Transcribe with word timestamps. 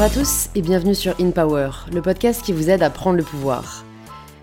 Bonjour 0.00 0.18
à 0.18 0.22
tous 0.22 0.48
et 0.54 0.62
bienvenue 0.62 0.94
sur 0.94 1.14
In 1.20 1.30
Power, 1.30 1.72
le 1.92 2.00
podcast 2.00 2.40
qui 2.40 2.54
vous 2.54 2.70
aide 2.70 2.82
à 2.82 2.88
prendre 2.88 3.18
le 3.18 3.22
pouvoir. 3.22 3.84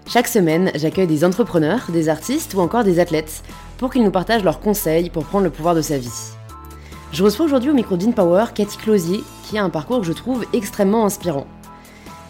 Chaque 0.06 0.28
semaine, 0.28 0.72
j'accueille 0.76 1.08
des 1.08 1.26
entrepreneurs, 1.26 1.88
des 1.90 2.10
artistes 2.10 2.54
ou 2.54 2.60
encore 2.60 2.84
des 2.84 3.00
athlètes 3.00 3.42
pour 3.80 3.90
qu'ils 3.90 4.04
nous 4.04 4.12
partagent 4.12 4.44
leurs 4.44 4.60
conseils 4.60 5.10
pour 5.10 5.26
prendre 5.26 5.46
le 5.46 5.50
pouvoir 5.50 5.74
de 5.74 5.82
sa 5.82 5.98
vie. 5.98 6.14
Je 7.12 7.24
reçois 7.24 7.48
aujourd'hui 7.48 7.72
au 7.72 7.74
micro 7.74 7.98
d'In 7.98 8.12
Power 8.12 8.46
Cathy 8.54 8.78
Closier, 8.78 9.24
qui 9.50 9.58
a 9.58 9.64
un 9.64 9.72
parcours 9.72 10.02
que 10.02 10.06
je 10.06 10.14
trouve 10.14 10.46
extrêmement 10.54 11.08
inspirant. 11.08 11.48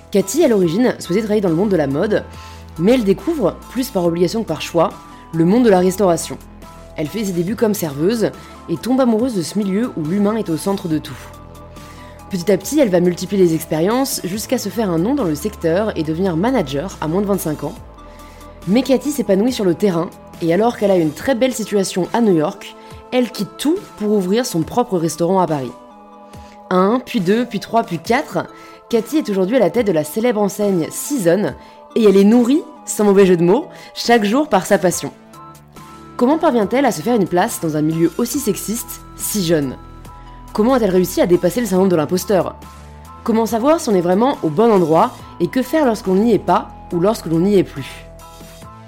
Cathy, 0.10 0.46
à 0.46 0.48
l'origine, 0.48 0.96
souhaitait 0.98 1.24
travailler 1.24 1.42
dans 1.42 1.50
le 1.50 1.56
monde 1.56 1.72
de 1.72 1.76
la 1.76 1.88
mode, 1.88 2.24
mais 2.80 2.94
elle 2.94 3.04
découvre, 3.04 3.58
plus 3.72 3.90
par 3.90 4.06
obligation 4.06 4.44
que 4.44 4.48
par 4.48 4.62
choix, 4.62 4.92
le 5.34 5.44
monde 5.44 5.66
de 5.66 5.70
la 5.70 5.80
restauration. 5.80 6.38
Elle 6.96 7.08
fait 7.08 7.26
ses 7.26 7.34
débuts 7.34 7.58
comme 7.58 7.74
serveuse 7.74 8.32
et 8.70 8.78
tombe 8.78 9.02
amoureuse 9.02 9.36
de 9.36 9.42
ce 9.42 9.60
milieu 9.60 9.92
où 9.98 10.04
l'humain 10.04 10.38
est 10.38 10.50
au 10.50 10.56
centre 10.56 10.88
de 10.88 10.98
tout. 10.98 11.18
Petit 12.30 12.52
à 12.52 12.58
petit, 12.58 12.80
elle 12.80 12.90
va 12.90 13.00
multiplier 13.00 13.42
les 13.42 13.56
expériences 13.56 14.20
jusqu'à 14.26 14.58
se 14.58 14.68
faire 14.68 14.90
un 14.90 14.98
nom 14.98 15.16
dans 15.16 15.24
le 15.24 15.36
secteur 15.36 15.98
et 15.98 16.04
devenir 16.04 16.36
manager 16.36 16.98
à 17.00 17.08
moins 17.08 17.22
de 17.22 17.26
25 17.26 17.64
ans. 17.64 17.76
Mais 18.68 18.84
Cathy 18.84 19.12
s'épanouit 19.12 19.54
sur 19.54 19.64
le 19.64 19.76
terrain 19.76 20.10
et 20.42 20.54
alors 20.54 20.78
qu'elle 20.78 20.92
a 20.92 20.98
une 20.98 21.14
très 21.14 21.36
belle 21.36 21.54
situation 21.54 22.10
à 22.12 22.20
New 22.20 22.36
York, 22.36 22.76
elle 23.14 23.32
quitte 23.32 23.56
tout 23.58 23.78
pour 23.98 24.12
ouvrir 24.12 24.46
son 24.46 24.62
propre 24.62 24.98
restaurant 24.98 25.40
à 25.40 25.48
Paris. 25.48 25.72
Un, 26.70 27.00
puis 27.00 27.22
deux, 27.22 27.46
puis 27.46 27.62
trois, 27.62 27.84
puis 27.84 28.00
quatre, 28.00 28.40
Cathy 28.90 29.18
est 29.18 29.30
aujourd'hui 29.30 29.56
à 29.56 29.60
la 29.60 29.70
tête 29.70 29.88
de 29.88 29.94
la 29.94 30.04
célèbre 30.04 30.42
enseigne 30.42 30.88
Season 30.92 31.54
et 31.96 32.04
elle 32.04 32.18
est 32.18 32.26
nourrie, 32.26 32.62
sans 32.86 33.06
mauvais 33.06 33.26
jeu 33.26 33.38
de 33.38 33.44
mots, 33.44 33.68
chaque 33.94 34.26
jour 34.26 34.50
par 34.50 34.66
sa 34.66 34.78
passion. 34.78 35.14
Comment 36.18 36.38
parvient-elle 36.38 36.86
à 36.86 36.92
se 36.92 37.02
faire 37.02 37.16
une 37.16 37.28
place 37.28 37.62
dans 37.62 37.78
un 37.78 37.82
milieu 37.82 38.12
aussi 38.18 38.40
sexiste, 38.40 39.02
si 39.16 39.46
jeune? 39.46 39.78
Comment 40.54 40.74
a-t-elle 40.74 40.92
réussi 40.92 41.22
à 41.22 41.28
dépasser 41.28 41.62
le 41.62 41.68
syndrome 41.68 41.90
de 41.90 41.96
l'imposteur? 41.96 42.56
Comment 43.24 43.46
savoir 43.46 43.80
si 43.80 43.90
on 43.90 43.96
est 43.96 44.02
vraiment 44.02 44.38
au 44.44 44.50
bon 44.50 44.72
endroit 44.72 45.12
et 45.40 45.48
que 45.48 45.62
faire 45.62 45.86
lorsqu'on 45.86 46.16
n'y 46.16 46.34
est 46.34 46.40
pas 46.40 46.70
ou 46.94 47.00
lorsque 47.00 47.28
l'on 47.28 47.40
n'y 47.40 47.58
est 47.58 47.64
plus? 47.64 48.06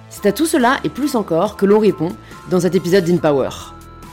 C'est 0.09 0.25
à 0.25 0.31
tout 0.31 0.45
cela 0.45 0.77
et 0.83 0.89
plus 0.89 1.15
encore 1.15 1.55
que 1.57 1.65
l'on 1.65 1.79
répond 1.79 2.09
dans 2.49 2.59
cet 2.59 2.75
épisode 2.75 3.05
d'InPower. 3.05 3.49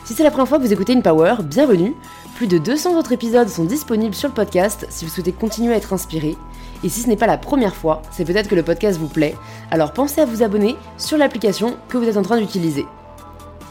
Si 0.05 0.15
c'est 0.15 0.23
la 0.23 0.31
première 0.31 0.49
fois 0.49 0.59
que 0.59 0.65
vous 0.65 0.73
écoutez 0.73 0.95
InPower, 0.95 1.37
bienvenue. 1.43 1.95
Plus 2.37 2.47
de 2.47 2.59
200 2.59 2.97
autres 2.99 3.13
épisodes 3.13 3.49
sont 3.49 3.65
disponibles 3.65 4.15
sur 4.15 4.29
le 4.29 4.35
podcast 4.35 4.87
si 4.91 5.05
vous 5.05 5.11
souhaitez 5.11 5.33
continuer 5.33 5.73
à 5.73 5.77
être 5.77 5.93
inspiré. 5.93 6.37
Et 6.85 6.89
si 6.89 7.01
ce 7.01 7.09
n'est 7.09 7.17
pas 7.17 7.27
la 7.27 7.39
première 7.39 7.75
fois, 7.75 8.03
c'est 8.11 8.25
peut-être 8.25 8.49
que 8.49 8.55
le 8.55 8.63
podcast 8.63 8.99
vous 9.01 9.09
plaît, 9.09 9.35
alors 9.71 9.93
pensez 9.93 10.21
à 10.21 10.27
vous 10.27 10.43
abonner 10.43 10.77
sur 10.99 11.19
l'application 11.19 11.77
que 11.89 11.97
vous 11.97 12.05
êtes 12.05 12.19
en 12.19 12.23
train 12.23 12.37
d'utiliser. 12.37 12.87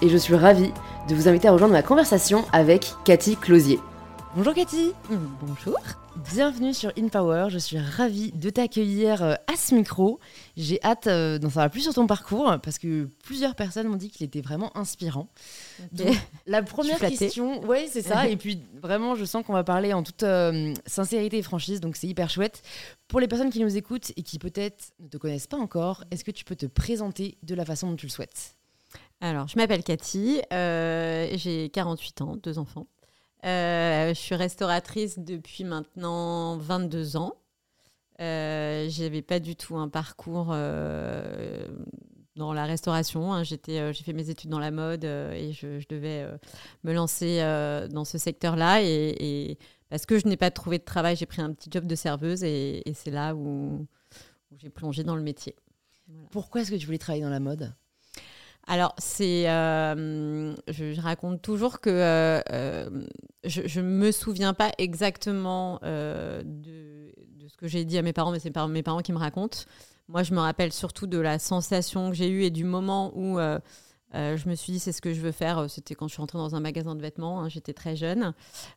Et 0.01 0.09
je 0.09 0.17
suis 0.17 0.35
ravie 0.35 0.73
de 1.07 1.13
vous 1.13 1.27
inviter 1.27 1.47
à 1.47 1.51
rejoindre 1.51 1.73
ma 1.73 1.83
conversation 1.83 2.45
avec 2.51 2.93
Cathy 3.03 3.35
Closier. 3.35 3.79
Bonjour 4.35 4.53
Cathy 4.53 4.91
Bonjour 5.41 5.77
Bienvenue 6.33 6.73
sur 6.73 6.91
InPower, 6.97 7.47
je 7.49 7.57
suis 7.57 7.77
ravie 7.77 8.31
de 8.31 8.49
t'accueillir 8.49 9.21
euh, 9.21 9.33
à 9.51 9.55
ce 9.57 9.75
micro. 9.75 10.19
J'ai 10.55 10.81
hâte 10.83 11.07
euh, 11.07 11.37
d'en 11.37 11.49
savoir 11.49 11.69
plus 11.69 11.81
sur 11.81 11.93
ton 11.93 12.07
parcours 12.07 12.55
parce 12.63 12.79
que 12.79 13.09
plusieurs 13.23 13.55
personnes 13.55 13.87
m'ont 13.87 13.97
dit 13.97 14.09
qu'il 14.09 14.25
était 14.25 14.41
vraiment 14.41 14.75
inspirant. 14.77 15.27
Donc, 15.91 16.15
la 16.47 16.63
première 16.63 16.99
question, 16.99 17.61
oui 17.67 17.87
c'est 17.89 18.01
ça, 18.01 18.27
et 18.29 18.37
puis 18.37 18.61
vraiment 18.81 19.15
je 19.15 19.25
sens 19.25 19.45
qu'on 19.45 19.53
va 19.53 19.63
parler 19.63 19.93
en 19.93 20.03
toute 20.03 20.23
euh, 20.23 20.73
sincérité 20.85 21.37
et 21.37 21.43
franchise, 21.43 21.81
donc 21.81 21.97
c'est 21.97 22.07
hyper 22.07 22.29
chouette. 22.29 22.61
Pour 23.07 23.19
les 23.19 23.27
personnes 23.27 23.51
qui 23.51 23.59
nous 23.59 23.77
écoutent 23.77 24.11
et 24.15 24.23
qui 24.23 24.39
peut-être 24.39 24.93
ne 24.99 25.07
te 25.07 25.17
connaissent 25.17 25.47
pas 25.47 25.57
encore, 25.57 26.03
est-ce 26.11 26.23
que 26.23 26.31
tu 26.31 26.45
peux 26.45 26.55
te 26.55 26.65
présenter 26.65 27.37
de 27.43 27.55
la 27.55 27.65
façon 27.65 27.89
dont 27.89 27.95
tu 27.95 28.07
le 28.07 28.11
souhaites? 28.11 28.55
Alors, 29.25 29.47
je 29.47 29.57
m'appelle 29.57 29.83
Cathy, 29.83 30.39
euh, 30.53 31.27
j'ai 31.33 31.71
48 31.71 32.21
ans, 32.21 32.35
deux 32.35 32.59
enfants. 32.59 32.85
Euh, 33.43 34.09
je 34.09 34.19
suis 34.19 34.35
restauratrice 34.35 35.17
depuis 35.17 35.63
maintenant 35.63 36.57
22 36.57 37.17
ans. 37.17 37.33
Euh, 38.21 38.87
je 38.87 39.01
n'avais 39.01 39.23
pas 39.23 39.39
du 39.39 39.55
tout 39.55 39.77
un 39.77 39.89
parcours 39.89 40.55
dans 42.35 42.53
la 42.53 42.65
restauration. 42.65 43.33
Hein. 43.33 43.41
J'ai 43.43 43.57
fait 43.57 44.13
mes 44.13 44.29
études 44.29 44.51
dans 44.51 44.59
la 44.59 44.69
mode 44.69 45.05
et 45.05 45.53
je, 45.53 45.83
devais 45.89 46.27
me 46.83 46.93
lancer 46.93 47.39
dans 47.91 48.05
ce 48.05 48.19
secteur-là. 48.19 48.83
Et, 48.83 49.57
parce 49.89 50.05
que 50.05 50.19
je 50.19 50.27
n'ai 50.27 50.37
pas 50.37 50.51
trouvé 50.51 50.77
de 50.77 50.83
travail, 50.83 51.15
j'ai 51.15 51.25
pris 51.25 51.41
un 51.41 51.51
petit 51.51 51.69
job 51.71 51.87
de 51.87 51.95
serveuse 51.95 52.43
et, 52.43 52.83
c'est 52.93 53.11
là 53.11 53.33
où, 53.33 53.87
j'ai 54.55 54.69
plongé 54.69 55.03
dans 55.03 55.15
le 55.15 55.23
métier. 55.23 55.55
Pourquoi 56.29 56.61
est-ce 56.61 56.69
que 56.69 56.75
tu 56.75 56.85
voulais 56.85 56.99
travailler 56.99 57.23
dans 57.23 57.31
la 57.31 57.39
mode? 57.39 57.73
Alors, 58.67 58.95
c'est, 58.97 59.47
euh, 59.47 60.55
je, 60.67 60.99
raconte 60.99 61.41
toujours 61.41 61.79
que 61.79 61.89
euh, 61.89 62.41
euh, 62.51 62.89
je 63.43 63.79
ne 63.79 63.85
me 63.85 64.11
souviens 64.11 64.55
pas 64.55 64.71
exactement 64.79 65.79
de, 65.83 67.13
ce 67.47 67.57
que 67.57 67.67
j'ai 67.67 67.85
dit 67.85 67.97
à 67.97 68.01
mes 68.01 68.13
parents, 68.13 68.31
mais 68.31 68.39
c'est 68.39 68.55
mes 68.67 68.83
parents 68.83 69.01
qui 69.01 69.13
me 69.13 69.19
racontent. 69.19 69.59
Moi, 70.07 70.23
je 70.23 70.33
me 70.33 70.39
rappelle 70.39 70.73
surtout 70.73 71.05
de 71.05 71.19
la 71.19 71.37
sensation 71.37 72.09
que 72.09 72.15
j'ai 72.15 72.29
eue 72.29 72.43
et 72.43 72.49
du 72.49 72.63
moment 72.63 73.11
où 73.15 73.37
je 74.13 74.49
me 74.49 74.55
suis 74.55 74.73
dit 74.73 74.79
c'est 74.79 74.91
ce 74.91 75.01
que 75.01 75.13
je 75.13 75.21
veux 75.21 75.31
faire. 75.31 75.69
C'était 75.69 75.93
quand 75.93 76.07
je 76.07 76.13
suis 76.13 76.21
rentrée 76.21 76.39
dans 76.39 76.55
un 76.55 76.59
magasin 76.59 76.95
de 76.95 77.01
vêtements. 77.01 77.41
Hein, 77.41 77.49
j'étais 77.49 77.73
très 77.73 77.95
jeune. 77.95 78.33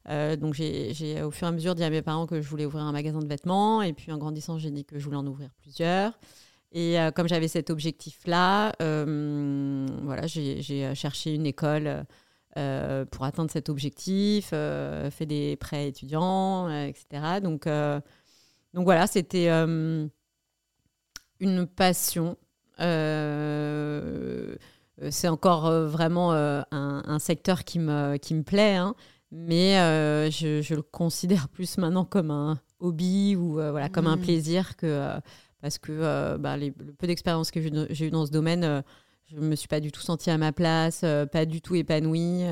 donc, 0.06 0.52
j'ai 0.52 1.22
au 1.22 1.30
fur 1.30 1.46
et 1.46 1.48
à 1.48 1.52
mesure 1.52 1.74
dit 1.74 1.84
à 1.84 1.88
mes 1.88 2.02
parents 2.02 2.26
que 2.26 2.42
je 2.42 2.48
voulais 2.48 2.66
ouvrir 2.66 2.84
un 2.84 2.92
magasin 2.92 3.20
de 3.20 3.28
vêtements. 3.28 3.80
Et 3.80 3.94
puis, 3.94 4.12
en 4.12 4.18
grandissant, 4.18 4.58
j'ai 4.58 4.70
dit 4.70 4.84
que 4.84 4.98
je 4.98 5.04
voulais 5.04 5.16
en 5.16 5.26
ouvrir 5.26 5.48
plusieurs. 5.62 6.12
Et 6.72 7.00
euh, 7.00 7.10
comme 7.10 7.28
j'avais 7.28 7.48
cet 7.48 7.70
objectif-là, 7.70 8.74
euh, 8.82 9.86
voilà, 10.02 10.26
j'ai 10.26 10.84
euh, 10.84 10.94
cherché 10.94 11.34
une 11.34 11.46
école 11.46 12.04
pour 13.12 13.24
atteindre 13.24 13.52
cet 13.52 13.68
objectif, 13.68 14.48
fait 14.48 15.26
des 15.26 15.54
prêts 15.54 15.86
étudiants, 15.86 16.68
etc. 16.68 17.38
Donc, 17.40 17.68
donc 18.74 18.84
voilà, 18.84 19.06
c'était 19.06 19.48
une 19.48 20.10
passion. 21.68 22.36
c'est 22.78 22.88
encore 25.28 25.70
vraiment 25.86 26.32
un, 26.32 27.18
secteur 27.20 27.62
qui 27.62 27.78
me, 27.78 28.16
qui 28.16 28.34
me 28.34 28.42
plaît, 28.42 28.74
hein, 28.74 28.96
mais 29.30 29.76
je, 30.32 30.60
je, 30.60 30.74
le 30.74 30.82
considère 30.82 31.48
plus 31.50 31.78
maintenant 31.78 32.04
comme 32.04 32.32
un 32.32 32.58
hobby 32.80 33.36
ou 33.36 33.52
voilà, 33.52 33.88
comme 33.88 34.08
un 34.08 34.16
mmh. 34.16 34.22
plaisir 34.22 34.76
que 34.76 35.12
parce 35.60 35.78
que 35.78 35.92
euh, 35.92 36.38
bah, 36.38 36.56
le 36.56 36.70
peu 36.70 37.06
d'expérience 37.06 37.50
que 37.50 37.60
j'ai 37.60 38.06
eu 38.06 38.10
dans 38.10 38.26
ce 38.26 38.30
domaine, 38.30 38.64
euh, 38.64 38.82
je 39.26 39.36
ne 39.36 39.40
me 39.40 39.56
suis 39.56 39.68
pas 39.68 39.80
du 39.80 39.92
tout 39.92 40.00
sentie 40.00 40.30
à 40.30 40.38
ma 40.38 40.52
place, 40.52 41.02
euh, 41.04 41.26
pas 41.26 41.44
du 41.44 41.60
tout 41.60 41.74
épanouie. 41.74 42.44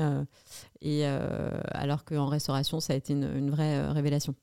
et 0.81 1.05
alors 1.05 2.03
qu'en 2.05 2.27
restauration, 2.27 2.79
ça 2.79 2.93
a 2.93 2.95
été 2.95 3.13
une, 3.13 3.49
vraie 3.49 3.87
révélation. 3.89 4.35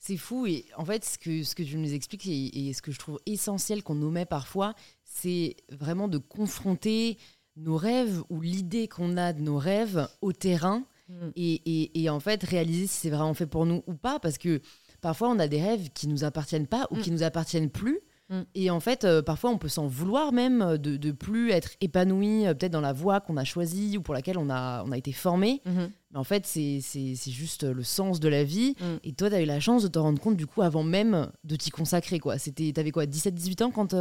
C'est 0.00 0.16
fou 0.16 0.46
et 0.46 0.64
en 0.76 0.84
fait 0.84 1.04
ce 1.04 1.18
que, 1.18 1.42
ce 1.42 1.56
que 1.56 1.62
tu 1.64 1.76
nous 1.76 1.92
expliques 1.92 2.26
et, 2.26 2.72
ce 2.72 2.82
que 2.82 2.92
je 2.92 2.98
trouve 3.00 3.18
essentiel 3.26 3.82
qu'on 3.82 4.00
omet 4.02 4.26
parfois, 4.26 4.74
c'est 5.04 5.56
vraiment 5.70 6.06
de 6.06 6.18
confronter 6.18 7.18
nos 7.56 7.76
rêves 7.76 8.22
ou 8.28 8.40
l'idée 8.40 8.86
qu'on 8.86 9.16
a 9.16 9.32
de 9.32 9.40
nos 9.40 9.58
rêves 9.58 10.08
au 10.20 10.32
terrain 10.32 10.84
mm. 11.08 11.30
et, 11.34 12.00
et, 12.00 12.10
en 12.10 12.20
fait 12.20 12.44
réaliser 12.44 12.86
si 12.86 13.00
c'est 13.00 13.10
vraiment 13.10 13.34
fait 13.34 13.48
pour 13.48 13.66
nous 13.66 13.82
ou 13.88 13.94
pas 13.94 14.20
parce 14.20 14.38
que 14.38 14.60
parfois 15.00 15.30
on 15.30 15.40
a 15.40 15.48
des 15.48 15.60
rêves 15.60 15.88
qui 15.92 16.06
nous 16.06 16.22
appartiennent 16.22 16.68
pas 16.68 16.86
ou 16.92 16.96
mm. 16.96 17.00
qui 17.00 17.10
nous 17.10 17.24
appartiennent 17.24 17.70
plus 17.70 17.98
Mm. 18.30 18.42
Et 18.54 18.70
en 18.70 18.80
fait, 18.80 19.04
euh, 19.04 19.22
parfois, 19.22 19.50
on 19.50 19.58
peut 19.58 19.68
s'en 19.68 19.86
vouloir 19.86 20.32
même 20.32 20.62
euh, 20.62 20.76
de, 20.76 20.96
de 20.96 21.12
plus 21.12 21.50
être 21.50 21.70
épanoui, 21.80 22.46
euh, 22.46 22.54
peut-être 22.54 22.72
dans 22.72 22.80
la 22.80 22.92
voie 22.92 23.20
qu'on 23.20 23.36
a 23.36 23.44
choisie 23.44 23.96
ou 23.96 24.02
pour 24.02 24.14
laquelle 24.14 24.38
on 24.38 24.50
a, 24.50 24.82
on 24.86 24.92
a 24.92 24.98
été 24.98 25.12
formé. 25.12 25.62
Mm-hmm. 25.66 25.90
Mais 26.10 26.18
en 26.18 26.24
fait, 26.24 26.46
c'est 26.46 26.80
juste 27.26 27.64
le 27.64 27.82
sens 27.82 28.20
de 28.20 28.28
la 28.28 28.44
vie. 28.44 28.74
Mm. 28.80 28.84
Et 29.04 29.12
toi, 29.12 29.30
tu 29.30 29.36
as 29.36 29.42
eu 29.42 29.46
la 29.46 29.60
chance 29.60 29.82
de 29.82 29.88
te 29.88 29.98
rendre 29.98 30.20
compte, 30.20 30.36
du 30.36 30.46
coup, 30.46 30.62
avant 30.62 30.82
même 30.82 31.30
de 31.44 31.56
t'y 31.56 31.70
consacrer. 31.70 32.20
Tu 32.20 32.72
avais 32.76 32.90
quoi, 32.90 33.06
17-18 33.06 33.62
ans 33.62 33.70
quand, 33.70 33.94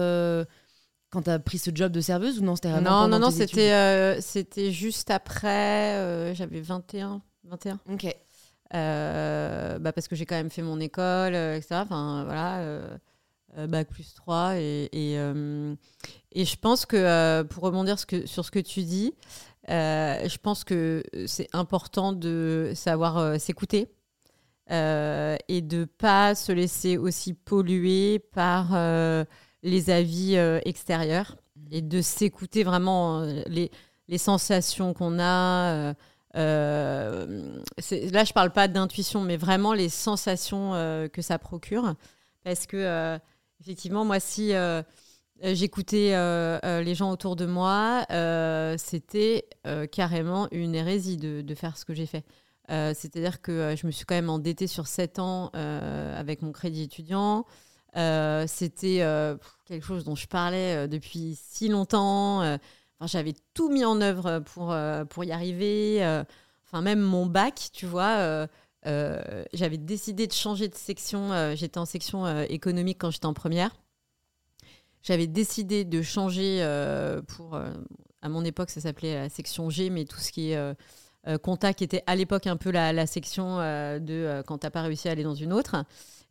quand 1.10 1.22
tu 1.22 1.30
as 1.30 1.40
pris 1.40 1.58
ce 1.58 1.72
job 1.74 1.92
de 1.92 2.02
serveuse 2.02 2.40
ou 2.40 2.44
non 2.44 2.56
c'était 2.56 2.82
Non, 2.82 3.08
non, 3.08 3.20
non, 3.20 3.32
c'était 3.32 4.20
c'était 4.22 4.72
juste 4.72 5.10
après. 5.10 6.34
J'avais 6.36 6.62
21. 6.62 7.22
21. 7.46 7.80
Ok. 7.92 8.14
bah 8.74 9.92
parce 9.94 10.08
que 10.10 10.16
j'ai 10.16 10.26
quand 10.26 10.36
même 10.36 10.50
fait 10.50 10.62
mon 10.62 10.80
école, 10.82 11.36
etc. 11.36 11.76
Enfin, 11.84 12.24
voilà 12.26 12.60
euh, 12.60 12.98
bac 13.66 13.90
plus 13.90 14.14
3. 14.14 14.58
Et, 14.58 14.90
et, 14.92 15.18
euh, 15.18 15.74
et, 16.32 16.46
je 16.46 16.56
pense 16.58 16.86
que, 16.86 16.96
euh, 16.96 17.44
pour 17.44 17.64
rebondir 17.64 17.98
sur 17.98 18.46
ce 18.46 18.52
que 18.52 18.60
tu 18.60 18.84
dis, 18.84 19.14
je 19.68 20.38
pense 20.38 20.64
que 20.64 21.04
c'est 21.26 21.50
important 21.54 22.14
de 22.14 22.72
savoir 22.76 23.40
s'écouter. 23.40 23.88
et 24.70 25.62
de 25.62 25.86
pas 25.86 26.36
se 26.36 26.52
laisser 26.52 26.98
aussi 26.98 27.34
polluer 27.34 28.20
par 28.20 28.78
les 29.64 29.90
avis 29.90 30.36
extérieurs 30.66 31.38
et 31.72 31.82
de 31.82 32.02
s'écouter 32.02 32.64
vraiment 32.64 33.24
les, 33.48 33.72
les 34.08 34.18
sensations 34.18 34.94
qu'on 34.94 35.20
a. 35.20 35.96
Euh, 36.36 37.60
là, 38.12 38.24
je 38.24 38.34
parle 38.34 38.52
pas 38.52 38.68
d'intuition, 38.68 39.22
mais 39.22 39.38
vraiment 39.38 39.74
les 39.74 39.90
sensations 39.90 40.72
que 41.12 41.22
ça 41.22 41.40
procure. 41.40 41.96
Parce 42.44 42.68
que 42.68 43.20
Effectivement, 43.60 44.06
moi, 44.06 44.20
si 44.20 44.54
euh, 44.54 44.84
euh, 45.44 45.56
j'écoutais 45.56 46.12
euh, 46.14 46.82
les 46.82 46.96
gens 46.96 47.12
autour 47.12 47.36
de 47.36 47.46
moi, 47.46 48.06
c'était 48.78 49.48
carrément 49.92 50.48
une 50.52 50.76
hérésie 50.76 51.18
de, 51.18 51.56
faire 51.56 51.78
ce 51.78 51.86
que 51.86 51.94
j'ai 51.94 52.06
fait. 52.06 52.24
C'est-à-dire 52.70 53.42
que 53.42 53.76
je 53.78 53.88
me 53.88 53.92
suis 53.92 54.06
quand 54.06 54.16
même 54.16 54.30
endettée 54.30 54.68
sur 54.68 54.88
7 54.88 55.20
ans 55.20 55.50
avec 55.54 56.42
mon 56.42 56.52
crédit 56.52 56.84
étudiant. 56.84 57.46
C'était 57.96 59.00
quelque 59.66 59.86
chose 59.86 60.04
dont 60.04 60.16
je 60.16 60.28
parlais 60.28 60.88
depuis 60.88 61.38
si 61.42 61.70
longtemps. 61.70 62.42
Enfin, 62.42 63.08
J'avais 63.08 63.34
tout 63.54 63.70
mis 63.70 63.86
en 63.86 64.02
œuvre 64.02 64.40
pour, 64.40 64.76
pour 65.10 65.24
y 65.24 65.32
arriver. 65.32 66.04
Enfin, 66.66 66.82
même 66.82 67.00
mon 67.00 67.26
bac, 67.26 67.70
tu 67.74 67.86
vois 67.86 68.48
euh, 68.88 69.44
j'avais 69.54 69.78
décidé 69.78 70.28
de 70.28 70.34
changer 70.34 70.68
de 70.70 70.76
section. 70.76 71.34
Euh, 71.34 71.56
j'étais 71.56 71.78
en 71.78 71.86
section 71.86 72.26
euh, 72.26 72.46
économique 72.50 72.98
quand 73.00 73.12
j'étais 73.12 73.26
en 73.26 73.34
première. 73.34 73.76
J'avais 75.04 75.28
décidé 75.28 75.86
de 75.86 76.02
changer 76.02 76.60
pour. 77.28 77.56
à 77.56 78.30
mon 78.30 78.44
époque, 78.44 78.70
ça 78.70 78.82
s'appelait 78.82 79.16
la 79.16 79.30
section 79.30 79.70
G, 79.70 79.90
mais 79.90 80.04
tout 80.04 80.18
ce 80.18 80.34
qui 80.34 80.52
est 80.52 80.76
contact 81.44 81.82
était 81.82 82.04
à 82.08 82.16
l'époque 82.18 82.46
un 82.46 82.58
peu 82.58 82.72
la, 82.72 83.08
section 83.08 83.58
de 83.58 84.44
quand 84.46 84.58
t'as 84.58 84.70
pas 84.70 84.82
réussi 84.82 85.08
à 85.08 85.12
aller 85.12 85.24
dans 85.24 85.36
une 85.36 85.54
autre. 85.54 85.78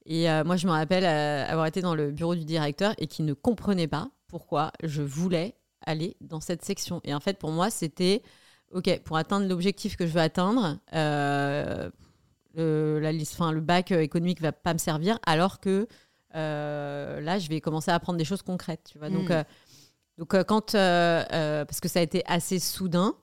Et 0.05 0.27
moi, 0.45 0.57
je 0.57 0.67
me 0.67 0.73
rappelle 0.73 1.07
avoir 1.07 1.65
été 1.65 1.81
dans 1.81 1.95
le 1.95 2.11
bureau 2.11 2.35
du 2.35 2.45
directeur 2.45 2.93
et 2.99 3.07
qui 3.07 3.23
ne 3.23 3.33
comprenait 3.33 3.89
pas 3.89 4.11
pourquoi 4.29 4.73
je 4.83 5.01
voulais 5.01 5.55
aller 5.81 6.19
dans 6.21 6.41
cette 6.41 6.63
section. 6.63 7.01
Et 7.05 7.15
en 7.15 7.21
fait, 7.21 7.39
pour 7.39 7.53
moi, 7.53 7.71
c'était 7.71 8.23
OK, 8.73 9.01
pour 9.05 9.17
atteindre 9.17 9.49
l'objectif 9.49 9.97
que 9.97 10.07
je 10.07 10.13
veux 10.13 10.21
atteindre, 10.21 10.77
le, 12.57 12.99
la 13.01 13.13
liste, 13.13 13.39
le 13.39 13.61
bac 13.61 13.93
euh, 13.93 14.01
économique 14.01 14.41
va 14.41 14.53
pas 14.53 14.73
me 14.73 14.79
servir, 14.79 15.19
alors 15.27 15.61
que 15.61 15.87
euh, 16.35 17.21
là, 17.21 17.39
je 17.39 17.49
vais 17.49 17.61
commencer 17.61 17.91
à 17.91 17.95
apprendre 17.95 18.19
des 18.19 18.25
choses 18.25 18.43
concrètes. 18.43 18.89
Tu 18.91 18.99
vois. 18.99 19.11
Donc, 19.11 19.29
hmm. 19.29 19.33
euh, 19.33 19.45
donc 20.19 20.43
quand, 20.45 20.73
parce 20.73 21.81
que 21.81 21.89
ça 21.89 22.01
a 22.01 22.03
été 22.03 22.23
assez 22.27 22.59
soudain, 22.59 23.15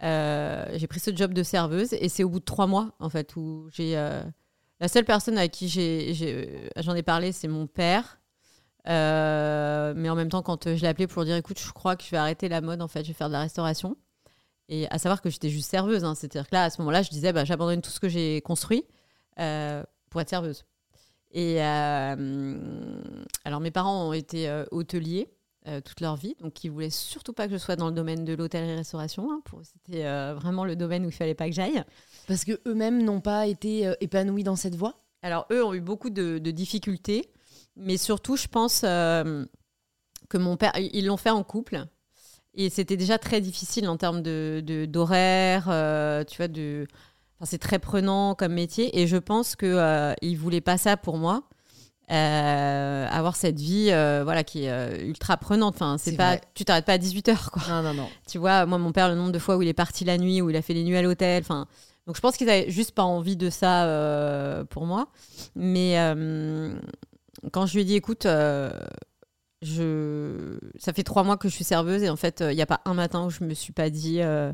j'ai 0.00 0.86
pris 0.88 1.00
ce 1.00 1.14
job 1.14 1.32
de 1.32 1.42
serveuse 1.42 1.92
et 1.92 2.08
c'est 2.08 2.24
au 2.24 2.28
bout 2.28 2.40
de 2.40 2.44
trois 2.44 2.66
mois, 2.66 2.92
en 2.98 3.08
fait, 3.08 3.36
où 3.36 3.68
j'ai. 3.72 3.94
la 3.94 4.88
seule 4.88 5.04
personne 5.04 5.38
à 5.38 5.48
qui 5.48 5.68
j'en 5.68 6.94
ai, 6.94 7.02
parlé, 7.02 7.32
c'est 7.32 7.48
mon 7.48 7.66
père. 7.66 8.20
mais 8.86 10.10
en 10.10 10.14
même 10.14 10.28
temps, 10.28 10.42
quand 10.42 10.74
je 10.74 10.80
l'ai 10.82 10.88
appelé 10.88 11.06
pour 11.06 11.24
dire 11.24 11.36
écoute, 11.36 11.60
je 11.60 11.72
crois 11.72 11.96
que 11.96 12.04
je 12.04 12.10
vais 12.10 12.18
arrêter 12.18 12.48
la 12.48 12.60
mode, 12.60 12.82
en 12.82 12.88
fait, 12.88 13.02
je 13.04 13.08
vais 13.08 13.14
faire 13.14 13.28
de 13.28 13.34
la 13.34 13.40
restauration. 13.40 13.96
Et 14.70 14.86
à 14.88 14.98
savoir 14.98 15.20
que 15.20 15.28
j'étais 15.28 15.50
juste 15.50 15.68
serveuse. 15.68 16.04
Hein. 16.04 16.14
C'est-à-dire 16.14 16.48
que 16.48 16.54
là, 16.54 16.64
à 16.64 16.70
ce 16.70 16.80
moment-là, 16.80 17.02
je 17.02 17.10
disais, 17.10 17.32
bah, 17.32 17.44
j'abandonne 17.44 17.82
tout 17.82 17.90
ce 17.90 17.98
que 17.98 18.08
j'ai 18.08 18.40
construit 18.40 18.84
euh, 19.40 19.82
pour 20.08 20.20
être 20.20 20.30
serveuse. 20.30 20.64
Et 21.32 21.62
euh, 21.62 22.56
alors, 23.44 23.60
mes 23.60 23.72
parents 23.72 24.08
ont 24.08 24.12
été 24.12 24.48
euh, 24.48 24.64
hôteliers 24.70 25.28
toute 25.84 26.00
leur 26.00 26.16
vie, 26.16 26.34
donc 26.40 26.64
ils 26.64 26.70
voulaient 26.70 26.90
surtout 26.90 27.34
pas 27.34 27.46
que 27.46 27.52
je 27.52 27.58
sois 27.58 27.76
dans 27.76 27.88
le 27.88 27.94
domaine 27.94 28.24
de 28.24 28.32
l'hôtellerie-restauration. 28.32 29.30
Hein, 29.30 29.42
C'était 29.62 30.04
vraiment 30.32 30.64
le 30.64 30.74
domaine 30.74 31.04
où 31.04 31.10
il 31.10 31.14
fallait 31.14 31.34
pas 31.34 31.48
que 31.48 31.54
j'aille. 31.54 31.84
Parce 32.26 32.44
que 32.46 32.58
eux-mêmes 32.66 33.04
n'ont 33.04 33.20
pas 33.20 33.46
été 33.46 33.92
épanouis 34.00 34.42
dans 34.42 34.56
cette 34.56 34.74
voie? 34.74 35.04
Alors, 35.20 35.46
eux 35.52 35.62
ont 35.62 35.74
eu 35.74 35.82
beaucoup 35.82 36.08
de, 36.08 36.38
de 36.38 36.50
difficultés, 36.50 37.30
mais 37.76 37.98
surtout, 37.98 38.36
je 38.36 38.48
pense 38.48 38.80
que 38.80 39.46
mon 40.32 40.56
père, 40.56 40.72
ils 40.76 41.04
l'ont 41.04 41.18
fait 41.18 41.30
en 41.30 41.44
couple. 41.44 41.84
Et 42.60 42.68
c'était 42.68 42.98
déjà 42.98 43.16
très 43.16 43.40
difficile 43.40 43.88
en 43.88 43.96
termes 43.96 44.20
de, 44.20 44.84
d'horaire, 44.86 45.68
euh, 45.70 46.24
tu 46.24 46.36
vois, 46.36 46.48
de... 46.48 46.86
Enfin, 47.38 47.46
c'est 47.46 47.56
très 47.56 47.78
prenant 47.78 48.34
comme 48.34 48.52
métier. 48.52 49.00
Et 49.00 49.06
je 49.06 49.16
pense 49.16 49.56
qu'il 49.56 49.68
euh, 49.68 50.12
ne 50.22 50.36
voulait 50.36 50.60
pas 50.60 50.76
ça 50.76 50.98
pour 50.98 51.16
moi. 51.16 51.44
Euh, 52.10 53.08
avoir 53.08 53.36
cette 53.36 53.58
vie 53.58 53.86
voilà, 53.86 54.44
qui 54.44 54.64
est 54.64 55.02
ultra 55.06 55.38
prenante. 55.38 55.76
Enfin, 55.76 55.96
c'est, 55.96 56.16
pas, 56.16 56.36
tu 56.52 56.66
t'arrêtes 56.66 56.84
pas 56.84 56.92
à 56.92 56.98
18h. 56.98 57.48
Quoi. 57.48 57.62
Non, 57.66 57.82
non, 57.82 57.94
non. 57.94 58.08
Tu 58.28 58.36
vois, 58.36 58.66
moi, 58.66 58.76
mon 58.76 58.92
père, 58.92 59.08
le 59.08 59.14
nombre 59.14 59.32
de 59.32 59.38
fois 59.38 59.56
où 59.56 59.62
il 59.62 59.68
est 59.68 59.72
parti 59.72 60.04
la 60.04 60.18
nuit, 60.18 60.42
où 60.42 60.50
il 60.50 60.56
a 60.56 60.60
fait 60.60 60.74
les 60.74 60.84
nuits 60.84 60.98
à 60.98 61.02
l'hôtel. 61.02 61.42
Enfin, 61.42 61.66
donc 62.06 62.16
je 62.16 62.20
pense 62.20 62.36
qu'ils 62.36 62.50
avaient 62.50 62.70
juste 62.70 62.90
pas 62.90 63.04
envie 63.04 63.38
de 63.38 63.48
ça 63.48 64.66
pour 64.68 64.84
moi. 64.84 65.08
Mais 65.56 65.96
quand 67.52 67.64
je 67.64 67.72
lui 67.72 67.80
ai 67.80 67.84
dit, 67.84 67.94
écoute, 67.94 68.26
je... 69.62 70.58
ça 70.78 70.92
fait 70.92 71.02
trois 71.02 71.22
mois 71.22 71.36
que 71.36 71.48
je 71.48 71.54
suis 71.54 71.64
serveuse 71.64 72.02
et 72.02 72.10
en 72.10 72.16
fait, 72.16 72.42
il 72.46 72.54
n'y 72.54 72.62
a 72.62 72.66
pas 72.66 72.80
un 72.84 72.94
matin 72.94 73.26
où 73.26 73.30
je 73.30 73.44
me 73.44 73.54
suis 73.54 73.72
pas 73.72 73.90
dit 73.90 74.22
euh, 74.22 74.52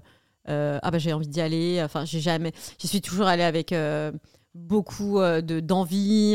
euh, 0.48 0.78
ah 0.82 0.90
bah 0.90 0.98
j'ai 0.98 1.12
envie 1.12 1.28
d'y 1.28 1.40
aller. 1.40 1.80
Enfin, 1.82 2.04
j'ai 2.04 2.20
jamais. 2.20 2.52
J'y 2.78 2.88
suis 2.88 3.00
toujours 3.00 3.26
allée 3.26 3.42
avec 3.42 3.72
euh, 3.72 4.12
beaucoup 4.54 5.20
de 5.20 5.60
d'envie. 5.60 6.34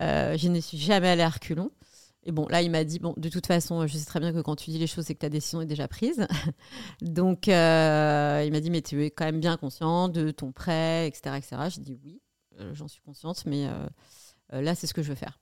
je 0.00 0.48
ne 0.48 0.60
suis 0.60 0.78
jamais 0.78 1.08
allée 1.08 1.22
à 1.22 1.28
reculons. 1.28 1.70
Et 2.24 2.30
bon, 2.30 2.46
là, 2.48 2.62
il 2.62 2.70
m'a 2.70 2.84
dit 2.84 3.00
bon, 3.00 3.14
de 3.16 3.28
toute 3.28 3.46
façon, 3.46 3.86
je 3.86 3.98
sais 3.98 4.06
très 4.06 4.20
bien 4.20 4.32
que 4.32 4.40
quand 4.40 4.54
tu 4.54 4.70
dis 4.70 4.78
les 4.78 4.86
choses, 4.86 5.06
c'est 5.06 5.14
que 5.14 5.20
ta 5.20 5.28
décision 5.28 5.60
est 5.60 5.66
déjà 5.66 5.88
prise. 5.88 6.26
Donc, 7.02 7.46
il 7.48 7.52
m'a 7.52 8.60
dit 8.60 8.70
mais 8.70 8.82
tu 8.82 9.04
es 9.04 9.10
quand 9.10 9.24
même 9.24 9.40
bien 9.40 9.56
conscient 9.56 10.08
de 10.08 10.30
ton 10.30 10.52
prêt, 10.52 11.08
etc., 11.08 11.36
etc. 11.36 11.56
J'ai 11.68 11.80
dit 11.80 11.98
oui, 12.04 12.20
j'en 12.72 12.88
suis 12.88 13.02
consciente, 13.02 13.44
mais 13.46 13.66
là, 14.50 14.74
c'est 14.74 14.86
ce 14.86 14.94
que 14.94 15.02
je 15.02 15.08
veux 15.08 15.16
faire. 15.16 15.40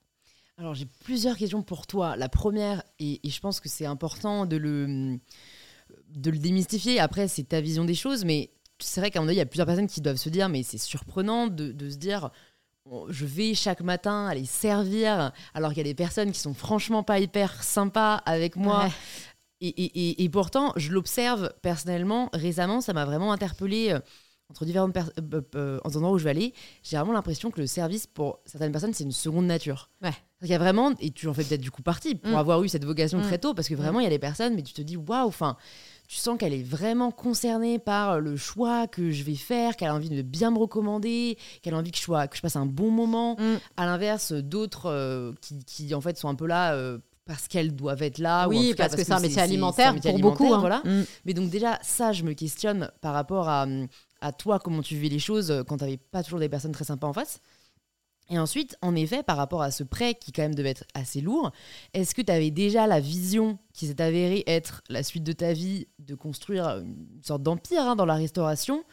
Alors 0.61 0.75
j'ai 0.75 0.87
plusieurs 1.05 1.39
questions 1.39 1.63
pour 1.63 1.87
toi. 1.87 2.17
La 2.17 2.29
première, 2.29 2.83
et, 2.99 3.19
je 3.25 3.41
pense 3.41 3.61
que 3.61 3.69
c'est 3.71 3.87
important 3.87 4.45
de 4.45 4.59
le, 4.59 5.19
de 6.11 6.31
le 6.31 6.37
démystifier, 6.39 7.01
après 7.01 7.29
c'est 7.29 7.45
ta 7.45 7.63
vision 7.63 7.87
des 7.87 7.95
choses, 7.95 8.27
mais 8.27 8.51
c'est 8.79 9.01
vrai 9.01 9.11
qu'à 9.11 9.21
moment 9.21 9.29
donné, 9.29 9.37
il 9.37 9.39
y 9.39 9.43
a 9.43 9.47
plusieurs 9.47 9.67
personnes 9.67 9.87
qui 9.87 10.03
doivent 10.03 10.17
se 10.17 10.29
dire, 10.29 10.51
mais 10.51 10.63
c'est 10.63 10.77
surprenant 10.77 11.47
de, 11.47 11.73
de, 11.73 11.89
se 11.89 11.97
dire, 11.97 12.31
je 13.09 13.25
vais 13.25 13.55
chaque 13.55 13.81
matin 13.81 14.27
aller 14.27 14.45
servir, 14.45 15.33
alors 15.55 15.71
qu'il 15.71 15.79
y 15.79 15.81
a 15.81 15.85
des 15.85 15.95
personnes 15.95 16.31
qui 16.31 16.41
sont 16.41 16.55
franchement 16.55 17.03
pas 17.03 17.21
hyper 17.21 17.63
sympas 17.63 18.17
avec 18.27 18.57
moi. 18.57 18.91
Et, 19.63 19.69
et, 19.69 20.25
et, 20.25 20.29
pourtant, 20.31 20.73
je 20.77 20.91
l'observe 20.91 21.53
personnellement, 21.61 22.31
récemment, 22.33 22.81
ça 22.81 22.95
m'a 22.95 23.05
vraiment 23.05 23.31
interpellée 23.33 23.93
euh, 23.93 24.01
entre 24.51 24.65
différentes 24.65 24.97
euh, 24.97 25.03
euh, 25.35 25.43
euh, 25.55 25.81
endroits 25.85 26.11
où 26.11 26.19
je 26.19 26.25
vais 26.25 26.31
aller, 26.31 26.55
j'ai 26.83 26.97
vraiment 26.97 27.13
l'impression 27.13 27.51
que 27.51 27.61
le 27.61 27.67
service, 27.67 28.07
pour 28.07 28.41
certaines 28.45 28.73
personnes, 28.73 28.93
c'est 28.93 29.05
une 29.05 29.13
seconde 29.13 29.47
nature. 29.47 29.91
Ouais. 30.03 30.15
Il 30.43 30.49
y 30.49 30.55
a 30.55 30.59
vraiment, 30.59 30.93
et 31.01 31.11
tu 31.11 31.29
en 31.29 31.35
fais 31.35 31.45
peut-être 31.45 31.61
du 31.61 31.71
coup 31.71 31.83
partie, 31.83 32.15
pour 32.15 32.33
mm. 32.33 32.37
avoir 32.37 32.63
eu 32.63 32.69
cette 32.69 32.85
vocation 32.85 33.19
mm. 33.19 33.23
très 33.23 33.39
tôt, 33.39 33.55
parce 33.55 33.69
que 33.69 33.75
vraiment, 33.75 34.01
il 34.01 34.05
y 34.05 34.07
a 34.07 34.11
des 34.11 34.19
personnes, 34.19 34.55
mais 34.55 34.63
tu 34.63 34.73
te 34.73 34.81
dis, 34.81 34.97
waouh, 34.97 35.29
enfin, 35.29 35.57
tu 36.09 36.17
sens 36.17 36.39
qu'elle 36.39 36.55
est 36.55 36.63
vraiment 36.63 37.11
concernée 37.11 37.79
par 37.79 38.21
le 38.21 38.37
choix 38.37 38.87
que 38.87 39.11
je 39.11 39.23
vais 39.23 39.35
faire, 39.35 39.77
qu'elle 39.77 39.89
a 39.89 39.95
envie 39.95 40.09
de 40.09 40.23
bien 40.23 40.51
me 40.51 40.59
recommander, 40.59 41.37
qu'elle 41.63 41.75
a 41.75 41.77
envie 41.77 41.91
que 41.91 41.99
je, 41.99 42.03
sois, 42.03 42.27
que 42.27 42.37
je 42.37 42.43
passe 42.43 42.57
un 42.57 42.67
bon 42.67 42.91
moment. 42.91 43.37
Mm. 43.39 43.59
À 43.77 43.87
l'inverse 43.87 44.33
d'autres 44.33 45.35
qui, 45.43 45.65
qui, 45.65 45.95
en 45.95 46.01
fait, 46.01 46.17
sont 46.17 46.29
un 46.29 46.35
peu 46.35 46.47
là 46.47 46.99
parce 47.27 47.47
qu'elles 47.47 47.77
doivent 47.77 48.03
être 48.03 48.19
là. 48.19 48.49
Oui, 48.49 48.75
parce, 48.77 48.97
que 48.97 49.05
c'est 49.05 49.13
un 49.13 49.21
métier 49.21 49.41
alimentaire 49.41 49.95
pour 50.01 50.19
beaucoup. 50.19 50.53
Hein. 50.53 50.59
Voilà. 50.59 50.83
Mais 51.25 51.35
donc 51.35 51.51
déjà, 51.51 51.79
ça, 51.83 52.13
je 52.13 52.25
me 52.25 52.33
questionne 52.33 52.91
par 53.01 53.13
rapport 53.13 53.49
à, 53.49 53.67
à 54.21 54.33
toi 54.33 54.59
comment 54.59 54.83
tu 54.83 54.97
vis 54.97 55.09
les 55.09 55.19
choses 55.19 55.51
euh, 55.51 55.63
quand 55.63 55.79
tu 55.79 55.85
n'avais 55.85 55.97
pas 55.97 56.23
toujours 56.23 56.41
des 56.41 56.49
personnes 56.49 56.73
très 56.73 56.85
sympas 56.85 57.07
en 57.07 57.13
face. 57.13 57.41
Et 58.31 58.39
ensuite, 58.39 58.77
en 58.81 58.95
effet, 58.95 59.25
par 59.25 59.37
rapport 59.37 59.61
à 59.61 59.73
ce 59.73 59.83
prêt 59.83 60.15
qui 60.15 60.31
quand 60.31 60.43
même 60.43 60.55
devait 60.55 60.71
être 60.71 60.85
assez 60.95 61.21
lourd, 61.21 61.51
est-ce 61.95 62.15
que 62.15 62.23
tu 62.23 62.31
avais 62.31 62.53
déjà 62.53 62.87
la 62.87 63.01
vision 63.01 63.59
qui 63.75 63.89
s'est 63.89 64.01
avérée 64.01 64.45
être 64.47 64.83
la 64.89 65.03
suite 65.03 65.25
de 65.25 65.33
ta 65.33 65.53
vie 65.53 65.89
de 65.99 66.15
construire 66.15 66.79
une 66.79 67.23
sorte 67.23 67.43
d'empire 67.43 67.83
hein, 67.83 67.97
dans 67.97 68.07
la 68.07 68.15
restauration 68.15 68.85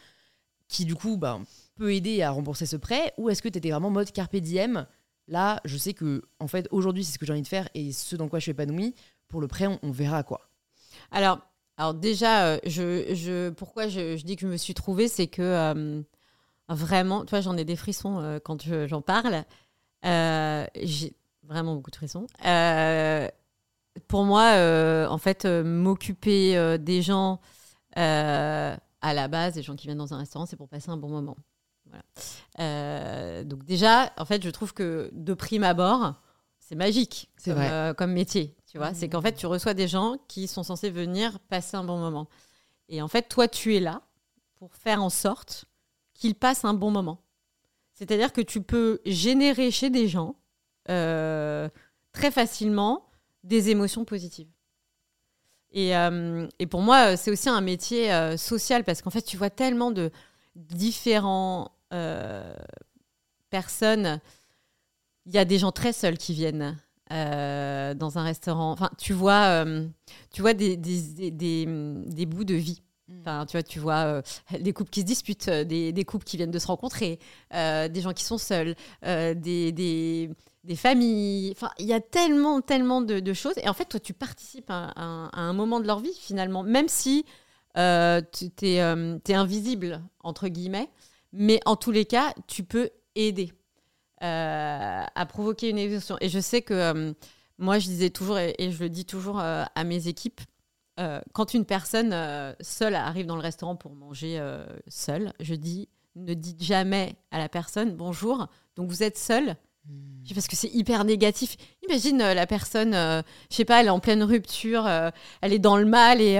qui 0.66 0.84
du 0.84 0.96
coup 0.96 1.16
ben, 1.16 1.44
peut 1.76 1.94
aider 1.94 2.20
à 2.22 2.30
rembourser 2.30 2.66
ce 2.66 2.76
prêt 2.76 3.14
Ou 3.16 3.30
est-ce 3.30 3.40
que 3.40 3.48
tu 3.48 3.58
étais 3.58 3.70
vraiment 3.70 3.90
mode 3.90 4.10
carpe 4.10 4.36
diem 4.36 4.86
Là, 5.28 5.60
je 5.64 5.76
sais 5.76 5.94
que 5.94 6.22
en 6.40 6.48
fait 6.48 6.66
aujourd'hui 6.70 7.04
c'est 7.04 7.12
ce 7.12 7.18
que 7.18 7.26
j'ai 7.26 7.32
envie 7.32 7.42
de 7.42 7.48
faire 7.48 7.68
et 7.74 7.92
ce 7.92 8.16
dans 8.16 8.28
quoi 8.28 8.40
je 8.40 8.44
suis 8.44 8.52
épanouie. 8.52 8.94
Pour 9.28 9.40
le 9.40 9.46
prêt, 9.46 9.66
on, 9.66 9.78
on 9.82 9.90
verra 9.90 10.22
quoi. 10.22 10.50
Alors, 11.10 11.40
alors 11.76 11.94
déjà, 11.94 12.46
euh, 12.46 12.58
je, 12.64 13.50
pourquoi 13.50 13.88
je, 13.88 14.16
je, 14.16 14.24
dis 14.24 14.36
que 14.36 14.42
je 14.42 14.46
me 14.48 14.56
suis 14.56 14.74
trouvée, 14.74 15.06
c'est 15.06 15.28
que 15.28 15.42
euh, 15.42 16.02
vraiment, 16.68 17.24
tu 17.24 17.30
vois, 17.30 17.40
j'en 17.40 17.56
ai 17.56 17.64
des 17.64 17.76
frissons 17.76 18.20
euh, 18.20 18.38
quand 18.38 18.62
j'en 18.86 19.02
parle. 19.02 19.44
J'ai 20.02 21.14
vraiment 21.42 21.74
beaucoup 21.74 21.90
de 21.90 21.96
frissons. 21.96 22.26
pour 24.06 24.24
moi, 24.24 25.08
en 25.08 25.18
fait, 25.18 25.44
m'occuper 25.46 26.78
des 26.78 27.02
gens 27.02 27.40
à 27.96 29.14
la 29.14 29.28
base, 29.28 29.54
des 29.54 29.62
gens 29.62 29.76
qui 29.76 29.86
viennent 29.86 29.98
dans 29.98 30.14
un 30.14 30.18
restaurant, 30.18 30.46
c'est 30.46 30.56
pour 30.56 30.68
passer 30.68 30.90
un 30.90 30.96
bon 30.96 31.08
moment. 31.08 31.36
Voilà. 31.86 33.44
donc 33.44 33.64
déjà, 33.64 34.12
en 34.18 34.24
fait, 34.24 34.42
je 34.44 34.50
trouve 34.50 34.74
que 34.74 35.10
de 35.12 35.34
prime 35.34 35.64
abord, 35.64 36.14
c'est 36.60 36.74
magique 36.74 37.30
comme, 37.44 37.94
comme 37.96 38.12
métier. 38.12 38.54
Tu 38.70 38.76
vois, 38.76 38.92
c'est 38.92 39.08
qu'en 39.08 39.22
fait, 39.22 39.32
tu 39.32 39.46
reçois 39.46 39.72
des 39.72 39.88
gens 39.88 40.16
qui 40.28 40.46
sont 40.46 40.62
censés 40.62 40.90
venir 40.90 41.40
passer 41.48 41.76
un 41.76 41.84
bon 41.84 41.98
moment. 41.98 42.28
Et 42.90 43.00
en 43.00 43.08
fait, 43.08 43.22
toi, 43.22 43.48
tu 43.48 43.74
es 43.74 43.80
là 43.80 44.02
pour 44.56 44.74
faire 44.74 45.02
en 45.02 45.10
sorte 45.10 45.64
qu'ils 46.18 46.34
passent 46.34 46.66
un 46.66 46.74
bon 46.74 46.90
moment. 46.90 47.24
C'est-à-dire 47.94 48.32
que 48.32 48.42
tu 48.42 48.60
peux 48.60 49.00
générer 49.06 49.70
chez 49.70 49.88
des 49.88 50.06
gens 50.06 50.36
euh, 50.90 51.70
très 52.12 52.30
facilement 52.30 53.06
des 53.44 53.70
émotions 53.70 54.04
positives. 54.04 54.48
Et, 55.70 55.96
euh, 55.96 56.46
pour 56.70 56.82
moi, 56.82 57.16
c'est 57.16 57.30
aussi 57.30 57.48
un 57.48 57.60
métier 57.62 58.12
euh, 58.12 58.36
social 58.36 58.84
parce 58.84 59.00
qu'en 59.00 59.10
fait, 59.10 59.22
tu 59.22 59.36
vois 59.36 59.50
tellement 59.50 59.90
de 59.90 60.10
différents 60.54 61.72
personnes. 63.48 64.20
Il 65.24 65.32
y 65.32 65.38
a 65.38 65.46
des 65.46 65.58
gens 65.58 65.72
très 65.72 65.94
seuls 65.94 66.18
qui 66.18 66.34
viennent. 66.34 66.76
Euh, 67.10 67.94
dans 67.94 68.18
un 68.18 68.22
restaurant. 68.22 68.70
Enfin, 68.70 68.90
tu 68.98 69.14
vois, 69.14 69.64
euh, 69.64 69.88
des, 70.36 72.26
bouts 72.26 72.44
de 72.44 72.54
vie. 72.54 72.82
Mm. 73.08 73.46
Tu 73.46 73.52
vois, 73.52 73.62
tu 73.62 73.78
vois 73.78 74.22
des 74.60 74.72
couples 74.72 74.90
qui 74.90 75.00
se 75.00 75.06
disputent, 75.06 75.50
des, 75.50 75.92
des, 75.92 76.04
couples 76.04 76.24
qui 76.24 76.36
viennent 76.36 76.50
de 76.50 76.58
se 76.58 76.66
rencontrer, 76.66 77.18
des 77.52 78.00
gens 78.00 78.12
qui 78.12 78.24
sont 78.24 78.38
seuls, 78.38 78.74
des, 79.02 79.72
des, 79.72 80.30
des, 80.64 80.76
familles. 80.76 81.52
Enfin, 81.52 81.70
il 81.78 81.86
y 81.86 81.94
a 81.94 82.00
tellement, 82.00 82.60
tellement 82.60 83.00
de, 83.00 83.32
choses. 83.32 83.54
Et 83.62 83.68
en 83.68 83.74
fait, 83.74 83.86
toi, 83.86 84.00
tu 84.00 84.12
participes 84.12 84.70
à, 84.70 84.92
un 84.96 85.52
moment 85.52 85.80
de 85.80 85.86
leur 85.86 86.00
vie, 86.00 86.14
finalement, 86.18 86.62
même 86.62 86.88
si 86.88 87.24
tu 87.74 87.80
es, 87.80 88.76
es, 88.76 89.34
invisible, 89.34 90.02
entre 90.22 90.48
guillemets. 90.48 90.90
Mais 91.32 91.60
en 91.66 91.76
tous 91.76 91.90
les 91.90 92.04
cas, 92.04 92.34
tu 92.46 92.62
peux 92.62 92.90
aider 93.14 93.52
à 94.20 95.26
provoquer 95.28 95.70
une 95.70 95.78
évolution. 95.78 96.18
Et 96.20 96.28
je 96.28 96.40
sais 96.40 96.60
que 96.60 97.14
moi, 97.58 97.78
je 97.78 97.86
disais 97.86 98.10
toujours, 98.10 98.38
et, 98.38 98.54
je 98.58 98.82
le 98.82 98.88
dis 98.88 99.04
toujours 99.04 99.40
euh, 99.40 99.64
à 99.74 99.84
mes 99.84 100.06
équipes, 100.08 100.40
euh, 100.98 101.20
quand 101.32 101.54
une 101.54 101.64
personne 101.64 102.12
euh, 102.12 102.52
seule 102.60 102.94
arrive 102.94 103.26
dans 103.26 103.36
le 103.36 103.42
restaurant 103.42 103.76
pour 103.76 103.94
manger 103.94 104.40
seule, 104.88 105.32
je 105.40 105.54
dis, 105.54 105.88
ne 106.16 106.34
dites 106.34 106.62
jamais 106.62 107.16
à 107.30 107.38
la 107.38 107.48
personne 107.48 107.94
bonjour, 107.94 108.48
donc 108.76 108.88
vous 108.88 109.02
êtes 109.02 109.18
seule, 109.18 109.56
Hmm. 109.86 110.34
Parce 110.34 110.46
que 110.46 110.56
c'est 110.56 110.68
hyper 110.74 111.04
négatif. 111.04 111.56
Imagine 111.88 112.18
la 112.18 112.46
personne, 112.46 112.92
je 112.92 113.56
sais 113.56 113.64
pas, 113.64 113.80
elle 113.80 113.86
est 113.86 113.90
en 113.90 114.00
pleine 114.00 114.22
rupture, 114.22 114.86
elle 115.40 115.52
est 115.54 115.58
dans 115.58 115.78
le 115.78 115.86
mal 115.86 116.20
et, 116.20 116.34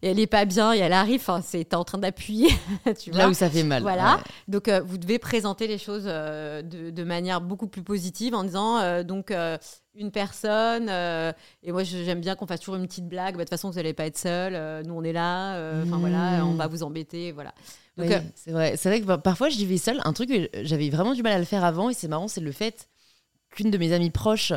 elle 0.00 0.18
est 0.18 0.26
pas 0.26 0.46
bien 0.46 0.72
et 0.72 0.78
elle 0.78 0.94
arrive, 0.94 1.22
c'est 1.42 1.74
en 1.74 1.84
train 1.84 1.98
d'appuyer. 1.98 2.48
Là 3.12 3.28
où 3.28 3.34
ça 3.34 3.50
fait 3.50 3.64
mal. 3.64 3.82
Voilà. 3.82 4.20
Donc 4.48 4.70
vous 4.70 4.96
devez 4.96 5.18
présenter 5.18 5.66
les 5.66 5.76
choses 5.76 6.04
de, 6.04 6.88
de, 6.88 7.04
manière 7.04 7.42
beaucoup 7.42 7.66
plus 7.66 7.82
positive 7.82 8.34
en 8.34 8.44
disant 8.44 9.02
donc 9.02 9.30
une 9.98 10.10
personne. 10.10 10.88
Euh, 10.88 11.32
et 11.62 11.72
moi, 11.72 11.82
j'aime 11.84 12.20
bien 12.20 12.34
qu'on 12.34 12.46
fasse 12.46 12.60
toujours 12.60 12.76
une 12.76 12.86
petite 12.86 13.08
blague. 13.08 13.34
Bah, 13.34 13.38
de 13.38 13.44
toute 13.44 13.50
façon, 13.50 13.70
vous 13.70 13.76
n'allez 13.76 13.94
pas 13.94 14.06
être 14.06 14.18
seul. 14.18 14.54
Euh, 14.54 14.82
nous, 14.82 14.94
on 14.94 15.02
est 15.02 15.12
là. 15.12 15.56
Euh, 15.56 15.84
enfin, 15.84 15.98
voilà, 15.98 16.44
on 16.44 16.54
va 16.54 16.66
vous 16.66 16.82
embêter. 16.82 17.32
Voilà. 17.32 17.54
c'est 17.96 18.50
vrai. 18.50 18.76
C'est 18.76 18.88
vrai 18.88 19.00
que 19.00 19.16
parfois, 19.16 19.48
je 19.48 19.56
vivais 19.56 19.78
seule. 19.78 20.00
Un 20.04 20.12
truc 20.12 20.28
que 20.28 20.48
j'avais 20.62 20.90
vraiment 20.90 21.14
du 21.14 21.22
mal 21.22 21.32
à 21.32 21.38
le 21.38 21.44
faire 21.44 21.64
avant, 21.64 21.90
et 21.90 21.94
c'est 21.94 22.08
marrant, 22.08 22.28
c'est 22.28 22.40
le 22.40 22.52
fait 22.52 22.88
qu'une 23.50 23.70
de 23.70 23.78
mes 23.78 23.92
amies 23.92 24.10
proches 24.10 24.52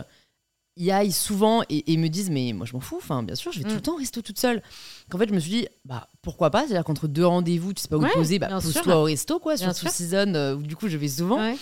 y 0.77 0.91
aille 0.91 1.11
souvent 1.11 1.61
et, 1.69 1.97
me 1.97 2.07
dise 2.07 2.29
mais 2.29 2.53
moi 2.53 2.65
je 2.65 2.71
m'en 2.71 2.79
fous 2.79 2.97
enfin 2.97 3.21
bien 3.21 3.35
sûr 3.35 3.51
je 3.51 3.57
vais 3.57 3.65
tout 3.65 3.71
le 3.71 3.77
mm. 3.77 3.81
temps 3.81 3.95
rester 3.97 4.21
toute 4.21 4.39
seule 4.39 4.61
qu'en 5.09 5.17
fait 5.17 5.27
je 5.27 5.33
me 5.33 5.39
suis 5.39 5.51
dit 5.51 5.67
bah 5.83 6.07
pourquoi 6.21 6.51
pas? 6.51 6.61
C'est 6.61 6.71
à 6.71 6.77
dire 6.77 6.85
qu'entre 6.85 7.07
deux 7.09 7.25
rendez-vous 7.25 7.73
tu 7.73 7.81
sais 7.81 7.89
pas 7.89 7.97
où 7.97 8.07
te 8.07 8.13
poser 8.13 8.39
bah 8.39 8.47
pose-toi 8.47 8.95
au 8.95 9.03
resto 9.03 9.39
quoi 9.39 9.57
sur 9.57 9.75
sous 9.75 9.89
season 9.89 10.55
où 10.57 10.61
du 10.61 10.77
coup 10.77 10.87
je 10.87 10.95
vais 10.95 11.09
souvent 11.09 11.53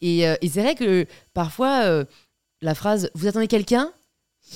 et, 0.00 0.20
et 0.20 0.48
c'est 0.48 0.62
vrai 0.62 0.76
que 0.76 1.04
parfois 1.34 2.04
la 2.62 2.74
phrase 2.74 3.10
Vous 3.14 3.26
attendez 3.26 3.48
quelqu'un? 3.48 3.92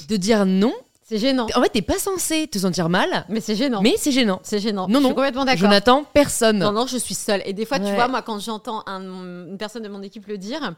de 0.09 0.17
dire 0.17 0.47
non. 0.47 0.73
C'est 1.07 1.19
gênant. 1.19 1.47
En 1.55 1.61
fait, 1.61 1.69
t'es 1.69 1.83
pas 1.83 1.99
censé 1.99 2.47
te 2.47 2.59
sentir 2.59 2.89
mal. 2.89 3.27
Mais 3.29 3.41
c'est 3.41 3.55
gênant. 3.55 3.83
Mais 3.83 3.97
c'est 3.99 4.11
gênant. 4.11 4.41
C'est 4.43 4.59
gênant. 4.59 4.89
Non, 4.89 4.95
je 4.95 5.03
non. 5.03 5.09
suis 5.09 5.15
complètement 5.15 5.45
d'accord. 5.45 5.61
Je 5.61 5.67
n'attends 5.67 6.03
personne. 6.03 6.59
Non, 6.59 6.73
non, 6.73 6.87
je 6.87 6.97
suis 6.97 7.15
seule. 7.15 7.43
Et 7.45 7.53
des 7.53 7.67
fois, 7.67 7.79
tu 7.79 7.93
vois, 7.93 8.09
moi, 8.09 8.23
quand 8.23 8.39
j'entends 8.39 8.83
une 8.87 9.57
personne 9.59 9.83
de 9.83 9.89
mon 9.89 10.01
équipe 10.01 10.27
le 10.27 10.39
dire, 10.39 10.75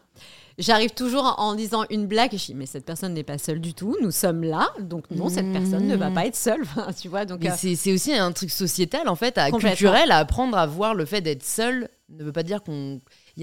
j'arrive 0.59 0.91
toujours 0.91 1.37
en, 1.39 1.55
disant 1.55 1.85
une 1.91 2.09
blague. 2.09 2.35
Et 2.35 2.39
je 2.39 2.47
dis, 2.47 2.55
mais 2.55 2.67
cette 2.67 2.85
personne 2.85 3.15
n'est 3.15 3.23
pas 3.23 3.39
seule 3.39 3.61
du 3.61 3.73
tout. 3.73 3.97
Nous 4.03 4.11
sommes 4.11 4.43
là. 4.43 4.69
Donc, 4.81 5.05
non, 5.13 5.29
cette 5.29 5.53
personne 5.53 5.87
ne 5.87 5.97
va 5.97 6.11
pas 6.11 6.27
être 6.27 6.37
seule. 6.37 6.63
tu 7.01 7.07
vois, 7.07 7.25
donc. 7.25 7.45
Euh, 7.45 7.51
c'est 7.57 7.93
aussi 7.93 8.13
un 8.13 8.33
truc 8.33 8.51
sociétal, 8.51 9.09
en 9.09 9.15
fait, 9.15 9.39
à, 9.39 9.53
culturel, 9.53 10.11
à 10.11 10.19
apprendre 10.19 10.59
à 10.59 10.67
voir 10.67 10.95
le 10.95 11.05
fait 11.05 11.21
d'être 11.21 11.45
seul 11.45 11.89
ne 12.09 12.25
veut 12.25 12.33
pas 12.33 12.43
dire 12.43 12.63
qu'on. 12.63 13.01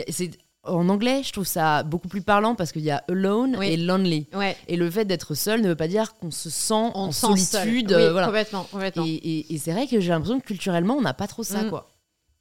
C'est 0.10 0.32
en 0.64 0.88
anglais, 0.88 1.24
je 1.24 1.32
trouve 1.34 1.46
ça 1.46 1.84
beaucoup 1.84 2.08
plus 2.08 2.22
parlant 2.22 2.56
parce 2.56 2.72
qu'il 2.72 2.84
y 2.84 2.92
a 2.92 3.04
alone 3.10 3.62
et 3.62 3.78
lonely. 3.78 4.28
Et 4.68 4.78
le 4.78 4.90
fait 4.90 5.06
d'être 5.06 5.34
seul 5.36 5.62
ne 5.62 5.70
veut 5.70 5.76
pas 5.76 5.88
dire 5.88 6.16
qu'on 6.16 6.32
se 6.32 6.50
sent 6.50 6.74
en 6.74 7.12
solitude. 7.12 7.92
Euh, 7.92 8.26
complètement, 8.26 8.68
Et, 9.06 9.58
c'est 9.58 9.74
vrai 9.74 9.88
que 9.88 10.00
j'ai 10.00 10.10
l'impression 10.10 10.40
que 10.40 10.46
culturellement, 10.46 10.96
on 10.96 11.02
n'a 11.02 11.14
pas 11.14 11.28
trop 11.28 11.44
ça, 11.44 11.64
mm. 11.64 11.70
quoi. 11.70 11.88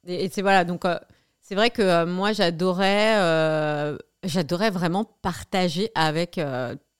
Et, 0.07 0.29
c'est 0.29 0.41
voilà, 0.41 0.63
donc 0.63 0.85
euh, 0.85 0.97
c'est 1.41 1.55
vrai 1.55 1.69
que 1.69 1.81
euh, 1.81 2.05
moi, 2.05 2.31
j'adorais, 2.31 3.97
j'adorais 4.23 4.69
vraiment 4.69 5.03
partager 5.21 5.91
avec 5.93 6.39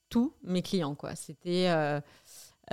tous 0.10 0.34
mes 0.44 0.62
clients, 0.62 0.96
quoi. 0.96 1.16
C'était 1.16 1.70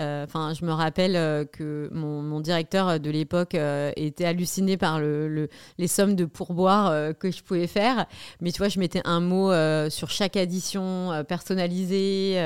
euh, 0.00 0.24
enfin, 0.24 0.54
je 0.54 0.64
me 0.64 0.72
rappelle 0.72 1.14
euh, 1.14 1.44
que 1.44 1.90
mon, 1.92 2.40
directeur 2.40 2.98
de 2.98 3.10
l'époque 3.10 3.54
euh, 3.54 3.92
était 3.96 4.24
halluciné 4.24 4.78
par 4.78 4.98
le, 4.98 5.48
les 5.76 5.88
sommes 5.88 6.16
de 6.16 6.24
pourboire 6.24 7.14
que 7.18 7.30
je 7.30 7.42
pouvais 7.42 7.66
faire. 7.66 8.06
Mais 8.40 8.50
tu 8.50 8.58
vois, 8.58 8.68
je 8.68 8.78
mettais 8.78 9.02
un 9.04 9.20
mot 9.20 9.52
sur 9.90 10.10
chaque 10.10 10.36
addition 10.36 11.24
personnalisée. 11.28 12.36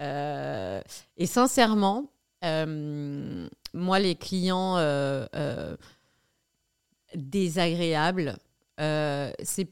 et 0.00 1.26
sincèrement, 1.26 2.10
moi, 2.42 3.98
les 3.98 4.14
clients 4.14 4.76
désagréables, 7.14 8.36
c'est 8.78 9.68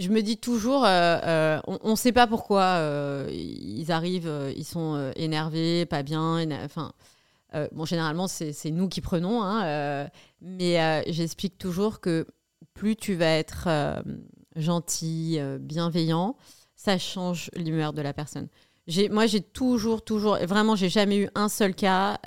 je 0.00 0.08
me 0.08 0.22
dis 0.22 0.38
toujours, 0.38 0.84
euh, 0.84 1.18
euh, 1.24 1.60
on 1.66 1.90
ne 1.90 1.94
sait 1.94 2.12
pas 2.12 2.26
pourquoi 2.26 2.62
euh, 2.62 3.28
ils 3.30 3.92
arrivent, 3.92 4.32
ils 4.56 4.64
sont 4.64 5.12
énervés, 5.14 5.84
pas 5.84 6.02
bien. 6.02 6.42
Enfin, 6.64 6.92
généralement, 7.84 8.26
c'est 8.26 8.70
nous 8.70 8.88
qui 8.88 9.02
prenons, 9.02 9.42
hein, 9.42 10.08
mais 10.40 11.04
j'explique 11.12 11.58
toujours 11.58 12.00
que 12.00 12.26
plus 12.72 12.96
tu 12.96 13.14
vas 13.14 13.36
être 13.36 13.68
gentil, 14.56 15.38
bienveillant, 15.60 16.36
ça 16.76 16.96
change 16.96 17.50
l'humeur 17.54 17.92
de 17.92 18.00
la 18.00 18.14
personne. 18.14 18.48
Moi, 19.10 19.26
j'ai 19.26 19.42
toujours, 19.42 20.02
toujours, 20.02 20.38
vraiment, 20.38 20.76
j'ai 20.76 20.88
jamais 20.88 21.18
eu 21.18 21.28
un 21.34 21.50
seul 21.50 21.74
cas 21.74 22.18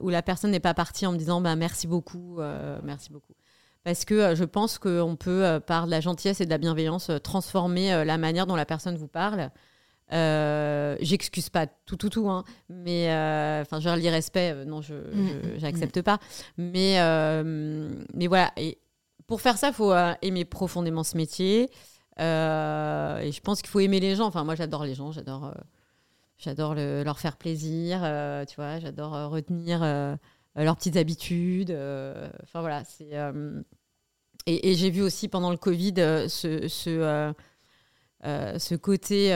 où 0.00 0.08
la 0.08 0.22
personne 0.22 0.50
n'est 0.50 0.60
pas 0.60 0.74
partie 0.74 1.06
en 1.06 1.12
me 1.12 1.18
disant 1.18 1.40
bah, 1.40 1.54
merci 1.54 1.86
beaucoup, 1.86 2.40
merci 2.82 3.12
beaucoup 3.12 3.34
parce 3.84 4.04
que 4.04 4.14
euh, 4.14 4.34
je 4.34 4.44
pense 4.44 4.78
qu'on 4.78 5.16
peut, 5.16 5.44
euh, 5.44 5.60
par 5.60 5.86
de 5.86 5.90
la 5.90 6.00
gentillesse 6.00 6.40
et 6.40 6.44
de 6.44 6.50
la 6.50 6.58
bienveillance, 6.58 7.10
euh, 7.10 7.18
transformer 7.18 8.04
la 8.04 8.18
manière 8.18 8.46
dont 8.46 8.56
la 8.56 8.66
personne 8.66 8.96
vous 8.96 9.08
parle. 9.08 9.50
j'excuse 10.10 11.50
pas 11.50 11.66
tout 11.86 11.96
tout 11.96 12.08
tout 12.08 12.28
hein, 12.28 12.44
mais 12.68 13.06
enfin 13.62 13.78
genre 13.78 13.94
l'irrespect 13.94 14.64
non 14.66 14.82
je 14.82 14.94
j'accepte 15.56 15.96
mm, 15.96 16.00
mm, 16.00 16.02
mm. 16.02 16.04
pas 16.04 16.18
mais 16.56 17.44
mais 18.12 18.26
voilà 18.26 18.50
et 18.56 18.78
pour 19.28 19.40
faire 19.40 19.56
ça 19.56 19.68
il 19.68 19.74
faut 19.74 19.92
aimer 20.22 20.44
profondément 20.44 21.04
ce 21.04 21.16
métier 21.16 21.70
et 22.18 23.30
je 23.32 23.40
pense 23.40 23.62
qu'il 23.62 23.70
faut 23.70 23.78
aimer 23.78 24.00
les 24.00 24.16
gens 24.16 24.26
enfin 24.26 24.42
moi 24.42 24.56
j'adore 24.56 24.84
les 24.84 24.96
gens 24.96 25.12
j'adore 25.12 25.54
j'adore 26.38 26.74
leur 26.74 27.20
faire 27.20 27.36
plaisir 27.36 27.98
tu 28.48 28.56
vois 28.56 28.80
j'adore 28.80 29.30
retenir 29.30 29.80
euh, 29.84 30.16
leurs 30.56 30.76
petites 30.76 30.96
habitudes. 30.96 31.70
Euh, 31.70 32.28
enfin 32.42 32.60
voilà, 32.60 32.82
c'est. 32.84 33.10
Euh, 33.12 33.62
et, 34.46 34.74
j'ai 34.74 34.90
vu 34.90 35.02
aussi 35.02 35.28
pendant 35.28 35.50
le 35.50 35.56
Covid 35.56 35.94
ce, 36.28 36.66
ce, 36.66 37.32
ce 38.24 38.74
côté 38.74 39.32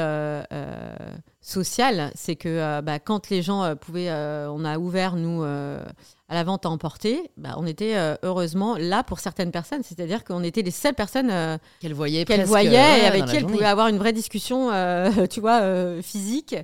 social, 1.41 2.11
c'est 2.15 2.37
que 2.37 2.81
bah, 2.81 2.99
quand 2.99 3.29
les 3.29 3.43
gens 3.43 3.77
pouvaient, 3.77 4.11
on 4.11 4.65
a 4.65 4.79
ouvert 4.79 5.17
nous 5.17 5.43
à 5.43 5.85
la 6.31 6.43
vente 6.43 6.65
à 6.65 6.71
emporter, 6.71 7.31
bah, 7.37 7.55
on 7.59 7.67
était 7.67 7.97
heureusement 8.23 8.77
là 8.79 9.05
pour 9.05 9.21
certaines 9.21 9.53
personnes, 9.53 9.83
c'est-à-dire 9.83 10.25
qu'on 10.25 10.43
était 10.43 10.63
les 10.63 10.71
seules 10.71 10.95
personnes 10.95 11.61
qu'elles 11.81 11.95
voyaient, 11.95 12.25
qu'elle 12.25 12.47
voyait 12.47 13.03
et 13.03 13.07
avec 13.07 13.27
qui 13.27 13.37
elles 13.37 13.47
pouvaient 13.47 13.67
avoir 13.67 13.89
une 13.89 13.99
vraie 13.99 14.15
discussion, 14.15 14.71
tu 15.31 15.41
vois, 15.41 16.01
physique. 16.03 16.57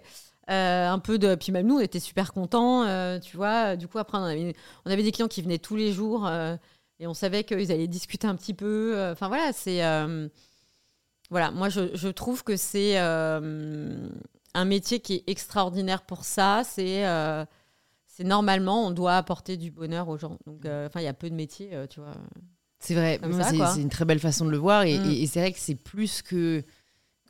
Euh, 0.51 0.89
un 0.89 0.99
peu 0.99 1.19
de. 1.19 1.37
Puis 1.37 1.53
même 1.53 1.67
nous, 1.67 1.77
on 1.77 1.81
était 1.81 2.01
super 2.01 2.33
contents, 2.33 2.83
euh, 2.83 3.21
tu 3.21 3.37
vois. 3.37 3.77
Du 3.77 3.87
coup, 3.87 3.99
après, 3.99 4.19
on 4.19 4.25
avait, 4.25 4.55
on 4.85 4.91
avait, 4.91 5.05
des 5.05 5.13
clients 5.13 5.29
qui 5.29 5.43
venaient 5.43 5.59
tous 5.59 5.77
les 5.77 5.93
jours 5.93 6.27
euh, 6.27 6.57
et 6.99 7.07
on 7.07 7.15
savait 7.15 7.45
qu'ils 7.45 7.71
allaient 7.71 7.87
discuter 7.87 8.27
un 8.27 8.35
petit 8.35 8.55
peu. 8.55 9.11
Enfin, 9.13 9.29
voilà, 9.29 9.53
c'est. 9.53 9.81
voilà, 11.31 11.53
moi, 11.53 11.69
je, 11.69 11.95
je 11.95 12.09
trouve 12.09 12.43
que 12.43 12.57
c'est 12.57 12.99
un 12.99 14.65
métier 14.65 14.99
qui 14.99 15.15
est 15.15 15.25
extraordinaire 15.29 16.03
pour 16.03 16.25
ça. 16.25 16.63
C'est. 16.65 17.05
c'est 18.09 18.25
normalement, 18.25 18.87
on 18.89 18.91
doit 18.91 19.17
apporter 19.17 19.57
du 19.57 19.71
bonheur 19.71 20.09
aux 20.09 20.19
gens. 20.19 20.37
Donc, 20.47 20.67
enfin, 20.67 21.01
il 21.01 21.05
y 21.05 21.09
a 21.09 21.15
peu 21.15 21.31
de 21.31 21.37
métiers, 21.37 21.71
tu 21.89 22.01
vois. 22.01 22.15
C'est 22.81 22.95
vrai, 22.95 23.21
c'est 23.73 23.83
une 23.83 23.91
très 23.91 24.05
belle 24.05 24.19
façon 24.19 24.47
de 24.47 24.51
le 24.51 24.59
voir. 24.59 24.83
et 24.83 24.99
mm. 24.99 25.27
c'est 25.27 25.41
vrai 25.41 25.53
que 25.53 25.61
c'est 25.61 25.77
plus 25.77 26.23
que 26.23 26.65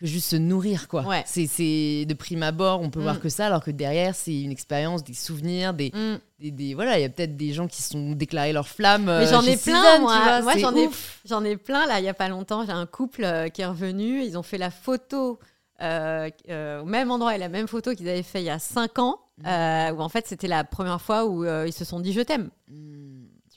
que 0.00 0.06
juste 0.06 0.30
se 0.30 0.36
nourrir 0.36 0.88
quoi. 0.88 1.04
C'est 1.26 2.04
de 2.06 2.14
prime 2.14 2.42
abord, 2.42 2.80
on 2.80 2.90
peut 2.90 3.00
voir 3.00 3.16
mm. 3.16 3.20
que 3.20 3.28
ça 3.28 3.46
alors 3.46 3.62
que 3.62 3.70
derrière 3.70 4.14
c'est 4.14 4.40
une 4.40 4.50
expérience, 4.50 5.04
des 5.04 5.14
souvenirs, 5.14 5.74
des, 5.74 5.92
mm. 5.92 6.50
des, 6.50 6.74
voilà, 6.74 6.98
il 6.98 7.02
y 7.02 7.04
a 7.04 7.10
peut-être 7.10 7.36
des 7.36 7.52
gens 7.52 7.68
qui 7.68 7.82
sont 7.82 8.12
déclarés 8.12 8.52
leur 8.52 8.66
flamme. 8.66 9.04
Mais 9.04 9.26
j'en 9.26 9.42
ai 9.42 9.56
plein 9.56 9.98
moi, 10.00 10.40
moi 10.42 10.56
j'en 10.56 10.74
ai 10.74 10.88
j'en 11.26 11.44
ai 11.44 11.56
plein 11.56 11.86
là, 11.86 12.00
il 12.00 12.04
y 12.04 12.08
a 12.08 12.14
pas 12.14 12.28
longtemps, 12.28 12.64
j'ai 12.64 12.72
un 12.72 12.86
couple 12.86 13.24
euh, 13.24 13.48
qui 13.48 13.60
est 13.60 13.66
revenu, 13.66 14.22
ils 14.22 14.38
ont 14.38 14.42
fait 14.42 14.58
la 14.58 14.70
photo 14.70 15.38
euh, 15.82 16.30
euh, 16.48 16.80
au 16.80 16.86
même 16.86 17.10
endroit 17.10 17.34
et 17.34 17.38
la 17.38 17.48
même 17.48 17.68
photo 17.68 17.94
qu'ils 17.94 18.08
avaient 18.08 18.22
fait 18.22 18.40
il 18.40 18.46
y 18.46 18.50
a 18.50 18.58
5 18.58 18.98
ans 18.98 19.18
mm. 19.38 19.94
où 19.96 20.00
en 20.00 20.08
fait 20.08 20.26
c'était 20.26 20.48
la 20.48 20.64
première 20.64 21.00
fois 21.00 21.26
où 21.26 21.44
ils 21.44 21.74
se 21.74 21.84
sont 21.84 22.00
dit 22.00 22.14
je 22.14 22.22
t'aime. 22.22 22.50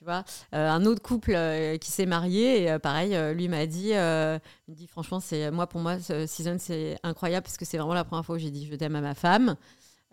Euh, 0.10 0.70
un 0.70 0.86
autre 0.86 1.02
couple 1.02 1.34
euh, 1.36 1.78
qui 1.78 1.92
s'est 1.92 2.06
marié, 2.06 2.64
et 2.64 2.72
euh, 2.72 2.80
pareil, 2.80 3.18
lui 3.34 3.48
m'a 3.48 3.66
dit, 3.66 3.92
il 4.68 4.76
dit 4.76 4.88
franchement, 4.88 5.20
c'est 5.20 5.52
moi 5.52 5.68
pour 5.68 5.82
moi, 5.82 6.00
ce 6.00 6.26
season 6.26 6.58
c'est 6.60 6.98
incroyable 7.04 7.44
parce 7.44 7.58
que 7.58 7.66
c'est 7.66 7.78
vraiment 7.78 7.94
la 7.94 8.04
première 8.04 8.26
fois 8.26 8.36
où 8.36 8.40
j'ai 8.40 8.52
dit 8.52 8.68
je 8.70 8.76
t'aime 8.76 8.96
à 8.96 9.02
ma 9.02 9.16
femme. 9.16 9.56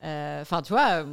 Enfin, 0.03 0.63
tu 0.63 0.73
vois, 0.73 1.05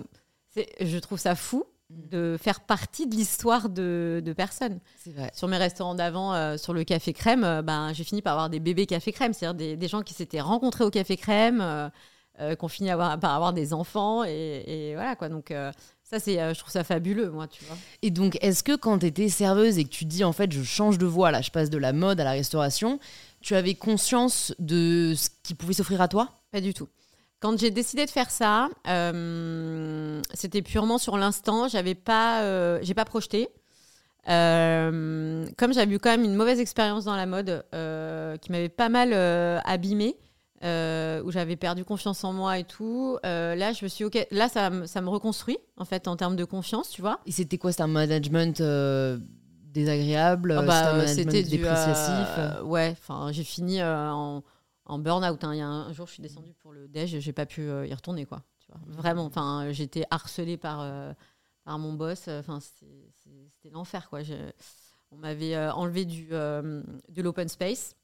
je 0.81 0.97
trouve 0.97 1.19
ça 1.19 1.35
fou 1.35 1.65
mm. 1.89 2.09
de 2.09 2.37
faire 2.39 2.61
partie 2.61 3.07
de 3.07 3.15
l'histoire 3.15 3.69
de, 3.69 4.21
de 4.23 4.33
personnes. 4.33 4.79
Vrai. 5.05 5.31
Sur 5.33 5.47
mes 5.47 5.57
restaurants 5.57 5.95
d'avant, 5.95 6.33
euh, 6.33 6.57
sur 6.57 6.73
le 6.73 6.83
café 6.83 7.13
crème, 7.13 7.43
euh, 7.43 7.61
ben, 7.61 7.93
j'ai 7.93 8.03
fini 8.03 8.21
par 8.21 8.33
avoir 8.33 8.49
des 8.49 8.59
bébés 8.59 8.85
café 8.85 9.11
crème, 9.11 9.33
c'est-à-dire 9.33 9.55
des, 9.55 9.77
des, 9.77 9.87
gens 9.87 10.01
qui 10.01 10.13
s'étaient 10.13 10.41
rencontrés 10.41 10.83
au 10.83 10.89
café 10.89 11.17
crème, 11.17 11.61
euh, 11.61 12.55
qui 12.55 12.65
ont 12.65 12.67
fini 12.67 12.89
avoir, 12.89 13.19
par 13.19 13.33
avoir 13.33 13.53
des 13.53 13.73
enfants, 13.73 14.23
et, 14.23 14.63
et 14.67 14.95
voilà 14.95 15.15
quoi. 15.15 15.29
Donc 15.29 15.51
ça, 16.09 16.19
c'est, 16.19 16.35
je 16.35 16.59
trouve 16.59 16.71
ça 16.71 16.85
fabuleux, 16.85 17.29
moi, 17.29 17.47
tu 17.47 17.65
vois. 17.65 17.75
Et 18.01 18.11
donc, 18.11 18.37
est-ce 18.41 18.63
que 18.63 18.77
quand 18.77 18.99
tu 18.99 19.07
étais 19.07 19.27
serveuse 19.27 19.77
et 19.77 19.83
que 19.83 19.89
tu 19.89 20.05
dis, 20.05 20.23
en 20.23 20.31
fait, 20.31 20.49
je 20.53 20.63
change 20.63 20.97
de 20.97 21.05
voie, 21.05 21.31
là, 21.31 21.41
je 21.41 21.51
passe 21.51 21.69
de 21.69 21.77
la 21.77 21.91
mode 21.91 22.21
à 22.21 22.23
la 22.23 22.31
restauration, 22.31 22.99
tu 23.41 23.55
avais 23.55 23.75
conscience 23.75 24.55
de 24.57 25.13
ce 25.17 25.29
qui 25.43 25.53
pouvait 25.53 25.73
s'offrir 25.73 25.99
à 25.99 26.07
toi? 26.07 26.41
Pas 26.51 26.61
du 26.61 26.73
tout. 26.73 26.87
Quand 27.41 27.59
j'ai 27.59 27.71
décidé 27.71 28.05
de 28.05 28.09
faire 28.09 28.31
ça, 28.31 28.69
euh, 28.87 30.21
c'était 30.33 30.61
purement 30.61 30.97
sur 30.97 31.17
l'instant. 31.17 31.67
J'avais 31.67 31.93
pas, 31.93 32.41
euh, 32.41 32.79
j'ai 32.81 32.93
pas 32.93 33.05
projeté. 33.05 33.49
Euh, 34.29 35.45
comme 35.57 35.73
j'avais 35.73 35.93
eu 35.93 35.99
quand 35.99 36.09
même 36.09 36.23
une 36.23 36.35
mauvaise 36.35 36.59
expérience 36.59 37.03
dans 37.03 37.15
la 37.15 37.25
mode, 37.25 37.65
qui 38.41 38.51
m'avait 38.51 38.69
pas 38.69 38.89
mal 38.89 39.13
abîmée, 39.65 40.15
où 40.63 41.31
j'avais 41.31 41.55
perdu 41.55 41.85
confiance 41.85 42.23
en 42.23 42.33
moi 42.33 42.57
et 42.57 42.63
tout. 42.63 43.17
là, 43.23 43.73
je 43.73 43.83
me 43.85 43.89
suis 43.89 44.03
ok. 44.03 44.27
Là, 44.31 44.49
ça, 44.49 44.71
ça, 44.85 45.01
me 45.01 45.09
reconstruit 45.09 45.57
en 45.77 45.85
fait 45.85 46.07
en 46.07 46.15
termes 46.15 46.35
de 46.35 46.45
confiance, 46.45 46.89
tu 46.89 47.01
vois. 47.01 47.19
Et 47.25 47.31
c'était 47.31 47.57
quoi 47.57 47.71
C'était 47.71 47.83
un 47.83 47.87
management 47.87 48.61
désagréable 49.73 50.57
oh 50.59 50.65
bah, 50.65 51.07
C'était 51.07 51.43
dépréciatif. 51.43 52.63
ouais. 52.63 52.95
Enfin, 52.97 53.31
j'ai 53.31 53.43
fini 53.43 53.83
en 53.83 54.43
en 54.87 54.99
burn-out. 54.99 55.43
Hein. 55.43 55.53
Il 55.53 55.57
y 55.57 55.61
a 55.61 55.67
un 55.67 55.93
jour, 55.93 56.07
je 56.07 56.13
suis 56.13 56.23
descendue 56.23 56.53
pour 56.53 56.73
le 56.73 56.87
déj, 56.87 57.19
j'ai 57.19 57.33
pas 57.33 57.45
pu 57.45 57.61
euh, 57.61 57.85
y 57.85 57.93
retourner, 57.93 58.25
quoi. 58.25 58.43
Tu 58.59 58.71
vois. 58.71 58.81
Vraiment, 58.87 59.25
enfin, 59.25 59.67
j'étais 59.71 60.05
harcelée 60.09 60.57
par, 60.57 60.81
euh, 60.81 61.13
par 61.63 61.77
mon 61.77 61.93
boss. 61.93 62.27
Enfin, 62.27 62.59
c'était 62.59 63.69
l'enfer, 63.69 64.09
quoi. 64.09 64.21
On 65.11 65.17
m'avait 65.17 65.55
euh, 65.55 65.71
enlevé 65.73 66.05
du, 66.05 66.27
de 66.27 67.21
l'open 67.21 67.47
space 67.47 67.95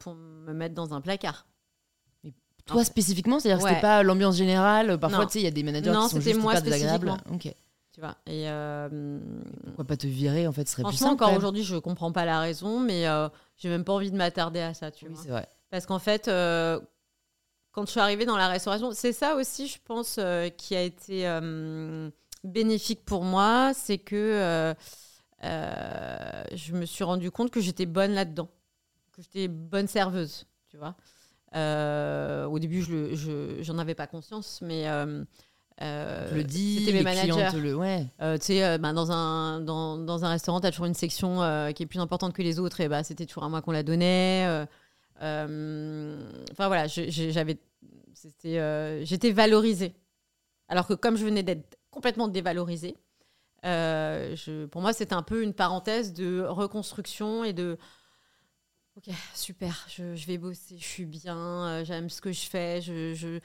pour 0.00 0.14
me 0.14 0.52
mettre 0.52 0.74
dans 0.74 0.92
un 0.92 1.00
placard. 1.00 1.46
Toi 2.66 2.84
spécifiquement, 2.84 3.40
c'est-à-dire 3.40 3.62
que 3.62 3.68
c'était 3.68 3.80
pas 3.80 4.02
l'ambiance 4.02 4.36
générale. 4.36 4.98
Parfois, 4.98 5.26
tu 5.26 5.32
sais, 5.32 5.40
il 5.40 5.44
y 5.44 5.48
a 5.48 5.50
des 5.50 5.62
managers 5.62 5.90
qui 5.90 6.08
sont 6.08 6.20
juste 6.20 6.40
moi 6.40 6.54
pas 6.54 6.60
désagréables. 6.60 7.12
Ok. 7.32 7.52
Tu 7.92 8.00
vois. 8.00 8.16
Et 8.26 8.46
pourquoi 9.66 9.84
pas 9.84 9.96
te 9.96 10.06
virer 10.06 10.46
en 10.46 10.52
fait, 10.52 10.66
ce 10.68 10.72
serait 10.72 10.84
plus 10.84 10.96
simple. 10.96 11.12
encore 11.24 11.34
aujourd'hui, 11.36 11.64
je 11.64 11.76
comprends 11.76 12.12
pas 12.12 12.24
la 12.24 12.40
raison, 12.40 12.80
mais 12.80 13.06
j'ai 13.56 13.68
même 13.68 13.84
pas 13.84 13.92
envie 13.92 14.10
de 14.10 14.16
m'attarder 14.16 14.60
à 14.60 14.74
ça. 14.74 14.90
Tu 14.90 15.06
oui, 15.06 15.14
c'est 15.16 15.28
vrai. 15.28 15.48
Parce 15.72 15.86
qu'en 15.86 15.98
fait, 15.98 16.28
euh, 16.28 16.78
quand 17.72 17.86
je 17.86 17.92
suis 17.92 18.00
arrivée 18.00 18.26
dans 18.26 18.36
la 18.36 18.48
restauration, 18.48 18.92
c'est 18.92 19.14
ça 19.14 19.36
aussi, 19.36 19.68
je 19.68 19.78
pense, 19.82 20.16
euh, 20.18 20.50
qui 20.50 20.76
a 20.76 20.82
été 20.82 21.26
euh, 21.26 22.10
bénéfique 22.44 23.06
pour 23.06 23.24
moi, 23.24 23.72
c'est 23.74 23.96
que 23.96 24.74
je 25.42 26.72
me 26.74 26.84
suis 26.84 27.04
rendu 27.04 27.30
compte 27.30 27.50
que 27.50 27.60
j'étais 27.62 27.86
bonne 27.86 28.12
là-dedans, 28.12 28.50
que 29.12 29.22
j'étais 29.22 29.48
bonne 29.48 29.88
serveuse, 29.88 30.44
tu 30.68 30.76
vois. 30.76 30.94
Au 31.54 32.58
début, 32.58 32.82
je 32.82 33.72
n'en 33.72 33.78
avais 33.78 33.94
pas 33.94 34.06
conscience, 34.06 34.60
mais... 34.62 34.84
Euh, 35.80 36.32
le 36.32 36.44
dit, 36.44 36.80
c'était 36.80 36.92
mes 36.92 37.02
managers. 37.02 37.58
Le... 37.58 37.74
Ouais. 37.74 38.06
tu 38.38 38.46
sais, 38.46 38.78
bah, 38.78 38.92
dans, 38.92 39.10
un, 39.10 39.60
dans, 39.60 39.96
dans, 39.96 40.24
un 40.24 40.28
restaurant, 40.28 40.60
tu 40.60 40.66
as 40.66 40.70
toujours 40.70 40.86
une 40.86 40.94
section 40.94 41.38
qui 41.74 41.82
est 41.82 41.86
plus 41.86 41.98
importante 41.98 42.34
que 42.34 42.42
les 42.42 42.60
autres, 42.60 42.80
et 42.80 42.88
bah, 42.88 43.02
c'était 43.02 43.26
toujours 43.26 43.44
à 43.44 43.48
moi 43.48 43.62
qu'on 43.62 43.72
la 43.72 43.82
donnait. 43.82 44.66
Euh, 45.22 46.20
enfin 46.50 46.66
voilà, 46.66 46.86
j'avais, 46.86 47.58
euh, 48.44 49.00
j'étais 49.04 49.30
valorisée. 49.30 49.94
Alors 50.68 50.86
que 50.86 50.94
comme 50.94 51.16
je 51.16 51.24
venais 51.24 51.42
d'être 51.42 51.78
complètement 51.90 52.28
dévalorisée, 52.28 52.96
euh, 53.64 54.34
je, 54.34 54.66
pour 54.66 54.80
moi, 54.80 54.92
c'était 54.92 55.14
un 55.14 55.22
peu 55.22 55.42
une 55.42 55.54
parenthèse 55.54 56.12
de 56.12 56.42
reconstruction 56.42 57.44
et 57.44 57.52
de 57.52 57.78
Ok, 58.96 59.14
super, 59.34 59.86
je, 59.88 60.14
je 60.14 60.26
vais 60.26 60.38
bosser, 60.38 60.76
je 60.78 60.84
suis 60.84 61.06
bien, 61.06 61.82
j'aime 61.84 62.10
ce 62.10 62.20
que 62.20 62.30
je 62.30 62.42
fais, 62.42 62.82
je, 62.82 63.14
je, 63.14 63.38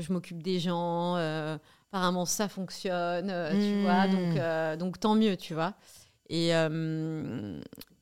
je 0.00 0.12
m'occupe 0.12 0.42
des 0.42 0.58
gens, 0.58 1.14
apparemment 1.92 2.24
ça 2.24 2.48
fonctionne, 2.48 3.32
tu 3.52 3.82
vois, 3.82 4.08
donc, 4.08 4.34
hmm. 4.34 4.76
donc 4.78 4.98
tant 4.98 5.14
mieux, 5.14 5.36
tu 5.36 5.54
vois. 5.54 5.74
Et, 6.28 6.50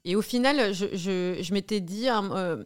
et 0.04 0.16
au 0.16 0.22
final, 0.22 0.72
je, 0.72 0.86
je 0.96 1.52
m'étais 1.52 1.80
dit, 1.80 2.08
hein, 2.08 2.64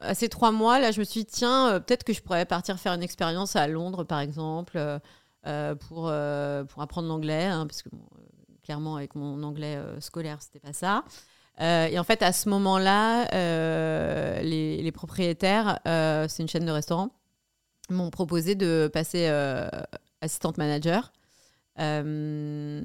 à 0.00 0.14
ces 0.14 0.28
trois 0.28 0.52
mois, 0.52 0.78
là, 0.78 0.90
je 0.90 1.00
me 1.00 1.04
suis 1.04 1.20
dit, 1.20 1.26
tiens, 1.26 1.70
euh, 1.70 1.80
peut-être 1.80 2.04
que 2.04 2.12
je 2.12 2.22
pourrais 2.22 2.46
partir 2.46 2.78
faire 2.78 2.92
une 2.92 3.02
expérience 3.02 3.56
à 3.56 3.66
Londres, 3.66 4.04
par 4.04 4.20
exemple, 4.20 4.76
euh, 4.76 4.98
euh, 5.46 5.74
pour, 5.74 6.12
pour 6.68 6.82
apprendre 6.82 7.08
l'anglais, 7.08 7.44
hein, 7.44 7.66
parce 7.66 7.82
que 7.82 7.88
clairement, 8.62 8.96
avec 8.96 9.14
mon 9.14 9.42
anglais 9.42 9.78
scolaire, 10.00 10.42
c'était 10.42 10.58
pas 10.58 10.72
ça. 10.72 11.04
Et 11.58 11.98
en 11.98 12.04
fait, 12.04 12.22
à 12.22 12.32
ce 12.32 12.48
moment-là, 12.48 13.26
les, 14.42 14.82
les, 14.82 14.92
propriétaires, 14.92 15.80
c'est 15.84 16.42
une 16.42 16.48
chaîne 16.48 16.66
de 16.66 16.70
restaurants, 16.70 17.10
m'ont 17.90 18.10
proposé 18.10 18.54
de 18.54 18.88
passer 18.92 19.28
assistante 20.20 20.58
manager. 20.58 21.12
Euh, 21.78 22.80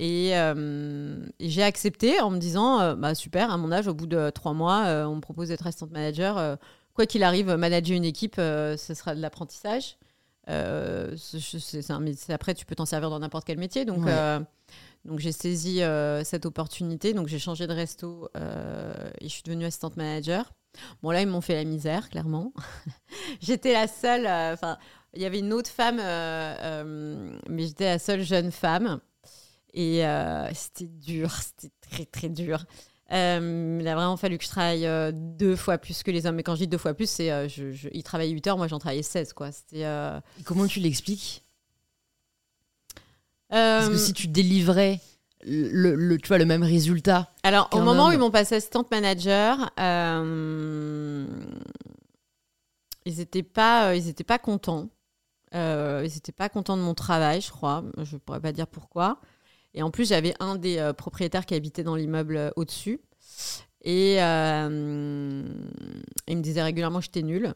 euh, 0.00 1.26
et, 1.38 1.48
j'ai 1.48 1.62
accepté 1.62 2.20
en 2.20 2.30
me 2.30 2.38
disant 2.38 2.80
euh, 2.80 2.94
bah, 2.94 3.14
super, 3.14 3.50
à 3.50 3.56
mon 3.56 3.72
âge, 3.72 3.88
au 3.88 3.94
bout 3.94 4.06
de 4.06 4.30
trois 4.30 4.52
mois, 4.52 4.84
on 5.06 5.16
me 5.16 5.20
propose 5.20 5.48
d'être 5.48 5.66
assistant 5.66 5.88
manager. 5.90 6.58
quoi 6.94 7.06
qu'il 7.06 7.22
arrive, 7.22 7.52
manager 7.54 7.96
une 7.96 8.04
équipe, 8.04 8.36
ce 8.36 8.94
sera 8.94 9.14
de 9.14 9.20
l'apprentissage. 9.20 9.96
après, 10.46 12.54
tu 12.54 12.66
peux 12.66 12.74
t'en 12.74 12.86
servir 12.86 13.10
dans 13.10 13.18
n'importe 13.18 13.46
quel 13.46 13.58
métier. 13.58 13.84
Donc, 13.84 14.06
donc 15.08 15.18
j'ai 15.18 15.32
saisi 15.32 15.80
cette 16.24 16.46
opportunité. 16.46 17.14
Donc, 17.14 17.28
j'ai 17.28 17.38
changé 17.38 17.66
de 17.66 17.72
resto 17.72 18.28
et 18.34 19.24
je 19.24 19.28
suis 19.28 19.42
devenue 19.42 19.64
assistante 19.64 19.96
manager. 19.96 20.52
Bon, 21.02 21.10
là, 21.10 21.22
ils 21.22 21.26
m'ont 21.26 21.40
fait 21.40 21.54
la 21.54 21.64
misère, 21.64 22.08
clairement. 22.08 22.52
J'étais 23.40 23.72
la 23.72 23.88
seule. 23.88 24.26
Enfin, 24.26 24.78
il 25.14 25.22
y 25.22 25.24
avait 25.24 25.38
une 25.38 25.52
autre 25.52 25.70
femme, 25.70 25.98
euh, 26.00 26.54
euh, 26.60 27.38
mais 27.48 27.66
j'étais 27.66 27.86
la 27.86 27.98
seule 27.98 28.22
jeune 28.22 28.52
femme. 28.52 29.00
Et 29.74 30.06
euh, 30.06 30.48
c'était 30.54 30.86
dur, 30.86 31.30
c'était 31.32 31.72
très 31.80 32.04
très 32.04 32.28
dur. 32.28 32.64
il 33.10 33.14
a 33.14 33.94
vraiment 33.94 34.16
fallu 34.16 34.38
que 34.38 34.44
je 34.44 34.48
travaille 34.48 34.88
deux 35.12 35.56
fois 35.56 35.78
plus 35.78 36.02
que 36.02 36.10
les 36.10 36.26
hommes. 36.26 36.36
Mais 36.36 36.42
quand 36.42 36.54
je 36.54 36.60
dis 36.60 36.68
deux 36.68 36.78
fois 36.78 36.94
plus, 36.94 37.08
c'est 37.08 37.48
ils 37.92 38.02
travaillaient 38.02 38.32
8 38.32 38.46
heures, 38.48 38.56
moi 38.58 38.68
j'en 38.68 38.78
travaillais 38.78 39.02
16. 39.02 39.32
Quoi. 39.32 39.50
Comment 40.44 40.66
tu 40.66 40.80
l'expliques? 40.80 41.44
Parce 43.50 43.88
que 43.88 43.96
si 43.96 44.12
tu 44.12 44.28
délivrais 44.28 45.00
le, 45.44 45.94
le, 45.94 46.18
tu 46.18 46.28
vois, 46.28 46.38
le 46.38 46.44
même 46.44 46.62
résultat. 46.62 47.32
Alors, 47.42 47.68
au 47.72 47.80
moment 47.80 48.08
où 48.08 48.12
ils 48.12 48.18
m'ont 48.18 48.30
passé 48.30 48.56
assistante 48.56 48.90
manager, 48.90 49.70
ils 53.08 53.16
n'étaient 53.18 53.42
pas, 53.42 53.94
ils 53.94 54.08
étaient 54.08 54.24
pas 54.24 54.38
contents. 54.38 54.88
Euh, 55.54 56.02
ils 56.04 56.12
n'étaient 56.12 56.32
pas 56.32 56.48
contents 56.48 56.76
de 56.76 56.82
mon 56.82 56.94
travail, 56.94 57.40
je 57.40 57.50
crois. 57.50 57.84
Je 58.02 58.14
ne 58.14 58.18
pourrais 58.20 58.40
pas 58.40 58.52
dire 58.52 58.66
pourquoi. 58.66 59.20
Et 59.74 59.82
en 59.82 59.90
plus, 59.90 60.08
j'avais 60.08 60.34
un 60.40 60.56
des 60.56 60.78
euh, 60.78 60.92
propriétaires 60.92 61.46
qui 61.46 61.54
habitait 61.54 61.84
dans 61.84 61.94
l'immeuble 61.94 62.36
euh, 62.36 62.50
au-dessus. 62.56 63.00
Et 63.82 64.16
il 64.16 64.20
me 66.36 66.40
disait 66.40 66.62
régulièrement 66.62 66.98
que 66.98 67.04
j'étais 67.04 67.22
nulle. 67.22 67.54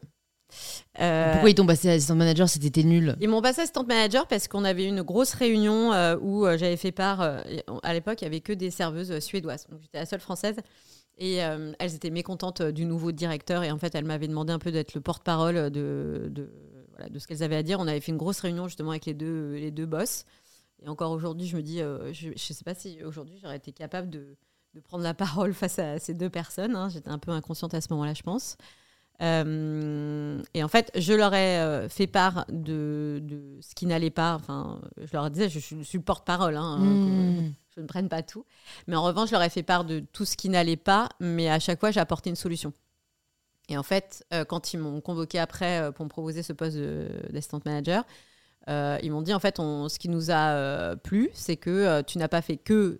Pourquoi 0.95 1.49
ils 1.49 1.55
t'ont 1.55 1.65
passé 1.65 1.89
assistant 1.89 2.15
manager 2.15 2.47
si 2.49 2.59
t'étais 2.59 2.83
nulle 2.83 3.15
Ils 3.21 3.29
m'ont 3.29 3.41
passé 3.41 3.61
assistant 3.61 3.83
manager 3.83 4.27
parce 4.27 4.47
qu'on 4.47 4.63
avait 4.63 4.85
une 4.85 5.01
grosse 5.01 5.33
réunion 5.33 5.91
où 6.21 6.45
j'avais 6.45 6.77
fait 6.77 6.91
part. 6.91 7.21
à 7.21 7.93
l'époque, 7.93 8.21
il 8.21 8.25
n'y 8.25 8.27
avait 8.27 8.41
que 8.41 8.53
des 8.53 8.71
serveuses 8.71 9.19
suédoises. 9.19 9.67
Donc 9.69 9.81
j'étais 9.81 9.99
la 9.99 10.05
seule 10.05 10.21
française. 10.21 10.57
Et 11.17 11.35
elles 11.35 11.95
étaient 11.95 12.09
mécontentes 12.09 12.61
du 12.61 12.85
nouveau 12.85 13.11
directeur. 13.11 13.63
Et 13.63 13.71
en 13.71 13.77
fait, 13.77 13.95
elles 13.95 14.05
m'avaient 14.05 14.27
demandé 14.27 14.53
un 14.53 14.59
peu 14.59 14.71
d'être 14.71 14.93
le 14.93 15.01
porte-parole 15.01 15.71
de, 15.71 16.29
de 16.31 16.51
de 17.09 17.19
ce 17.19 17.27
qu'elles 17.27 17.43
avaient 17.43 17.55
à 17.55 17.63
dire. 17.63 17.79
On 17.79 17.87
avait 17.87 17.99
fait 17.99 18.11
une 18.11 18.17
grosse 18.17 18.39
réunion 18.39 18.67
justement 18.67 18.91
avec 18.91 19.05
les 19.05 19.13
deux, 19.13 19.53
les 19.55 19.71
deux 19.71 19.85
boss. 19.85 20.25
Et 20.81 20.89
encore 20.89 21.11
aujourd'hui, 21.11 21.47
je 21.47 21.55
me 21.55 21.61
dis, 21.61 21.81
euh, 21.81 22.11
je 22.13 22.29
ne 22.29 22.37
sais 22.37 22.63
pas 22.63 22.75
si 22.75 23.03
aujourd'hui 23.03 23.37
j'aurais 23.41 23.57
été 23.57 23.71
capable 23.71 24.09
de, 24.09 24.35
de, 24.73 24.79
prendre 24.79 25.03
la 25.03 25.13
parole 25.13 25.53
face 25.53 25.79
à 25.79 25.99
ces 25.99 26.13
deux 26.13 26.29
personnes. 26.29 26.75
Hein. 26.75 26.89
J'étais 26.89 27.09
un 27.09 27.19
peu 27.19 27.31
inconsciente 27.31 27.73
à 27.73 27.81
ce 27.81 27.87
moment-là, 27.91 28.13
je 28.13 28.23
pense. 28.23 28.57
Euh, 29.23 30.41
et 30.53 30.63
en 30.63 30.67
fait, 30.67 30.91
je 30.95 31.13
leur 31.13 31.33
ai 31.33 31.59
euh, 31.59 31.87
fait 31.87 32.07
part 32.07 32.45
de, 32.49 33.21
de 33.23 33.57
ce 33.61 33.73
qui 33.73 33.85
n'allait 33.85 34.09
pas. 34.09 34.35
Enfin, 34.35 34.81
je 34.97 35.11
leur 35.13 35.29
disais, 35.29 35.49
je, 35.49 35.59
je 35.59 35.81
suis 35.81 35.99
porte-parole, 35.99 36.57
hein, 36.57 36.77
mmh. 36.77 37.53
je 37.75 37.81
ne 37.81 37.87
prenne 37.87 38.09
pas 38.09 38.21
tout. 38.21 38.45
Mais 38.87 38.95
en 38.95 39.03
revanche, 39.03 39.29
je 39.29 39.33
leur 39.33 39.43
ai 39.43 39.49
fait 39.49 39.63
part 39.63 39.85
de 39.85 39.99
tout 39.99 40.25
ce 40.25 40.35
qui 40.35 40.49
n'allait 40.49 40.77
pas, 40.77 41.07
mais 41.19 41.49
à 41.49 41.59
chaque 41.59 41.79
fois, 41.79 41.91
j'ai 41.91 42.01
apporté 42.01 42.29
une 42.29 42.35
solution. 42.35 42.73
Et 43.69 43.77
en 43.77 43.83
fait, 43.83 44.25
euh, 44.33 44.43
quand 44.43 44.73
ils 44.73 44.77
m'ont 44.77 44.99
convoqué 44.99 45.39
après 45.39 45.89
pour 45.93 46.03
me 46.03 46.09
proposer 46.09 46.43
ce 46.43 46.51
poste 46.51 46.77
d'assistant 46.77 47.61
manager, 47.65 48.03
euh, 48.69 48.97
ils 49.03 49.11
m'ont 49.11 49.21
dit 49.21 49.33
en 49.33 49.39
fait, 49.39 49.57
on, 49.59 49.87
ce 49.87 49.99
qui 49.99 50.09
nous 50.09 50.31
a 50.31 50.97
plu, 50.97 51.29
c'est 51.33 51.55
que 51.55 52.01
tu 52.01 52.17
n'as 52.17 52.27
pas 52.27 52.41
fait 52.41 52.57
que 52.57 52.97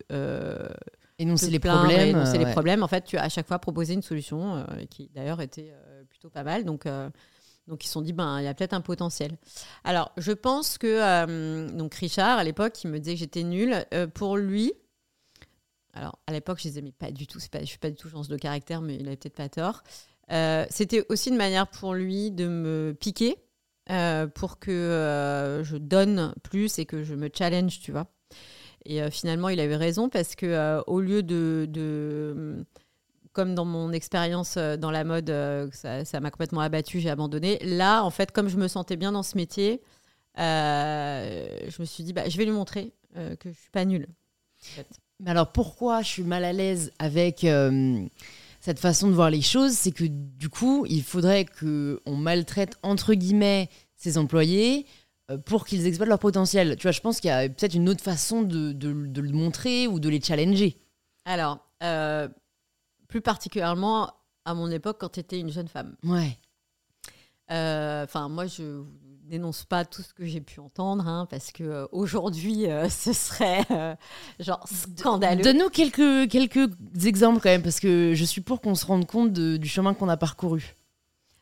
énoncer 1.20 1.50
les 1.50 1.60
problèmes, 1.60 2.16
énoncer 2.16 2.38
les 2.38 2.50
problèmes. 2.50 2.82
En 2.82 2.88
fait, 2.88 3.04
tu 3.04 3.18
as 3.18 3.24
à 3.24 3.30
chaque 3.30 3.48
fois 3.48 3.60
proposé 3.60 3.94
une 3.94 4.02
solution 4.02 4.66
qui 4.90 5.10
d'ailleurs 5.14 5.42
était 5.42 5.74
pas 6.30 6.44
mal. 6.44 6.66
Donc 6.66 6.86
Donc 7.68 7.84
ils 7.84 7.88
se 7.88 7.94
sont 7.94 8.02
dit, 8.02 8.14
ben, 8.14 8.40
il 8.40 8.44
y 8.44 8.48
a 8.48 8.54
peut-être 8.54 8.74
un 8.74 8.82
potentiel. 8.82 9.38
Alors, 9.84 10.12
je 10.18 10.32
pense 10.32 10.78
que 10.78 11.68
donc 11.72 11.94
Richard, 11.96 12.38
à 12.38 12.44
l'époque, 12.44 12.84
il 12.84 12.90
me 12.90 13.00
disait 13.00 13.14
que 13.14 13.20
j'étais 13.20 13.44
nulle. 13.44 13.86
pour 14.14 14.38
lui, 14.38 14.74
alors 15.94 16.18
à 16.28 16.32
l'époque, 16.32 16.58
je 16.58 16.64
disais, 16.64 16.82
mais 16.82 16.92
pas 16.92 17.12
du 17.12 17.28
tout, 17.28 17.40
pas, 17.52 17.60
je 17.60 17.66
suis 17.66 17.78
pas 17.78 17.90
du 17.90 17.96
tout 17.96 18.10
chance 18.10 18.28
de 18.28 18.38
caractère, 18.38 18.82
mais 18.82 18.96
il 18.96 19.08
avait 19.08 19.18
peut-être 19.18 19.36
pas 19.36 19.50
tort. 19.50 19.84
C'était 20.70 21.06
aussi 21.10 21.30
une 21.30 21.38
manière 21.38 21.68
pour 21.68 21.94
lui 21.94 22.32
de 22.32 22.48
me 22.48 22.96
piquer 23.00 23.38
pour 24.36 24.60
que 24.60 25.62
je 25.64 25.78
donne 25.78 26.34
plus 26.44 26.80
et 26.80 26.86
que 26.86 27.04
je 27.04 27.16
me 27.16 27.30
challenge, 27.34 27.80
tu 27.80 27.92
vois. 27.92 28.08
Et 28.86 29.02
euh, 29.02 29.10
finalement, 29.10 29.50
il 29.50 29.60
avait 29.60 29.76
raison 29.76 30.10
parce 30.10 30.36
que 30.36 30.46
euh, 30.46 30.82
au 30.88 31.00
lieu 31.00 31.24
de, 31.24 32.66
comme 33.34 33.56
dans 33.56 33.65
mon 33.65 33.91
expérience 33.91 34.56
euh, 34.58 34.78
dans 34.78 34.91
la 34.91 35.04
mode, 35.04 35.30
ça 35.74 36.19
m'a 36.19 36.32
complètement 36.32 36.62
abattu, 36.62 37.00
j'ai 37.00 37.10
abandonné. 37.10 37.60
Là, 37.63 38.04
en 38.04 38.10
fait, 38.10 38.32
comme 38.32 38.48
je 38.48 38.58
me 38.58 38.67
sentais 38.67 38.96
bien 38.96 39.12
dans 39.12 39.24
ce 39.24 39.38
métier, 39.38 39.82
je 40.38 41.82
me 41.82 41.86
suis 41.86 42.04
dit, 42.04 42.13
bah, 42.13 42.30
je 42.30 42.38
vais 42.38 42.46
lui 42.46 42.52
montrer 42.52 42.93
que 43.15 43.50
je 43.50 43.58
suis 43.60 43.72
pas 43.72 43.86
nulle. 43.86 44.08
Mais 45.19 45.32
alors 45.32 45.52
pourquoi 45.52 46.02
je 46.02 46.08
suis 46.08 46.24
mal 46.24 46.43
à 46.43 46.54
l'aise 46.54 46.91
avec 47.00 47.46
cette 48.60 48.80
façon 48.80 49.08
de 49.08 49.13
voir 49.13 49.30
les 49.30 49.41
choses? 49.41 49.74
C'est 49.74 49.91
que 49.91 50.06
du 50.06 50.50
coup, 50.50 50.86
il 50.89 51.04
faudrait 51.04 51.46
que 51.46 52.02
on 52.06 52.15
maltraite 52.15 52.78
entre 52.82 53.13
guillemets 53.13 53.69
ses 53.96 54.17
employés 54.17 54.86
euh, 55.32 55.38
pour 55.38 55.65
qu'ils 55.65 55.88
exploitent 55.88 56.10
leur 56.10 56.19
potentiel. 56.19 56.76
Tu 56.76 56.84
vois, 56.84 56.91
je 56.91 57.00
pense 57.00 57.22
qu'il 57.22 57.30
y 57.30 57.32
a 57.32 57.48
peut-être 57.48 57.76
une 57.76 57.88
autre 57.88 58.04
façon 58.04 58.41
de, 58.41 58.74
de, 58.74 59.22
le 59.22 59.32
montrer 59.32 59.88
ou 59.88 60.00
de 60.00 60.10
les 60.10 60.19
challenger. 60.22 60.78
Alors, 61.26 61.60
euh, 61.82 62.28
plus 63.13 63.21
particulièrement 63.21 64.12
à 64.43 64.56
mon 64.56 64.71
époque 64.71 64.97
quand 64.99 65.10
tu 65.10 65.19
étais 65.19 65.39
une 65.39 65.52
jeune 65.52 65.67
femme. 65.67 65.95
Ouais. 66.04 66.36
Euh, 67.52 68.06
enfin, 68.06 68.28
moi, 68.28 68.47
je 68.47 68.82
dénonce 69.30 69.65
pas 69.65 69.86
tout 69.86 70.02
ce 70.02 70.15
que 70.15 70.26
j'ai 70.26 70.41
pu 70.41 70.60
entendre, 70.60 71.08
hein, 71.08 71.28
parce 71.30 71.52
que 71.52 71.88
aujourd'hui, 71.91 72.65
ce 72.89 73.13
serait 73.13 73.67
genre 74.39 74.65
scandaleux. 74.67 75.43
Donne-nous 75.43 75.69
quelques, 75.69 76.28
quelques 76.28 76.71
exemples 77.06 77.39
quand 77.39 77.49
même, 77.49 77.62
parce 77.62 77.80
que 77.80 78.13
je 78.15 78.26
suis 78.26 78.41
pour 78.41 78.62
qu'on 78.62 78.73
se 78.73 78.88
rende 78.88 79.06
compte 79.06 79.32
du 79.32 79.67
chemin 79.67 79.93
qu'on 79.93 80.10
a 80.10 80.17
parcouru. 80.17 80.76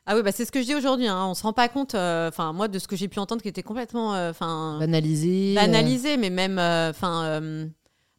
Ah 0.06 0.18
oui, 0.18 0.24
bah 0.24 0.34
c'est 0.34 0.44
ce 0.44 0.52
que 0.52 0.60
je 0.60 0.66
dis 0.66 0.76
aujourd'hui. 0.76 1.08
Hein. 1.08 1.26
On 1.26 1.36
se 1.36 1.44
rend 1.44 1.54
pas 1.54 1.70
compte, 1.70 1.96
euh, 1.96 2.28
enfin 2.28 2.52
moi, 2.52 2.68
de 2.68 2.80
ce 2.80 2.88
que 2.90 2.98
j'ai 2.98 3.08
pu 3.08 3.20
entendre 3.20 3.42
qui 3.42 3.48
était 3.48 3.64
complètement, 3.64 4.14
euh, 4.14 4.32
enfin 4.32 4.78
banalisé. 4.78 5.56
Banalisé, 5.56 6.18
mais 6.18 6.30
même, 6.30 6.60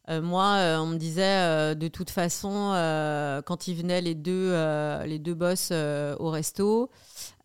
euh, 0.09 0.21
moi, 0.21 0.57
on 0.79 0.87
me 0.87 0.97
disait 0.97 1.75
de 1.75 1.87
toute 1.87 2.09
façon 2.09 2.71
quand 3.45 3.67
ils 3.67 3.75
venaient 3.75 4.01
les 4.01 4.15
deux, 4.15 4.53
les 5.05 5.19
deux 5.19 5.33
boss 5.33 5.71
au 5.71 6.29
resto, 6.29 6.89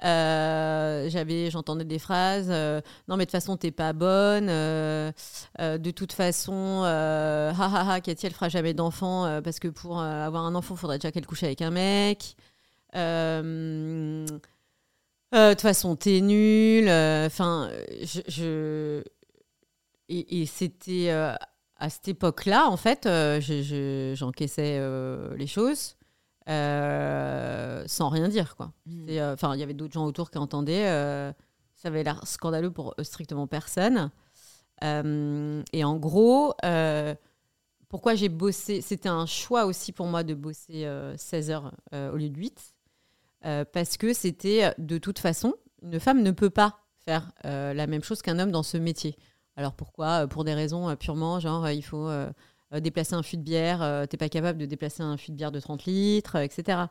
j'avais, 0.01 1.51
j'entendais 1.51 1.85
des 1.85 1.99
phrases. 1.99 2.49
non 2.49 3.17
mais 3.17 3.25
de 3.25 3.31
toute 3.31 3.33
façon 3.33 3.57
t'es 3.57 3.71
pas 3.71 3.93
bonne. 3.93 4.47
de 4.47 5.91
toute 5.91 6.13
façon, 6.13 6.83
ha 6.85 7.51
ha 7.51 7.93
ha, 7.93 8.01
Cathy 8.01 8.27
elle 8.27 8.33
fera 8.33 8.49
jamais 8.49 8.75
d'enfant 8.75 9.41
parce 9.43 9.59
que 9.59 9.69
pour 9.69 10.01
avoir 10.01 10.45
un 10.45 10.55
enfant, 10.55 10.75
il 10.75 10.79
faudrait 10.79 10.99
déjà 10.99 11.13
qu'elle 11.13 11.27
couche 11.27 11.43
avec 11.43 11.63
un 11.63 11.71
mec. 11.71 12.37
Euh, 12.95 14.27
euh, 15.35 15.49
de 15.51 15.55
toute 15.55 15.61
façon, 15.61 15.97
t'es 15.97 16.21
nul. 16.21 16.89
Euh, 16.89 17.27
enfin, 17.27 17.71
je, 18.29 19.03
et, 20.09 20.47
c'était 20.47 21.11
à 21.79 21.91
cette 21.91 22.09
époque-là, 22.09 22.69
en 22.69 22.77
fait, 22.77 23.09
j'encaissais 24.15 24.81
les 25.37 25.47
choses 25.47 25.97
sans 26.47 28.09
rien 28.09 28.29
dire, 28.29 28.57
quoi. 28.57 28.73
Hmm. 28.87 29.07
Enfin, 29.33 29.55
il 29.55 29.61
y 29.61 29.63
avait 29.63 29.75
d'autres 29.75 29.95
gens 29.95 30.07
autour 30.07 30.31
qui 30.31 30.39
entendaient. 30.39 30.87
ça 31.75 31.89
avait 31.89 32.03
l'air 32.03 32.27
scandaleux 32.27 32.71
pour 32.71 32.95
strictement 33.03 33.47
personne. 33.47 34.11
et 34.83 35.85
en 35.85 35.97
gros, 35.97 36.55
pourquoi 37.89 38.15
j'ai 38.15 38.29
bossé 38.29 38.81
C'était 38.81 39.09
un 39.09 39.27
choix 39.27 39.67
aussi 39.67 39.93
pour 39.93 40.07
moi 40.07 40.25
de 40.25 40.35
bosser 40.35 40.91
16 41.17 41.51
heures 41.51 41.73
au 41.93 42.17
lieu 42.17 42.29
de 42.29 42.37
8. 42.37 42.75
Euh, 43.45 43.65
parce 43.73 43.97
que 43.97 44.13
c'était 44.13 44.65
euh, 44.65 44.71
de 44.79 44.99
toute 44.99 45.19
façon, 45.19 45.55
une 45.83 46.01
femme 46.01 46.23
ne 46.23 46.33
peut 46.33 46.51
pas 46.51 46.81
faire 47.05 47.31
euh, 47.45 47.73
la 47.73 47.87
même 47.87 48.03
chose 48.03 48.21
qu'un 48.21 48.39
homme 48.39 48.51
dans 48.51 48.65
ce 48.65 48.77
métier. 48.77 49.17
Alors 49.59 49.73
pourquoi? 49.73 50.27
Pour 50.29 50.45
des 50.45 50.55
raisons 50.55 50.95
purement 50.97 51.41
genre 51.41 51.69
il 51.69 51.83
faut 51.83 52.09
déplacer 52.81 53.15
un 53.15 53.23
fût 53.23 53.37
de 53.37 53.43
bière, 53.43 54.07
t'es 54.09 54.17
pas 54.17 54.29
capable 54.29 54.59
de 54.59 54.67
déplacer 54.67 55.03
un 55.03 55.17
fût 55.17 55.33
de 55.33 55.37
bière 55.37 55.53
de 55.53 55.59
30 55.59 55.85
litres, 55.85 56.37
etc. 56.37 56.83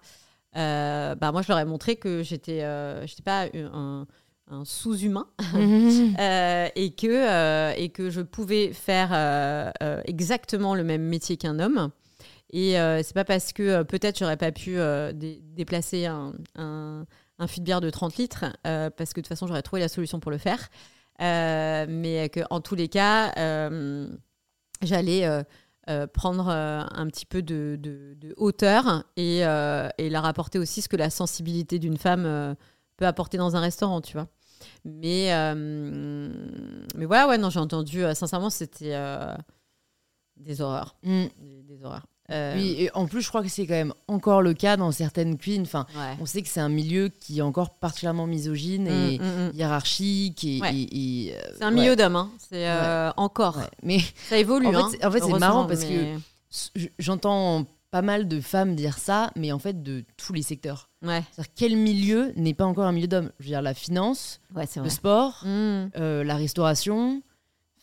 bah 0.54 1.32
moi 1.32 1.42
je 1.42 1.48
leur 1.48 1.60
ai 1.60 1.66
montré 1.66 1.96
que 1.96 2.24
j'étais 2.24 2.60
j'étais 3.08 3.24
pas 3.24 3.48
un, 3.56 4.06
un 4.50 4.66
sous-humain 4.66 5.28
et 6.76 6.94
que 6.96 7.80
et 7.80 7.90
que 7.90 8.10
je 8.10 8.22
pouvais 8.22 8.74
faire 8.74 9.72
exactement 10.04 10.76
le 10.76 10.84
même 10.84 11.04
métier 11.04 11.38
qu'un 11.38 11.60
homme 11.60 11.92
et 12.52 12.80
euh, 12.80 13.02
c'est 13.04 13.14
pas 13.14 13.26
parce 13.26 13.52
que 13.52 13.64
euh, 13.64 13.84
peut-être 13.84 14.20
j'aurais 14.20 14.38
pas 14.38 14.52
pu 14.52 14.78
euh, 14.78 15.12
déplacer 15.14 16.06
un, 16.06 16.34
un, 16.56 17.06
un, 17.40 17.48
fût 17.48 17.60
de 17.60 17.66
bière 17.66 17.82
de 17.82 17.90
30 17.90 18.18
litres, 18.18 18.46
parce 18.64 19.14
que 19.14 19.20
de 19.20 19.24
toute 19.24 19.28
façon 19.28 19.48
j'aurais 19.48 19.62
trouvé 19.62 19.82
la 19.82 19.90
solution 19.90 20.20
pour 20.20 20.32
le 20.32 20.38
faire. 20.38 20.70
Mais 21.20 22.30
qu'en 22.30 22.62
tous 22.62 22.76
les 22.76 22.88
cas, 22.88 23.32
j'allais 24.82 25.44
prendre 26.14 26.50
un 26.50 27.08
petit 27.08 27.26
peu 27.26 27.42
de, 27.42 27.78
de, 27.80 28.34
hauteur 28.38 29.04
et, 29.16 29.40
et, 29.98 30.10
leur 30.10 30.26
apporter 30.26 30.60
aussi 30.60 30.82
ce 30.82 30.90
que 30.90 30.98
la 30.98 31.10
sensibilité 31.10 31.80
d'une 31.80 31.98
femme 31.98 32.56
peut 32.98 33.06
apporter 33.06 33.38
dans 33.38 33.56
un 33.56 33.60
restaurant, 33.60 34.02
tu 34.02 34.14
vois. 34.14 34.28
Mais, 34.86 35.32
mais 35.56 37.06
voilà, 37.06 37.28
ouais, 37.28 37.38
non, 37.38 37.50
j'ai 37.50 37.60
entendu, 37.60 38.04
sincèrement, 38.14 38.50
c'était 38.50 38.96
des 40.38 40.62
horreurs. 40.62 40.96
Mm. 41.04 41.26
des 41.64 41.84
horreurs. 41.84 42.06
Euh, 42.30 42.56
oui, 42.58 42.76
et 42.78 42.92
en 42.94 43.06
plus, 43.06 43.22
je 43.22 43.30
crois 43.30 43.42
que 43.42 43.48
c'est 43.48 43.66
quand 43.66 43.74
même 43.74 43.94
encore 44.08 44.42
le 44.42 44.54
cas 44.54 44.76
dans 44.76 44.92
certaines 44.92 45.38
cuisines. 45.38 45.64
Enfin, 45.64 45.86
on 46.20 46.26
sait 46.26 46.42
que 46.42 46.50
c'est 46.50 46.60
un 46.60 46.70
milieu 46.70 47.10
qui 47.10 47.40
est 47.40 47.42
encore 47.42 47.76
particulièrement 47.76 48.28
misogyne 48.28 48.86
mm, 48.86 49.10
et 49.10 49.20
mm, 49.20 49.24
mm. 49.24 49.52
hiérarchique. 49.54 50.44
Et, 50.44 51.34
euh, 51.34 51.40
c'est 51.58 51.64
un 51.64 51.72
milieu 51.72 51.96
d'hommes, 51.96 52.18
hein. 52.18 52.30
c'est 52.38 52.68
euh, 52.68 53.12
encore. 53.16 53.62
Mais 53.82 54.00
ça 54.30 54.38
évolue. 54.38 54.68
En 54.68 54.90
fait, 54.90 54.98
hein, 55.04 55.12
c'est 55.12 55.40
marrant 55.40 55.66
parce 55.66 55.86
que 55.86 56.18
j'entends 57.00 57.66
pas 57.92 58.02
mal 58.02 58.28
de 58.28 58.42
femmes 58.42 58.76
dire 58.76 58.98
ça, 58.98 59.32
mais 59.38 59.54
en 59.54 59.60
fait 59.60 59.82
de 59.82 60.04
tous 60.18 60.34
les 60.34 60.42
secteurs. 60.42 60.90
Ouais. 61.02 61.24
quel 61.56 61.78
milieu 61.78 62.34
n'est 62.36 62.54
pas 62.54 62.66
encore 62.66 62.86
un 62.86 62.92
milieu 62.92 63.08
d'hommes? 63.08 63.32
Je 63.40 63.46
veux 63.46 63.52
dire 63.52 63.62
la 63.62 63.74
finance, 63.74 64.42
le 64.54 64.90
sport, 64.90 65.46
la 65.46 66.36
restauration, 66.36 67.22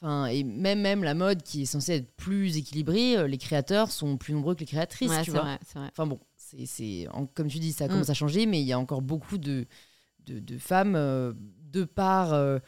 et 0.04 0.44
même, 0.44 0.80
même 0.80 1.02
la 1.02 1.14
mode 1.14 1.42
qui 1.42 1.62
est 1.62 1.66
censée 1.66 1.94
être 1.94 2.16
plus 2.16 2.56
équilibrée, 2.56 3.16
euh, 3.16 3.26
les 3.26 3.38
créateurs 3.38 3.90
sont 3.90 4.16
plus 4.18 4.34
nombreux 4.34 4.54
que 4.54 4.60
les 4.60 4.66
créatrices. 4.66 5.12
tu 5.22 5.30
vois. 5.30 5.42
Vrai, 5.42 5.58
vrai. 5.74 5.88
Enfin 5.90 6.06
bon, 6.06 6.20
c'est, 6.36 7.08
comme 7.34 7.48
tu 7.48 7.58
dis, 7.58 7.72
ça 7.72 7.88
commence 7.88 8.08
mm. 8.08 8.10
à 8.10 8.14
changer, 8.14 8.46
mais 8.46 8.60
il 8.60 8.66
y 8.66 8.72
a 8.72 8.78
encore 8.78 9.02
beaucoup 9.02 9.38
de, 9.38 9.66
de, 10.26 10.38
de 10.40 10.58
femmes, 10.58 10.94
euh, 10.94 11.32
de 11.72 11.84
par 11.84 12.34
euh, 12.34 12.58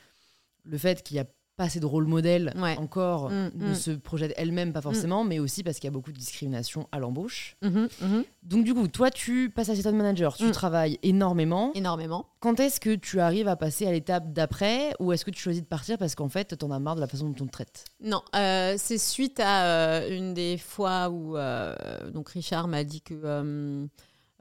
le 0.65 0.79
fait 0.79 1.03
qu'il 1.03 1.17
y 1.17 1.21
a 1.21 1.27
pas 1.57 1.65
assez 1.65 1.81
de 1.81 1.87
rôle 1.87 2.07
modèle 2.07 2.53
encore, 2.79 3.31
mm, 3.31 3.51
ne 3.55 3.71
mm. 3.71 3.75
se 3.75 3.91
projette 3.93 4.35
elle-même, 4.37 4.73
pas 4.73 4.83
forcément, 4.83 5.25
mais 5.25 5.39
aussi 5.39 5.63
parce 5.63 5.79
qu'il 5.79 5.89
y 5.89 5.89
a 5.89 5.93
beaucoup 5.93 6.13
de 6.13 6.19
discrimination 6.19 6.87
à 6.93 6.99
l'embauche. 6.99 7.57
Mm-hmm, 7.63 7.87
mm-hmm. 7.87 8.25
Donc 8.43 8.65
du 8.65 8.75
coup, 8.75 8.89
toi, 8.89 9.11
tu 9.11 9.51
passes 9.51 9.71
à 9.71 9.73
assistant 9.73 9.93
manager, 9.93 10.37
tu 10.37 10.51
travailles 10.51 10.99
énormément. 11.03 11.73
Énormément. 11.75 12.27
Quand 12.41 12.61
est-ce 12.61 12.79
que 12.79 12.95
tu 12.95 13.21
arrives 13.21 13.49
à 13.49 13.57
passer 13.57 13.87
à 13.87 13.93
l'étape 13.93 14.33
d'après 14.33 14.93
ou 15.01 15.13
est-ce 15.13 15.25
que 15.25 15.31
tu 15.31 15.41
choisis 15.41 15.63
de 15.63 15.67
partir 15.67 15.97
parce 15.97 16.15
qu'en 16.15 16.29
fait, 16.29 16.57
tu 16.57 16.65
en 16.65 16.71
as 16.71 16.79
marre 16.79 16.97
de 16.97 17.01
la 17.01 17.07
façon 17.07 17.29
dont 17.31 17.45
on 17.45 17.47
te 17.47 17.53
traite? 17.53 17.85
Non, 18.01 18.23
euh, 18.35 18.75
c'est 18.77 18.99
suite 18.99 19.41
à 19.41 19.65
euh, 19.65 20.17
une 20.17 20.35
des 20.35 20.59
fois 20.59 21.09
où 21.09 21.37
euh, 21.37 21.75
donc 22.11 22.29
Richard 22.31 22.69
m'a 22.69 22.85
dit 22.85 23.01
que... 23.01 23.89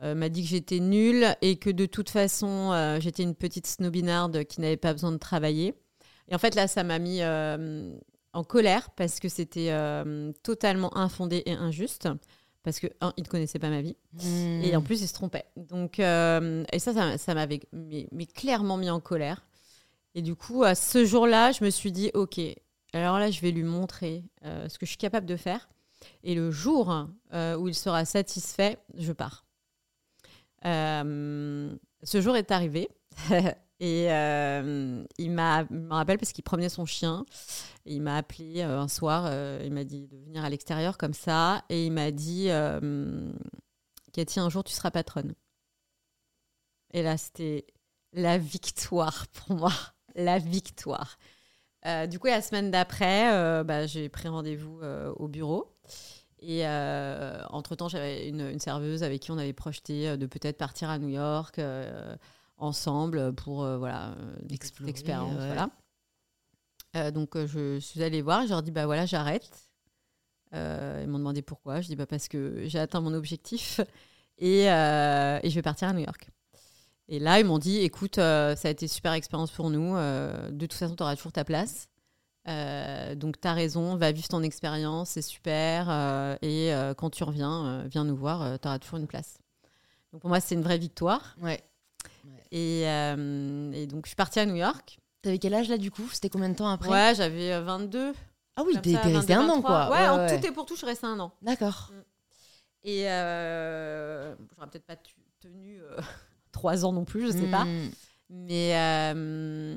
m'a 0.01 0.29
dit 0.29 0.43
que 0.43 0.49
j'étais 0.49 0.79
nulle 0.79 1.35
et 1.41 1.55
que 1.55 1.69
de 1.69 1.85
toute 1.85 2.09
façon 2.09 2.97
j'étais 2.99 3.23
une 3.23 3.35
petite 3.35 3.65
snobinarde 3.67 4.43
qui 4.43 4.59
n'avait 4.59 4.77
pas 4.77 4.91
besoin 4.91 5.13
de 5.13 5.17
travailler. 5.17 5.73
Et 6.29 6.35
en 6.35 6.37
fait, 6.37 6.55
là, 6.55 6.67
ça 6.67 6.83
m'a 6.83 6.99
mis 6.99 7.21
euh, 7.21 7.95
en 8.33 8.43
colère 8.43 8.89
parce 8.91 9.19
que 9.19 9.29
c'était 9.29 9.71
euh, 9.71 10.31
totalement 10.43 10.95
infondé 10.97 11.43
et 11.45 11.53
injuste. 11.53 12.09
Parce 12.63 12.79
que, 12.79 12.87
un, 12.99 13.13
il 13.17 13.23
ne 13.23 13.27
connaissait 13.27 13.59
pas 13.59 13.69
ma 13.69 13.81
vie. 13.81 13.95
Et 14.63 14.75
en 14.75 14.81
plus, 14.81 15.01
il 15.01 15.07
se 15.07 15.13
trompait. 15.13 15.45
Donc, 15.55 15.99
euh, 15.99 16.63
et 16.71 16.79
ça, 16.79 17.17
ça, 17.17 17.33
m'avait 17.35 17.59
mais, 17.71 18.07
clairement 18.25 18.77
mis 18.77 18.89
en 18.89 18.99
colère. 18.99 19.45
Et 20.15 20.23
du 20.23 20.35
coup, 20.35 20.63
à 20.63 20.73
ce 20.73 21.05
jour-là, 21.05 21.51
je 21.51 21.63
me 21.63 21.69
suis 21.69 21.91
dit, 21.91 22.09
OK, 22.15 22.39
alors 22.93 23.19
là, 23.19 23.29
je 23.29 23.39
vais 23.41 23.51
lui 23.51 23.63
montrer 23.63 24.23
ce 24.41 24.79
que 24.79 24.85
je 24.85 24.91
suis 24.91 24.97
capable 24.97 25.27
de 25.27 25.35
faire. 25.35 25.69
Et 26.23 26.33
le 26.33 26.49
jour 26.49 27.07
où 27.33 27.67
il 27.67 27.75
sera 27.75 28.03
satisfait, 28.03 28.79
je 28.97 29.11
pars. 29.11 29.45
ce 30.63 31.77
jour 32.21 32.35
est 32.35 32.49
arrivé. 32.49 32.89
Et 33.79 34.07
euh, 34.09 35.03
il 35.17 35.31
m'a, 35.31 35.65
me 35.69 35.93
rappelle 35.93 36.17
parce 36.17 36.31
qu'il 36.31 36.43
promenait 36.43 36.69
son 36.69 36.85
chien. 36.85 37.25
il 37.85 38.01
m'a 38.01 38.17
appelé 38.17 38.61
euh, 38.61 38.79
un 38.79 38.87
soir. 38.87 39.25
Euh, 39.27 39.61
il 39.65 39.73
m'a 39.73 39.83
dit 39.83 40.07
de 40.07 40.17
venir 40.17 40.45
à 40.45 40.49
l'extérieur 40.49 40.97
comme 40.97 41.13
ça. 41.13 41.63
Et 41.69 41.85
il 41.85 41.91
m'a 41.91 42.11
dit 42.11 42.49
Cathy, 44.13 44.39
un 44.39 44.49
jour 44.49 44.63
tu 44.63 44.73
seras 44.73 44.91
patronne. 44.91 45.33
Et 46.93 47.03
là, 47.03 47.17
c'était 47.17 47.65
la 48.13 48.37
victoire 48.37 49.27
pour 49.27 49.57
moi. 49.57 49.73
La 50.15 50.39
victoire. 50.39 51.17
Du 52.09 52.17
coup, 52.17 52.27
la 52.27 52.41
semaine 52.41 52.71
d'après, 52.71 53.63
bah, 53.63 53.85
j'ai 53.85 54.09
pris 54.09 54.27
rendez-vous 54.29 54.81
au 55.17 55.27
bureau. 55.27 55.77
Et 56.39 56.65
entre-temps, 56.65 57.89
j'avais 57.89 58.29
une, 58.29 58.57
serveuse 58.59 59.03
avec 59.03 59.21
qui 59.21 59.31
on 59.31 59.37
avait 59.37 59.53
projeté 59.53 60.15
de 60.15 60.25
peut-être 60.25 60.57
partir 60.57 60.89
à 60.89 60.97
New 60.97 61.09
York 61.09 61.59
ensemble 62.57 63.33
pour 63.33 63.65
voilà, 63.77 64.15
l'expérience. 64.79 65.33
Voilà. 65.33 67.11
donc, 67.11 67.37
je 67.37 67.79
suis 67.79 68.03
allée 68.03 68.21
voir 68.21 68.43
et 68.43 68.45
je 68.45 68.51
leur 68.51 68.63
dit 68.63 68.71
bah 68.71 68.85
voilà, 68.85 69.05
j'arrête. 69.05 69.69
ils 70.53 71.07
m'ont 71.07 71.19
demandé 71.19 71.41
pourquoi. 71.41 71.81
Je 71.81 71.87
dis 71.87 71.95
bah 71.95 72.05
parce 72.05 72.27
que 72.27 72.63
j'ai 72.65 72.79
atteint 72.79 73.01
mon 73.01 73.13
objectif 73.13 73.81
et, 74.37 74.63
et 74.63 75.49
je 75.49 75.55
vais 75.55 75.61
partir 75.61 75.89
à 75.89 75.93
New 75.93 76.03
York. 76.03 76.29
Et 77.07 77.19
là, 77.19 77.39
ils 77.39 77.45
m'ont 77.45 77.59
dit, 77.59 77.77
écoute, 77.79 78.17
euh, 78.17 78.55
ça 78.55 78.67
a 78.67 78.71
été 78.71 78.87
super 78.87 79.13
expérience 79.13 79.51
pour 79.51 79.69
nous. 79.69 79.95
Euh, 79.95 80.49
de 80.49 80.65
toute 80.65 80.73
façon, 80.73 80.95
tu 80.95 81.03
auras 81.03 81.15
toujours 81.15 81.31
ta 81.31 81.43
place. 81.43 81.87
Euh, 82.47 83.15
donc, 83.15 83.39
tu 83.39 83.47
as 83.47 83.53
raison, 83.53 83.95
va 83.95 84.11
vivre 84.11 84.27
ton 84.27 84.41
expérience, 84.41 85.11
c'est 85.11 85.21
super. 85.21 85.89
et 86.41 86.71
quand 86.97 87.09
tu 87.09 87.23
reviens, 87.23 87.83
viens 87.85 88.03
nous 88.03 88.15
voir, 88.15 88.59
tu 88.59 88.67
auras 88.67 88.79
toujours 88.79 88.99
une 88.99 89.07
place. 89.07 89.37
Donc, 90.11 90.21
pour 90.21 90.29
moi, 90.29 90.39
c'est 90.39 90.55
une 90.55 90.61
vraie 90.61 90.77
victoire. 90.77 91.35
Ouais. 91.41 91.63
Et, 92.55 92.81
et, 92.81 93.87
donc, 93.87 94.05
je 94.05 94.09
suis 94.09 94.15
partie 94.15 94.39
à 94.39 94.45
New 94.45 94.55
York. 94.55 94.97
T'avais 95.21 95.39
quel 95.39 95.53
âge 95.53 95.69
là, 95.69 95.77
du 95.77 95.91
coup? 95.91 96.07
C'était 96.11 96.29
combien 96.29 96.49
de 96.49 96.55
temps 96.55 96.69
après? 96.69 96.89
Ouais, 96.89 97.13
j'avais 97.15 97.59
22. 97.61 98.13
Ah 98.55 98.63
oui, 98.65 98.77
t'es 98.81 98.95
resté 98.95 99.33
un 99.33 99.47
an, 99.49 99.61
quoi. 99.61 99.91
Ouais, 99.91 100.07
en 100.07 100.27
tout 100.27 100.45
et 100.45 100.51
pour 100.51 100.65
tout, 100.65 100.75
je 100.75 100.79
suis 100.79 100.87
restée 100.87 101.07
un 101.07 101.19
an. 101.19 101.31
D'accord. 101.41 101.91
Mm. 101.91 102.01
Et 102.85 103.01
j'aurais 103.03 104.69
peut-être 104.71 104.85
pas 104.85 104.97
tenu 105.41 105.81
trois 106.55 106.85
ans 106.85 106.93
non 106.93 107.05
plus, 107.05 107.27
je 107.27 107.31
sais 107.31 107.51
pas. 107.51 107.65
Hmm. 107.65 107.89
Mais 108.29 108.75
euh, 108.75 109.75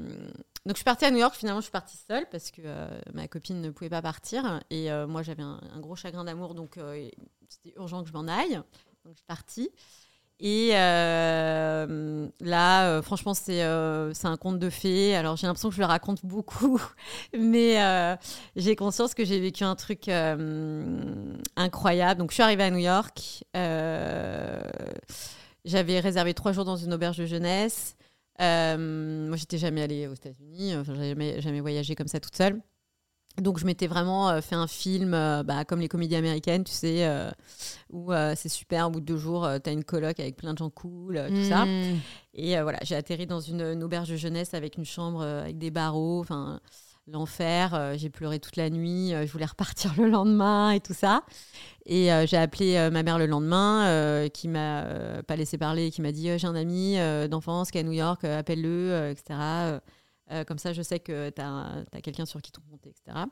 donc 0.64 0.74
je 0.74 0.76
suis 0.76 0.84
partie 0.84 1.04
à 1.04 1.10
New 1.10 1.18
York. 1.18 1.34
Finalement, 1.34 1.60
je 1.60 1.64
suis 1.64 1.72
partie 1.72 1.96
seule 1.96 2.26
parce 2.30 2.50
que 2.50 2.62
euh, 2.64 2.88
ma 3.12 3.28
copine 3.28 3.60
ne 3.60 3.70
pouvait 3.70 3.90
pas 3.90 4.00
partir 4.00 4.60
et 4.70 4.90
euh, 4.90 5.06
moi 5.06 5.22
j'avais 5.22 5.42
un, 5.42 5.60
gros 5.76 5.96
chagrin 5.96 6.24
d'amour, 6.24 6.54
donc 6.54 6.78
c'était 7.48 7.76
urgent 7.76 8.02
que 8.02 8.08
je 8.08 8.14
m'en 8.14 8.26
aille. 8.26 8.54
Donc 9.04 9.12
je 9.12 9.18
suis 9.18 9.26
partie. 9.26 9.70
Et 10.40 10.70
là, 12.40 13.01
franchement, 13.03 13.35
c'est 13.35 13.62
c'est 14.14 14.27
un 14.27 14.37
conte 14.37 14.59
de 14.59 14.70
fées. 14.70 15.16
Alors 15.16 15.37
j'ai 15.37 15.46
l'impression 15.46 15.68
que 15.68 15.74
je 15.74 15.81
le 15.81 15.87
raconte 15.87 16.24
beaucoup, 16.24 16.81
mais 17.38 18.16
j'ai 18.57 18.77
conscience 18.77 19.14
que 19.14 19.24
j'ai 19.24 19.40
vécu 19.40 19.64
un 19.64 19.74
truc 19.74 20.09
incroyable. 21.57 22.20
Donc 22.20 22.31
je 22.31 22.35
suis 22.35 22.42
arrivée 22.42 22.64
à 22.64 22.70
New 22.70 22.79
York. 22.79 23.44
J'avais 25.64 26.01
réservé 26.01 26.35
trois 26.35 26.53
jours 26.53 26.64
dans 26.64 26.77
une 26.77 26.94
auberge 26.94 27.18
de 27.18 27.27
jeunesse. 27.27 27.96
Euh, 28.40 29.29
moi, 29.29 29.37
j'étais 29.37 29.59
jamais 29.59 29.83
allée 29.83 30.07
aux 30.07 30.14
États-Unis. 30.14 30.77
Enfin, 30.77 30.94
j'avais 30.94 31.11
jamais, 31.11 31.40
jamais 31.40 31.61
voyagé 31.61 31.94
comme 31.94 32.09
ça 32.09 32.20
toute 32.20 32.37
seule. 32.37 32.61
Donc, 33.40 33.59
je 33.59 33.66
m'étais 33.66 33.87
vraiment 33.87 34.29
euh, 34.31 34.40
fait 34.40 34.55
un 34.55 34.66
film, 34.66 35.14
euh, 35.14 35.42
bah, 35.42 35.64
comme 35.64 35.81
les 35.81 35.88
comédies 35.88 36.16
américaines, 36.16 36.64
tu 36.64 36.72
sais, 36.72 37.09
où 37.90 38.12
c'est 38.37 38.48
super, 38.48 38.88
au 38.88 38.90
bout 38.90 39.01
de 39.01 39.07
deux 39.07 39.16
jours, 39.16 39.48
tu 39.62 39.70
as 39.70 39.72
une 39.72 39.85
coloc 39.85 40.20
avec 40.20 40.37
plein 40.37 40.53
de 40.53 40.59
gens 40.59 40.70
cool, 40.70 41.22
tout 41.29 41.44
ça. 41.44 41.64
Hmm. 41.64 41.98
Et 42.35 42.61
voilà, 42.61 42.79
j'ai 42.83 42.94
atterri 42.94 43.27
dans 43.27 43.40
une, 43.40 43.62
une, 43.62 43.83
auberge 43.83 44.09
de 44.09 44.16
jeunesse 44.16 44.55
avec 44.55 44.77
une 44.77 44.85
chambre 44.85 45.22
avec 45.22 45.59
des 45.59 45.70
barreaux. 45.70 46.20
Enfin, 46.20 46.61
l'enfer. 47.11 47.74
Euh, 47.74 47.94
j'ai 47.96 48.11
pleuré 48.11 48.38
toute 48.38 48.57
la 48.57 48.70
nuit. 48.70 49.12
Euh, 49.12 49.27
je 49.27 49.33
voulais 49.33 49.46
repartir 49.46 49.92
le 49.98 50.09
lendemain 50.09 50.70
et 50.70 50.81
tout 50.81 50.94
ça. 50.94 51.22
Et 51.87 52.12
euh, 52.12 52.27
j'ai 52.27 52.37
appelé 52.37 52.88
ma 52.90 53.03
mère 53.03 53.18
le 53.18 53.27
lendemain, 53.27 54.29
qui 54.33 54.48
m'a 54.48 54.85
pas 55.27 55.37
laissé 55.37 55.57
parler, 55.57 55.90
qui 55.90 56.03
m'a 56.03 56.12
dit 56.12 56.38
j'ai 56.38 56.46
un 56.46 56.55
ami 56.55 56.98
d'enfance 57.31 57.70
qui 57.70 57.79
est 57.79 57.81
à 57.81 57.85
New 57.85 57.92
York, 57.92 58.24
appelle-le, 58.24 59.11
etc. 59.11 59.81
comme 60.46 60.58
ça, 60.58 60.72
je 60.72 60.82
sais 60.82 61.00
que 61.00 61.30
tu 61.30 61.40
as, 61.40 61.84
quelqu'un 62.02 62.26
sur 62.26 62.42
qui 62.42 62.52
compter, 62.52 62.90
etc. 62.90 63.26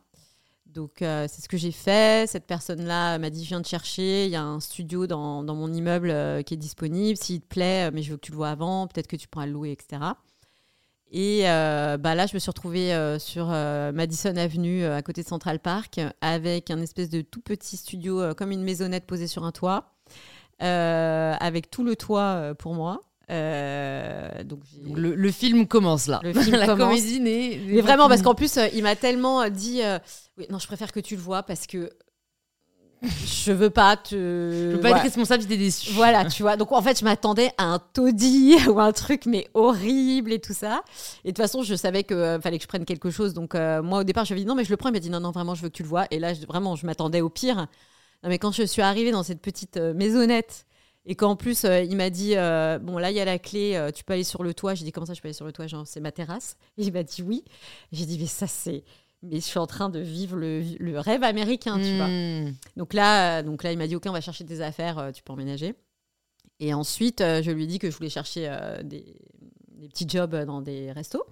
Donc, 0.67 0.97
c'est 0.99 1.41
ce 1.41 1.49
que 1.49 1.57
j'ai 1.57 1.73
fait. 1.73 2.29
Cette 2.29 2.47
personne-là 2.47 3.19
m'a 3.19 3.31
dit 3.31 3.45
Je 3.45 3.49
viens 3.49 3.63
te 3.63 3.69
chercher. 3.69 4.27
Il 4.27 4.31
y 4.31 4.37
a 4.37 4.43
un 4.43 4.61
studio 4.61 5.07
dans, 5.07 5.43
dans 5.43 5.55
mon 5.55 5.73
immeuble 5.73 6.45
qui 6.45 6.55
est 6.55 6.59
disponible. 6.59 7.17
S'il 7.17 7.41
te 7.41 7.47
plaît, 7.47 7.91
mais 7.91 8.03
je 8.03 8.11
veux 8.11 8.17
que 8.17 8.27
tu 8.27 8.33
le 8.33 8.37
vois 8.37 8.51
avant. 8.51 8.87
Peut-être 8.87 9.07
que 9.07 9.17
tu 9.17 9.29
pourras 9.29 9.47
le 9.47 9.53
louer, 9.53 9.73
etc. 9.73 10.15
Et 11.11 11.49
euh, 11.49 11.97
bah 11.99 12.15
là, 12.15 12.27
je 12.27 12.35
me 12.35 12.39
suis 12.39 12.51
retrouvée 12.51 12.93
euh, 12.93 13.19
sur 13.19 13.49
euh, 13.51 13.93
Madison 13.93 14.37
Avenue, 14.37 14.85
à 14.85 15.03
côté 15.03 15.23
de 15.23 15.29
Central 15.29 15.61
Park, 15.61 16.01
avec 16.21 16.71
un 16.71 16.81
espèce 16.81 17.09
de 17.09 17.21
tout 17.21 17.41
petit 17.41 17.77
studio, 17.77 18.35
comme 18.35 18.51
une 18.51 18.63
maisonnette 18.63 19.07
posée 19.07 19.29
sur 19.29 19.45
un 19.45 19.53
toit, 19.53 19.95
avec 20.59 21.71
tout 21.71 21.85
le 21.85 21.95
toit 21.97 22.55
pour 22.59 22.75
moi. 22.75 23.03
Donc 23.29 24.61
le, 24.95 25.31
film 25.31 25.67
commence 25.67 26.07
là. 26.07 26.21
Le 26.23 26.33
film 26.41 26.57
La 26.57 26.67
commence. 26.67 27.01
comédie 27.01 27.21
Mais 27.21 27.81
vraiment, 27.81 28.09
parce 28.09 28.23
qu'en 28.23 28.35
plus, 28.35 28.59
il 28.75 28.83
m'a 28.83 28.97
tellement 28.97 29.49
dit 29.49 29.81
oui, 30.39 30.47
Non, 30.51 30.59
je 30.59 30.67
préfère 30.67 30.93
que 30.93 31.01
tu 31.01 31.17
le 31.17 31.23
vois 31.23 31.43
parce 31.43 31.67
que 31.67 31.91
je 33.03 33.53
veux 33.53 33.71
pas 33.71 33.97
te. 33.97 34.15
Je 34.17 34.77
veux 34.77 34.81
pas 34.81 34.91
être 34.91 35.03
responsable 35.03 35.43
si 35.43 35.49
t'es 35.49 35.57
déçu. 35.57 35.93
Voilà, 35.93 36.25
tu 36.31 36.43
vois. 36.43 36.57
Donc 36.57 36.73
en 36.73 36.83
fait, 36.83 36.99
je 36.99 37.05
m'attendais 37.05 37.51
à 37.59 37.65
un 37.65 37.79
taudis 37.79 38.57
ou 38.69 38.81
un 38.81 38.93
truc, 38.93 39.27
mais 39.27 39.49
horrible 39.55 40.33
et 40.33 40.41
tout 40.41 40.55
ça. 40.55 40.83
Et 41.25 41.29
de 41.29 41.37
toute 41.37 41.39
façon, 41.39 41.63
je 41.63 41.75
savais 41.75 42.05
qu'il 42.05 42.17
euh, 42.17 42.41
fallait 42.41 42.59
que 42.59 42.63
je 42.63 42.69
prenne 42.69 42.85
quelque 42.85 43.11
chose. 43.11 43.35
Donc 43.35 43.55
euh, 43.55 43.83
moi, 43.83 44.01
au 44.01 44.05
départ, 44.05 44.25
je 44.25 44.35
lui 44.35 44.41
ai 44.41 44.45
dit 44.45 44.49
non, 44.49 44.55
mais 44.55 44.65
je 44.65 44.71
le 44.71 44.77
prends. 44.77 44.89
Il 44.89 44.93
m'a 44.93 44.99
dit 44.99 45.11
non, 45.11 45.21
non, 45.21 45.31
vraiment, 45.31 45.55
je 45.55 45.63
veux 45.63 45.69
que 45.69 45.77
tu 45.77 45.83
le 45.83 45.89
vois. 45.89 46.07
Et 46.11 46.19
là, 46.19 46.33
vraiment, 46.49 46.77
je 46.77 46.87
m'attendais 46.87 47.21
au 47.21 47.29
pire. 47.29 47.57
Non, 48.23 48.31
mais 48.31 48.39
quand 48.39 48.53
je 48.53 48.63
suis 48.63 48.83
arrivée 48.83 49.13
dans 49.13 49.23
cette 49.23 49.41
petite 49.41 49.77
euh, 49.77 49.95
maisonnette 49.95 50.66
et 51.07 51.15
qu'en 51.15 51.37
plus, 51.37 51.65
il 51.65 51.97
m'a 51.97 52.11
dit 52.11 52.35
bon, 52.35 52.99
là, 52.99 53.11
il 53.11 53.17
y 53.17 53.21
a 53.21 53.25
la 53.25 53.39
clé, 53.39 53.91
tu 53.95 54.05
peux 54.05 54.15
aller 54.15 54.25
sur 54.25 54.43
le 54.43 54.53
toit. 54.55 54.75
J'ai 54.75 54.85
dit 54.85 54.93
comment 54.93 55.07
ça, 55.07 55.15
je 55.15 55.21
peux 55.21 55.29
aller 55.29 55.35
sur 55.35 55.47
le 55.47 55.53
toit? 55.53 55.67
Genre, 55.67 55.87
c'est 55.87 56.01
ma 56.01 56.13
terrasse. 56.13 56.57
Et 56.77 56.85
il 56.85 56.93
m'a 56.93 57.03
dit 57.03 57.23
oui. 57.23 57.45
J'ai 57.93 58.07
dit 58.07 58.19
mais 58.19 58.27
ça, 58.27 58.47
c'est 58.47 58.85
mais 59.23 59.37
je 59.37 59.45
suis 59.45 59.59
en 59.59 59.67
train 59.67 59.89
de 59.89 59.99
vivre 59.99 60.37
le, 60.37 60.99
rêve 60.99 61.23
américain, 61.23 61.79
tu 61.79 61.97
vois. 61.97 62.09
Hmm. 62.09 62.55
Donc 62.77 62.95
là, 62.95 63.43
donc 63.43 63.63
là, 63.63 63.73
il 63.73 63.79
m'a 63.79 63.87
dit, 63.87 63.97
OK, 63.97 64.05
on 64.07 64.13
va 64.13 64.21
chercher 64.21 64.45
tes 64.45 64.61
affaires, 64.61 64.99
euh, 64.99 65.11
tu 65.11 65.23
peux 65.23 65.33
emménager. 65.33 65.75
Et 66.61 66.73
ensuite, 66.75 67.21
euh, 67.21 67.43
je 67.43 67.51
lui 67.51 67.65
ai 67.65 67.67
dit 67.67 67.79
que 67.79 67.91
je 67.91 67.97
voulais 67.97 68.11
chercher 68.11 68.47
euh, 68.49 68.83
des, 68.83 69.17
petits 69.89 70.09
jobs 70.09 70.35
dans 70.45 70.63
des 70.63 70.91
restos. 70.93 71.25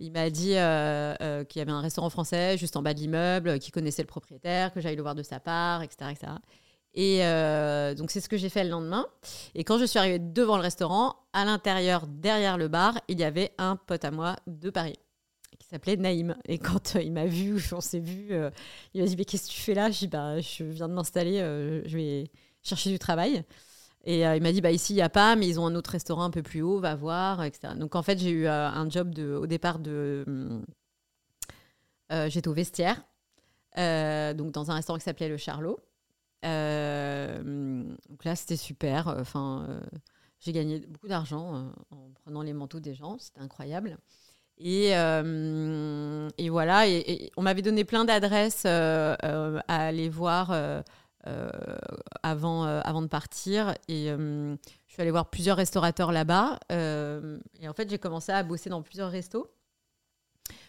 Il 0.00 0.12
m'a 0.12 0.28
dit 0.30 0.48
qu'il 0.48 0.54
y 0.54 0.58
avait 0.58 1.70
un 1.70 1.80
restaurant 1.80 2.10
français 2.10 2.58
juste 2.58 2.76
en 2.76 2.82
bas 2.82 2.92
de 2.92 2.98
l'immeuble, 2.98 3.58
qui 3.58 3.70
connaissait 3.70 4.02
le 4.02 4.08
propriétaire, 4.08 4.72
que 4.72 4.80
j'aille 4.80 4.96
le 4.96 5.02
voir 5.02 5.14
de 5.14 5.22
sa 5.22 5.40
part, 5.40 5.82
etc. 5.82 6.10
etc. 6.10 6.32
Et 6.94 7.18
donc, 7.96 8.10
c'est 8.10 8.20
ce 8.20 8.28
que 8.28 8.36
j'ai 8.36 8.48
fait 8.48 8.64
le 8.64 8.70
lendemain. 8.70 9.06
Et 9.54 9.64
quand 9.64 9.78
je 9.78 9.84
suis 9.84 9.98
arrivée 9.98 10.18
devant 10.20 10.56
le 10.56 10.62
restaurant, 10.62 11.16
à 11.32 11.44
l'intérieur, 11.44 12.06
derrière 12.06 12.56
le 12.56 12.68
bar, 12.68 12.98
il 13.08 13.18
y 13.18 13.24
avait 13.24 13.52
un 13.58 13.76
pote 13.76 14.04
à 14.04 14.10
moi 14.10 14.36
de 14.46 14.70
Paris 14.70 14.98
s'appelait 15.74 15.96
Naïm. 15.96 16.36
Et 16.46 16.58
quand 16.58 16.96
euh, 16.96 17.02
il 17.02 17.12
m'a 17.12 17.26
vu, 17.26 17.62
on 17.72 17.80
s'est 17.80 18.00
vu, 18.00 18.28
euh, 18.30 18.50
il 18.94 19.02
m'a 19.02 19.08
dit 19.08 19.16
Mais 19.16 19.24
qu'est-ce 19.24 19.48
que 19.48 19.52
tu 19.52 19.60
fais 19.60 19.74
là? 19.74 19.90
Je 19.90 19.98
dis 19.98 20.08
bah, 20.08 20.40
Je 20.40 20.64
viens 20.64 20.88
de 20.88 20.94
m'installer, 20.94 21.40
euh, 21.40 21.82
je 21.86 21.96
vais 21.96 22.30
chercher 22.62 22.90
du 22.90 22.98
travail. 22.98 23.44
Et 24.06 24.20
il 24.20 24.42
m'a 24.42 24.52
dit 24.52 24.60
bah, 24.60 24.70
Ici, 24.70 24.92
il 24.92 24.96
n'y 24.96 25.02
a 25.02 25.08
pas, 25.08 25.34
mais 25.34 25.48
ils 25.48 25.58
ont 25.58 25.66
un 25.66 25.74
autre 25.74 25.90
restaurant 25.90 26.24
un 26.24 26.30
peu 26.30 26.42
plus 26.42 26.62
haut, 26.62 26.78
va 26.78 26.94
voir, 26.94 27.42
etc. 27.42 27.74
Donc 27.76 27.94
en 27.94 28.02
fait, 28.02 28.18
j'ai 28.18 28.30
eu 28.30 28.46
un 28.46 28.88
job 28.90 29.14
de, 29.14 29.32
au 29.34 29.46
départ 29.46 29.78
de. 29.78 30.62
J'étais 32.10 32.48
au 32.48 32.52
vestiaire, 32.52 33.02
donc 33.74 34.52
dans 34.52 34.70
un 34.70 34.74
restaurant 34.74 34.98
qui 34.98 35.04
s'appelait 35.04 35.30
Le 35.30 35.38
Charlot. 35.38 35.80
Donc 36.44 38.24
là, 38.24 38.36
c'était 38.36 38.56
super. 38.56 39.08
Enfin. 39.08 39.80
j'ai 40.40 40.52
gagné 40.52 40.80
beaucoup 40.80 41.08
d'argent 41.08 41.72
en 41.90 42.10
prenant 42.22 42.42
les 42.42 42.52
manteaux 42.52 42.80
des 42.80 42.94
gens, 42.94 43.16
c'était 43.18 43.40
incroyable. 43.40 43.98
Et, 44.58 44.90
euh, 44.96 46.28
et, 46.38 46.48
voilà, 46.48 46.86
et, 46.88 47.32
on 47.36 47.42
m'avait 47.42 47.62
donné 47.62 47.84
plein 47.84 48.04
d'adresses 48.04 48.62
euh, 48.66 49.16
euh, 49.24 49.58
à 49.66 49.86
aller 49.86 50.08
voir 50.08 50.54
avant, 52.22 52.64
avant 52.64 53.02
de 53.02 53.08
partir. 53.08 53.74
Et 53.88 54.06
je 54.06 54.56
suis 54.86 55.02
allée 55.02 55.10
voir 55.10 55.30
plusieurs 55.30 55.56
restaurateurs 55.56 56.12
là-bas. 56.12 56.58
et 56.70 57.68
en 57.68 57.72
fait, 57.74 57.90
j'ai 57.90 57.98
commencé 57.98 58.32
à 58.32 58.42
bosser 58.42 58.70
dans 58.70 58.82
plusieurs 58.82 59.10
restos. 59.10 59.50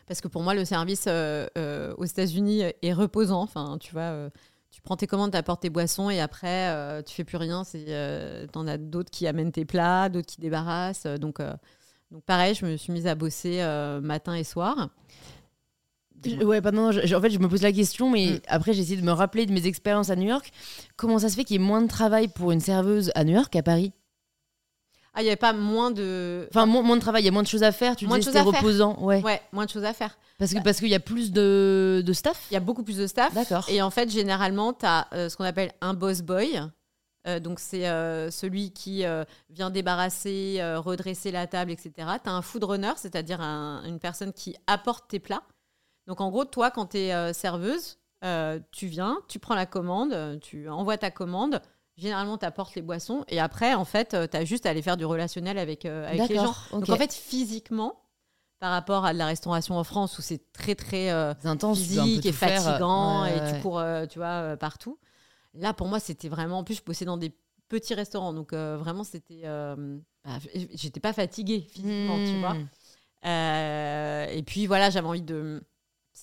Parce 0.08 0.22
que 0.22 0.28
pour 0.28 0.44
moi, 0.44 0.54
le 0.54 0.66
service 0.66 1.08
aux 1.08 2.06
États-Unis 2.06 2.64
est 2.82 2.94
reposant. 2.94 3.42
Enfin, 3.42 3.78
tu 3.80 3.92
vois 3.92 4.30
tu 4.76 4.82
prends 4.82 4.98
tes 4.98 5.08
commandes, 5.08 5.32
tu 5.32 5.38
apportes 5.38 5.62
tes 5.62 5.70
boissons 5.70 6.10
et 6.10 6.20
après, 6.20 7.02
tu 7.04 7.16
fais 7.16 7.24
plus 7.24 7.38
rien. 7.38 7.64
Tu 7.64 8.60
en 8.60 8.68
as 8.68 8.78
d'autres 8.78 9.10
qui 9.10 9.26
amènent 9.26 9.54
tes 9.54 9.66
plats, 9.66 10.10
d'autres 10.10 10.28
qui 10.28 10.42
débarrassent. 10.42 11.06
Donc, 11.06 11.40
donc 12.12 12.24
pareil, 12.24 12.56
je 12.56 12.66
me 12.66 12.78
suis 12.78 12.94
mise 12.94 13.08
à 13.08 13.16
bosser 13.16 13.62
euh, 13.62 14.00
matin 14.00 14.36
et 14.36 14.44
soir. 14.44 14.90
ouais, 16.26 16.62
pardon, 16.62 16.90
en 16.90 16.92
fait, 16.94 17.30
je 17.30 17.40
me 17.40 17.50
pose 17.50 17.62
la 17.62 17.72
question, 17.72 18.10
mais 18.10 18.34
mm. 18.34 18.40
après, 18.48 18.74
j'ai 18.74 18.82
essayé 18.82 18.98
de 18.98 19.06
me 19.06 19.12
rappeler 19.12 19.46
de 19.46 19.52
mes 19.52 19.68
expériences 19.68 20.10
à 20.10 20.16
New 20.16 20.28
York. 20.28 20.52
Comment 20.96 21.20
ça 21.20 21.30
se 21.30 21.36
fait 21.36 21.44
qu'il 21.44 21.60
y 21.60 21.64
ait 21.64 21.68
moins 21.68 21.82
de 21.82 21.88
travail 21.88 22.28
pour 22.28 22.52
une 22.52 22.60
serveuse 22.60 23.12
à 23.16 23.24
New 23.24 23.34
York 23.34 23.52
qu'à 23.52 23.64
Paris? 23.64 23.92
Ah, 25.16 25.22
il 25.22 25.24
n'y 25.24 25.30
avait 25.30 25.38
pas 25.38 25.54
moins 25.54 25.92
de. 25.92 26.48
Enfin, 26.54 26.66
moins, 26.66 26.96
de 26.96 27.02
travail, 27.02 27.24
il 27.24 27.26
y 27.26 27.30
a 27.30 27.32
moins 27.32 27.42
de 27.42 27.48
choses 27.48 27.64
à 27.64 27.72
faire. 27.72 27.96
Tu 27.96 28.06
moins 28.06 28.20
disais 28.20 28.32
c'était 28.32 28.44
reposant. 28.44 28.98
Ouais. 29.00 29.24
ouais, 29.24 29.42
moins 29.54 29.66
de 29.66 29.70
choses 29.70 29.86
à 29.86 29.94
faire. 29.94 30.18
Parce 30.38 30.52
que 30.52 30.58
bah 30.58 30.64
parce 30.66 30.80
qu'il 30.80 30.90
y 30.90 30.96
a 30.96 31.00
plus 31.00 31.32
de, 31.32 32.04
de 32.06 32.14
staff? 32.14 32.48
Il 32.52 32.54
y 32.54 32.58
a 32.58 32.60
beaucoup 32.60 32.84
plus 32.84 32.98
de 32.98 33.08
staff. 33.08 33.34
D'accord. 33.34 33.66
Et 33.70 33.82
en 33.82 33.90
fait, 33.90 34.10
généralement, 34.10 34.74
tu 34.74 34.86
as 34.86 35.08
euh, 35.14 35.30
ce 35.30 35.38
qu'on 35.38 35.46
appelle 35.46 35.72
un 35.80 35.94
boss 35.94 36.22
boy. 36.22 36.60
donc 37.42 37.60
c'est 37.62 37.86
celui 38.30 38.72
qui 38.72 39.06
vient 39.50 39.70
débarrasser, 39.70 40.60
redresser 40.76 41.32
la 41.32 41.48
table, 41.48 41.72
etc. 41.72 41.92
Tu 42.22 42.30
as 42.30 42.34
un 42.34 42.42
food 42.42 42.66
runner, 42.66 42.92
c'est-à-dire 42.98 43.40
une 43.40 44.00
personne 44.00 44.34
qui 44.34 44.56
apporte 44.68 45.08
tes 45.08 45.20
plats. 45.20 45.44
Donc 46.08 46.20
en 46.20 46.30
gros, 46.30 46.44
toi, 46.44 46.72
quand 46.72 46.88
tu 46.88 46.98
es 46.98 47.34
serveuse, 47.34 47.98
tu 48.72 48.88
viens, 48.88 49.20
tu 49.30 49.40
prends 49.40 49.56
la 49.56 49.66
commande, 49.66 50.40
tu 50.42 50.68
envoies 50.68 50.98
ta 50.98 51.10
commande, 51.10 51.62
Généralement, 51.98 52.38
tu 52.38 52.46
apportes 52.46 52.76
les 52.76 52.82
boissons 52.82 53.24
et 53.30 53.40
après, 53.40 53.74
en 53.74 53.86
fait, 53.86 54.14
euh, 54.14 54.28
tu 54.30 54.36
as 54.36 54.44
juste 54.44 54.66
à 54.66 54.70
aller 54.70 54.82
faire 54.82 54.98
du 54.98 55.06
relationnel 55.06 55.58
avec, 55.58 55.86
euh, 55.86 56.08
avec 56.08 56.28
les 56.28 56.36
gens. 56.36 56.54
Donc, 56.72 56.90
en 56.90 56.98
fait, 56.98 57.14
physiquement, 57.14 58.02
par 58.60 58.72
rapport 58.72 59.06
à 59.06 59.14
de 59.14 59.18
la 59.18 59.28
restauration 59.28 59.78
en 59.78 59.84
France 59.86 60.18
où 60.20 60.22
c'est 60.22 60.52
très, 60.52 60.76
très 60.76 61.12
euh, 61.12 61.34
intense, 61.46 61.80
physique 61.80 62.26
et 62.26 62.34
fatigant 62.34 63.24
et 63.26 63.54
tu 63.54 63.62
cours, 63.62 63.82
tu 64.10 64.20
vois, 64.20 64.58
partout. 64.58 65.00
Là, 65.54 65.74
pour 65.74 65.88
moi, 65.88 66.02
c'était 66.02 66.28
vraiment. 66.28 66.60
En 66.60 66.64
plus, 66.66 66.76
je 66.76 66.84
bossais 66.84 67.06
dans 67.06 67.16
des 67.16 67.34
petits 67.70 67.94
restaurants. 67.94 68.34
Donc, 68.34 68.54
vraiment, 68.54 69.06
c'était. 69.06 69.44
Bah, 69.46 70.40
j'étais 70.74 71.00
pas 71.00 71.14
fatiguée 71.14 71.62
physiquement, 71.62 72.18
tu 72.18 72.40
vois. 72.40 72.56
Hmm. 73.24 74.30
et 74.38 74.44
puis, 74.44 74.68
voilà, 74.68 74.90
j'avais 74.90 75.08
envie 75.08 75.22
de. 75.22 75.64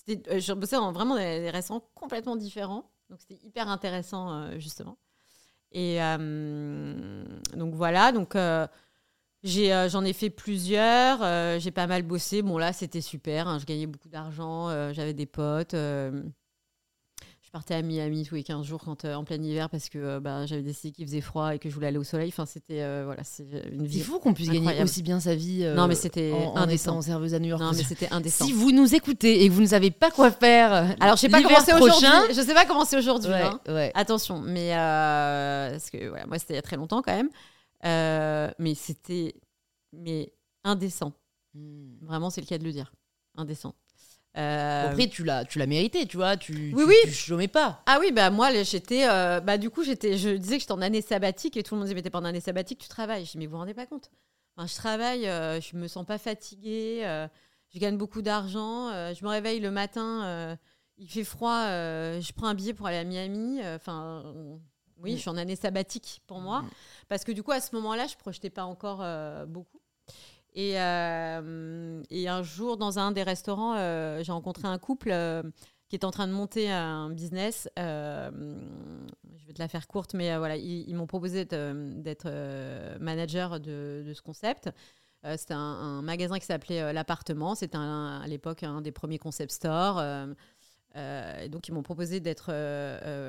Je 0.07 0.53
bossais 0.53 0.75
dans 0.75 0.91
vraiment 0.91 1.15
des 1.15 1.49
restaurants 1.49 1.83
complètement 1.95 2.35
différents. 2.35 2.91
Donc, 3.09 3.21
c'était 3.21 3.43
hyper 3.43 3.69
intéressant, 3.69 4.59
justement. 4.59 4.97
Et 5.73 6.01
euh, 6.01 7.23
donc 7.55 7.73
voilà, 7.73 8.11
donc 8.11 8.35
euh, 8.35 8.67
euh, 9.45 9.89
j'en 9.89 10.05
ai 10.05 10.13
fait 10.13 10.29
plusieurs, 10.29 11.59
j'ai 11.59 11.71
pas 11.71 11.87
mal 11.87 12.03
bossé. 12.03 12.41
Bon 12.41 12.57
là, 12.57 12.73
c'était 12.73 13.01
super, 13.01 13.47
hein, 13.47 13.59
je 13.59 13.65
gagnais 13.65 13.87
beaucoup 13.87 14.09
d'argent, 14.09 14.69
j'avais 14.93 15.13
des 15.13 15.25
potes 15.25 15.75
partais 17.53 17.75
à 17.75 17.81
Miami 17.81 18.25
tous 18.25 18.35
les 18.35 18.43
15 18.43 18.65
jours 18.65 18.81
quand, 18.83 19.05
en 19.05 19.23
plein 19.23 19.41
hiver 19.41 19.69
parce 19.69 19.87
que 19.87 20.19
bah, 20.19 20.45
j'avais 20.45 20.63
décidé 20.63 20.91
qu'il 20.91 21.05
faisait 21.05 21.21
froid 21.21 21.55
et 21.55 21.59
que 21.59 21.69
je 21.69 21.73
voulais 21.73 21.87
aller 21.87 21.97
au 21.97 22.03
soleil. 22.03 22.29
Enfin, 22.29 22.45
c'était 22.45 23.03
voilà, 23.03 23.23
c'est 23.23 23.45
une 23.71 23.85
vie. 23.85 24.01
Faut 24.01 24.19
qu'on 24.19 24.33
puisse 24.33 24.49
gagner 24.49 24.83
aussi 24.83 25.03
bien 25.03 25.19
sa 25.19 25.35
vie. 25.35 25.65
non, 25.75 25.87
mais 25.87 25.95
c'était 25.95 26.33
en, 26.33 27.01
serveuse 27.01 27.33
à 27.33 27.39
New 27.39 27.49
York. 27.49 27.61
Non, 27.61 27.71
mais 27.71 27.83
c'était 27.83 28.09
indécent. 28.11 28.45
Si 28.45 28.51
vous 28.51 28.71
nous 28.71 28.93
écoutez 28.93 29.43
et 29.43 29.47
que 29.47 29.53
vous 29.53 29.61
ne 29.61 29.67
savez 29.67 29.91
pas 29.91 30.11
quoi 30.11 30.31
faire, 30.31 30.95
alors 30.99 31.15
je 31.15 31.21
sais 31.21 31.29
pas 31.29 31.41
comment 31.41 31.59
c'est 31.63 31.73
aujourd'hui. 31.73 32.33
Je 32.35 32.41
sais 32.41 32.53
pas 32.53 32.65
comment 32.65 32.85
c'est 32.85 32.97
aujourd'hui. 32.97 33.29
Ouais, 33.31 33.43
hein. 33.43 33.59
ouais. 33.69 33.91
Attention, 33.95 34.41
mais 34.41 34.71
parce 34.73 35.89
que 35.89 36.09
voilà, 36.09 36.25
moi 36.25 36.39
c'était 36.39 36.55
il 36.55 36.57
y 36.57 36.59
a 36.59 36.63
très 36.63 36.75
longtemps 36.75 37.01
quand 37.01 37.15
même. 37.15 37.29
mais 38.59 38.75
c'était 38.75 39.35
mais 39.93 40.33
indécent. 40.63 41.13
Hmm. 41.53 41.97
Vraiment, 42.01 42.29
c'est 42.29 42.41
le 42.41 42.47
cas 42.47 42.57
de 42.57 42.63
le 42.63 42.71
dire. 42.71 42.91
Indécent. 43.35 43.75
Euh... 44.37 44.89
Après, 44.89 45.07
tu 45.07 45.23
l'as, 45.23 45.45
tu 45.45 45.59
l'as 45.59 45.67
mérité, 45.67 46.07
tu 46.07 46.17
vois. 46.17 46.37
Tu, 46.37 46.73
oui, 46.75 46.83
oui. 46.87 46.95
tu 47.03 47.11
chômais 47.11 47.47
pas. 47.47 47.83
Ah 47.85 47.97
oui, 47.99 48.11
bah 48.11 48.29
moi, 48.31 48.51
j'étais, 48.63 49.07
euh, 49.07 49.39
bah 49.39 49.57
du 49.57 49.69
coup, 49.69 49.83
j'étais, 49.83 50.17
je 50.17 50.29
disais 50.29 50.55
que 50.55 50.61
j'étais 50.61 50.71
en 50.71 50.81
année 50.81 51.01
sabbatique 51.01 51.55
et 51.55 51.63
tout 51.63 51.75
le 51.75 51.79
monde 51.79 51.85
disait, 51.85 51.95
mais 51.95 52.01
t'es 52.01 52.09
pas 52.09 52.19
en 52.19 52.25
année 52.25 52.39
sabbatique, 52.39 52.79
tu 52.79 52.87
travailles. 52.87 53.25
Je 53.25 53.31
dis, 53.31 53.37
mais 53.37 53.45
vous 53.45 53.51
vous 53.51 53.57
rendez 53.59 53.75
pas 53.75 53.85
compte 53.85 54.09
enfin, 54.57 54.67
Je 54.67 54.75
travaille, 54.75 55.27
euh, 55.27 55.61
je 55.61 55.75
me 55.75 55.87
sens 55.87 56.05
pas 56.05 56.17
fatiguée, 56.17 57.03
je 57.69 57.79
gagne 57.79 57.97
beaucoup 57.97 58.21
d'argent, 58.21 58.89
je 59.13 59.23
me 59.23 59.29
réveille 59.29 59.59
le 59.59 59.71
matin, 59.71 60.57
il 60.97 61.09
fait 61.09 61.23
froid, 61.23 61.65
je 61.67 62.31
prends 62.33 62.47
un 62.47 62.55
billet 62.55 62.73
pour 62.73 62.87
aller 62.87 62.97
à 62.97 63.03
Miami. 63.03 63.59
Enfin, 63.75 64.33
oui, 64.97 65.13
je 65.15 65.17
suis 65.17 65.29
en 65.29 65.37
année 65.37 65.55
sabbatique 65.55 66.21
pour 66.25 66.39
moi, 66.39 66.61
mm. 66.61 66.69
parce 67.07 67.23
que 67.23 67.31
du 67.31 67.43
coup, 67.43 67.51
à 67.51 67.59
ce 67.59 67.75
moment-là, 67.75 68.07
je 68.07 68.15
projetais 68.15 68.49
pas 68.49 68.63
encore 68.63 69.05
beaucoup. 69.47 69.82
Et, 70.55 70.79
euh, 70.79 72.03
et, 72.09 72.27
un 72.27 72.43
jour, 72.43 72.77
dans 72.77 72.99
un 72.99 73.11
des 73.11 73.23
restaurants, 73.23 73.75
euh, 73.75 74.23
j'ai 74.23 74.31
rencontré 74.31 74.67
un 74.67 74.77
couple 74.77 75.09
euh, 75.11 75.41
qui 75.89 75.95
est 75.95 76.05
en 76.05 76.11
train 76.11 76.27
de 76.27 76.33
monter 76.33 76.71
un 76.71 77.09
business. 77.09 77.67
je 77.75 79.47
vais 79.47 79.53
te 79.53 79.59
la 79.59 79.67
faire 79.67 79.87
courte, 79.87 80.13
mais 80.13 80.37
voilà, 80.37 80.55
ils, 80.55 80.93
m'ont 80.95 81.07
proposé 81.07 81.45
d'être 81.45 82.29
manager 82.99 83.59
de, 83.59 84.03
de, 84.05 84.13
ce 84.13 84.21
concept. 84.21 84.69
C'était 85.37 85.53
un, 85.53 86.01
magasin 86.01 86.37
qui 86.37 86.45
s'appelait 86.45 86.93
L'Appartement. 86.93 87.55
C'était 87.55 87.77
à 87.77 88.23
l'époque 88.27 88.63
un 88.63 88.81
des 88.81 88.91
premiers 88.91 89.19
concept 89.19 89.51
stores. 89.51 90.01
Et 90.95 91.49
donc, 91.49 91.67
ils 91.67 91.71
m'ont 91.71 91.83
proposé 91.83 92.19
d'être 92.19 92.51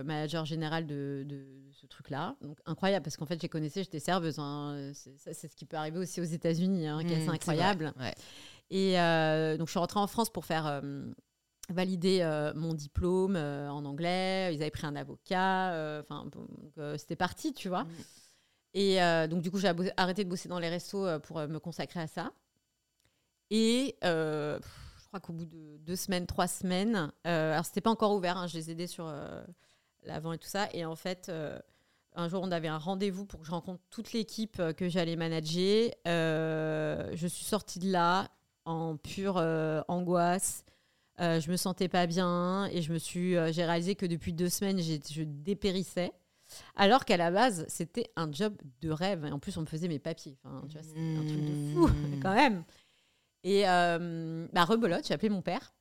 manager 0.05 0.45
général 0.45 0.87
de, 0.87 1.25
de 1.27 1.65
ce 1.85 1.87
truc-là. 1.87 2.37
Donc 2.41 2.59
incroyable 2.67 3.05
parce 3.05 3.17
qu'en 3.17 3.27
fait, 3.27 3.41
j'ai 3.41 3.49
connaissé, 3.49 3.83
j'étais 3.83 4.01
serveuse. 4.01 4.39
Hein. 4.39 4.93
C'est, 4.95 5.35
ce 5.35 5.57
qui 5.57 5.67
peut 5.67 5.77
arriver 5.77 5.99
aussi 5.99 6.21
aux 6.21 6.25
États-Unis, 6.25 6.87
hein, 6.87 7.05
qui 7.05 7.13
est 7.13 7.17
assez 7.17 7.27
mmh, 7.27 7.35
incroyable. 7.35 7.95
Et 8.71 8.99
euh, 8.99 9.57
donc 9.57 9.69
je 9.69 9.73
suis 9.73 9.79
rentrée 9.79 10.01
en 10.01 10.07
France 10.07 10.31
pour 10.31 10.47
faire 10.47 10.67
euh, 10.67 11.05
valider 11.69 12.21
euh, 12.23 12.53
mon 12.55 12.75
diplôme 12.75 13.37
en 13.37 13.85
anglais. 13.85 14.55
Ils 14.55 14.63
avaient 14.63 14.71
pris 14.71 14.87
un 14.87 14.97
avocat. 14.97 16.01
Enfin, 16.01 16.29
c'était 16.97 17.17
parti, 17.17 17.53
tu 17.53 17.69
vois. 17.69 17.85
Mmh. 17.85 17.89
Et 18.75 18.99
donc 19.29 19.43
du 19.43 19.51
coup, 19.51 19.59
j'ai 19.59 19.73
arrêté 19.97 20.25
de 20.25 20.31
bosser 20.31 20.49
dans 20.49 20.59
les 20.59 20.69
restos 20.69 21.21
pour 21.21 21.39
me 21.41 21.59
consacrer 21.59 22.01
à 22.01 22.07
ça. 22.07 22.33
Et 23.51 23.97
je 24.03 24.59
crois 25.19 25.21
qu'au 25.21 25.33
bout 25.33 25.47
de 25.47 25.77
deux 25.79 25.97
semaines, 25.97 26.27
trois 26.27 26.49
semaines, 26.49 27.13
alors 27.25 27.65
c'était 27.65 27.81
pas 27.81 27.91
encore 27.91 28.13
ouvert, 28.15 28.37
hein, 28.37 28.47
je 28.47 28.57
les 28.57 28.71
aidais 28.71 28.87
sur 28.87 29.13
l'avant 30.03 30.33
et 30.33 30.39
tout 30.39 30.49
ça. 30.49 30.69
Et 30.73 30.85
en 30.85 30.97
fait, 30.97 31.31
un 32.17 32.29
jour, 32.29 32.43
on 32.43 32.53
avait 32.53 32.69
un 32.69 32.79
rendez-vous 32.79 33.25
pour 33.25 33.41
que 33.41 33.47
je 33.47 33.51
rencontre 33.51 33.81
toute 33.91 34.13
l'équipe 34.13 34.59
euh, 34.61 34.73
que 34.73 34.89
j'allais 34.89 35.17
manager. 35.17 35.91
Euh, 36.07 37.11
je 37.15 37.27
suis 37.27 37.45
sortie 37.45 37.81
de 37.81 37.91
là 37.91 38.29
en 38.65 38.97
pure 38.97 39.37
euh, 39.39 39.83
angoisse. 39.89 40.65
je 41.19 41.51
me 41.51 41.57
sentais 41.57 41.89
pas 41.89 42.07
bien 42.07 42.67
et 42.73 42.83
je 42.83 42.93
me 42.93 42.99
suis, 42.99 43.35
j'ai 43.53 43.65
réalisé 43.65 43.95
que 43.95 44.07
depuis 44.07 44.33
deux 44.33 44.49
semaines, 44.49 44.81
je 44.81 45.23
dépérissais. 45.23 46.13
Alors 46.77 47.05
qu'à 47.05 47.17
la 47.17 47.31
base, 47.31 47.65
c'était 47.69 48.11
un 48.17 48.31
job 48.31 48.55
de 48.81 48.91
rêve. 48.91 49.25
Et 49.25 49.33
en 49.33 49.39
plus, 49.39 49.57
on 49.57 49.63
me 49.63 49.67
faisait 49.67 49.89
mes 49.89 49.99
papiers. 49.99 50.37
Enfin, 50.45 50.63
tu 50.69 50.75
vois, 50.75 50.83
c'était 50.83 51.01
un 51.01 51.25
truc 51.25 51.45
de 51.45 51.73
fou, 51.73 51.89
mmh. 51.89 52.21
quand 52.23 52.35
même. 52.35 52.65
Et 53.45 53.63
bah, 53.63 54.65
rebelote, 54.65 55.07
j'ai 55.07 55.15
appelé 55.15 55.29
mon 55.31 55.43
père. 55.43 55.75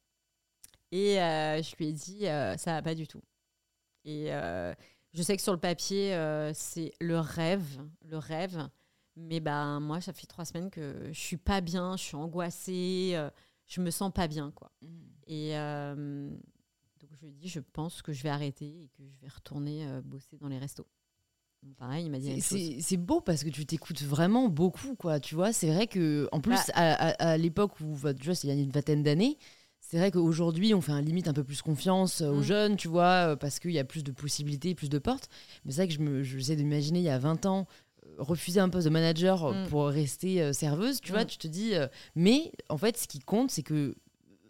Et 0.91 1.15
je 1.15 1.75
lui 1.77 1.87
ai 1.87 1.93
dit, 1.93 2.21
ça 2.21 2.73
va 2.73 2.81
pas 2.81 2.95
du 2.95 3.07
tout. 3.07 3.21
Et 4.05 4.31
je 5.13 5.21
sais 5.21 5.37
que 5.37 5.43
sur 5.43 5.53
le 5.53 5.59
papier, 5.59 6.15
euh, 6.15 6.51
c'est 6.53 6.91
le 6.99 7.19
rêve, 7.19 7.79
le 8.05 8.17
rêve. 8.17 8.67
Mais 9.15 9.39
ben 9.39 9.79
moi, 9.79 10.01
ça 10.01 10.11
fait 10.11 10.25
trois 10.25 10.43
semaines 10.43 10.71
que 10.71 11.09
je 11.11 11.19
suis 11.19 11.37
pas 11.37 11.61
bien, 11.61 11.95
je 11.97 12.03
suis 12.03 12.15
angoissée, 12.15 13.11
euh, 13.13 13.29
je 13.67 13.79
me 13.79 13.91
sens 13.91 14.11
pas 14.11 14.27
bien, 14.27 14.49
quoi. 14.51 14.71
Mm. 14.81 14.87
Et 15.27 15.57
euh, 15.57 16.29
donc 16.99 17.11
je 17.13 17.21
lui 17.21 17.27
ai 17.27 17.31
dit, 17.31 17.47
je 17.47 17.59
pense 17.59 18.01
que 18.01 18.11
je 18.11 18.23
vais 18.23 18.29
arrêter 18.29 18.65
et 18.65 18.89
que 18.97 19.07
je 19.07 19.19
vais 19.21 19.27
retourner 19.27 19.87
bosser 20.03 20.37
dans 20.37 20.47
les 20.47 20.57
restos. 20.57 20.87
Pareil, 21.77 22.05
il 22.05 22.11
m'a 22.11 22.19
dit. 22.19 22.41
C'est 22.41 22.97
beau 22.97 23.21
parce 23.21 23.43
que 23.43 23.49
tu 23.49 23.65
t'écoutes 23.65 24.01
vraiment 24.03 24.49
beaucoup, 24.49 24.95
quoi. 24.95 25.19
Tu 25.19 25.35
vois, 25.35 25.53
c'est 25.53 25.67
vrai 25.67 25.87
que 25.87 26.27
en 26.31 26.39
plus 26.39 26.55
bah 26.75 26.83
à, 26.83 27.37
l'époque 27.37 27.79
où, 27.81 27.95
tu 27.95 28.25
vois, 28.25 28.35
il 28.43 28.49
y 28.49 28.51
a 28.51 28.55
une 28.55 28.71
vingtaine 28.71 29.03
d'années 29.03 29.37
c'est 29.93 29.99
vrai 29.99 30.09
qu'aujourd'hui, 30.09 30.73
on 30.73 30.81
fait 30.81 30.91
un 30.91 31.01
limite 31.01 31.27
un 31.27 31.33
peu 31.33 31.43
plus 31.43 31.61
confiance 31.61 32.21
euh, 32.21 32.29
aux 32.29 32.39
mm. 32.39 32.43
jeunes, 32.43 32.75
tu 32.77 32.87
vois, 32.87 33.29
euh, 33.33 33.35
parce 33.35 33.59
qu'il 33.59 33.69
y 33.71 33.77
a 33.77 33.83
plus 33.83 34.03
de 34.03 34.11
possibilités, 34.11 34.73
plus 34.73 34.89
de 34.89 34.97
portes. 34.97 35.29
Mais 35.65 35.71
c'est 35.71 35.81
vrai 35.81 35.87
que 35.87 35.93
je 35.93 35.99
me, 35.99 36.23
j'essaie 36.23 36.55
d'imaginer 36.55 36.97
il 36.97 37.05
y 37.05 37.09
a 37.09 37.19
20 37.19 37.45
ans, 37.45 37.67
euh, 38.07 38.15
refuser 38.17 38.59
un 38.59 38.69
poste 38.69 38.85
de 38.85 38.89
manager 38.89 39.53
mm. 39.53 39.67
pour 39.67 39.85
rester 39.85 40.51
serveuse, 40.51 40.99
tu 40.99 41.11
vois, 41.11 41.25
mm. 41.25 41.27
tu 41.27 41.37
te 41.37 41.47
dis. 41.47 41.73
mais 42.15 42.51
en 42.69 42.77
fait, 42.79 42.97
ce 42.97 43.07
qui 43.07 43.19
compte, 43.19 43.51
c'est 43.51 43.61
que 43.61 43.93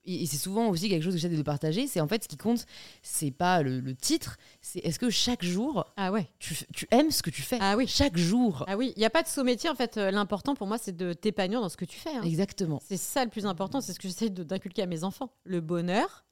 et 0.05 0.25
c'est 0.25 0.37
souvent 0.37 0.69
aussi 0.69 0.89
quelque 0.89 1.03
chose 1.03 1.13
que 1.13 1.19
j'essaie 1.19 1.35
de 1.35 1.41
partager, 1.41 1.87
c'est 1.87 2.01
en 2.01 2.07
fait 2.07 2.23
ce 2.23 2.27
qui 2.27 2.37
compte, 2.37 2.65
c'est 3.01 3.31
pas 3.31 3.61
le, 3.61 3.95
titre, 3.95 4.37
c'est 4.61 4.79
est-ce 4.79 4.99
que 4.99 5.09
chaque 5.09 5.43
jour, 5.43 5.85
ah 5.97 6.11
ouais. 6.11 6.29
tu, 6.39 6.55
tu, 6.73 6.87
aimes 6.91 7.11
ce 7.11 7.21
que 7.21 7.29
tu 7.29 7.41
fais? 7.41 7.57
Ah 7.61 7.77
oui. 7.77 7.87
Chaque 7.87 8.17
jour. 8.17 8.65
Ah 8.67 8.75
oui, 8.77 8.93
il 8.95 8.99
n'y 8.99 9.05
a 9.05 9.09
pas 9.09 9.23
de 9.23 9.27
saut 9.27 9.43
métier, 9.43 9.69
en 9.69 9.75
fait, 9.75 9.97
euh, 9.97 10.11
l'important 10.11 10.55
pour 10.55 10.67
moi, 10.67 10.77
c'est 10.77 10.95
de 10.95 11.13
t'épanouir 11.13 11.61
dans 11.61 11.69
ce 11.69 11.77
que 11.77 11.85
tu 11.85 11.97
fais. 11.97 12.15
Hein. 12.15 12.23
Exactement. 12.23 12.81
C'est 12.85 12.97
ça 12.97 13.23
le 13.23 13.31
plus 13.31 13.45
important, 13.45 13.81
c'est 13.81 13.93
ce 13.93 13.99
que 13.99 14.07
j'essaie 14.07 14.29
d'inculquer 14.29 14.83
à 14.83 14.87
mes 14.87 15.03
enfants. 15.03 15.31
Le 15.43 15.61
bonheur, 15.61 16.25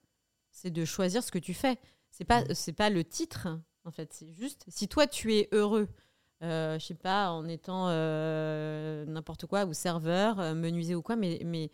c'est 0.51 0.71
de 0.71 0.86
choisir 0.86 1.23
ce 1.23 1.31
que 1.31 1.39
tu 1.39 1.53
fais. 1.53 1.77
C'est 2.12 2.25
pas, 2.25 2.43
c'est 2.53 2.73
pas 2.73 2.89
le 2.89 3.03
titre, 3.03 3.47
en 3.86 3.91
fait, 3.91 4.12
c'est 4.13 4.31
juste, 4.34 4.65
si 4.67 4.88
toi 4.88 5.07
tu 5.07 5.34
es 5.36 5.47
heureux, 5.51 5.88
euh, 6.43 6.79
je 6.79 6.86
sais 6.88 6.95
pas, 6.95 7.29
en 7.31 7.47
étant 7.47 7.88
euh, 7.89 9.05
n'importe 9.05 9.45
quoi, 9.45 9.65
ou 9.65 9.73
serveur, 9.73 10.39
euh, 10.39 10.53
menuisier 10.55 10.95
ou 10.95 11.01
quoi, 11.01 11.15
mais, 11.15 11.39
mais 11.45 11.69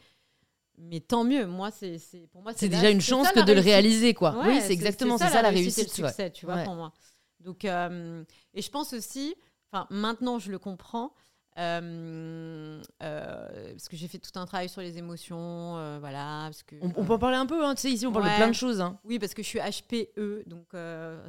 mais 0.77 0.99
tant 0.99 1.23
mieux. 1.23 1.45
Moi, 1.45 1.71
c'est 1.71 1.99
pour 2.31 2.41
moi 2.41 2.53
c'est 2.55 2.69
déjà 2.69 2.89
une 2.89 3.01
chance 3.01 3.29
que 3.31 3.41
de 3.41 3.53
le 3.53 3.61
réaliser, 3.61 4.13
quoi. 4.13 4.41
oui, 4.45 4.59
c'est 4.61 4.73
exactement 4.73 5.17
c'est 5.17 5.29
ça, 5.29 5.41
la 5.41 5.49
réussite, 5.49 5.97
le 5.97 6.07
succès, 6.07 6.31
tu 6.31 6.45
vois, 6.45 6.57
pour 6.63 6.75
moi. 6.75 6.93
Donc, 7.39 7.65
euh, 7.65 8.23
et 8.53 8.61
je 8.61 8.69
pense 8.69 8.93
aussi, 8.93 9.35
enfin, 9.71 9.87
maintenant, 9.89 10.39
je 10.39 10.51
le 10.51 10.59
comprends. 10.59 11.13
Euh, 11.57 12.79
euh, 13.01 13.71
parce 13.71 13.89
que 13.89 13.95
j'ai 13.95 14.07
fait 14.07 14.19
tout 14.19 14.37
un 14.37 14.45
travail 14.45 14.69
sur 14.69 14.81
les 14.81 14.97
émotions, 14.99 15.77
euh, 15.77 15.97
voilà. 15.99 16.43
Parce 16.45 16.61
que, 16.61 16.75
on, 16.81 16.89
peut 16.89 17.13
en 17.13 17.17
parler 17.17 17.37
un 17.37 17.47
peu, 17.47 17.65
hein, 17.65 17.73
tu 17.73 17.81
sais, 17.81 17.91
ici 17.91 18.05
on 18.05 18.11
parle 18.11 18.25
de 18.25 18.35
plein 18.35 18.47
de 18.47 18.53
choses. 18.53 18.79
Hein. 18.79 18.99
Oui, 19.05 19.17
parce 19.17 19.33
que 19.33 19.41
je 19.41 19.47
suis 19.47 19.59
HPE, 19.59 20.47
donc 20.47 20.67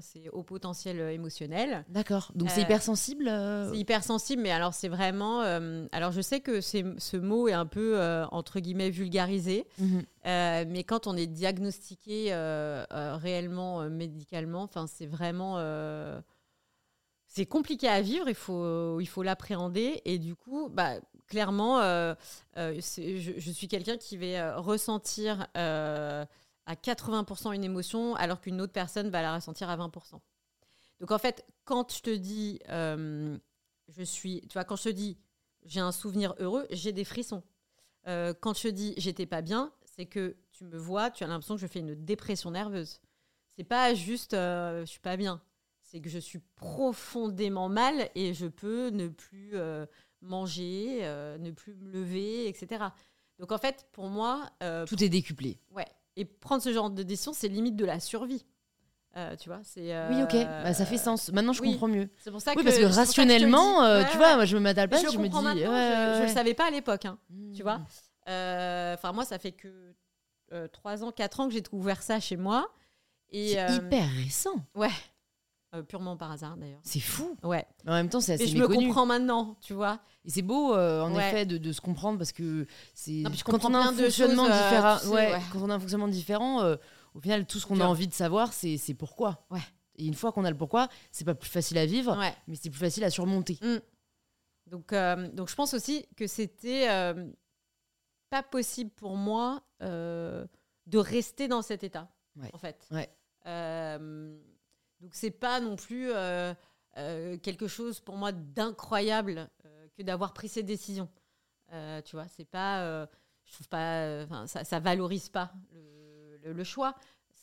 c'est 0.01 0.29
au 0.31 0.43
potentiel 0.43 1.01
émotionnel. 1.01 1.85
D'accord, 1.89 2.31
donc 2.35 2.51
c'est 2.51 2.62
hypersensible 2.62 3.31
C'est 3.70 3.79
hypersensible, 3.79 4.43
mais 4.43 4.51
alors 4.51 4.74
c'est 4.74 4.89
vraiment. 4.89 5.41
alors 5.93 6.12
je 6.12 6.20
sais 6.20 6.41
que 6.41 6.61
ce 6.61 7.16
mot 7.16 7.49
est 7.49 7.55
un 7.55 7.66
peu, 7.66 7.99
entre 8.31 8.61
guillemets, 8.61 8.91
vulgarisé, 8.91 9.66
mhm. 9.79 10.03
mais 10.24 10.85
quand 10.85 11.07
on 11.07 11.16
est 11.16 11.26
diagnostiqué 11.26 12.35
réellement 12.91 13.89
médicalement, 13.89 14.68
c'est 14.87 15.07
vraiment 15.07 15.59
c'est 17.39 17.47
compliqué 17.47 17.86
à 17.86 18.03
vivre, 18.03 18.28
il 18.28 18.34
faut, 18.34 18.99
il 18.99 19.07
faut 19.07 19.22
l'appréhender. 19.22 20.03
Et 20.05 20.18
du 20.18 20.34
coup, 20.34 20.68
bah, 20.68 20.95
clairement, 21.28 21.78
euh, 21.78 22.12
euh, 22.57 22.74
je, 22.74 23.34
je, 23.39 23.51
suis 23.53 23.68
quelqu'un 23.68 23.97
qui 23.97 24.16
va 24.16 24.57
ressentir 24.57 25.47
à 25.55 26.26
80% 26.74 27.55
une 27.55 27.62
émotion, 27.62 28.16
alors 28.16 28.41
qu'une 28.41 28.61
autre 28.61 28.72
personne 28.72 29.09
va 29.11 29.22
la 29.22 29.36
ressentir 29.36 29.70
à 29.70 29.76
20%. 29.76 30.18
Donc 30.99 31.12
en 31.12 31.18
fait, 31.18 31.47
quand 31.64 31.95
je 31.95 32.01
te 32.03 32.11
dis, 32.11 32.59
je 32.68 34.03
suis, 34.03 34.41
tu 34.49 34.55
vois, 34.55 34.64
quand 34.64 34.74
je 34.74 34.84
te 34.84 34.89
dis, 34.89 35.16
j'ai 35.64 35.80
un 35.80 35.93
souvenir 35.93 36.34
heureux, 36.41 36.66
j'ai 36.70 36.93
des 36.93 37.05
frissons. 37.05 37.45
quand 38.05 38.57
je 38.57 38.62
te 38.62 38.68
dis, 38.68 38.95
j'étais 38.97 39.26
pas 39.26 39.43
bien, 39.43 39.72
c'est 39.84 40.07
que 40.07 40.36
tu 40.51 40.64
me 40.64 40.76
vois, 40.76 41.12
tu 41.12 41.22
as 41.22 41.28
l'impression 41.28 41.55
que 41.55 41.61
je 41.61 41.68
fais 41.68 41.78
une 41.78 41.95
dépression 41.95 42.51
nerveuse. 42.51 43.01
C'est 43.57 43.64
pas 43.64 43.95
juste, 43.95 44.32
je 44.32 44.84
suis 44.86 45.01
pas 45.01 45.16
bien 45.16 45.41
c'est 45.91 46.01
que 46.01 46.11
je 46.11 46.18
suis 46.18 46.41
profondément 46.57 47.68
mal 47.68 48.11
et 48.14 48.34
je 48.34 48.47
peux 48.47 48.91
ne 48.91 49.09
plus 49.09 49.53
euh, 49.55 49.86
manger, 50.20 51.01
euh, 51.03 51.39
ne 51.39 51.51
plus 51.51 51.74
me 51.74 51.91
lever, 51.91 52.47
etc. 52.47 52.84
Donc 53.39 53.53
en 53.53 53.59
fait, 53.59 53.86
pour 53.93 54.09
moi... 54.09 54.51
Euh, 54.62 54.84
Tout 54.84 55.03
est 55.03 55.09
décuplé. 55.09 55.59
Ouais. 55.74 55.86
Et 56.16 56.26
prendre 56.26 56.62
ce 56.62 56.72
genre 56.74 56.91
de 56.91 57.03
décision, 57.03 57.32
c'est 57.32 57.49
limite 57.49 57.76
de 57.76 57.86
la 57.86 58.01
survie. 58.01 58.45
tu 59.41 59.49
vois, 59.49 59.61
c'est. 59.62 59.95
oui, 60.11 60.22
ok, 60.22 60.34
bah, 60.34 60.74
ça 60.74 60.84
fait 60.84 60.99
sens. 60.99 61.30
Maintenant, 61.32 61.53
je 61.53 61.62
comprends 61.62 61.89
mieux. 61.89 62.11
C'est 62.18 62.30
pour 62.30 62.43
ça 62.43 62.53
que. 62.53 62.59
Oui, 62.59 62.64
parce 62.64 62.78
que 62.78 62.84
rationnellement, 62.84 64.05
tu 64.11 64.16
vois, 64.16 64.34
moi, 64.34 64.45
je 64.45 64.57
me 64.57 64.61
mets 64.61 64.78
à 64.78 64.86
je, 64.86 65.11
je 65.11 65.18
me 65.18 65.28
dis. 65.28 65.36
je, 65.36 66.18
ne 66.18 66.22
le 66.22 66.28
savais 66.28 66.55
pas 66.55 66.66
à 66.66 66.70
l'époque, 66.70 67.05
hein, 67.05 67.18
tu 67.55 67.62
vois. 67.62 67.78
Hmm. 67.78 68.95
Enfin, 68.95 69.12
moi, 69.12 69.24
ça 69.24 69.39
fait 69.39 69.53
que 69.53 69.95
3 70.72 71.05
ans, 71.05 71.12
4 71.12 71.41
ans 71.41 71.47
que 71.47 71.55
j'ai 71.55 71.61
découvert 71.61 72.03
ça 72.03 72.20
chez 72.20 72.36
moi. 72.36 72.68
C'est 73.30 73.53
hyper 73.53 74.09
récent. 74.16 74.66
Ouais. 74.74 74.91
Euh, 75.75 75.83
purement 75.83 76.16
par 76.16 76.33
hasard 76.33 76.57
d'ailleurs. 76.57 76.81
C'est 76.83 76.99
fou. 76.99 77.37
Ouais. 77.43 77.66
Mais 77.85 77.91
en 77.91 77.95
même 77.95 78.09
temps, 78.09 78.23
c'est 78.23 78.33
assez 78.33 78.45
Et 78.45 78.47
je 78.47 78.57
me 78.57 78.66
comprends 78.66 79.05
maintenant, 79.05 79.59
tu 79.61 79.75
vois. 79.75 80.01
Et 80.25 80.31
c'est 80.31 80.41
beau, 80.41 80.75
euh, 80.75 81.03
en 81.03 81.14
effet, 81.14 81.45
de, 81.45 81.59
de, 81.59 81.73
se 81.73 81.83
comprendre 81.83 82.16
parce 82.16 82.33
que 82.33 82.66
c'est 82.95 83.23
quand 83.45 83.62
on 83.66 83.75
a 83.75 83.79
un 83.79 83.93
fonctionnement 83.93 84.47
euh, 84.47 84.49
différent. 84.49 85.14
ouais, 85.14 85.39
Quand 85.53 85.61
on 85.61 85.69
a 85.69 85.75
un 85.75 85.79
fonctionnement 85.79 86.09
différent, 86.09 86.64
au 87.12 87.21
final, 87.21 87.47
tout 87.47 87.59
ce 87.59 87.66
qu'on 87.66 87.81
a 87.81 87.85
envie 87.85 88.09
de 88.09 88.14
savoir, 88.14 88.55
c'est 88.55 88.95
pourquoi. 88.95 89.45
Ouais. 89.51 89.61
Et 89.97 90.07
une 90.07 90.14
fois 90.14 90.33
qu'on 90.33 90.47
a 90.47 90.51
le 90.51 90.57
pourquoi, 90.57 90.89
c'est 91.12 91.27
pas 91.27 91.35
plus 91.35 91.51
facile 91.51 91.77
à 91.77 91.85
vivre, 91.85 92.19
mais 92.47 92.55
c'est 92.55 92.71
plus 92.71 92.81
facile 92.81 93.05
à 93.05 93.11
surmonter. 93.11 93.59
Mm. 93.61 94.71
Donc, 94.71 94.95
donc, 95.35 95.51
je 95.51 95.55
pense 95.55 95.75
aussi 95.75 96.07
que 96.16 96.27
c'était 96.27 96.87
pas 98.31 98.43
possible 98.43 98.91
pour 98.93 99.16
moi 99.16 99.62
de 99.83 100.49
rester 100.97 101.47
dans 101.47 101.61
cet 101.61 101.85
état, 101.85 102.09
en 102.55 102.59
fait. 102.59 102.89
Ouais. 102.91 103.11
Donc 105.01 105.11
c'est 105.15 105.31
pas 105.31 105.61
non 105.61 105.77
plus 105.77 106.11
euh, 106.11 106.53
euh, 106.97 107.39
quelque 107.39 107.69
chose 107.69 108.01
pour 108.01 108.17
moi 108.17 108.33
d'incroyable 108.33 109.49
euh, 109.65 109.87
que 109.97 110.03
d'avoir 110.03 110.33
pris 110.33 110.49
ces 110.49 110.63
décisions. 110.63 111.09
tu 112.05 112.17
vois, 112.17 112.27
c'est 112.29 112.45
pas, 112.45 113.07
je 113.45 113.53
trouve 113.53 113.69
pas, 113.69 114.27
ça, 114.47 114.65
ça 114.65 114.81
valorise 114.81 115.29
pas 115.29 115.53
le, 115.73 116.53
le, 116.53 116.65
choix. 116.65 116.95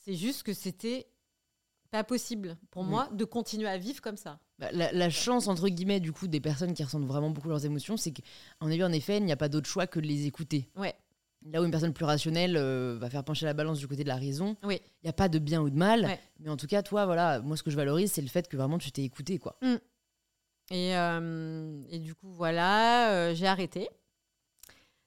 C'est 0.04 0.16
juste 0.16 0.44
que 0.44 0.54
c'était 0.54 1.08
pas 1.92 2.04
possible 2.04 2.58
pour 2.72 2.84
moi 2.84 3.08
de 3.14 3.24
continuer 3.24 3.70
à 3.70 3.78
vivre 3.78 4.02
comme 4.02 4.18
ça. 4.18 4.40
Bah, 4.58 4.72
la, 4.72 4.92
la, 4.92 5.10
chance 5.10 5.48
entre 5.48 5.68
guillemets 5.68 6.00
du 6.00 6.12
coup 6.12 6.28
des 6.28 6.40
personnes 6.40 6.74
qui 6.74 6.84
ressentent 6.84 7.06
vraiment 7.06 7.30
beaucoup 7.30 7.50
leurs 7.50 7.66
émotions, 7.66 7.98
c'est 7.98 8.14
qu'en 8.14 8.70
effet, 8.70 8.84
en 8.84 8.92
effet, 8.92 9.18
il 9.18 9.26
n'y 9.26 9.32
a 9.32 9.38
pas 9.38 9.50
d'autre 9.50 9.68
choix 9.68 9.86
que 9.86 10.00
de 10.00 10.08
les 10.08 10.26
écouter. 10.26 10.70
Ouais. 10.76 10.96
Là 11.52 11.62
où 11.62 11.66
une 11.66 11.72
personne 11.72 11.94
plus 11.94 12.06
rationnelle 12.06 12.58
euh, 12.58 12.98
va 13.00 13.10
faire 13.10 13.24
pencher 13.24 13.46
la 13.46 13.54
balance 13.54 13.78
du 13.78 13.88
côté 13.88 14.04
de 14.04 14.08
la 14.08 14.16
raison, 14.16 14.58
il 14.64 14.80
n'y 15.04 15.10
a 15.10 15.14
pas 15.14 15.30
de 15.30 15.38
bien 15.38 15.62
ou 15.62 15.70
de 15.70 15.78
mal. 15.78 16.18
Mais 16.40 16.50
en 16.50 16.58
tout 16.58 16.68
cas, 16.68 16.82
toi, 16.82 17.06
voilà, 17.06 17.40
moi, 17.42 17.56
ce 17.56 17.64
que 17.64 17.70
je 17.70 17.76
valorise, 17.76 18.12
c'est 18.12 18.22
le 18.22 18.28
fait 18.28 18.48
que 18.48 18.58
vraiment 18.58 18.80
tu 18.80 18.92
t'es 18.92 19.04
écouté, 19.04 19.38
quoi. 19.38 19.58
Mm. 19.62 19.76
Et, 20.72 20.98
euh, 20.98 21.84
et, 21.92 22.00
du 22.00 22.16
coup, 22.16 22.34
voilà, 22.34 23.12
euh, 23.12 23.36
j'ai 23.36 23.46
arrêté. 23.46 23.88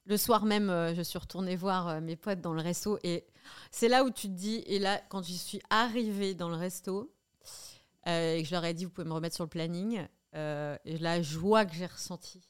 Le 0.05 0.17
soir 0.17 0.45
même, 0.45 0.69
je 0.95 1.03
suis 1.03 1.19
retournée 1.19 1.57
voir 1.57 2.01
mes 2.01 2.17
potes 2.17 2.41
dans 2.41 2.55
le 2.55 2.63
resto. 2.63 2.99
Et 3.03 3.27
c'est 3.71 3.89
là 3.89 4.05
où 4.05 4.11
tu 4.11 4.29
te 4.29 4.33
dis, 4.33 4.63
et 4.67 4.79
là, 4.79 5.03
quand 5.09 5.23
je 5.23 5.33
suis 5.33 5.61
arrivée 5.69 6.35
dans 6.35 6.49
le 6.49 6.57
resto, 6.57 7.13
et 8.07 8.41
que 8.41 8.49
je 8.49 8.53
leur 8.53 8.65
ai 8.65 8.73
dit, 8.73 8.85
vous 8.85 8.91
pouvez 8.91 9.07
me 9.07 9.13
remettre 9.13 9.35
sur 9.35 9.45
le 9.45 9.51
planning, 9.51 10.07
et 10.35 10.99
la 10.99 11.21
joie 11.21 11.67
que 11.67 11.75
j'ai 11.75 11.85
ressentie, 11.85 12.49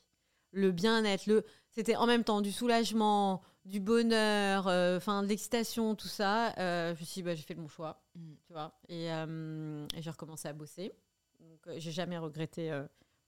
le 0.53 0.71
bien-être, 0.71 1.27
le... 1.27 1.45
c'était 1.71 1.97
en 1.97 2.07
même 2.07 2.23
temps 2.23 2.43
du 2.43 2.53
soulagement, 2.53 3.43
du 3.69 3.81
bonheur, 3.81 4.67
euh, 4.67 4.97
enfin 4.97 5.23
de 5.23 5.29
l'excitation, 5.29 5.95
tout 5.95 6.09
ça, 6.09 6.55
euh, 6.59 6.95
je 6.95 7.01
me 7.01 7.05
suis 7.05 7.15
dit, 7.21 7.23
bah, 7.23 7.35
j'ai 7.35 7.43
fait 7.43 7.55
le 7.55 7.61
bon 7.61 7.69
choix, 7.69 8.03
mm. 8.15 8.35
tu 8.47 8.53
vois. 8.53 8.73
Euh, 8.91 9.87
et, 9.95 10.03
j'ai 10.03 10.11
recommencé 10.11 10.49
à 10.49 10.53
bosser. 10.53 10.93
Donc, 11.39 11.79
j'ai 11.79 11.93
jamais 11.93 12.19
regretté. 12.19 12.77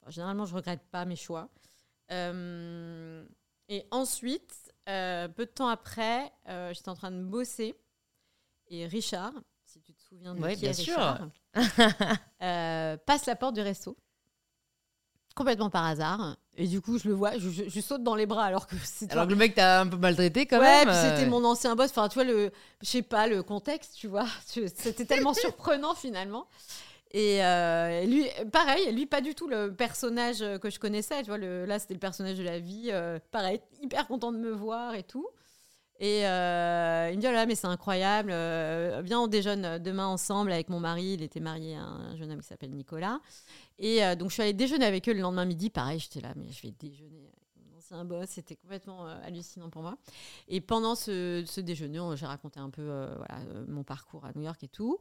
généralement, 0.09 0.47
je 0.47 0.55
regrette 0.55 0.83
pas 0.91 1.05
mes 1.05 1.17
choix. 1.17 1.49
et 2.11 3.87
ensuite, 3.91 4.73
peu 4.87 5.45
de 5.45 5.53
temps 5.55 5.69
après, 5.69 6.33
j'étais 6.73 6.89
en 6.89 6.97
train 6.97 7.13
de 7.13 7.23
bosser. 7.23 7.77
Et 8.67 8.87
Richard, 8.87 9.35
si 9.65 9.81
tu 9.81 9.93
te 9.93 10.01
souviens 10.01 10.35
de 10.35 10.55
qui 10.55 10.67
est 10.67 10.71
Richard, 10.71 11.29
passe 13.07 13.27
la 13.27 13.37
porte 13.37 13.55
du 13.55 13.61
resto 13.61 13.97
complètement 15.41 15.71
par 15.71 15.87
hasard. 15.87 16.37
Et 16.59 16.67
du 16.67 16.83
coup, 16.83 16.99
je 16.99 17.09
le 17.09 17.15
vois, 17.15 17.33
je, 17.39 17.81
saute 17.81 18.03
dans 18.03 18.15
les 18.15 18.27
bras 18.27 18.45
alors 18.45 18.67
que 18.67 18.77
c'est. 18.85 19.11
Alors 19.13 19.25
que 19.25 19.31
le 19.31 19.37
mec 19.37 19.55
t'a 19.55 19.81
un 19.81 19.87
peu 19.87 19.97
maltraité 19.97 20.45
quand 20.45 20.61
même. 20.61 20.87
Ouais, 20.87 20.95
c'était 20.95 21.27
euh. 21.27 21.31
mon 21.31 21.43
ancien 21.45 21.75
boss. 21.75 21.89
Enfin, 21.91 22.09
tu 22.09 22.15
vois, 22.15 22.25
le, 22.25 22.51
je 22.83 22.87
sais 22.87 23.01
pas, 23.01 23.27
le 23.27 23.43
contexte, 23.43 23.95
tu 23.97 24.07
vois. 24.07 24.27
C'était 24.47 25.07
tellement 25.07 25.33
surprenant 25.47 25.95
finalement. 25.95 26.47
Et 27.13 27.43
euh, 27.43 28.05
lui, 28.05 28.27
pareil, 28.53 28.93
lui, 28.93 29.07
pas 29.07 29.23
du 29.23 29.35
tout 29.35 29.49
le 29.49 29.75
personnage 29.75 30.45
que 30.61 30.69
je 30.69 30.79
connaissais. 30.79 31.23
Tu 31.23 31.29
vois, 31.29 31.39
le, 31.39 31.65
là, 31.65 31.79
c'était 31.79 31.95
le 31.95 32.01
personnage 32.01 32.37
de 32.37 32.45
la 32.45 32.61
vie. 32.61 32.91
Euh, 32.93 33.19
pareil, 33.33 33.61
hyper 33.83 34.07
content 34.07 34.31
de 34.31 34.39
me 34.39 34.51
voir 34.51 34.95
et 34.95 35.03
tout. 35.03 35.27
Et 35.99 36.27
euh, 36.27 37.09
il 37.11 37.17
me 37.17 37.21
dit, 37.21 37.27
oh 37.29 37.33
là, 37.33 37.47
mais 37.47 37.55
c'est 37.55 37.67
incroyable, 37.67 38.31
viens, 39.03 39.21
on 39.21 39.27
déjeune 39.27 39.79
demain 39.79 40.07
ensemble 40.07 40.53
avec 40.53 40.69
mon 40.69 40.81
mari. 40.81 41.15
Il 41.15 41.23
était 41.23 41.41
marié 41.41 41.77
à 41.77 41.83
un 41.83 42.17
jeune 42.17 42.31
homme 42.33 42.41
qui 42.41 42.49
s'appelle 42.49 42.71
Nicolas. 42.71 43.21
Et 43.81 44.05
euh, 44.05 44.15
donc, 44.15 44.29
je 44.29 44.35
suis 44.35 44.43
allée 44.43 44.53
déjeuner 44.53 44.85
avec 44.85 45.09
eux 45.09 45.13
le 45.13 45.21
lendemain 45.21 45.45
midi. 45.45 45.71
Pareil, 45.71 45.99
j'étais 45.99 46.21
là, 46.21 46.33
mais 46.37 46.53
je 46.53 46.63
vais 46.63 46.71
déjeuner 46.71 47.33
avec 47.33 47.49
mon 47.57 47.77
ancien 47.77 48.05
boss. 48.05 48.29
C'était 48.29 48.55
complètement 48.55 49.07
hallucinant 49.07 49.71
pour 49.71 49.83
moi. 49.83 49.97
Et 50.47 50.61
pendant 50.61 50.95
ce, 50.95 51.43
ce 51.45 51.61
déjeuner, 51.61 52.01
j'ai 52.15 52.27
raconté 52.27 52.61
un 52.61 52.71
peu 52.71 52.85
voilà, 53.17 53.43
mon 53.67 53.83
parcours 53.83 54.25
à 54.25 54.33
New 54.37 54.43
York 54.43 54.63
et 54.63 54.69
tout. 54.69 55.01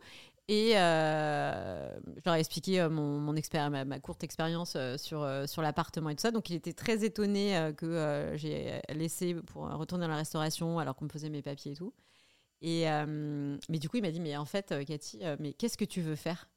Et 0.50 0.72
euh, 0.76 1.92
je 2.08 2.22
leur 2.26 2.34
ai 2.34 2.40
expliqué 2.40 2.82
euh, 2.82 2.90
mon, 2.90 3.20
mon 3.20 3.36
ma, 3.70 4.00
courte 4.00 4.24
expérience 4.24 4.74
euh, 4.76 4.98
sur, 4.98 5.22
euh, 5.22 5.46
sur 5.46 5.62
l'appartement 5.62 6.10
et 6.10 6.16
tout 6.16 6.24
ça. 6.24 6.32
Donc, 6.32 6.50
il 6.50 6.56
était 6.56 6.74
très 6.74 7.06
étonné 7.06 7.72
que 7.78 8.32
j'ai 8.34 8.82
laissé 8.90 9.36
pour 9.36 9.70
retourner 9.70 10.06
dans 10.06 10.12
la 10.12 10.18
restauration 10.18 10.80
alors 10.80 10.96
qu'on 10.96 11.06
me 11.06 11.10
faisait 11.12 11.30
mes 11.30 11.44
papiers 11.44 11.74
et 11.74 11.76
tout. 11.76 11.94
Et, 12.62 12.86
mais 13.70 13.78
du 13.78 13.90
coup, 13.90 13.98
il 13.98 14.02
m'a 14.02 14.10
dit 14.10 14.20
Mais 14.20 14.36
en 14.38 14.46
fait, 14.46 14.74
Cathy, 14.88 15.20
mais 15.40 15.54
qu'est-ce 15.54 15.78
que 15.78 15.86
tu 15.86 16.02
veux 16.02 16.16
faire? 16.16 16.50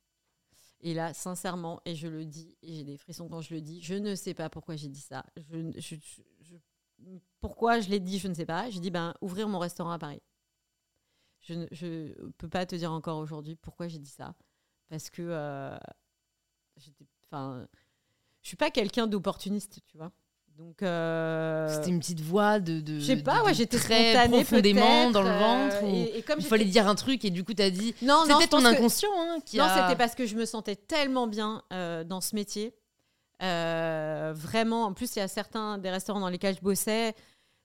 Et 0.82 0.94
là, 0.94 1.14
sincèrement, 1.14 1.80
et 1.84 1.94
je 1.94 2.08
le 2.08 2.24
dis, 2.24 2.56
et 2.62 2.74
j'ai 2.74 2.84
des 2.84 2.96
frissons 2.96 3.28
quand 3.28 3.40
je 3.40 3.54
le 3.54 3.60
dis, 3.60 3.80
je 3.82 3.94
ne 3.94 4.16
sais 4.16 4.34
pas 4.34 4.50
pourquoi 4.50 4.74
j'ai 4.74 4.88
dit 4.88 5.00
ça. 5.00 5.24
Pourquoi 7.40 7.80
je 7.80 7.88
l'ai 7.88 8.00
dit, 8.00 8.18
je 8.18 8.26
ne 8.26 8.34
sais 8.34 8.46
pas. 8.46 8.68
J'ai 8.68 8.80
dit 8.80 8.90
ben, 8.90 9.14
Ouvrir 9.20 9.48
mon 9.48 9.60
restaurant 9.60 9.92
à 9.92 9.98
Paris. 9.98 10.22
Je 11.40 11.54
ne 11.54 12.30
peux 12.38 12.48
pas 12.48 12.66
te 12.66 12.74
dire 12.74 12.92
encore 12.92 13.18
aujourd'hui 13.18 13.56
pourquoi 13.56 13.88
j'ai 13.88 13.98
dit 13.98 14.10
ça. 14.10 14.34
Parce 14.88 15.08
que 15.10 15.22
euh, 15.22 15.76
je 16.80 16.90
suis 18.42 18.56
pas 18.56 18.70
quelqu'un 18.70 19.06
d'opportuniste, 19.06 19.80
tu 19.86 19.96
vois. 19.96 20.12
Donc 20.58 20.82
euh, 20.82 21.68
c'était 21.68 21.88
une 21.88 21.98
petite 21.98 22.20
voix 22.20 22.60
de, 22.60 22.80
de 22.80 22.98
je 22.98 23.04
sais 23.04 23.16
pas, 23.16 23.42
ouais, 23.42 23.54
j'étais 23.54 23.78
très 23.78 24.28
profondément 24.28 25.10
dans 25.10 25.22
le 25.22 25.30
ventre. 25.30 25.76
Euh, 25.82 26.06
et, 26.14 26.22
comme 26.22 26.38
il 26.38 26.46
fallait 26.46 26.64
dire 26.64 26.88
un 26.88 26.94
truc 26.94 27.24
et 27.24 27.30
du 27.30 27.42
coup 27.42 27.54
tu 27.54 27.62
as 27.62 27.70
dit. 27.70 27.94
Non, 28.02 28.24
c'était 28.26 28.48
ton 28.48 28.64
inconscient 28.64 29.10
hein, 29.16 29.38
qui 29.44 29.58
Non, 29.58 29.66
c'était 29.74 29.96
parce 29.96 30.14
que 30.14 30.26
je 30.26 30.36
me 30.36 30.44
sentais 30.44 30.76
tellement 30.76 31.26
bien 31.26 31.62
dans 31.70 32.20
ce 32.20 32.34
métier. 32.34 32.74
vraiment, 33.40 34.84
en 34.84 34.92
plus 34.92 35.16
il 35.16 35.20
y 35.20 35.22
a 35.22 35.28
certains 35.28 35.78
des 35.78 35.90
restaurants 35.90 36.20
dans 36.20 36.28
lesquels 36.28 36.56
je 36.56 36.62
bossais. 36.62 37.14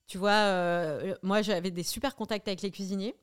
Tu 0.08 0.18
vois, 0.18 1.00
moi 1.22 1.42
j'avais 1.42 1.72
des 1.72 1.84
super 1.84 2.16
contacts 2.16 2.48
avec 2.48 2.62
les 2.62 2.72
cuisiniers. 2.72 3.16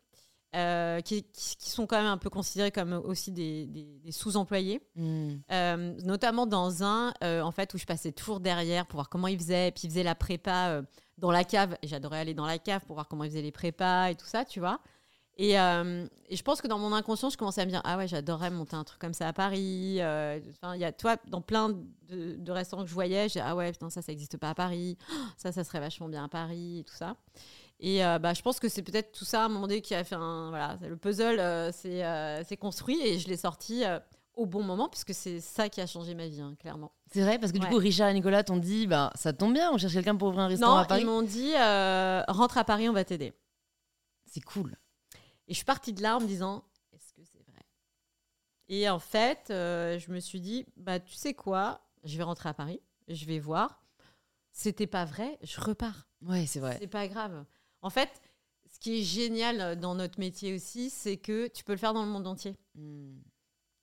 Euh, 0.55 1.01
qui, 1.01 1.25
sont 1.59 1.85
quand 1.89 1.97
même 1.97 2.07
un 2.07 2.17
peu 2.17 2.31
considérés 2.31 2.71
comme 2.71 2.93
aussi 2.93 3.33
des, 3.33 3.69
sous-employés. 4.11 4.81
Hmm. 4.95 5.33
Euh, 5.51 5.95
notamment 6.05 6.47
dans 6.47 6.85
un, 6.85 7.13
euh, 7.25 7.41
en 7.41 7.51
fait, 7.51 7.75
où 7.75 7.79
je 7.79 7.87
passais 7.87 8.13
toujours 8.13 8.39
derrière 8.39 8.87
pour 8.87 8.99
voir 8.99 9.09
comment 9.09 9.27
ils 9.27 9.39
faisaient, 9.39 9.73
puis 9.73 9.85
ils 9.85 9.91
faisaient 9.91 10.05
la 10.05 10.15
prépa 10.15 10.83
dans 11.19 11.33
la 11.33 11.43
cave. 11.43 11.77
Et 11.83 11.89
j'adorais 11.89 12.21
aller 12.21 12.35
dans 12.35 12.47
la 12.47 12.59
cave 12.59 12.85
pour 12.87 12.95
voir 12.95 13.09
comment 13.09 13.25
ils 13.25 13.31
faisaient 13.31 13.43
les 13.43 13.51
prépas 13.51 14.11
et 14.11 14.15
tout 14.15 14.27
ça, 14.27 14.45
tu 14.45 14.61
vois. 14.61 14.79
Et, 15.37 15.55
et, 15.55 16.37
je 16.37 16.43
pense 16.45 16.63
que 16.63 16.69
dans 16.69 16.79
mon 16.79 16.93
inconscient, 16.93 17.31
je 17.31 17.37
commençais 17.37 17.63
à 17.63 17.65
me 17.65 17.71
dire 17.71 17.81
Ah 17.83 17.97
ouais, 17.97 18.07
j'adorerais 18.07 18.51
monter 18.53 18.77
un 18.77 18.85
truc 18.85 19.01
comme 19.01 19.15
ça 19.15 19.27
à 19.27 19.33
Paris. 19.33 19.97
Enfin, 20.01 20.77
il 20.77 20.81
y 20.81 20.85
a, 20.85 20.93
toi, 20.93 21.17
dans 21.27 21.41
plein 21.41 21.71
de, 22.09 22.53
restaurants 22.53 22.85
que 22.85 22.89
je 22.89 22.95
voyais, 22.95 23.29
j'ai 23.29 23.41
Ah 23.41 23.57
ouais, 23.57 23.73
putain, 23.73 23.91
ça, 23.91 24.03
ça 24.03 24.13
n'existe 24.13 24.37
pas 24.37 24.51
à 24.51 24.55
Paris. 24.55 24.97
Ça, 25.37 25.51
ça 25.51 25.65
serait 25.65 25.81
vachement 25.81 26.09
bien 26.09 26.25
à 26.25 26.29
Paris 26.29 26.79
et 26.79 26.85
tout 26.85 26.95
ça. 26.95 27.17
Et 27.87 28.03
euh, 28.05 28.19
bah, 28.19 28.33
je 28.33 28.41
pense 28.41 28.61
que 28.61 28.69
c'est 28.71 28.83
peut-être 28.83 29.13
tout 29.13 29.27
ça 29.27 29.43
à 29.43 29.45
un 29.45 29.49
moment 29.49 29.67
donné 29.67 29.83
qui 29.83 29.95
a 29.95 30.05
fait 30.05 30.15
un. 30.15 30.49
Voilà, 30.49 30.79
le 30.81 30.97
puzzle 30.97 31.39
euh, 31.39 31.71
s'est 31.71 32.03
euh, 32.03 32.43
construit 32.59 32.99
et 33.07 33.19
je 33.19 33.29
l'ai 33.29 33.37
sorti 33.37 33.83
au 34.37 34.47
bon 34.47 34.63
moment, 34.63 34.89
puisque 34.89 35.13
c'est 35.13 35.39
ça 35.41 35.69
qui 35.69 35.81
a 35.83 35.87
changé 35.87 36.15
ma 36.15 36.27
vie, 36.27 36.41
hein, 36.41 36.57
clairement. 36.59 36.93
C'est 37.13 37.21
vrai, 37.21 37.39
parce 37.39 37.53
que 37.53 37.59
du 37.59 37.67
Ouais. 37.67 37.71
coup, 37.71 37.77
Richard 37.79 38.09
et 38.09 38.15
Nicolas 38.15 38.43
t'ont 38.43 38.57
dit, 38.57 38.87
bah, 38.87 39.13
ça 39.15 39.33
tombe 39.35 39.53
bien, 39.53 39.71
on 39.71 39.77
cherche 39.79 39.93
quelqu'un 39.93 40.17
pour 40.17 40.29
ouvrir 40.29 40.45
un 40.45 40.49
restaurant 40.49 40.77
Non, 40.77 40.79
à 40.81 40.85
Paris. 40.87 41.03
ils 41.03 41.07
m'ont 41.07 41.23
dit 41.23 41.53
euh, 41.57 42.23
rentre 42.29 42.57
à 42.59 42.65
Paris, 42.65 42.89
on 42.89 42.93
va 42.95 43.05
t'aider. 43.05 43.33
C'est 44.27 44.41
cool. 44.41 44.77
Et 45.47 45.53
je 45.53 45.57
suis 45.57 45.65
partie 45.67 45.93
de 45.93 46.03
là 46.03 46.17
en 46.17 46.21
me 46.21 46.27
disant 46.27 46.65
est-ce 46.95 47.13
que 47.13 47.21
c'est 47.23 47.45
vrai? 47.53 47.61
Et 48.69 48.89
en 48.89 48.99
fait, 48.99 49.49
euh, 49.51 49.99
je 49.99 50.11
me 50.11 50.19
suis 50.21 50.41
dit 50.41 50.65
bah 50.77 50.99
tu 51.01 51.15
sais 51.15 51.35
quoi, 51.35 51.83
je 52.03 52.17
vais 52.17 52.23
rentrer 52.25 52.49
à 52.49 52.55
Paris, 52.55 52.81
je 53.09 53.27
vais 53.27 53.39
voir. 53.39 53.83
C'était 54.53 54.87
pas 54.87 55.05
vrai, 55.05 55.39
je 55.43 55.61
repars. 55.61 56.07
Ouais, 56.23 56.47
c'est 56.47 56.61
vrai. 56.61 56.79
C'est 56.81 56.87
pas 56.89 57.07
grave. 57.09 57.45
En 57.85 57.91
fait, 57.91 58.23
ce 58.71 58.81
qui 58.81 58.99
est 58.99 59.03
génial 59.03 59.79
dans 59.79 59.95
notre 59.95 60.19
métier 60.19 60.55
aussi, 60.55 60.89
c'est 60.89 61.19
que 61.19 61.49
tu 61.49 61.63
peux 61.63 61.73
le 61.73 61.79
faire 61.79 61.93
dans 61.93 62.03
le 62.03 62.11
monde 62.11 62.27
entier. 62.27 62.57
Hmm. 62.75 63.21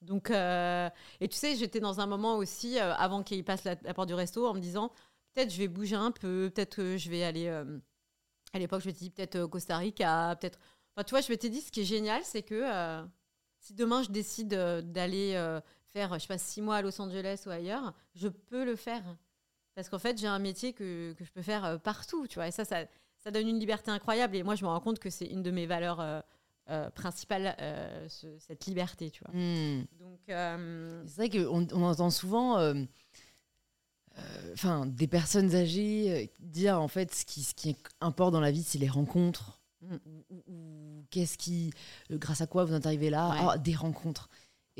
Donc, 0.02 0.32
euh, 0.32 0.90
et 1.20 1.28
tu 1.28 1.38
sais, 1.38 1.56
j'étais 1.56 1.80
dans 1.80 2.00
un 2.00 2.08
moment 2.08 2.38
aussi, 2.38 2.80
euh, 2.80 2.96
avant 2.96 3.22
qu'il 3.22 3.46
passe 3.46 3.64
la, 3.64 3.76
la 3.84 3.94
porte 3.94 4.08
du 4.08 4.16
resto, 4.16 4.48
en 4.48 4.56
me 4.56 4.60
disant, 4.60 4.92
peut-être 5.34 5.52
je 5.52 5.58
vais 5.60 5.68
bouger 5.68 5.96
un 5.96 6.10
peu, 6.12 6.52
peut-être 6.54 6.78
que 6.78 6.98
je 6.98 7.12
vais 7.12 7.24
aller, 7.24 7.46
euh, 7.46 7.78
à 8.54 8.60
l'époque, 8.60 8.82
je 8.82 8.88
m'étais 8.88 9.02
dit 9.02 9.12
peut-être 9.12 9.36
euh, 9.36 9.48
Costa 9.48 9.78
Rica, 9.78 10.36
peut-être... 10.42 10.60
Enfin, 10.96 11.04
tu 11.04 11.12
vois, 11.12 11.22
je 11.22 11.30
m'étais 11.30 11.50
dit, 11.50 11.62
ce 11.62 11.72
qui 11.72 11.82
est 11.82 11.86
génial, 11.86 12.24
c'est 12.24 12.42
que 12.42 12.56
euh, 12.56 13.06
si 13.60 13.76
demain 13.76 14.02
je 14.02 14.10
décide 14.10 14.56
euh, 14.56 14.82
d'aller 14.82 15.36
euh, 15.36 15.62
faire, 15.86 16.16
je 16.16 16.20
sais 16.20 16.28
pas, 16.28 16.40
six 16.40 16.62
mois 16.62 16.78
à 16.78 16.82
Los 16.82 17.00
Angeles 17.00 17.44
ou 17.46 17.52
ailleurs, 17.52 17.94
je 18.16 18.28
peux 18.28 18.66
le 18.66 18.76
faire. 18.76 19.04
Parce 19.76 19.88
qu'en 19.88 20.00
fait, 20.00 20.18
j'ai 20.18 20.28
un 20.28 20.40
métier 20.40 20.74
que, 20.74 21.14
que 21.14 21.24
je 21.24 21.32
peux 21.32 21.44
faire 21.44 21.64
euh, 21.64 21.78
partout, 21.78 22.26
tu 22.28 22.36
vois. 22.36 22.48
Et 22.48 22.52
ça, 22.52 22.66
ça, 22.66 22.86
ça 23.24 23.32
donne 23.32 23.48
une 23.48 23.60
liberté 23.60 23.92
incroyable. 23.92 24.36
Et 24.36 24.44
moi, 24.44 24.56
je 24.56 24.64
me 24.64 24.70
rends 24.70 24.80
compte 24.80 25.00
que 25.00 25.10
c'est 25.10 25.26
une 25.28 25.44
de 25.44 25.52
mes 25.52 25.66
valeurs 25.66 26.00
euh, 26.00 26.20
euh, 26.70 26.90
principales, 26.92 27.56
euh, 27.60 28.08
ce- 28.10 28.38
cette 28.40 28.66
liberté, 28.66 29.10
tu 29.12 29.24
vois. 29.24 29.34
Hmm. 29.34 29.86
Donc, 30.00 30.20
C'est 30.28 31.16
vrai 31.18 31.30
qu'on 31.30 31.68
on 31.74 31.84
entend 31.84 32.10
souvent 32.10 32.58
enfin, 34.54 34.86
des 34.86 35.08
personnes 35.08 35.56
âgées 35.56 36.32
dire 36.40 36.80
en 36.82 36.88
fait 36.88 37.14
ce 37.14 37.26
qui, 37.26 37.44
ce 37.44 37.54
qui 37.54 37.76
importe 38.02 38.34
dans 38.34 38.42
la 38.42 38.52
vie, 38.52 38.64
c'est 38.64 38.78
les 38.80 38.90
rencontres. 38.90 39.60
Mm. 39.82 39.96
Ou, 40.06 40.26
ou- 40.30 40.44
ou 40.48 41.06
qu'est-ce 41.10 41.38
qui, 41.40 41.72
grâce 42.12 42.42
à 42.42 42.48
quoi 42.48 42.66
vous 42.66 42.74
en 42.74 42.78
êtes 42.78 42.86
arrivé 42.86 43.10
là? 43.10 43.30
Ouais. 43.32 43.38
Ah, 43.54 43.58
Des 43.58 43.74
rencontres. 43.76 44.30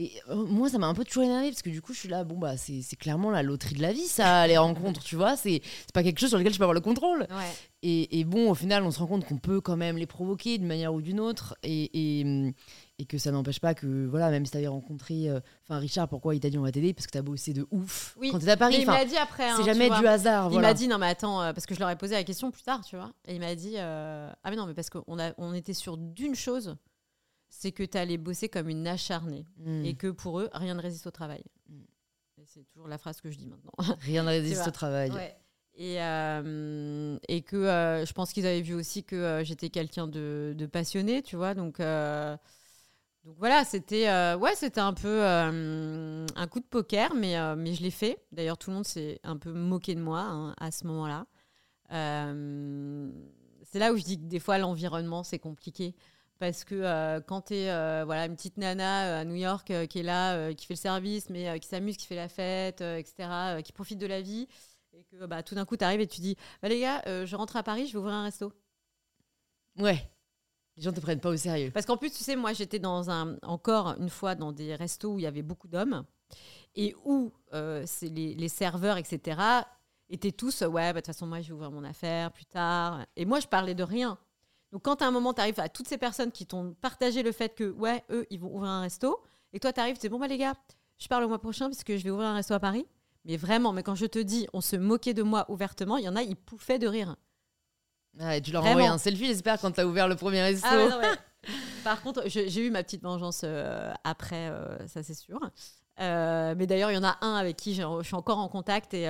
Et 0.04 0.12
euh, 0.30 0.46
moi, 0.48 0.68
ça 0.68 0.80
m'a 0.80 0.88
un 0.88 0.96
peu 0.96 1.04
toujours 1.04 1.22
énervé 1.24 1.50
parce 1.50 1.62
que 1.62 1.70
du 1.70 1.80
coup, 1.80 1.94
je 1.94 2.00
suis 2.00 2.10
là, 2.10 2.24
bon, 2.24 2.40
bah, 2.40 2.58
c'est 2.58 2.82
clairement 2.98 3.30
la 3.30 3.44
loterie 3.44 3.76
de 3.76 3.82
la 3.84 3.94
vie, 3.94 4.08
ça, 4.08 4.48
les 4.48 4.58
rencontres, 4.58 5.04
tu 5.04 5.16
vois. 5.16 5.36
C'est 5.38 5.62
pas 5.94 6.02
quelque 6.02 6.20
chose 6.20 6.30
sur 6.30 6.40
lequel 6.40 6.52
je 6.54 6.58
peux 6.58 6.64
avoir 6.64 6.74
le 6.74 6.82
contrôle. 6.82 7.22
ouais. 7.30 7.52
Et, 7.84 8.20
et 8.20 8.24
bon, 8.26 8.50
au 8.52 8.54
final, 8.56 8.84
on 8.84 8.92
se 8.92 9.00
rend 9.00 9.08
compte 9.08 9.26
qu'on 9.26 9.38
peut 9.38 9.60
quand 9.60 9.76
même 9.76 9.98
les 9.98 10.06
provoquer 10.06 10.58
d'une 10.60 10.68
manière 10.68 10.94
ou 10.94 11.02
d'une 11.02 11.20
autre, 11.20 11.56
et, 11.64 12.20
et, 12.22 12.54
et 13.00 13.06
que 13.06 13.18
ça 13.18 13.32
n'empêche 13.32 13.60
pas 13.60 13.74
que, 13.74 14.06
voilà, 14.06 14.30
même 14.30 14.46
si 14.46 14.52
t'avais 14.52 14.68
rencontré, 14.68 15.28
euh, 15.30 15.40
enfin, 15.64 15.80
Richard, 15.80 16.08
pourquoi 16.08 16.36
il 16.36 16.40
t'a 16.40 16.52
dit 16.52 16.60
on 16.60 16.62
va 16.64 16.72
t'aider? 16.72 16.94
Parce 16.94 17.08
que 17.08 17.12
t'as 17.12 17.24
bossé 17.24 17.54
de 17.54 17.66
ouf 17.72 18.16
Oui. 18.20 18.30
quand 18.32 18.38
t'es 18.38 18.50
à 18.52 18.58
Paris. 18.58 18.78
il 18.82 18.86
l'a 18.86 19.04
dit 19.06 19.18
après. 19.18 19.50
hein, 19.50 19.56
c'est 19.58 19.64
jamais 19.66 19.90
du 19.90 20.06
hasard. 20.08 20.50
Il 20.50 20.54
voilà. 20.54 20.68
m'a 20.70 20.74
dit 20.76 20.88
non 20.88 21.00
mais 21.00 21.08
attends 21.08 21.42
euh, 21.42 21.54
parce 21.54 21.66
que 21.66 21.74
je 21.74 21.80
leur 21.80 21.90
ai 21.90 21.96
posé 21.96 22.14
la 22.14 22.24
question 22.24 22.52
plus 22.52 22.62
tard 22.62 22.82
tu 22.86 22.96
vois 22.96 23.12
et 23.28 23.34
il 23.34 23.40
m'a 23.40 23.56
dit 23.56 23.76
ah 23.80 24.32
mais 24.46 24.56
non 24.56 24.68
mais 24.68 24.76
parce 24.76 24.92
qu'on 24.92 25.04
on 25.08 25.54
était 25.56 25.74
sûr 25.74 25.98
d'une 25.98 26.36
chose 26.36 26.76
c'est 27.54 27.72
que 27.74 27.84
tu 27.84 27.98
allais 27.98 28.18
bosser 28.18 28.50
comme 28.50 28.70
une 28.70 28.88
acharnée 28.88 29.46
Hmm. 29.58 29.86
et 29.86 29.94
que 29.94 30.08
pour 30.08 30.40
eux 30.40 30.50
rien 30.54 30.74
ne 30.74 30.82
résiste 30.82 31.06
au 31.06 31.12
travail 31.12 31.44
Mm. 31.70 31.82
Et 32.42 32.46
c'est 32.48 32.64
toujours 32.64 32.88
la 32.88 32.98
phrase 32.98 33.22
que 33.22 33.30
je 33.30 33.38
dis 33.38 33.46
maintenant 33.46 33.72
Rien 34.00 34.24
ne 34.24 34.30
résiste 34.30 34.68
au 34.68 34.72
travail. 34.72 35.12
Ouais. 35.12 35.38
Et, 35.76 36.02
euh, 36.02 37.18
et 37.28 37.42
que 37.44 37.56
euh, 37.56 38.06
je 38.06 38.14
pense 38.14 38.34
qu'ils 38.34 38.46
avaient 38.48 38.62
vu 38.62 38.74
aussi 38.74 39.04
que 39.04 39.16
euh, 39.16 39.44
j'étais 39.44 39.70
quelqu'un 39.70 40.08
de, 40.08 40.54
de 40.58 40.66
passionné, 40.66 41.22
tu 41.22 41.36
vois. 41.36 41.54
Donc, 41.54 41.78
donc 41.80 43.36
voilà, 43.38 43.64
c'était 43.64 44.08
ouais, 44.36 44.56
c'était 44.56 44.82
un 44.82 44.94
peu 44.94 45.22
un 45.24 46.48
coup 46.48 46.60
de 46.60 46.66
poker, 46.66 47.14
mais, 47.16 47.36
mais 47.56 47.74
je 47.74 47.84
l'ai 47.84 47.92
fait. 47.92 48.18
D'ailleurs, 48.32 48.58
tout 48.58 48.70
le 48.72 48.78
monde 48.78 48.86
s'est 48.88 49.20
un 49.24 49.38
peu 49.38 49.54
moqué 49.54 49.94
de 49.96 50.02
moi 50.02 50.22
hein, 50.22 50.56
à 50.60 50.72
ce 50.72 50.88
moment-là. 50.88 51.26
C'est 53.64 53.80
là 53.80 53.94
où 53.94 53.98
je 53.98 54.04
dis 54.04 54.18
que 54.18 54.26
des 54.26 54.40
fois, 54.40 54.58
l'environnement, 54.58 55.24
c'est 55.24 55.40
compliqué. 55.40 55.96
Parce 56.42 56.64
que 56.64 56.74
euh, 56.74 57.22
quand 57.22 57.42
tu 57.42 57.54
es 57.54 58.04
voilà, 58.04 58.26
une 58.26 58.36
petite 58.36 58.58
nana 58.58 59.06
euh, 59.06 59.22
à 59.22 59.26
New 59.26 59.36
York 59.36 59.70
euh, 59.70 59.86
qui 59.86 60.00
est 60.00 60.04
là, 60.04 60.34
euh, 60.34 60.56
qui 60.56 60.66
fait 60.66 60.74
le 60.74 60.80
service, 60.80 61.30
mais 61.30 61.48
euh, 61.48 61.60
qui 61.60 61.68
s'amuse, 61.68 61.98
qui 61.98 62.08
fait 62.08 62.16
la 62.16 62.30
fête, 62.30 62.82
euh, 62.82 62.98
etc., 62.98 63.30
euh, 63.30 63.62
qui 63.62 63.72
profite 63.72 64.00
de 64.00 64.08
la 64.08 64.22
vie, 64.22 64.48
et 64.92 65.04
que 65.04 65.28
bah, 65.28 65.44
tout 65.44 65.54
d'un 65.54 65.66
coup, 65.66 65.78
tu 65.78 65.84
arrives 65.86 66.02
et 66.02 66.08
tu 66.08 66.20
dis 66.20 66.36
bah, 66.64 66.70
Les 66.70 66.80
gars, 66.80 67.04
euh, 67.06 67.28
je 67.28 67.36
rentre 67.36 67.58
à 67.58 67.62
Paris, 67.62 67.86
je 67.86 67.94
vais 67.94 68.00
ouvrir 68.00 68.16
un 68.16 68.24
resto. 68.24 68.52
Ouais. 69.78 70.10
Les 70.78 70.82
gens 70.82 70.92
te 70.92 71.00
prennent 71.00 71.20
pas 71.20 71.30
au 71.30 71.38
sérieux. 71.38 71.70
Parce 71.70 71.86
qu'en 71.86 71.96
plus, 71.98 72.10
tu 72.10 72.24
sais, 72.24 72.36
moi, 72.36 72.54
j'étais 72.54 72.80
dans 72.80 73.12
un, 73.12 73.38
encore 73.44 73.90
une 74.00 74.10
fois 74.10 74.34
dans 74.34 74.52
des 74.52 74.74
restos 74.74 75.14
où 75.14 75.20
il 75.20 75.22
y 75.22 75.28
avait 75.28 75.44
beaucoup 75.44 75.68
d'hommes 75.68 76.06
et 76.74 76.96
où 77.06 77.32
euh, 77.54 77.84
c'est 77.86 78.10
les, 78.10 78.34
les 78.34 78.50
serveurs, 78.50 78.98
etc., 78.98 79.40
étaient 80.10 80.32
tous 80.32 80.64
Ouais, 80.64 80.92
bah, 80.92 80.94
de 80.94 80.98
toute 81.02 81.06
façon, 81.06 81.28
moi, 81.28 81.42
je 81.42 81.50
vais 81.50 81.54
ouvrir 81.54 81.70
mon 81.70 81.84
affaire 81.84 82.32
plus 82.32 82.46
tard. 82.46 83.06
Et 83.16 83.26
moi, 83.26 83.40
je 83.40 83.48
parlais 83.48 83.76
de 83.76 83.84
rien. 83.84 84.18
Donc, 84.72 84.84
quand 84.84 85.02
à 85.02 85.08
un 85.08 85.12
moment, 85.12 85.34
tu 85.34 85.42
arrives 85.42 85.60
à 85.60 85.70
toutes 85.70 85.88
ces 85.88 85.98
personnes 85.98 86.32
qui 86.32 86.46
t'ont 86.46 86.76
partagé 86.82 87.24
le 87.24 87.32
fait 87.32 87.54
que, 87.56 87.72
ouais, 87.72 88.04
eux, 88.10 88.26
ils 88.30 88.40
vont 88.40 88.54
ouvrir 88.56 88.72
un 88.72 88.82
resto, 88.82 89.20
et 89.54 89.60
toi, 89.60 89.74
tu 89.74 89.80
arrives, 89.80 89.96
tu 89.96 90.02
dis 90.02 90.10
Bon, 90.10 90.20
bah, 90.20 90.28
les 90.28 90.38
gars, 90.38 90.54
je 90.98 91.08
parle 91.08 91.24
au 91.24 91.28
mois 91.28 91.40
prochain 91.40 91.70
parce 91.70 91.84
que 91.84 91.98
je 91.98 92.04
vais 92.04 92.10
ouvrir 92.10 92.30
un 92.30 92.36
resto 92.36 92.54
à 92.54 92.60
Paris. 92.60 92.86
Mais 93.26 93.38
vraiment, 93.38 93.74
mais 93.74 93.84
quand 93.84 93.96
je 93.96 94.06
te 94.06 94.20
dis, 94.20 94.48
on 94.54 94.62
se 94.62 94.76
moquait 94.76 95.14
de 95.14 95.24
moi 95.24 95.46
ouvertement, 95.50 95.98
il 95.98 96.06
y 96.06 96.10
en 96.10 96.16
a, 96.16 96.24
ils 96.24 96.36
pouffaient 96.36 96.80
de 96.80 96.88
rire. 96.88 97.16
Ah, 98.20 98.38
et 98.38 98.42
tu 98.42 98.52
leur 98.52 98.66
envoyé 98.66 98.88
un 98.88 98.98
selfie, 98.98 99.28
j'espère, 99.28 99.60
quand 99.60 99.72
t'as 99.72 99.86
ouvert 99.86 100.08
le 100.08 100.16
premier 100.16 100.42
resto. 100.42 100.68
Ah 100.70 100.78
ouais, 100.78 100.90
non, 100.90 100.98
ouais. 101.00 101.18
Par 101.84 102.02
contre, 102.02 102.24
j'ai 102.28 102.66
eu 102.66 102.70
ma 102.70 102.84
petite 102.84 103.02
vengeance 103.02 103.42
euh, 103.44 103.92
après, 104.04 104.50
euh, 104.50 104.88
ça 104.88 105.02
c'est 105.04 105.14
sûr. 105.14 105.40
Euh, 106.00 106.56
mais 106.58 106.68
d'ailleurs, 106.68 106.92
il 106.92 106.96
y 106.96 106.98
en 106.98 107.04
a 107.04 107.18
un 107.22 107.36
avec 107.36 107.58
qui 107.58 107.74
je 107.74 107.84
suis 108.04 108.16
encore 108.16 108.38
en 108.38 108.48
contact 108.48 108.94
et 108.94 109.06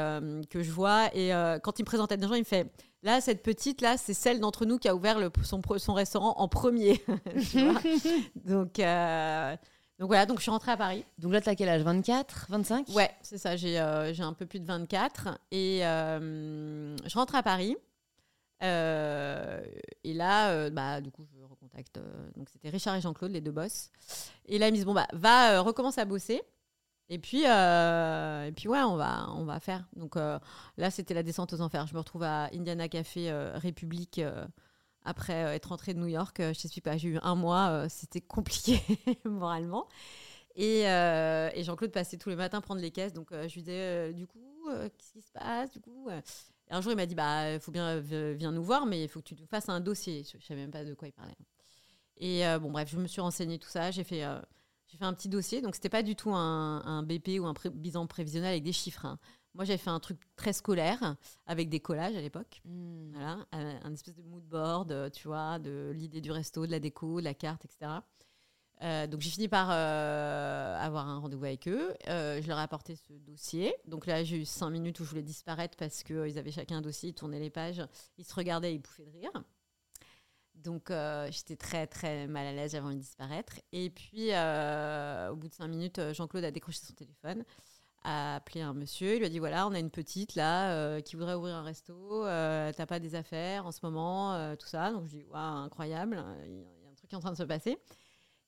que 0.50 0.64
je 0.64 0.72
vois. 0.72 1.10
Et 1.16 1.32
quand 1.64 1.80
il 1.80 1.84
me 1.84 1.86
présentait 1.86 2.18
des 2.18 2.28
gens, 2.28 2.34
il 2.34 2.40
me 2.40 2.46
fait 2.46 2.72
Là, 3.04 3.20
cette 3.20 3.42
petite, 3.42 3.82
là, 3.82 3.98
c'est 3.98 4.14
celle 4.14 4.40
d'entre 4.40 4.66
nous 4.66 4.78
qui 4.78 4.88
a 4.88 4.96
ouvert 4.96 5.18
le- 5.20 5.32
son, 5.44 5.94
restaurant 5.94 6.36
en 6.38 6.48
premier. 6.48 7.04
Tu 7.52 7.60
donc, 8.46 8.80
euh, 8.80 9.56
donc 9.98 10.08
voilà, 10.08 10.26
donc 10.28 10.38
je 10.38 10.44
suis 10.44 10.52
rentrée 10.52 10.72
à 10.72 10.78
Paris. 10.78 11.04
Donc 11.18 11.34
là, 11.34 11.42
t'as 11.42 11.56
quel 11.56 11.70
âge? 11.70 11.82
24 11.82 12.46
25 12.50 12.90
Ouais, 12.90 13.10
c'est 13.24 13.38
ça, 13.40 13.56
j'ai 13.56 13.80
euh, 13.80 14.14
j'ai 14.14 14.24
un 14.24 14.34
peu 14.34 14.46
plus 14.46 14.60
de 14.60 14.66
24. 14.66 15.40
Et 15.52 15.86
euh, 15.86 16.96
je 17.06 17.14
rentre 17.16 17.34
à 17.36 17.42
Paris. 17.44 17.76
Et 18.62 20.14
là, 20.14 20.70
bah, 20.70 21.02
du 21.02 21.10
coup, 21.12 21.24
je 21.26 21.44
recontacte. 21.44 22.00
donc, 22.36 22.50
c'était 22.50 22.70
Richard 22.70 22.96
et 22.96 23.02
Jean-Claude, 23.02 23.32
les 23.32 23.42
deux 23.42 23.52
boss. 23.52 23.90
Et 24.46 24.60
là, 24.60 24.68
ils 24.68 24.72
me 24.72 24.76
disent 24.76 24.86
Bon, 24.86 24.94
bah, 24.94 25.08
va, 25.14 25.60
recommence 25.62 25.98
à 25.98 26.06
bosser. 26.06 26.42
Et 27.12 27.20
puis, 27.20 27.44
euh, 27.46 28.46
et 28.46 28.54
puis 28.54 28.70
ouais, 28.70 28.80
on 28.84 28.96
va, 28.96 29.30
on 29.36 29.44
va 29.44 29.60
faire. 29.60 29.86
Donc 29.98 30.16
euh, 30.16 30.40
là, 30.78 30.90
c'était 30.90 31.14
la 31.14 31.24
descente 31.24 31.52
aux 31.52 31.60
enfers. 31.60 31.86
Je 31.86 31.94
me 31.94 32.00
retrouve 32.00 32.24
à 32.24 32.46
Indiana 32.54 32.88
Café 32.88 33.30
euh, 33.30 33.52
République 33.58 34.22
après 35.04 35.34
être 35.34 35.66
rentrée 35.68 35.94
de 35.94 36.00
New 36.00 36.08
York. 36.08 36.38
Je 36.40 36.58
t'explique 36.58 36.86
pas, 36.86 36.96
j'ai 36.96 37.10
eu 37.10 37.20
un 37.22 37.36
mois, 37.36 37.90
c'était 37.90 38.22
compliqué 38.22 38.80
moralement. 39.26 39.90
Et, 40.56 40.84
Jean-Claude 41.58 41.92
passait 41.92 42.18
tous 42.18 42.30
les 42.30 42.38
matins 42.38 42.62
prendre 42.62 42.80
les 42.80 42.92
caisses. 42.92 43.12
Donc 43.12 43.28
je 43.34 43.54
lui 43.54 43.62
disais, 43.62 44.14
du 44.14 44.26
coup, 44.26 44.70
qu'est-ce 44.70 45.12
qui 45.12 45.22
se 45.22 45.32
passe 45.34 45.70
Du 45.70 45.82
coup, 45.82 46.08
Et 46.10 46.74
un 46.74 46.80
jour, 46.80 46.94
il 46.94 46.96
m'a 46.96 47.06
dit, 47.06 47.16
bah, 47.16 47.52
il 47.52 47.60
faut 47.60 47.74
bien, 47.74 48.00
viens 48.00 48.54
nous 48.54 48.64
voir, 48.64 48.86
mais 48.86 49.04
il 49.04 49.10
faut 49.10 49.20
que 49.20 49.28
tu 49.28 49.36
fasses 49.50 49.68
un 49.68 49.82
dossier. 49.82 50.24
Je 50.24 50.38
ne 50.38 50.42
savais 50.42 50.62
même 50.62 50.72
pas 50.72 50.86
de 50.86 50.94
quoi 50.94 51.10
il 51.10 51.14
parlait. 51.14 51.36
Et 52.16 52.44
bon, 52.62 52.72
bref, 52.72 52.90
je 52.90 52.98
me 52.98 53.08
suis 53.08 53.20
renseignée 53.20 53.60
tout 53.60 53.70
ça. 53.70 53.92
J'ai 53.92 54.06
fait, 54.06 54.24
j'ai 54.92 54.98
fait 54.98 55.06
un 55.06 55.14
petit 55.14 55.30
dossier. 55.30 55.62
Donc, 55.62 55.76
c'était 55.76 55.90
pas 55.90 56.04
du 56.04 56.16
tout 56.16 56.32
un, 56.34 56.82
un 56.86 57.04
BP 57.04 57.40
ou 57.40 57.46
un 57.46 57.54
pré- 57.54 57.70
bilan 57.70 58.08
prévisionnel 58.08 58.52
avec 58.52 58.64
des 58.64 58.74
chiffres. 58.74 59.06
hein. 59.06 59.18
Moi, 59.54 59.66
j'avais 59.66 59.78
fait 59.78 59.90
un 59.90 60.00
truc 60.00 60.20
très 60.36 60.54
scolaire 60.54 61.16
avec 61.46 61.70
des 61.70 61.80
collages 61.80 62.16
à 62.16 62.22
l'époque. 62.22 62.62
Hmm. 62.66 63.12
Voilà, 63.14 63.46
un, 63.52 63.80
un 63.84 63.94
espèce 63.94 64.16
de 64.16 64.24
mood 64.24 64.44
board, 64.44 64.92
euh, 64.92 65.10
tu 65.10 65.28
vois, 65.28 65.60
de 65.60 65.92
l'idée 65.96 66.22
du 66.22 66.32
resto, 66.32 66.66
de 66.66 66.72
la 66.72 66.80
déco, 66.80 67.20
de 67.20 67.26
la 67.26 67.34
carte, 67.34 67.66
etc. 67.66 67.92
Euh, 68.84 69.06
donc 69.06 69.22
j'ai 69.22 69.30
fini 69.30 69.48
par 69.48 69.68
euh, 69.72 70.76
avoir 70.80 71.08
un 71.08 71.20
rendez-vous 71.20 71.46
avec 71.46 71.68
eux. 71.68 71.94
Euh, 72.08 72.42
je 72.42 72.48
leur 72.48 72.58
ai 72.58 72.64
apporté 72.64 72.96
ce 72.96 73.14
dossier. 73.14 73.76
Donc 73.86 74.08
là, 74.08 74.24
j'ai 74.24 74.38
eu 74.38 74.46
cinq 74.46 74.72
minutes 74.72 75.00
où 75.00 75.04
je 75.04 75.10
voulais 75.10 75.22
disparaître 75.22 75.78
parce 75.78 76.02
qu'ils 76.04 76.38
avaient 76.40 76.52
chacun 76.52 76.78
un 76.78 76.82
dossier, 76.82 77.10
ils 77.10 77.14
tournaient 77.14 77.40
les 77.40 77.52
pages, 77.52 77.84
ils 78.18 78.26
se 78.26 78.34
regardaient, 78.34 78.74
ils 78.74 78.82
pouffaient 78.82 79.06
de 79.06 79.12
rire. 79.12 79.32
Donc 80.56 80.92
euh, 80.92 81.28
j'étais 81.32 81.56
très 81.56 81.88
très 81.88 82.28
mal 82.28 82.46
à 82.46 82.54
l'aise, 82.54 82.72
j'avais 82.74 82.86
envie 82.86 82.96
de 82.96 83.02
disparaître. 83.02 83.54
Et 83.72 83.90
puis 83.90 84.32
euh, 84.32 85.32
au 85.32 85.36
bout 85.36 85.48
de 85.48 85.54
cinq 85.54 85.68
minutes, 85.68 86.00
euh, 86.00 86.14
Jean-Claude 86.14 86.44
a 86.44 86.52
décroché 86.52 86.80
son 86.86 86.94
téléphone, 86.94 87.44
a 88.04 88.36
appelé 88.36 88.62
un 88.62 88.74
monsieur, 88.74 89.16
il 89.16 89.20
lui 89.20 89.26
a 89.26 89.30
dit 89.30 89.40
voilà, 89.40 89.68
on 89.68 89.74
a 89.74 89.80
une 89.80 89.90
petite 89.90 90.36
là 90.36 91.02
qui 91.02 91.16
voudrait 91.16 91.36
ouvrir 91.36 91.56
un 91.56 91.64
resto, 91.64 92.24
t'as 92.26 92.86
pas 92.86 93.00
des 93.00 93.16
affaires 93.16 93.66
en 93.66 93.72
ce 93.72 93.80
moment, 93.84 94.56
tout 94.58 94.68
ça. 94.68 94.92
Donc 94.92 95.06
je 95.08 95.18
dis 95.18 95.24
waouh, 95.24 95.40
incroyable, 95.40 96.24
il 96.46 96.60
y 96.84 96.86
a 96.86 96.90
un 96.92 96.96
truc 96.96 97.10
qui 97.10 97.16
est 97.16 97.18
en 97.18 97.22
train 97.22 97.32
de 97.32 97.38
se 97.38 97.44
passer. 97.44 97.78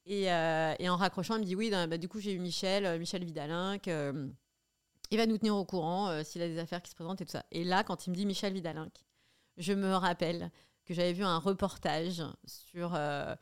Et, 0.05 0.29
en 0.31 0.97
raccrochant, 0.97 1.35
il 1.35 1.41
me 1.41 1.45
dit 1.45 1.55
oui, 1.55 1.69
bah, 1.69 1.97
du 1.97 2.09
coup 2.09 2.19
j'ai 2.19 2.33
eu 2.33 2.39
Michel, 2.39 2.99
Michel 2.99 3.23
Vidalin, 3.23 3.77
que, 3.77 3.89
euh, 3.91 4.27
il 5.11 5.17
va 5.17 5.25
nous 5.27 5.37
tenir 5.37 5.55
au 5.55 5.65
courant 5.65 6.23
s'il 6.23 6.41
a 6.41 6.47
des 6.47 6.57
affaires 6.57 6.81
qui 6.81 6.89
se 6.89 6.95
présentent 6.95 7.21
et 7.21 7.25
tout 7.25 7.31
ça. 7.31 7.45
Et 7.51 7.63
là, 7.63 7.83
quand 7.83 8.07
il 8.07 8.09
me 8.09 8.15
dit 8.15 8.25
Michel 8.25 8.53
Vidalin, 8.53 8.89
je 9.57 9.73
me 9.73 9.93
rappelle 9.93 10.49
j'avais 10.93 11.13
vu 11.13 11.23
un 11.23 11.37
reportage 11.37 12.23
sur 12.45 12.95
euh, 12.95 13.35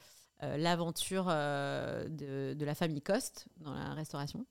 euh, 0.43 0.57
l'aventure 0.57 1.25
euh, 1.27 2.07
de, 2.07 2.53
de 2.53 2.65
la 2.65 2.75
famille 2.75 3.01
Coste 3.01 3.47
dans 3.57 3.73
la 3.73 3.93
restauration. 3.93 4.45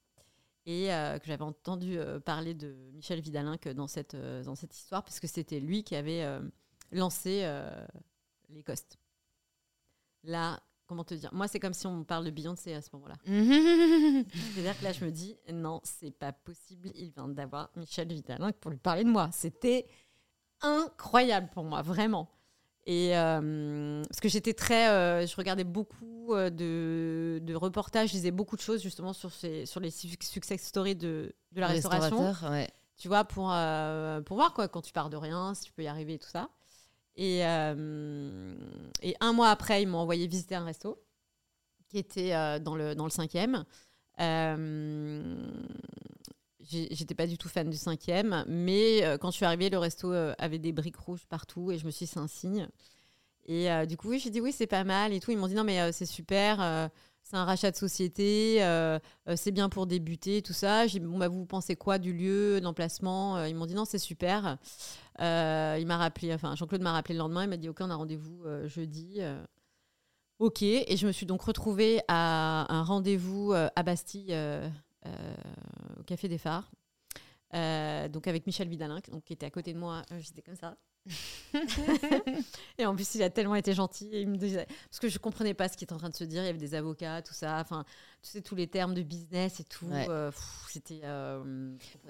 et 0.67 0.89
que 0.89 1.27
j'avais 1.27 1.43
entendu 1.43 1.99
parler 2.25 2.55
de 2.55 2.75
Michel 2.93 3.21
Vidalin 3.21 3.57
que 3.57 3.71
dans 3.71 3.87
cette, 3.87 4.15
dans 4.17 4.55
cette 4.55 4.77
histoire, 4.77 5.03
parce 5.03 5.19
que 5.19 5.27
c'était 5.27 5.59
lui 5.59 5.83
qui 5.83 5.97
avait 5.97 6.25
lancé 6.93 7.45
les 8.51 8.63
Costes. 8.63 8.99
Là, 10.23 10.61
comment 10.87 11.03
te 11.03 11.15
dire? 11.15 11.33
Moi, 11.33 11.49
c'est 11.49 11.59
comme 11.59 11.73
si 11.73 11.87
on 11.87 12.05
parle 12.05 12.27
de 12.27 12.31
Beyoncé 12.31 12.75
à 12.75 12.83
ce 12.83 12.91
moment-là. 12.93 13.17
C'est-à-dire 13.25 14.79
que 14.79 14.85
là, 14.85 14.93
je 14.93 15.05
me 15.05 15.11
dis, 15.11 15.37
non, 15.53 15.81
c'est 15.83 16.11
pas 16.11 16.33
possible. 16.33 16.91
Il 16.95 17.11
vient 17.11 17.29
d'avoir 17.29 17.71
Michel 17.75 18.09
Vidalin 18.09 18.53
pour 18.53 18.71
lui 18.71 18.79
parler 18.79 19.05
de 19.05 19.09
moi. 19.09 19.31
C'était 19.33 19.87
incroyable 20.61 21.49
pour 21.53 21.65
moi, 21.65 21.83
vraiment. 21.83 22.29
Et 22.87 23.17
euh, 23.17 24.03
parce 24.09 24.21
que 24.21 24.29
j'étais 24.29 24.55
très, 24.55 24.89
euh, 24.89 25.27
je 25.27 25.37
regardais 25.37 25.65
beaucoup 25.65 26.35
euh, 26.35 26.49
de, 26.49 27.39
de, 27.43 27.55
reportages, 27.55 28.11
je 28.11 28.15
lisais 28.15 28.31
beaucoup 28.31 28.57
de 28.57 28.63
choses 28.63 28.83
justement 28.83 29.13
sur, 29.13 29.33
ces, 29.33 29.67
sur 29.67 29.81
les 29.81 29.91
success 29.91 30.63
stories 30.63 30.97
de, 30.97 31.35
de 31.53 31.61
la 31.61 31.67
restauration. 31.67 32.35
Tu 32.97 33.09
vois, 33.09 33.25
pour, 33.25 33.55
pour 34.27 34.37
voir 34.37 34.53
quoi, 34.55 34.69
quand 34.69 34.83
tu 34.83 34.93
pars 34.93 35.09
de 35.09 35.17
rien, 35.17 35.55
si 35.55 35.65
tu 35.65 35.73
peux 35.73 35.83
y 35.83 35.89
arriver 35.89 36.15
et 36.15 36.19
tout 36.19 36.29
ça. 36.29 36.51
Et, 37.17 37.39
et 37.41 39.17
un 39.21 39.33
mois 39.33 39.49
après, 39.49 39.83
ils 39.83 39.87
m'ont 39.87 39.99
envoyé 39.99 40.27
visiter 40.27 40.55
un 40.55 40.65
resto 40.65 41.03
qui 41.89 41.99
était 41.99 42.61
dans, 42.61 42.77
le, 42.77 42.95
dans 42.95 43.05
le 43.05 43.11
cinquième. 43.11 43.65
J'étais 46.69 47.15
pas 47.15 47.27
du 47.27 47.39
tout 47.39 47.49
fan 47.49 47.71
du 47.71 47.77
cinquième, 47.77 48.45
mais 48.47 49.03
euh, 49.05 49.17
quand 49.17 49.31
je 49.31 49.37
suis 49.37 49.47
arrivée, 49.47 49.71
le 49.71 49.79
resto 49.79 50.13
euh, 50.13 50.35
avait 50.39 50.59
des 50.59 50.73
briques 50.73 50.97
rouges 50.97 51.27
partout 51.27 51.71
et 51.71 51.79
je 51.79 51.87
me 51.87 51.91
suis 51.91 52.05
dit 52.05 52.13
c'est 52.13 52.21
un 52.21 52.29
signe. 52.29 52.69
Et 53.47 53.71
euh, 53.71 53.87
du 53.87 53.97
coup, 53.97 54.11
oui, 54.11 54.19
j'ai 54.19 54.31
dit 54.31 54.41
oui, 54.41 54.53
c'est 54.53 54.67
pas 54.67 54.85
mal 54.85 55.13
et 55.13 55.21
tout. 55.21 55.31
Ils 55.31 55.39
m'ont 55.39 55.49
dit 55.49 55.55
non, 55.55 55.65
mais 55.65 55.91
c'est 55.93 56.07
super, 56.07 56.91
c'est 57.23 57.37
un 57.37 57.45
rachat 57.45 57.71
de 57.71 57.77
société, 57.77 58.59
c'est 59.37 59.53
bien 59.53 59.69
pour 59.71 59.87
débuter, 59.87 60.43
tout 60.43 60.53
ça. 60.53 60.87
J'ai 60.87 61.01
dit 61.01 61.07
bon, 61.07 61.19
bah, 61.19 61.29
vous 61.29 61.47
pensez 61.47 61.77
quoi 61.77 61.99
du 61.99 62.13
lieu, 62.13 62.61
de 62.61 62.65
l'emplacement 62.65 63.43
Ils 63.47 63.57
m'ont 63.57 63.67
dit 63.67 63.75
non, 63.75 63.87
c'est 63.87 63.99
super. 63.99 64.59
il 65.19 65.87
m'a 65.87 65.97
rappelé, 65.97 66.35
enfin, 66.35 66.55
Jean-Claude 66.55 66.83
m'a 66.83 66.93
rappelé 66.93 67.15
le 67.15 67.21
lendemain, 67.21 67.45
il 67.45 67.49
m'a 67.49 67.57
dit 67.57 67.71
ok, 67.71 67.79
on 67.81 67.91
a 67.91 67.97
rendez-vous 67.97 68.45
jeudi. 68.67 69.21
ok, 70.39 70.63
et 70.63 70.97
je 70.97 71.07
me 71.07 71.13
suis 71.13 71.27
donc 71.27 71.41
retrouvée 71.41 72.03
à 72.07 72.73
un 72.73 72.83
rendez-vous 72.83 73.55
à 73.55 73.83
Bastille 73.83 74.37
Café 76.11 76.27
des 76.27 76.39
Phares. 76.39 76.69
Euh, 77.55 78.09
donc 78.09 78.27
avec 78.27 78.47
Michel 78.47 78.69
Vidalin, 78.69 79.01
donc, 79.13 79.25
qui 79.25 79.33
était 79.33 79.47
à 79.47 79.51
côté 79.51 79.73
de 79.73 79.79
moi, 79.79 80.03
euh, 80.11 80.19
j'étais 80.21 80.43
comme 80.43 80.57
ça. 80.57 80.77
et 82.79 82.85
en 82.85 82.97
plus, 82.97 83.15
il 83.15 83.23
a 83.23 83.31
tellement 83.31 83.55
été 83.55 83.73
gentil. 83.75 84.11
il 84.13 84.29
me 84.29 84.37
disait, 84.37 84.67
parce 84.91 84.99
que 84.99 85.09
je 85.09 85.19
comprenais 85.19 85.55
pas 85.55 85.69
ce 85.69 85.77
qu'il 85.77 85.85
était 85.85 85.93
en 85.93 85.99
train 85.99 86.09
de 86.09 86.17
se 86.17 86.25
dire. 86.25 86.43
Il 86.43 86.47
y 86.47 86.49
avait 86.49 86.59
des 86.59 86.75
avocats, 86.75 87.23
tout 87.23 87.33
ça. 87.33 87.59
Enfin, 87.61 87.85
tu 88.23 88.31
sais, 88.31 88.43
tous 88.43 88.57
les 88.57 88.67
termes 88.67 88.93
de 88.93 89.03
business 89.03 89.61
et 89.61 89.65
tout. 89.65 89.89
c'était. 90.69 91.03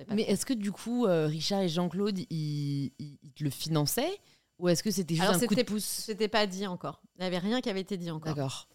Mais 0.08 0.22
est-ce 0.22 0.46
que 0.46 0.54
du 0.54 0.72
coup, 0.72 1.04
Richard 1.06 1.60
et 1.60 1.68
Jean-Claude, 1.68 2.18
ils, 2.30 2.92
te 3.36 3.44
le 3.44 3.50
finançaient 3.50 4.18
Ou 4.58 4.70
est-ce 4.70 4.82
que 4.82 4.90
c'était 4.90 5.14
juste 5.14 5.28
un 5.28 5.46
coup 5.46 5.54
de 5.54 5.62
pouce? 5.62 5.84
C'était 5.84 6.28
pas 6.28 6.46
dit 6.46 6.66
encore. 6.66 7.02
Il 7.16 7.20
n'y 7.20 7.26
avait 7.26 7.38
rien 7.38 7.60
qui 7.60 7.68
avait 7.68 7.82
été 7.82 7.98
dit 7.98 8.10
encore. 8.10 8.34
D'accord. 8.34 8.66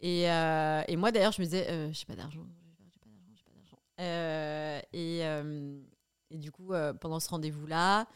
Et, 0.00 0.22
et, 0.22 0.96
moi, 0.96 1.12
d'ailleurs, 1.12 1.32
je 1.32 1.40
me 1.40 1.46
disais, 1.46 1.66
je 1.68 1.98
n'ai 1.98 2.04
pas 2.06 2.16
d'argent. 2.16 2.44
Euh, 4.00 4.80
et, 4.92 5.20
euh, 5.24 5.80
et, 6.30 6.38
du 6.38 6.50
coup, 6.50 6.72
euh, 6.72 6.92
pendant 6.92 7.20
ce 7.20 7.28
rendez-vous-là, 7.28 8.06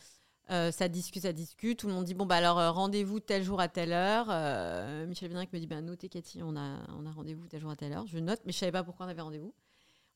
ça 0.48 0.88
discute, 0.88 1.22
ça 1.22 1.32
discute. 1.32 1.80
Tout 1.80 1.88
le 1.88 1.92
monde 1.92 2.04
dit 2.04 2.14
bon 2.14 2.24
bah 2.24 2.36
alors 2.36 2.58
rendez-vous 2.72 3.18
tel 3.18 3.42
jour 3.42 3.60
à 3.60 3.68
telle 3.68 3.92
heure. 3.92 4.26
Michel 5.08 5.28
Vénéric 5.28 5.52
me 5.52 5.58
dit 5.58 5.66
ben 5.66 5.84
notez 5.84 6.08
Cathy, 6.08 6.40
on 6.40 6.56
a 6.56 6.86
on 6.96 7.04
a 7.04 7.10
rendez-vous 7.10 7.48
tel 7.48 7.60
jour 7.60 7.70
à 7.70 7.76
telle 7.76 7.92
heure. 7.92 8.06
Je 8.06 8.18
note, 8.18 8.40
mais 8.44 8.52
je 8.52 8.58
savais 8.58 8.70
pas 8.70 8.84
pourquoi 8.84 9.06
on 9.06 9.08
avait 9.08 9.22
rendez-vous. 9.22 9.52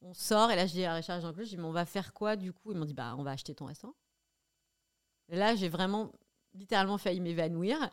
On 0.02 0.14
sort 0.14 0.52
et 0.52 0.56
là 0.56 0.66
je 0.66 0.72
dis 0.72 0.84
à 0.84 0.94
Richard 0.94 1.20
Jean-Claude, 1.20 1.46
je 1.46 1.50
dis 1.50 1.56
mais 1.56 1.64
on 1.64 1.72
va 1.72 1.84
faire 1.84 2.12
quoi 2.14 2.36
du 2.36 2.52
coup? 2.52 2.70
Ils 2.70 2.78
m'ont 2.78 2.84
dit 2.84 2.94
bah 2.94 3.16
on 3.18 3.24
va 3.24 3.32
acheter 3.32 3.56
ton 3.56 3.66
restaurant. 3.66 3.96
Là 5.30 5.56
j'ai 5.56 5.68
vraiment 5.68 6.12
littéralement 6.54 6.96
failli 6.96 7.20
m'évanouir. 7.20 7.90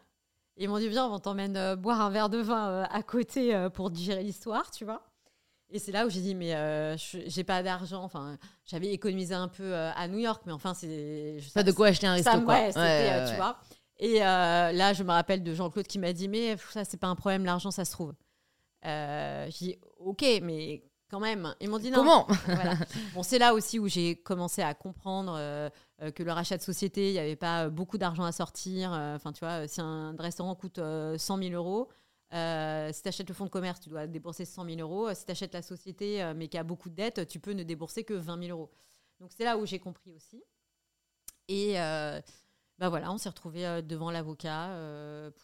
Ils 0.58 0.70
m'ont 0.70 0.78
dit 0.78 0.90
viens 0.90 1.08
on 1.08 1.18
t'emmène 1.18 1.74
boire 1.74 2.02
un 2.02 2.12
verre 2.12 2.30
de 2.30 2.38
vin 2.38 2.84
à 2.84 3.02
côté 3.02 3.68
pour 3.74 3.90
digérer 3.90 4.22
l'histoire, 4.22 4.70
tu 4.70 4.86
vois. 4.86 5.04
Et 5.70 5.80
c'est 5.80 5.92
là 5.92 6.06
où 6.06 6.10
j'ai 6.10 6.22
dit, 6.22 6.34
mais 6.34 6.56
euh, 6.56 6.96
j'ai 6.98 7.44
pas 7.44 7.62
d'argent. 7.62 8.04
Enfin, 8.04 8.38
j'avais 8.66 8.92
économisé 8.92 9.34
un 9.34 9.50
peu 9.50 9.64
euh, 9.64 9.92
à 9.96 10.08
New 10.08 10.20
York, 10.20 10.44
mais 10.46 10.54
enfin, 10.54 10.74
c'est. 10.74 11.40
Pas 11.54 11.64
de 11.64 11.74
quoi 11.74 11.88
acheter 11.88 12.08
un 12.08 12.14
resto, 12.14 12.42
quoi. 12.42 12.54
Ouais, 12.54 12.72
euh, 12.78 13.30
tu 13.30 13.36
vois. 13.36 13.60
Et 14.00 14.20
là, 14.20 14.94
je 14.94 15.04
me 15.04 15.12
rappelle 15.12 15.44
de 15.44 15.54
Jean-Claude 15.54 15.88
qui 15.88 16.00
m'a 16.00 16.14
dit, 16.14 16.30
mais 16.30 16.56
ça, 16.72 16.86
c'est 16.86 16.98
pas 16.98 17.08
un 17.08 17.16
problème, 17.16 17.44
l'argent, 17.44 17.72
ça 17.72 17.84
se 17.84 17.92
trouve. 17.92 18.14
j'ai 18.84 19.50
dit, 19.60 19.76
ok, 20.00 20.24
mais 20.42 20.84
quand 21.10 21.20
même. 21.20 21.54
Ils 21.60 21.70
m'ont 21.70 21.80
dit 21.80 21.92
non. 21.92 21.98
Comment? 21.98 22.28
Bon, 23.14 23.24
c'est 23.24 23.40
là 23.40 23.54
aussi 23.54 23.80
où 23.80 23.88
j'ai 23.88 24.16
commencé 24.16 24.62
à 24.62 24.74
comprendre 24.74 25.70
que 26.16 26.24
le 26.24 26.32
rachat 26.32 26.56
de 26.56 26.62
société, 26.62 27.10
il 27.10 27.14
n'y 27.14 27.20
avait 27.20 27.36
pas 27.36 27.68
beaucoup 27.68 27.98
d'argent 27.98 28.24
à 28.24 28.32
sortir. 28.32 28.92
Enfin, 28.92 29.34
tu 29.34 29.44
vois, 29.44 29.68
si 29.68 29.82
un 29.82 30.16
restaurant 30.18 30.56
coûte 30.56 30.80
100 30.80 31.18
000 31.18 31.52
euros, 31.52 31.90
euh, 32.34 32.92
si 32.92 33.02
tu 33.02 33.08
achètes 33.08 33.30
le 33.30 33.34
fonds 33.34 33.46
de 33.46 33.50
commerce, 33.50 33.80
tu 33.80 33.90
dois 33.90 34.08
débourser 34.08 34.46
100 34.46 34.66
000 34.66 34.80
euros. 34.80 35.14
Si 35.14 35.26
tu 35.26 35.32
achètes 35.32 35.54
la 35.54 35.62
société, 35.62 36.22
euh, 36.22 36.34
mais 36.36 36.48
qui 36.48 36.58
a 36.58 36.64
beaucoup 36.64 36.90
de 36.90 36.96
dettes, 36.96 37.28
tu 37.28 37.40
peux 37.40 37.54
ne 37.54 37.64
débourser 37.64 38.04
que 38.04 38.14
20 38.14 38.44
000 38.48 38.58
euros. 38.58 38.72
Donc 39.20 39.32
c'est 39.36 39.44
là 39.44 39.58
où 39.58 39.66
j'ai 39.66 39.80
compris 39.80 40.12
aussi. 40.14 40.44
Et 41.48 41.80
euh, 41.80 42.22
bah 42.78 42.90
voilà, 42.90 43.12
on 43.12 43.18
s'est 43.18 43.30
retrouvé 43.30 43.82
devant 43.82 44.12
l'avocat 44.12 44.78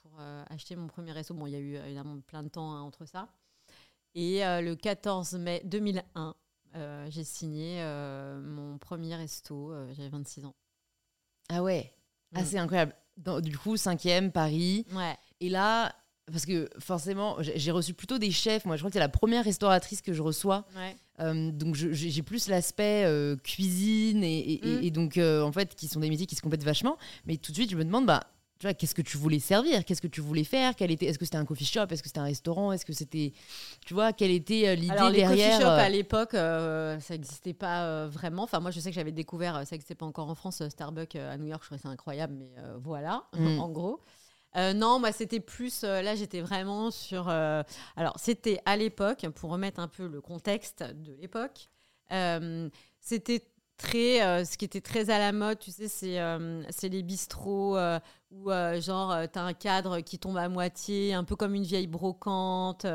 pour 0.01 0.19
acheter 0.49 0.75
mon 0.75 0.87
premier 0.87 1.13
resto. 1.13 1.33
Bon, 1.33 1.47
il 1.47 1.53
y 1.53 1.55
a 1.55 1.59
eu 1.59 1.75
évidemment 1.77 2.19
plein 2.21 2.43
de 2.43 2.49
temps 2.49 2.73
hein, 2.73 2.81
entre 2.81 3.05
ça. 3.05 3.29
Et 4.13 4.41
le 4.41 4.75
14 4.75 5.33
mai 5.35 5.61
2001, 5.65 6.35
j'ai 7.09 7.23
signé 7.23 7.81
mon 8.43 8.77
premier 8.77 9.15
resto. 9.15 9.73
J'avais 9.93 10.09
26 10.09 10.45
ans. 10.45 10.55
Ah 11.49 11.63
ouais, 11.63 11.95
mm. 12.33 12.37
ah, 12.37 12.45
c'est 12.45 12.59
incroyable. 12.59 12.95
du 13.41 13.57
coup, 13.57 13.77
cinquième, 13.77 14.31
Paris. 14.31 14.85
Ouais. 14.91 15.17
Et 15.39 15.49
là, 15.49 15.95
parce 16.31 16.45
que 16.45 16.69
forcément, 16.79 17.37
j'ai 17.39 17.71
reçu 17.71 17.93
plutôt 17.93 18.17
des 18.17 18.31
chefs. 18.31 18.65
Moi, 18.65 18.75
je 18.77 18.81
crois 18.81 18.89
que 18.89 18.93
c'est 18.93 18.99
la 18.99 19.09
première 19.09 19.43
restauratrice 19.43 20.01
que 20.01 20.13
je 20.13 20.21
reçois. 20.21 20.65
Euh, 21.19 21.51
donc, 21.51 21.75
j'ai 21.75 22.21
plus 22.23 22.47
l'aspect 22.47 23.03
euh, 23.05 23.35
cuisine 23.35 24.23
et, 24.23 24.85
et, 24.85 24.89
mm. 24.89 24.93
donc, 24.93 25.17
euh, 25.17 25.41
en 25.41 25.51
fait, 25.51 25.75
qui 25.75 25.87
sont 25.87 25.99
des 25.99 26.09
métiers 26.09 26.25
qui 26.25 26.35
se 26.35 26.41
complètent 26.41 26.63
vachement. 26.63 26.97
Mais 27.25 27.37
tout 27.37 27.51
de 27.51 27.57
suite, 27.57 27.71
je 27.71 27.75
me 27.75 27.83
demande, 27.83 28.05
bah, 28.05 28.23
tu 28.59 28.67
vois, 28.67 28.73
qu'est-ce 28.73 28.95
que 28.95 29.01
tu 29.01 29.17
voulais 29.17 29.39
servir? 29.39 29.83
Qu'est-ce 29.83 30.01
que 30.01 30.07
tu 30.07 30.21
voulais 30.21 30.45
faire? 30.45 30.73
Était 30.79 31.05
Est-ce 31.05 31.19
que 31.19 31.25
c'était 31.25 31.37
un 31.37 31.45
coffee 31.45 31.65
shop? 31.65 31.87
Est-ce 31.89 32.01
que 32.01 32.07
c'était 32.07 32.19
un 32.19 32.23
restaurant? 32.23 32.71
Est-ce 32.71 32.85
que 32.85 32.93
c'était, 32.93 33.33
tu 33.85 33.93
vois, 33.93 34.13
quelle 34.13 34.31
était 34.31 34.77
l'idée 34.77 34.95
derrière 34.95 35.31
les 35.31 35.43
coffee 35.43 35.61
shops 35.61 35.65
à 35.65 35.89
l'époque, 35.89 36.31
ça 36.31 36.97
n'existait 37.09 37.53
pas 37.53 38.07
vraiment. 38.07 38.43
Enfin, 38.43 38.61
moi, 38.61 38.71
je 38.71 38.79
sais 38.79 38.89
que 38.89 38.95
j'avais 38.95 39.11
découvert, 39.11 39.55
ça 39.55 39.75
n'existait 39.75 39.95
pas 39.95 40.05
encore 40.05 40.29
en 40.29 40.35
France, 40.35 40.63
Starbucks 40.69 41.17
à 41.17 41.37
New 41.37 41.47
York. 41.47 41.63
Je 41.63 41.67
trouvais 41.67 41.81
ça 41.81 41.89
incroyable, 41.89 42.35
mais 42.37 42.53
voilà, 42.81 43.25
mm. 43.37 43.59
en 43.59 43.69
gros. 43.69 43.99
Euh, 44.55 44.73
non, 44.73 44.99
moi 44.99 45.11
c'était 45.11 45.39
plus. 45.39 45.83
Euh, 45.83 46.01
là, 46.01 46.15
j'étais 46.15 46.41
vraiment 46.41 46.91
sur. 46.91 47.29
Euh, 47.29 47.63
alors, 47.95 48.13
c'était 48.19 48.59
à 48.65 48.77
l'époque, 48.77 49.27
pour 49.35 49.49
remettre 49.51 49.79
un 49.79 49.87
peu 49.87 50.07
le 50.07 50.21
contexte 50.21 50.83
de 50.83 51.13
l'époque, 51.13 51.69
c'était 52.99 53.41
très. 53.77 54.45
ce 54.45 54.57
qui 54.57 54.65
était 54.65 54.81
très 54.81 55.09
à 55.09 55.17
la 55.19 55.31
mode, 55.31 55.59
tu 55.59 55.71
sais, 55.71 55.87
c'est 55.87 56.89
les 56.89 57.03
bistrots 57.03 57.77
où, 58.31 58.49
genre, 58.79 59.15
tu 59.31 59.39
as 59.39 59.43
un 59.43 59.53
cadre 59.53 59.99
qui 60.01 60.19
tombe 60.19 60.37
à 60.37 60.49
moitié, 60.49 61.13
un 61.13 61.23
peu 61.23 61.35
comme 61.35 61.55
une 61.55 61.63
vieille 61.63 61.87
brocante, 61.87 62.85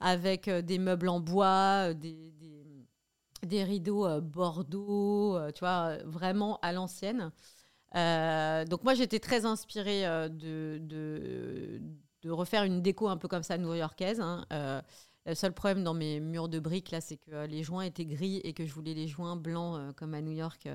avec 0.00 0.50
des 0.50 0.78
meubles 0.78 1.08
en 1.08 1.20
bois, 1.20 1.94
des, 1.94 2.32
des, 2.40 2.66
des 3.44 3.62
rideaux 3.64 4.20
bordeaux, 4.20 5.38
tu 5.52 5.60
vois, 5.60 5.98
vraiment 6.04 6.58
à 6.62 6.72
l'ancienne. 6.72 7.30
Euh, 7.94 8.64
donc 8.64 8.82
moi, 8.84 8.94
j'étais 8.94 9.20
très 9.20 9.44
inspirée 9.44 10.06
euh, 10.06 10.28
de, 10.28 10.80
de, 10.80 12.30
refaire 12.30 12.64
une 12.64 12.80
déco 12.82 13.08
un 13.08 13.16
peu 13.16 13.28
comme 13.28 13.42
ça 13.42 13.58
new-yorkaise. 13.58 14.20
Hein. 14.20 14.46
Euh, 14.52 14.80
le 15.26 15.34
seul 15.34 15.52
problème 15.52 15.84
dans 15.84 15.94
mes 15.94 16.20
murs 16.20 16.48
de 16.48 16.58
briques, 16.58 16.90
là, 16.90 17.00
c'est 17.00 17.16
que 17.16 17.46
les 17.46 17.62
joints 17.62 17.82
étaient 17.82 18.06
gris 18.06 18.40
et 18.44 18.52
que 18.52 18.66
je 18.66 18.72
voulais 18.72 18.94
les 18.94 19.08
joints 19.08 19.36
blancs 19.36 19.94
comme 19.96 20.14
à 20.14 20.20
New 20.20 20.32
York. 20.32 20.68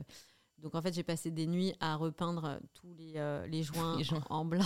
Donc 0.60 0.76
en 0.76 0.82
fait, 0.82 0.94
j'ai 0.94 1.04
passé 1.04 1.32
des 1.32 1.48
nuits 1.48 1.74
à 1.80 1.96
repeindre 1.96 2.60
tous 2.74 2.94
les, 2.98 3.14
les 3.48 3.64
joints, 3.64 3.98
En, 4.30 4.46
blanc. 4.46 4.64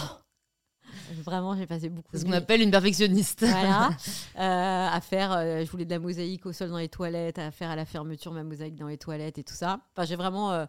Vraiment, 1.24 1.56
j'ai 1.56 1.66
passé 1.66 1.89
beaucoup. 1.89 2.10
C'est 2.14 2.20
ce 2.20 2.26
qu'on 2.26 2.34
appelle 2.34 2.62
une 2.62 2.72
perfectionniste. 2.72 3.45
Voilà. 3.45 3.91
à 4.36 5.01
faire, 5.01 5.32
je 5.66 5.72
voulais 5.72 5.86
de 5.86 5.91
la 5.91 5.99
mosaïque 5.99 6.45
au 6.45 6.54
sol 6.54 6.70
dans 6.70 6.78
les 6.78 6.89
toilettes, 6.89 7.39
à 7.39 7.51
faire 7.51 7.70
à 7.70 7.76
la 7.76 7.86
fermeture 7.86 8.34
ma 8.34 8.43
mosaïque 8.43 8.76
dans 8.76 8.88
les 8.88 8.97
toilettes 8.97 9.38
et 9.38 9.43
tout 9.43 9.56
ça. 9.56 9.80
Enfin, 9.93 10.06
j'ai 10.06 10.18
vraiment 10.18 10.68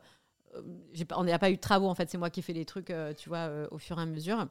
on 1.16 1.24
n'a 1.24 1.38
pas 1.38 1.50
eu 1.50 1.56
de 1.56 1.60
travaux 1.60 1.88
en 1.88 1.94
fait, 1.94 2.10
c'est 2.10 2.18
moi 2.18 2.30
qui 2.30 2.40
ai 2.40 2.42
fait 2.42 2.52
les 2.52 2.64
trucs, 2.64 2.90
euh, 2.90 3.12
tu 3.14 3.28
vois, 3.28 3.38
euh, 3.38 3.66
au 3.70 3.78
fur 3.78 3.98
et 3.98 4.02
à 4.02 4.06
mesure. 4.06 4.46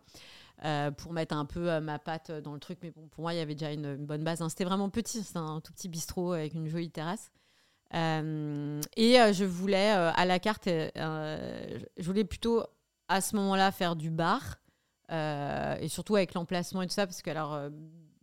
Euh, 0.64 0.92
pour 0.92 1.14
mettre 1.14 1.36
un 1.36 1.46
peu 1.46 1.80
ma 1.80 2.00
patte 2.00 2.32
dans 2.32 2.54
le 2.54 2.60
truc. 2.60 2.78
Mais 2.84 2.92
bon, 2.92 3.08
pour 3.08 3.24
moi, 3.24 3.34
il 3.34 3.38
y 3.38 3.42
avait 3.42 3.56
déjà 3.56 3.72
une, 3.72 3.98
bonne 3.98 4.24
base. 4.24 4.42
Hein. 4.42 4.50
C'était 4.50 4.64
vraiment 4.64 4.90
petit, 4.90 5.24
c'était 5.24 5.40
un 5.40 5.60
tout 5.60 5.74
petit 5.74 5.90
bistrot 5.90 6.34
avec 6.34 6.54
une 6.54 6.68
jolie 6.68 6.92
terrasse. 6.92 7.32
et 7.92 7.98
je 7.98 9.44
voulais, 9.44 9.90
à 9.90 10.26
la 10.26 10.40
carte, 10.40 10.68
je 10.68 12.04
voulais 12.04 12.24
plutôt 12.24 12.64
à 13.10 13.20
ce 13.20 13.36
moment-là 13.36 13.72
faire 13.72 13.96
du 13.96 14.10
bar. 14.10 14.60
et 15.10 15.88
surtout 15.90 16.16
avec 16.16 16.34
l'emplacement 16.34 16.84
et 16.84 16.88
tout 16.88 16.94
ça, 16.94 17.08
parce 17.08 17.22
que 17.22 17.32
alors, 17.32 17.60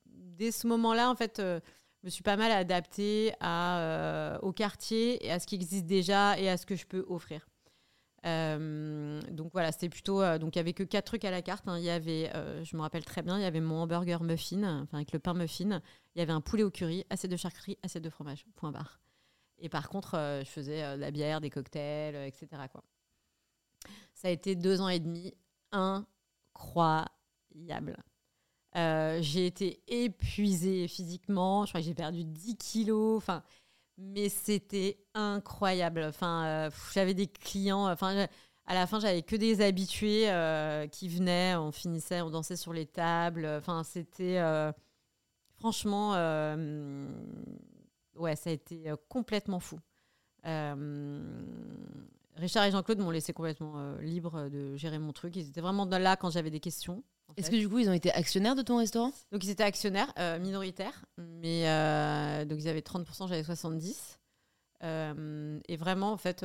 dès 0.07 0.53
ce 0.53 0.67
moment-là, 0.69 1.11
en 1.11 1.17
fait, 1.17 1.35
je 1.39 1.61
me 2.05 2.11
suis 2.11 2.23
pas 2.23 2.37
mal 2.37 2.53
adaptée 2.53 3.35
au 4.41 4.53
quartier 4.53 5.27
et 5.27 5.33
à 5.33 5.41
ce 5.41 5.47
qui 5.47 5.57
existe 5.57 5.85
déjà 5.85 6.39
et 6.39 6.49
à 6.49 6.57
ce 6.57 6.65
que 6.65 6.77
je 6.77 6.87
peux 6.87 7.05
offrir. 7.09 7.50
Donc 8.25 9.53
voilà, 9.53 9.73
c'était 9.73 9.89
plutôt. 9.89 10.21
donc 10.39 10.57
il 10.57 10.59
y 10.59 10.61
avait 10.61 10.73
que 10.73 10.83
quatre 10.83 11.07
trucs 11.07 11.25
à 11.25 11.31
la 11.31 11.43
carte. 11.43 11.67
Hein. 11.69 11.79
Il 11.79 11.85
y 11.85 11.91
avait, 11.91 12.31
je 12.65 12.77
me 12.77 12.83
rappelle 12.83 13.05
très 13.05 13.23
bien, 13.23 13.39
il 13.39 13.43
y 13.43 13.47
avait 13.47 13.61
mon 13.61 13.83
hamburger 13.83 14.23
muffin, 14.23 14.83
enfin 14.83 14.99
avec 14.99 15.13
le 15.13 15.19
pain 15.19 15.35
muffin. 15.35 15.81
Il 16.15 16.19
y 16.19 16.23
avait 16.23 16.33
un 16.33 16.41
poulet 16.41 16.63
au 16.63 16.71
curry, 16.71 17.05
assez 17.11 17.29
de 17.29 17.37
charcuterie, 17.37 17.79
assez 17.83 18.01
de 18.01 18.11
fromage. 18.11 18.45
Point 18.57 18.73
barre. 18.73 19.01
Et 19.59 19.69
par 19.69 19.89
contre, 19.89 20.41
je 20.45 20.49
faisais 20.49 20.97
de 20.97 21.01
la 21.01 21.11
bière, 21.11 21.41
des 21.41 21.51
cocktails, 21.51 22.17
etc. 22.17 22.49
Ça 24.15 24.29
a 24.29 24.31
été 24.31 24.55
deux 24.55 24.81
ans 24.81 24.89
et 24.89 25.01
demi 25.01 25.35
incroyable. 25.73 27.09
Euh, 28.77 29.19
j'ai 29.21 29.47
été 29.47 29.83
épuisée 29.89 30.87
physiquement. 30.89 31.65
Je 31.65 31.71
crois 31.71 31.81
que 31.81 31.87
j'ai 31.87 31.95
perdu 31.95 32.25
10 32.25 32.57
kilos. 32.57 33.17
Enfin, 33.17 33.43
mais 34.01 34.29
c'était 34.29 34.99
incroyable. 35.15 36.05
Enfin, 36.09 36.45
euh, 36.47 36.71
j'avais 36.93 37.15
des 37.15 37.27
clients. 37.27 37.91
Enfin, 37.91 38.27
à 38.67 38.75
la 38.75 38.87
fin, 38.87 39.01
j'avais 39.01 39.23
que 39.23 39.37
des 39.37 39.61
habitués 39.61 40.31
euh, 40.31 40.87
qui 40.89 41.09
venaient. 41.09 41.55
On 41.57 41.73
finissait, 41.73 42.21
on 42.23 42.31
dansait 42.31 42.57
sur 42.57 42.73
les 42.73 42.87
tables. 42.87 43.47
Enfin, 43.47 43.83
c'était 43.85 44.41
franchement, 45.57 46.13
ouais, 48.17 48.37
ça 48.37 48.51
a 48.51 48.53
été 48.53 48.93
complètement 49.09 49.61
fou. 49.61 49.79
Richard 52.37 52.65
et 52.65 52.71
Jean-Claude 52.71 53.01
m'ont 53.01 53.11
laissé 53.11 53.33
complètement 53.33 53.95
libre 54.01 54.49
de 54.49 54.77
gérer 54.77 54.99
mon 54.99 55.13
truc. 55.13 55.37
Ils 55.37 55.49
étaient 55.49 55.61
vraiment 55.61 55.85
là 55.85 56.17
quand 56.17 56.31
j'avais 56.31 56.51
des 56.51 56.61
questions. 56.61 57.05
Est-ce 57.37 57.51
que 57.51 57.57
du 57.57 57.69
coup, 57.69 57.79
ils 57.79 57.89
ont 57.89 57.95
été 57.95 58.13
actionnaires 58.13 58.55
de 58.55 58.63
ton 58.63 58.79
restaurant? 58.79 59.13
Donc, 59.33 59.45
ils 59.45 59.51
étaient 59.51 59.65
actionnaires 59.65 60.13
euh, 60.19 60.39
minoritaires, 60.39 61.05
mais 61.19 61.69
euh, 61.69 62.45
donc 62.45 62.59
ils 62.61 62.69
avaient 62.69 62.81
30%, 62.81 63.29
j'avais 63.29 63.43
70%. 63.43 64.17
Euh, 64.83 65.61
et 65.69 65.77
vraiment, 65.77 66.13
en 66.13 66.17
fait, 66.17 66.45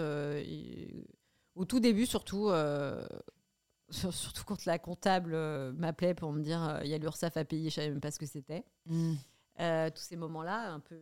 au 1.55 1.65
tout 1.65 1.79
début, 1.79 2.05
surtout, 2.05 2.49
surtout 3.89 4.43
quand 4.45 4.65
la 4.65 4.79
comptable 4.79 5.35
m'appelait 5.73 6.13
pour 6.13 6.31
me 6.31 6.41
dire 6.41 6.79
il 6.83 6.89
y 6.89 6.93
a 6.93 6.97
l'URSSAF 6.97 7.37
à 7.37 7.45
payer, 7.45 7.69
je 7.69 7.75
savais 7.75 7.89
même 7.89 8.01
pas 8.01 8.11
ce 8.11 8.19
que 8.19 8.25
c'était. 8.25 8.63
Hmm. 8.85 9.15
tous 9.57 10.01
ces 10.01 10.15
moments-là, 10.15 10.71
un 10.71 10.79
peu, 10.79 10.97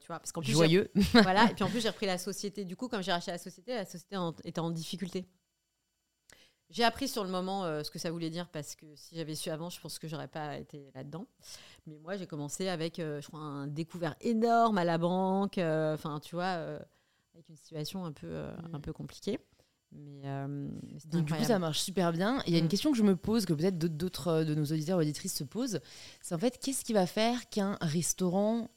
tu 0.00 0.06
vois, 0.06 0.18
parce 0.18 0.32
qu'en 0.32 0.42
plus 0.42 0.52
joyeux. 0.52 0.90
voilà, 1.12 1.50
et 1.50 1.54
puis 1.54 1.64
en 1.64 1.68
plus 1.70 1.80
j'ai 1.80 1.90
repris 1.90 2.06
la 2.06 2.18
société. 2.18 2.64
Du 2.64 2.76
coup, 2.76 2.88
comme 2.88 3.02
j'ai 3.02 3.12
racheté 3.12 3.30
la 3.30 3.38
société, 3.38 3.74
la 3.74 3.84
société 3.84 4.16
était 4.44 4.60
en 4.60 4.70
difficulté. 4.70 5.26
J'ai 6.70 6.84
appris 6.84 7.08
sur 7.08 7.24
le 7.24 7.30
moment 7.30 7.64
euh, 7.64 7.82
ce 7.82 7.90
que 7.90 7.98
ça 7.98 8.10
voulait 8.10 8.28
dire 8.28 8.48
parce 8.48 8.74
que 8.74 8.86
si 8.94 9.16
j'avais 9.16 9.34
su 9.34 9.48
avant, 9.48 9.70
je 9.70 9.80
pense 9.80 9.98
que 9.98 10.06
j'aurais 10.06 10.28
pas 10.28 10.58
été 10.58 10.90
là-dedans. 10.94 11.26
Mais 11.86 11.98
moi, 11.98 12.16
j'ai 12.16 12.26
commencé 12.26 12.68
avec, 12.68 12.98
euh, 12.98 13.22
je 13.22 13.28
crois, 13.28 13.40
un 13.40 13.66
découvert 13.66 14.16
énorme 14.20 14.76
à 14.76 14.84
la 14.84 14.98
banque. 14.98 15.56
Euh, 15.56 15.94
enfin, 15.94 16.20
tu 16.20 16.34
vois, 16.34 16.78
avec 17.34 17.48
une 17.48 17.56
situation 17.56 18.04
un 18.04 18.12
peu, 18.12 18.28
mm. 18.28 18.74
un 18.74 18.80
peu 18.80 18.92
compliquée. 18.92 19.38
Mais 19.92 20.24
Donc, 21.06 21.24
du 21.24 21.32
coup, 21.32 21.44
ça 21.44 21.58
marche 21.58 21.80
super 21.80 22.12
bien. 22.12 22.42
Il 22.46 22.52
y 22.52 22.56
a 22.56 22.58
une 22.58 22.66
mm. 22.66 22.68
question 22.68 22.92
que 22.92 22.98
je 22.98 23.02
me 23.02 23.16
pose, 23.16 23.46
que 23.46 23.54
peut-être 23.54 23.78
d'autres 23.78 24.44
de 24.44 24.54
nos 24.54 24.64
auditeurs 24.64 24.98
ou 24.98 25.00
auditrices 25.00 25.34
se 25.34 25.44
posent. 25.44 25.80
C'est 26.20 26.34
en 26.34 26.38
fait, 26.38 26.58
qu'est-ce 26.58 26.84
qui 26.84 26.92
va 26.92 27.06
faire 27.06 27.48
qu'un 27.48 27.78
restaurant 27.80 28.68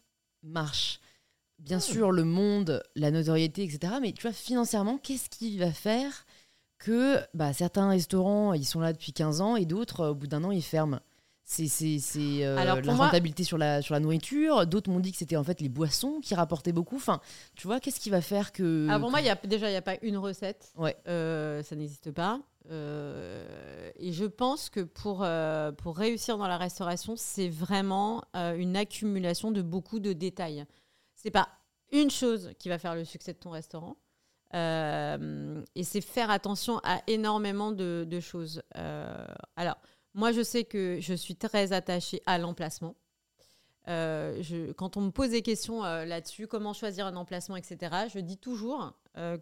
marche? 0.44 1.02
Bien 1.60 1.78
mm. 1.78 1.82
sûr, 1.82 2.12
le 2.14 2.24
monde, 2.24 2.82
la 2.96 3.12
notoriété, 3.12 3.66
etc. 3.66 3.96
Mais 4.02 4.14
tu 4.14 4.22
vois, 4.22 4.32
financièrement, 4.32 4.98
qu'est-ce 4.98 5.30
qui 5.30 5.58
va 5.58 5.74
faire 5.74 6.26
que 6.82 7.20
bah, 7.34 7.54
certains 7.54 7.88
restaurants, 7.90 8.54
ils 8.54 8.66
sont 8.66 8.80
là 8.80 8.92
depuis 8.92 9.14
15 9.14 9.40
ans 9.42 9.56
et 9.56 9.66
d'autres, 9.66 10.08
au 10.08 10.16
bout 10.16 10.28
d'un 10.28 10.44
an, 10.44 10.52
ils 10.52 10.64
ferment. 10.64 11.00
C'est 11.44 11.90
euh, 12.16 12.64
la 12.64 12.76
rentabilité 12.94 13.44
sur, 13.44 13.58
la, 13.58 13.82
sur 13.82 13.94
la 13.94 14.00
nourriture. 14.00 14.66
D'autres 14.66 14.90
m'ont 14.90 15.02
dit 15.02 15.12
que 15.12 15.18
c'était 15.18 15.36
en 15.36 15.44
fait 15.44 15.60
les 15.60 15.68
boissons 15.68 16.22
qui 16.22 16.34
rapportaient 16.34 16.72
beaucoup. 16.72 16.96
Enfin, 16.96 17.20
tu 17.56 17.68
vois, 17.68 17.82
qu'est-ce 17.82 18.00
qui 18.00 18.10
va 18.10 18.22
faire 18.22 18.54
que. 18.54 18.88
Ah, 18.90 19.00
pour 19.00 19.12
moi, 19.12 19.20
y 19.20 19.30
a, 19.30 19.36
déjà, 19.36 19.68
il 19.68 19.72
n'y 19.72 19.78
a 19.78 19.82
pas 19.82 19.98
une 20.02 20.18
recette. 20.18 20.72
Ouais. 20.78 20.96
Euh, 21.08 21.62
ça 21.64 21.76
n'existe 21.76 22.12
pas. 22.12 22.40
Euh, 22.70 23.92
et 23.98 24.14
je 24.14 24.24
pense 24.24 24.70
que 24.70 24.80
pour, 24.80 25.26
pour 25.78 25.98
réussir 25.98 26.38
dans 26.38 26.48
la 26.48 26.58
restauration, 26.58 27.16
c'est 27.18 27.50
vraiment 27.50 28.24
une 28.34 28.78
accumulation 28.78 29.52
de 29.52 29.62
beaucoup 29.62 30.00
de 30.00 30.14
détails. 30.14 30.66
C'est 31.16 31.32
pas 31.32 31.50
une 31.92 32.10
chose 32.10 32.52
qui 32.60 32.70
va 32.70 32.80
faire 32.80 32.96
le 32.96 33.04
succès 33.04 33.34
de 33.34 33.40
ton 33.40 33.50
restaurant. 33.50 33.98
Euh, 34.54 35.64
et 35.76 35.84
c'est 35.84 36.02
faire 36.02 36.30
attention 36.30 36.80
à 36.84 37.02
énormément 37.08 37.72
de, 37.72 38.20
choses. 38.20 38.62
Euh, 38.78 39.26
alors, 39.56 39.78
moi, 40.14 40.32
je 40.32 40.44
sais 40.44 40.64
que 40.64 41.00
je 41.00 41.14
suis 41.14 41.36
très 41.36 41.74
attachée 41.74 42.22
à 42.26 42.38
l'emplacement. 42.38 42.96
Euh, 43.88 44.74
quand 44.78 44.98
on 44.98 45.02
me 45.02 45.12
pose 45.12 45.32
des 45.32 45.42
questions 45.42 45.82
là-dessus, 45.82 46.48
comment 46.48 46.74
choisir 46.74 47.06
un 47.08 47.16
emplacement, 47.16 47.56
etc., 47.56 48.08
je 48.14 48.20
dis 48.20 48.38
toujours 48.38 48.94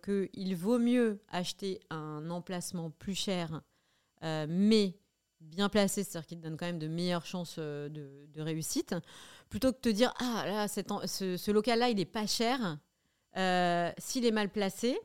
qu'il 0.03 0.55
vaut 0.55 0.80
mieux 0.80 1.22
acheter 1.30 1.80
un 1.89 2.30
emplacement 2.30 2.91
plus 2.91 3.16
cher, 3.16 3.62
mais 4.22 4.95
bien 5.41 5.70
placé, 5.70 6.03
c'est-à-dire 6.03 6.28
qui 6.28 6.38
te 6.38 6.43
donne 6.43 6.57
quand 6.57 6.66
même 6.66 6.80
de 6.80 6.88
meilleures 6.88 7.26
chances 7.26 7.57
de, 7.57 8.30
réussite, 8.38 8.95
plutôt 9.49 9.72
que 9.72 9.78
de 9.78 9.82
te 9.82 9.89
dire 9.89 10.14
ah 10.20 10.43
là, 10.45 10.68
ce 10.68 11.51
local-là, 11.51 11.89
il 11.89 11.97
n'est 11.97 12.05
pas 12.05 12.28
cher, 12.28 12.78
euh, 13.38 13.92
s'il 13.98 14.26
est 14.26 14.32
mal 14.32 14.50
placé, 14.50 15.00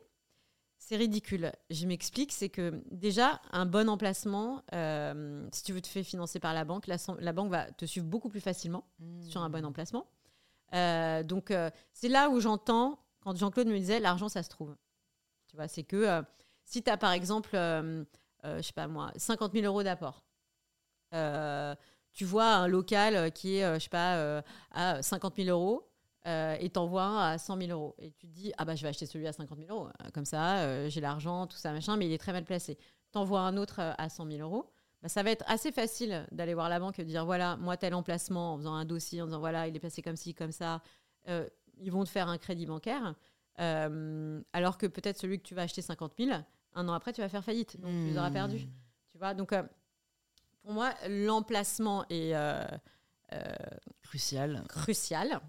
c'est 0.77 0.95
ridicule. 0.95 1.51
Je 1.69 1.85
m'explique, 1.87 2.31
c'est 2.31 2.49
que 2.49 2.81
déjà, 2.91 3.41
un 3.51 3.65
bon 3.65 3.89
emplacement, 3.89 4.63
euh, 4.73 5.47
si 5.51 5.63
tu 5.63 5.73
veux 5.73 5.81
te 5.81 5.87
faire 5.87 6.03
financer 6.03 6.39
par 6.39 6.53
la 6.53 6.63
banque, 6.65 6.87
la, 6.87 7.33
banque 7.33 7.51
va 7.51 7.71
te 7.71 7.85
suivre 7.85 8.05
beaucoup 8.05 8.29
plus 8.29 8.41
facilement 8.41 8.85
sur 9.21 9.41
un 9.41 9.49
bon 9.49 9.65
emplacement. 9.65 10.07
Euh, 10.73 11.23
donc, 11.23 11.53
c'est 11.93 12.09
là 12.09 12.29
où 12.29 12.39
j'entends, 12.39 12.99
quand 13.21 13.35
Jean-Claude 13.35 13.67
me 13.67 13.77
disait, 13.77 13.99
l'argent, 13.99 14.29
ça 14.29 14.43
se 14.43 14.49
trouve. 14.49 14.75
Tu 15.47 15.55
vois, 15.55 15.67
c'est 15.67 15.83
que 15.83 16.23
si 16.65 16.83
tu 16.83 16.89
as, 16.89 16.97
par 16.97 17.11
exemple, 17.11 17.51
je 17.53 18.61
sais 18.61 18.73
pas 18.73 18.87
moi, 18.87 19.11
50 19.15 19.53
000 19.53 19.65
euros 19.65 19.83
d'apport, 19.83 20.23
tu 22.13 22.25
vois 22.25 22.53
un 22.53 22.67
local 22.67 23.31
qui 23.31 23.57
est, 23.57 23.79
je 23.79 23.83
sais 23.83 23.89
pas, 23.89 24.43
à 24.71 25.01
50 25.01 25.35
000 25.37 25.49
euros, 25.49 25.89
euh, 26.27 26.55
et 26.59 26.69
t'envoies 26.69 27.03
un 27.03 27.33
à 27.33 27.37
100 27.37 27.57
000 27.57 27.71
euros. 27.71 27.95
Et 27.99 28.11
tu 28.11 28.27
te 28.27 28.33
dis, 28.33 28.51
ah 28.57 28.65
bah 28.65 28.75
je 28.75 28.81
vais 28.81 28.89
acheter 28.89 29.05
celui 29.05 29.27
à 29.27 29.33
50 29.33 29.59
000 29.59 29.69
euros. 29.69 29.87
Euh, 29.87 30.09
comme 30.13 30.25
ça, 30.25 30.59
euh, 30.59 30.89
j'ai 30.89 31.01
l'argent, 31.01 31.45
tout 31.45 31.57
ça, 31.57 31.71
machin, 31.71 31.97
mais 31.97 32.07
il 32.07 32.11
est 32.11 32.17
très 32.17 32.31
mal 32.31 32.45
placé. 32.45 32.77
T'envoies 33.11 33.41
un 33.41 33.57
autre 33.57 33.79
à 33.79 34.09
100 34.09 34.25
000 34.31 34.39
euros. 34.39 34.71
Bah, 35.03 35.09
ça 35.09 35.21
va 35.21 35.29
être 35.29 35.45
assez 35.47 35.71
facile 35.71 36.25
d'aller 36.31 36.55
voir 36.55 36.67
la 36.67 36.79
banque 36.79 36.97
et 36.97 37.03
de 37.03 37.09
dire, 37.09 37.25
voilà, 37.25 37.57
moi, 37.57 37.77
tel 37.77 37.93
emplacement, 37.93 38.53
en 38.53 38.57
faisant 38.57 38.73
un 38.73 38.85
dossier, 38.85 39.21
en 39.21 39.25
disant, 39.25 39.39
voilà, 39.39 39.67
il 39.67 39.75
est 39.75 39.79
placé 39.79 40.01
comme 40.01 40.15
ci, 40.15 40.33
comme 40.33 40.51
ça. 40.51 40.81
ils 41.27 41.91
vont 41.91 42.03
te 42.03 42.09
faire 42.09 42.27
un 42.27 42.39
crédit 42.39 42.65
bancaire. 42.65 43.13
alors 43.57 44.77
que 44.79 44.87
peut-être 44.87 45.19
celui 45.19 45.37
que 45.37 45.43
tu 45.43 45.53
vas 45.53 45.61
acheter 45.61 45.83
50 45.83 46.13
000, 46.17 46.31
un 46.73 46.89
an 46.89 46.93
après, 46.93 47.13
tu 47.13 47.21
vas 47.21 47.29
faire 47.29 47.43
faillite. 47.43 47.79
Donc, 47.79 47.91
tu 47.91 48.07
les 48.07 48.17
auras 48.17 48.31
perdus. 48.31 48.65
Hmm. 48.65 48.71
Tu 49.11 49.17
vois 49.19 49.35
Donc, 49.35 49.53
pour 50.63 50.73
moi, 50.73 50.91
l'emplacement 51.07 52.03
est... 52.09 52.33
crucial. 54.01 54.63
Crucial. 54.67 55.39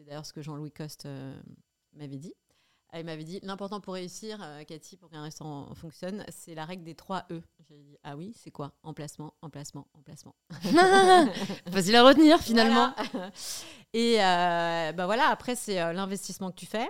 C'est 0.00 0.06
d'ailleurs 0.06 0.24
ce 0.24 0.32
que 0.32 0.40
Jean-Louis 0.40 0.72
Coste 0.72 1.04
euh, 1.04 1.38
m'avait 1.92 2.16
dit. 2.16 2.32
Euh, 2.94 3.00
il 3.00 3.04
m'avait 3.04 3.22
dit 3.22 3.38
l'important 3.42 3.82
pour 3.82 3.92
réussir, 3.92 4.38
euh, 4.42 4.64
Cathy, 4.64 4.96
pour 4.96 5.10
qu'un 5.10 5.22
restaurant 5.22 5.74
fonctionne, 5.74 6.24
c'est 6.30 6.54
la 6.54 6.64
règle 6.64 6.84
des 6.84 6.94
trois 6.94 7.26
E. 7.30 7.42
J'ai 7.68 7.76
dit 7.76 7.98
ah 8.02 8.16
oui, 8.16 8.32
c'est 8.34 8.50
quoi? 8.50 8.72
Emplacement, 8.82 9.34
emplacement, 9.42 9.88
emplacement. 9.92 10.34
Facile 11.70 11.96
à 11.96 12.02
retenir 12.02 12.40
finalement. 12.40 12.94
Et 13.92 14.16
bah 14.16 15.04
voilà, 15.04 15.28
après 15.28 15.54
c'est 15.54 15.74
l'investissement 15.92 16.50
que 16.50 16.56
tu 16.56 16.66
fais. 16.66 16.88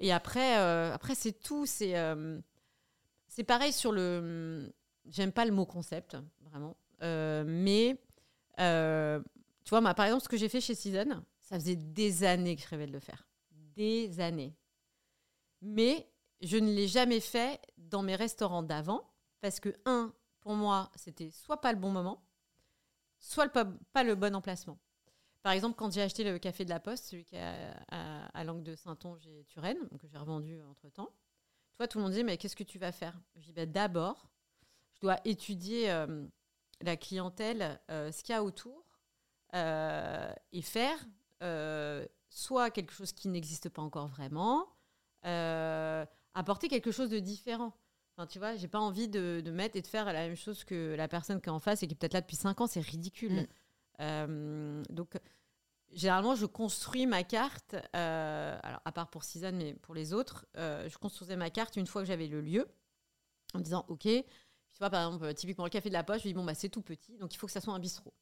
Et 0.00 0.10
après, 0.10 0.54
après 0.56 1.14
c'est 1.14 1.38
tout. 1.38 1.64
C'est 1.64 1.94
c'est 3.28 3.44
pareil 3.44 3.72
sur 3.72 3.92
le. 3.92 4.74
J'aime 5.06 5.30
pas 5.30 5.44
le 5.44 5.52
mot 5.52 5.64
concept, 5.64 6.16
vraiment. 6.40 6.76
mais 7.46 7.96
tu 8.58 9.70
vois, 9.70 9.94
par 9.94 10.06
exemple, 10.06 10.24
ce 10.24 10.28
que 10.28 10.36
j'ai 10.36 10.48
fait 10.48 10.60
chez 10.60 10.74
Season, 10.74 11.22
ça 11.52 11.58
faisait 11.58 11.76
des 11.76 12.24
années 12.24 12.56
que 12.56 12.62
je 12.62 12.68
rêvais 12.68 12.86
de 12.86 12.92
le 12.92 13.00
faire. 13.00 13.28
Des 13.50 14.20
années. 14.20 14.56
Mais 15.60 16.10
je 16.40 16.56
ne 16.56 16.72
l'ai 16.72 16.88
jamais 16.88 17.20
fait 17.20 17.60
dans 17.76 18.02
mes 18.02 18.16
restaurants 18.16 18.62
d'avant 18.62 19.12
parce 19.42 19.60
que, 19.60 19.68
un, 19.84 20.14
pour 20.40 20.54
moi, 20.54 20.90
c'était 20.96 21.30
soit 21.30 21.60
pas 21.60 21.74
le 21.74 21.78
bon 21.78 21.90
moment, 21.90 22.24
soit 23.18 23.50
pas, 23.50 24.02
le 24.02 24.14
bon 24.14 24.34
emplacement. 24.34 24.78
Par 25.42 25.52
exemple, 25.52 25.76
quand 25.76 25.92
j'ai 25.92 26.00
acheté 26.00 26.24
le 26.24 26.38
café 26.38 26.64
de 26.64 26.70
la 26.70 26.80
Poste, 26.80 27.04
celui 27.04 27.26
qui 27.26 27.36
est 27.36 27.44
à, 27.90 28.44
l'angle 28.44 28.62
de 28.62 28.74
Saint-Onge 28.74 29.26
et 29.26 29.44
Turenne, 29.44 29.90
que 29.98 30.08
j'ai 30.08 30.16
revendu 30.16 30.58
entre-temps, 30.62 31.12
toi, 31.76 31.86
tout 31.86 31.98
le 31.98 32.04
monde 32.04 32.14
dit, 32.14 32.24
mais 32.24 32.38
qu'est-ce 32.38 32.56
que 32.56 32.64
tu 32.64 32.78
vas 32.78 32.92
faire? 32.92 33.20
Je 33.36 33.42
dis, 33.42 33.52
bah, 33.52 33.66
d'abord, 33.66 34.30
je 34.94 35.00
dois 35.00 35.18
étudier 35.26 35.90
euh, 35.90 36.26
la 36.80 36.96
clientèle, 36.96 37.78
euh, 37.90 38.10
ce 38.10 38.22
qu'il 38.22 38.32
y 38.32 38.36
a 38.36 38.42
autour, 38.42 38.86
euh, 39.54 40.32
et 40.52 40.62
faire 40.62 40.98
euh, 41.42 42.06
soit 42.28 42.70
quelque 42.70 42.92
chose 42.92 43.12
qui 43.12 43.28
n'existe 43.28 43.68
pas 43.68 43.82
encore 43.82 44.08
vraiment, 44.08 44.68
euh, 45.26 46.04
apporter 46.34 46.68
quelque 46.68 46.90
chose 46.90 47.10
de 47.10 47.18
différent. 47.18 47.74
Enfin, 48.16 48.26
tu 48.26 48.38
vois, 48.38 48.56
j'ai 48.56 48.68
pas 48.68 48.78
envie 48.78 49.08
de, 49.08 49.42
mettre 49.52 49.76
et 49.76 49.82
de 49.82 49.86
faire 49.86 50.06
la 50.06 50.28
même 50.28 50.36
chose 50.36 50.64
que 50.64 50.94
la 50.96 51.08
personne 51.08 51.40
qui 51.40 51.48
est 51.48 51.52
en 51.52 51.58
face 51.58 51.82
et 51.82 51.86
qui 51.86 51.94
est 51.94 51.96
peut-être 51.96 52.14
là 52.14 52.20
depuis 52.20 52.36
5 52.36 52.60
ans, 52.60 52.66
c'est 52.66 52.80
ridicule. 52.80 53.42
Mm. 53.42 53.46
Euh, 54.00 54.82
donc, 54.90 55.18
généralement, 55.92 56.34
je 56.34 56.46
construis 56.46 57.06
ma 57.06 57.24
carte, 57.24 57.74
alors 57.92 58.80
à 58.84 58.92
part 58.92 59.08
pour 59.08 59.24
Season, 59.24 59.52
mais 59.52 59.74
pour 59.74 59.94
les 59.94 60.12
autres, 60.12 60.46
je 60.54 60.96
construisais 60.98 61.36
ma 61.36 61.50
carte 61.50 61.76
une 61.76 61.86
fois 61.86 62.02
que 62.02 62.08
j'avais 62.08 62.28
le 62.28 62.40
lieu, 62.40 62.66
en 63.54 63.60
disant, 63.60 63.84
OK, 63.88 64.02
tu 64.04 64.78
vois, 64.78 64.90
par 64.90 65.06
exemple, 65.06 65.34
typiquement 65.34 65.64
le 65.64 65.70
café 65.70 65.88
de 65.88 65.94
la 65.94 66.04
poche, 66.04 66.22
je 66.22 66.28
dis, 66.28 66.34
bon, 66.34 66.44
bah, 66.44 66.54
c'est 66.54 66.68
tout 66.68 66.82
petit, 66.82 67.18
donc 67.18 67.34
il 67.34 67.38
faut 67.38 67.46
que 67.46 67.52
ça 67.52 67.60
soit 67.60 67.74
un 67.74 67.78
bistrot. 67.78 68.14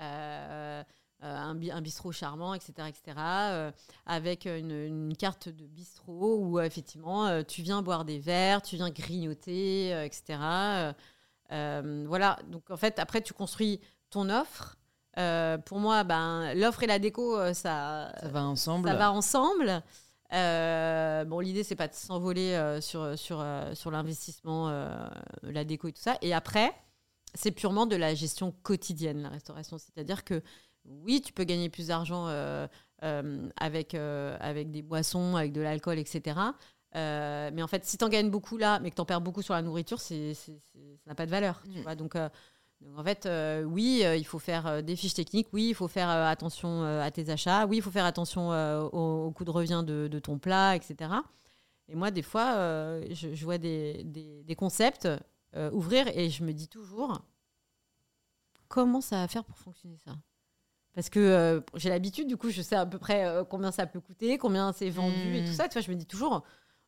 Euh, 0.00 0.82
euh, 1.22 1.36
un, 1.36 1.80
bistrot 1.82 2.12
charmant, 2.12 2.54
etc., 2.54 2.72
etc., 2.88 3.16
euh, 3.18 3.70
avec 4.06 4.46
une, 4.46 5.14
carte 5.18 5.48
de 5.48 5.66
bistrot 5.66 6.38
où 6.38 6.60
effectivement 6.60 7.42
tu 7.44 7.62
viens 7.62 7.82
boire 7.82 8.04
des 8.04 8.18
verres, 8.18 8.62
tu 8.62 8.76
viens 8.76 8.90
grignoter, 8.90 9.90
etc. 10.04 10.38
voilà, 11.50 12.38
donc 12.48 12.70
en 12.70 12.76
fait 12.76 12.98
après 12.98 13.20
tu 13.20 13.34
construis 13.34 13.80
ton 14.08 14.30
offre. 14.30 14.78
pour 15.66 15.78
moi, 15.78 16.04
ben, 16.04 16.54
l'offre 16.54 16.84
et 16.84 16.86
la 16.86 16.98
déco, 16.98 17.36
ça, 17.52 18.12
ça 18.18 18.28
va 18.28 18.42
ensemble. 18.42 18.88
Ça 18.88 18.94
va 18.94 19.12
ensemble. 19.12 19.82
bon, 20.30 21.40
l'idée, 21.40 21.64
c'est 21.64 21.76
pas 21.76 21.88
de 21.88 21.94
s'envoler 21.94 22.78
sur, 22.80 23.18
sur, 23.18 23.44
sur 23.74 23.90
l'investissement, 23.90 24.70
la 25.42 25.64
déco 25.64 25.88
et 25.88 25.92
tout 25.92 26.00
ça. 26.00 26.16
Et 26.22 26.32
après, 26.32 26.72
c'est 27.34 27.50
purement 27.50 27.86
de 27.86 27.96
la 27.96 28.14
gestion 28.14 28.52
quotidienne, 28.62 29.22
la 29.22 29.28
restauration. 29.28 29.78
C'est-à-dire 29.78 30.24
que 30.24 30.42
oui, 30.84 31.20
tu 31.20 31.32
peux 31.32 31.44
gagner 31.44 31.68
plus 31.68 31.88
d'argent 31.88 32.26
euh, 32.28 32.66
euh, 33.02 33.48
avec, 33.56 33.94
euh, 33.94 34.36
avec 34.40 34.70
des 34.70 34.82
boissons, 34.82 35.36
avec 35.36 35.52
de 35.52 35.60
l'alcool, 35.60 35.98
etc. 35.98 36.38
mais 36.94 37.62
en 37.62 37.66
fait, 37.66 37.84
si 37.84 37.98
tu 37.98 38.04
en 38.04 38.08
gagnes 38.08 38.30
beaucoup 38.30 38.56
là, 38.56 38.80
mais 38.80 38.90
que 38.90 38.96
tu 38.96 39.00
en 39.00 39.04
perds 39.04 39.20
beaucoup 39.20 39.42
sur 39.42 39.54
la 39.54 39.62
nourriture, 39.62 40.00
c'est, 40.00 40.34
ça 40.34 40.52
n'a 41.06 41.14
pas 41.14 41.26
de 41.26 41.30
valeur. 41.30 41.62
Tu 41.64 41.78
mm. 41.78 41.82
vois 41.82 41.94
donc, 41.94 42.16
en 42.16 43.04
fait, 43.04 43.28
oui, 43.66 44.02
il 44.16 44.24
faut 44.24 44.38
faire 44.38 44.82
des 44.82 44.96
fiches 44.96 45.14
techniques. 45.14 45.48
Oui, 45.52 45.68
il 45.68 45.74
faut 45.74 45.88
faire 45.88 46.08
attention 46.08 46.82
à 46.82 47.10
tes 47.10 47.28
achats. 47.30 47.66
Oui, 47.66 47.78
il 47.78 47.82
faut 47.82 47.90
faire 47.90 48.06
attention 48.06 48.50
au, 48.92 49.30
coût 49.32 49.44
de 49.44 49.50
revient 49.50 49.84
de, 49.86 50.18
ton 50.18 50.38
plat, 50.38 50.76
etc. 50.76 51.12
Et 51.88 51.94
moi, 51.94 52.10
des 52.10 52.22
fois, 52.22 52.54
je, 53.10 53.34
je, 53.34 53.44
vois 53.44 53.58
des, 53.58 54.02
des, 54.04 54.42
des 54.44 54.54
concepts 54.54 55.08
ouvrir 55.72 56.06
et 56.16 56.30
je 56.30 56.42
me 56.42 56.52
dis 56.52 56.68
toujours 56.68 57.20
comment 58.68 59.00
ça 59.02 59.16
va 59.16 59.28
faire 59.28 59.44
pour 59.44 59.58
fonctionner 59.58 59.98
ça? 59.98 60.16
Parce 60.94 61.08
que 61.08 61.20
euh, 61.20 61.60
j'ai 61.76 61.88
l'habitude, 61.88 62.26
du 62.26 62.36
coup, 62.36 62.50
je 62.50 62.62
sais 62.62 62.74
à 62.74 62.86
peu 62.86 62.98
près 62.98 63.24
euh, 63.24 63.44
combien 63.44 63.70
ça 63.70 63.86
peut 63.86 64.00
coûter, 64.00 64.38
combien 64.38 64.72
c'est 64.72 64.90
vendu 64.90 65.36
et 65.36 65.44
tout 65.44 65.50
hmm. 65.50 65.54
ça. 65.54 65.68
Tu 65.68 65.74
vois, 65.74 65.82
je 65.82 65.90
me 65.90 65.96
dis 65.96 66.06
toujours, 66.06 66.42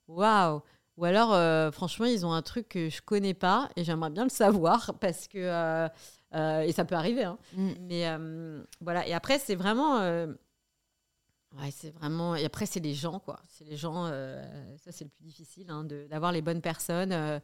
waouh! 0.08 0.60
Ou 0.98 1.04
alors, 1.04 1.32
euh, 1.32 1.70
franchement, 1.70 2.06
ils 2.06 2.26
ont 2.26 2.32
un 2.32 2.42
truc 2.42 2.68
que 2.68 2.90
je 2.90 3.00
connais 3.00 3.32
pas 3.32 3.70
et 3.76 3.84
j'aimerais 3.84 4.10
bien 4.10 4.24
le 4.24 4.30
savoir 4.30 4.94
parce 5.00 5.28
que. 5.28 5.88
et 6.34 6.72
ça 6.72 6.84
peut 6.84 6.96
arriver. 6.96 7.24
Hein. 7.24 7.38
Hmm. 7.54 7.72
Mais 7.82 8.06
voilà. 8.80 9.06
Et 9.06 9.14
après, 9.14 9.38
c'est 9.38 9.54
vraiment. 9.54 10.00
Ouais, 10.00 11.70
c'est 11.70 11.90
vraiment. 11.90 12.34
Et 12.34 12.44
après, 12.44 12.66
c'est 12.66 12.80
les 12.80 12.94
gens, 12.94 13.20
quoi. 13.20 13.40
C'est 13.48 13.64
les 13.64 13.76
gens. 13.76 14.06
ça, 14.78 14.90
c'est 14.90 15.04
le 15.04 15.10
plus 15.10 15.24
difficile, 15.24 15.70
hein, 15.70 15.84
d'avoir 16.10 16.32
les 16.32 16.42
bonnes 16.42 16.60
personnes, 16.60 17.40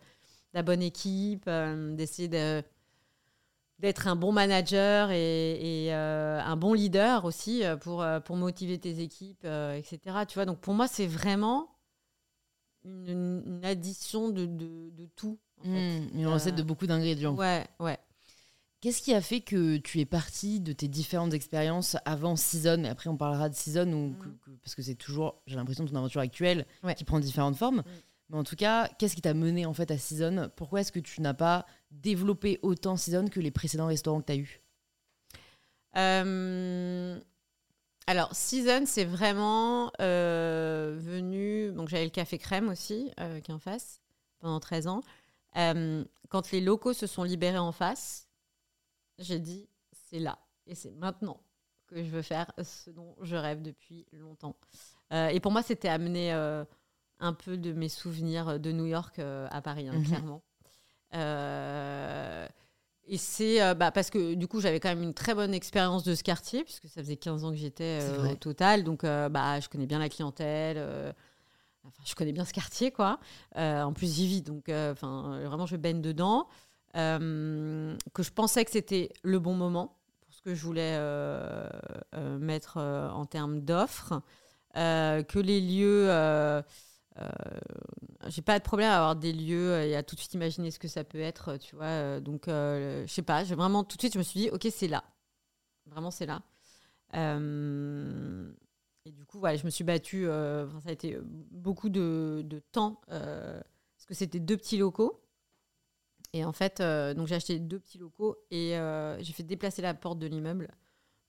la 0.52 0.62
bonne 0.62 0.82
équipe, 0.82 1.48
d'essayer 1.48 2.28
de 2.28 2.62
d'être 3.78 4.08
un 4.08 4.16
bon 4.16 4.32
manager 4.32 5.10
et, 5.10 5.88
euh, 5.92 6.40
un 6.40 6.56
bon 6.56 6.72
leader 6.74 7.24
aussi 7.24 7.64
euh, 7.64 7.76
pour, 7.76 8.02
euh, 8.02 8.20
pour 8.20 8.36
motiver 8.36 8.78
tes 8.78 9.00
équipes, 9.00 9.44
etc. 9.44 9.98
Tu 10.26 10.34
vois, 10.34 10.46
donc 10.46 10.58
pour 10.58 10.74
moi, 10.74 10.88
c'est 10.88 11.06
vraiment 11.06 11.68
une, 12.84 13.60
addition 13.62 14.30
de, 14.30 14.46
de, 14.46 15.06
tout. 15.16 15.38
Mmh, 15.64 15.70
une 16.14 16.26
recette 16.26 16.54
de 16.54 16.62
beaucoup 16.62 16.86
d'ingrédients. 16.86 17.34
Ouais, 17.34 17.66
ouais. 17.80 17.98
Qu'est-ce 18.80 19.02
qui 19.02 19.12
a 19.12 19.20
fait 19.20 19.40
que 19.40 19.76
tu 19.78 19.98
es 19.98 20.04
partie 20.04 20.60
de 20.60 20.72
tes 20.72 20.86
différentes 20.86 21.34
expériences 21.34 21.96
avant 22.04 22.36
Season? 22.36 22.84
Et 22.84 22.88
après 22.88 23.10
on 23.10 23.16
parlera 23.16 23.48
de 23.48 23.54
Season 23.54 23.92
ou 23.92 24.10
mmh. 24.10 24.58
parce 24.62 24.76
que 24.76 24.82
c'est 24.82 24.94
toujours, 24.94 25.42
j'ai 25.46 25.56
l'impression, 25.56 25.84
ton 25.84 25.96
aventure 25.96 26.20
actuelle 26.20 26.64
qui 26.96 27.04
prend 27.04 27.18
différentes 27.18 27.56
formes. 27.56 27.78
Mmh. 27.78 27.84
Mais 28.28 28.36
en 28.36 28.44
tout 28.44 28.56
cas, 28.56 28.88
qu'est-ce 28.98 29.14
qui 29.14 29.22
t'a 29.22 29.34
mené 29.34 29.64
en 29.64 29.72
fait 29.72 29.90
à 29.90 29.96
Season? 29.98 30.50
Pourquoi 30.54 30.80
est-ce 30.80 30.92
que 30.92 31.00
tu 31.00 31.20
n'as 31.22 31.34
pas 31.34 31.66
développé 31.90 32.58
autant 32.62 32.96
Season 32.96 33.26
que 33.28 33.40
les 33.40 33.50
précédents 33.50 33.86
restaurants 33.86 34.20
que 34.20 34.26
tu 34.26 34.32
as 34.32 34.36
eus? 34.36 34.60
Euh, 35.96 37.18
Alors, 38.06 38.34
Season, 38.34 38.84
c'est 38.86 39.06
vraiment 39.06 39.90
euh, 40.00 40.96
venu. 41.00 41.72
Donc, 41.72 41.88
j'avais 41.88 42.04
le 42.04 42.10
Café 42.10 42.38
Crème 42.38 42.68
aussi, 42.68 43.10
euh, 43.18 43.40
qui 43.40 43.50
en 43.50 43.58
face, 43.58 44.02
pendant 44.40 44.60
13 44.60 44.88
ans. 44.88 45.00
quand 45.54 46.50
les 46.52 46.60
locaux 46.60 46.92
se 46.92 47.06
sont 47.06 47.22
libérés 47.22 47.58
en 47.58 47.72
face, 47.72 48.28
j'ai 49.18 49.38
dit 49.38 49.68
c'est 49.92 50.20
là 50.20 50.38
et 50.66 50.74
c'est 50.74 50.90
maintenant 50.92 51.40
que 51.86 52.04
je 52.04 52.10
veux 52.10 52.22
faire 52.22 52.52
ce 52.62 52.90
dont 52.90 53.16
je 53.22 53.34
rêve 53.34 53.62
depuis 53.62 54.06
longtemps. 54.12 54.54
et 55.10 55.40
pour 55.40 55.50
moi, 55.50 55.62
c'était 55.62 55.88
amener 55.88 56.32
un 57.20 57.32
peu 57.32 57.56
de 57.56 57.72
mes 57.72 57.88
souvenirs 57.88 58.58
de 58.60 58.72
New 58.72 58.86
York 58.86 59.18
euh, 59.18 59.48
à 59.50 59.60
Paris, 59.60 59.88
hein, 59.88 59.94
mhm. 59.94 60.04
clairement. 60.04 60.42
Euh, 61.14 62.46
et 63.06 63.16
c'est 63.16 63.62
euh, 63.62 63.74
bah, 63.74 63.90
parce 63.90 64.10
que 64.10 64.34
du 64.34 64.46
coup, 64.46 64.60
j'avais 64.60 64.80
quand 64.80 64.90
même 64.90 65.02
une 65.02 65.14
très 65.14 65.34
bonne 65.34 65.54
expérience 65.54 66.04
de 66.04 66.14
ce 66.14 66.22
quartier, 66.22 66.64
puisque 66.64 66.88
ça 66.88 67.02
faisait 67.02 67.16
15 67.16 67.44
ans 67.44 67.50
que 67.50 67.56
j'étais 67.56 68.00
au 68.30 68.34
total. 68.34 68.84
Donc, 68.84 69.02
bah, 69.02 69.60
je 69.60 69.68
connais 69.68 69.86
bien 69.86 69.98
la 69.98 70.08
clientèle. 70.08 70.78
Enfin, 71.84 72.02
je 72.04 72.14
connais 72.14 72.32
bien 72.32 72.44
ce 72.44 72.52
quartier, 72.52 72.90
quoi. 72.90 73.18
en 73.56 73.92
plus, 73.92 74.14
j'y 74.14 74.26
vis. 74.26 74.42
Donc, 74.42 74.68
enfin, 74.68 75.40
vraiment, 75.46 75.66
je 75.66 75.76
baigne 75.76 76.02
dedans. 76.02 76.46
que 76.92 77.96
je 78.18 78.30
pensais 78.30 78.64
que 78.66 78.70
c'était 78.70 79.10
le 79.22 79.38
bon 79.38 79.54
moment 79.54 79.96
pour 80.20 80.34
ce 80.34 80.42
que 80.42 80.54
je 80.54 80.62
voulais 80.62 80.98
mettre 82.38 82.76
en 82.76 83.24
termes 83.24 83.60
d'offres. 83.60 84.20
que 84.74 85.38
les 85.38 85.62
lieux 85.62 86.10
euh, 86.10 86.62
j'ai 88.28 88.42
pas 88.42 88.58
de 88.58 88.64
problème 88.64 88.90
à 88.90 88.96
avoir 88.96 89.16
des 89.16 89.32
lieux 89.32 89.80
et 89.82 89.96
à 89.96 90.02
tout 90.02 90.14
de 90.14 90.20
suite 90.20 90.34
imaginer 90.34 90.70
ce 90.70 90.78
que 90.78 90.88
ça 90.88 91.04
peut 91.04 91.20
être, 91.20 91.56
tu 91.56 91.76
vois. 91.76 91.86
Euh, 91.86 92.20
donc, 92.20 92.48
euh, 92.48 93.06
je 93.06 93.12
sais 93.12 93.22
pas, 93.22 93.44
j'ai 93.44 93.54
vraiment 93.54 93.84
tout 93.84 93.96
de 93.96 94.02
suite, 94.02 94.14
je 94.14 94.18
me 94.18 94.22
suis 94.22 94.40
dit, 94.40 94.50
ok, 94.50 94.66
c'est 94.70 94.88
là. 94.88 95.04
Vraiment, 95.86 96.10
c'est 96.10 96.26
là. 96.26 96.42
et 99.04 99.12
du 99.12 99.24
coup, 99.24 99.38
voilà, 99.38 99.56
je 99.56 99.64
me 99.64 99.70
suis 99.70 99.84
battue. 99.84 100.24
ça 100.26 100.88
a 100.88 100.92
été 100.92 101.18
beaucoup 101.22 101.88
de 101.88 102.62
temps 102.72 103.00
parce 103.08 104.06
que 104.06 104.14
c'était 104.14 104.40
deux 104.40 104.56
petits 104.56 104.78
locaux. 104.78 105.24
Et 106.34 106.44
en 106.44 106.52
fait, 106.52 106.82
donc 107.16 107.26
j'ai 107.26 107.36
acheté 107.36 107.58
deux 107.58 107.78
petits 107.78 107.98
locaux 107.98 108.36
et 108.50 108.76
j'ai 109.20 109.32
fait 109.32 109.42
déplacer 109.42 109.80
la 109.80 109.94
porte 109.94 110.18
de 110.18 110.26
l'immeuble 110.26 110.68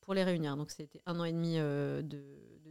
pour 0.10 0.16
les 0.16 0.24
réunir. 0.24 0.58
Donc, 0.58 0.72
c'était 0.72 1.04
un 1.06 1.20
an 1.20 1.24
et 1.24 1.32
demi 1.32 1.58
de 1.58 2.26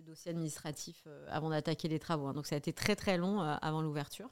dossier 0.08 0.30
administratif 0.30 1.04
euh, 1.06 1.26
avant 1.30 1.50
d'attaquer 1.50 1.88
les 1.88 1.98
travaux. 1.98 2.26
Hein. 2.26 2.32
Donc 2.32 2.46
ça 2.46 2.54
a 2.54 2.58
été 2.58 2.72
très 2.72 2.96
très 2.96 3.18
long 3.18 3.42
euh, 3.42 3.54
avant 3.60 3.82
l'ouverture. 3.82 4.30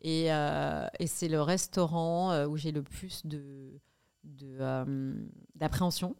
Et, 0.00 0.32
euh, 0.32 0.86
et 0.98 1.06
c'est 1.06 1.28
le 1.28 1.42
restaurant 1.42 2.44
où 2.44 2.56
j'ai 2.56 2.70
le 2.70 2.82
plus 2.82 3.26
de, 3.26 3.80
d'appréhension. 5.54 6.14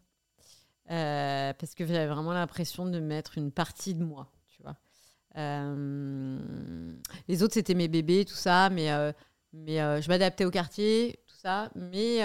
parce 0.88 1.74
que 1.74 1.86
j'avais 1.86 2.06
vraiment 2.06 2.32
l'impression 2.32 2.86
de 2.86 2.98
mettre 2.98 3.38
une 3.38 3.52
partie 3.52 3.94
de 3.94 4.02
moi, 4.02 4.32
tu 4.48 4.62
vois. 4.62 4.76
les 7.28 7.42
autres, 7.42 7.54
c'était 7.54 7.74
mes 7.74 7.88
bébés, 7.88 8.24
tout 8.24 8.34
ça, 8.34 8.70
mais, 8.70 8.88
mais 9.52 9.76
je 10.00 10.08
m'adaptais 10.08 10.46
au 10.46 10.50
quartier, 10.50 11.20
tout 11.26 11.36
ça, 11.36 11.70
mais 11.74 12.22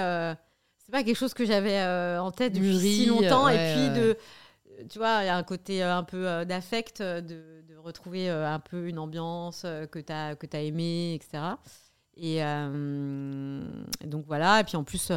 c'est 0.91 0.97
pas 0.97 1.03
quelque 1.03 1.17
chose 1.17 1.33
que 1.33 1.45
j'avais 1.45 1.81
en 2.17 2.31
tête 2.31 2.53
depuis 2.53 2.79
si 2.79 3.05
longtemps. 3.05 3.47
et 3.47 3.73
puis 3.73 3.89
de 3.99 4.17
tu 4.89 4.99
vois, 4.99 5.23
il 5.23 5.27
y 5.27 5.29
a 5.29 5.37
un 5.37 5.43
côté 5.43 5.83
euh, 5.83 5.95
un 5.95 6.03
peu 6.03 6.27
euh, 6.27 6.45
d'affect, 6.45 7.01
euh, 7.01 7.21
de, 7.21 7.63
de, 7.67 7.77
retrouver 7.77 8.29
un 8.29 8.59
peu 8.59 8.87
une 8.87 8.99
ambiance 8.99 9.63
que 9.63 9.97
tu 9.97 10.13
as, 10.13 10.35
que 10.35 10.45
as 10.55 10.61
aimée, 10.61 11.15
etc. 11.15 11.55
Et 12.15 12.39
donc 14.07 14.25
voilà, 14.27 14.59
et 14.59 14.63
puis 14.63 14.77
en 14.77 14.83
plus, 14.83 15.09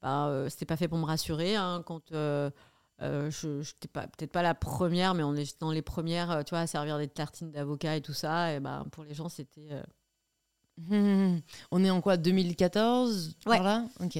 bah, 0.00 0.44
c'était 0.48 0.64
pas 0.64 0.78
fait 0.78 0.88
pour 0.88 0.96
me 0.96 1.04
rassurer. 1.04 1.56
Hein, 1.56 1.82
quand 1.84 2.00
je 2.10 3.58
n'étais 3.58 3.88
peut-être 3.88 4.32
pas 4.32 4.40
la 4.40 4.54
première, 4.54 5.12
mais 5.12 5.22
on 5.22 5.34
est 5.34 5.60
dans 5.60 5.72
les 5.72 5.82
premières, 5.82 6.42
tu 6.46 6.50
vois, 6.50 6.60
à 6.60 6.66
servir 6.66 6.96
des 6.96 7.08
tartines 7.08 7.50
d'avocat 7.50 7.96
et 7.96 8.00
tout 8.00 8.14
ça. 8.14 8.54
Et 8.54 8.60
bah, 8.60 8.82
pour 8.92 9.04
les 9.04 9.12
gens, 9.12 9.28
c'était. 9.28 9.68
On 11.70 11.84
est 11.84 11.90
en 11.90 12.00
quoi 12.00 12.16
2014 12.16 13.36
ouais. 13.46 13.58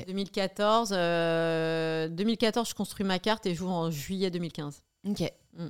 2014. 0.06 0.90
2014, 0.90 2.68
je 2.68 2.74
construis 2.74 3.06
ma 3.06 3.18
carte 3.18 3.46
et 3.46 3.54
j'ouvre 3.54 3.72
en 3.72 3.90
juillet 3.90 4.30
2015. 4.30 4.82
Ok. 5.08 5.32
Mm. 5.54 5.68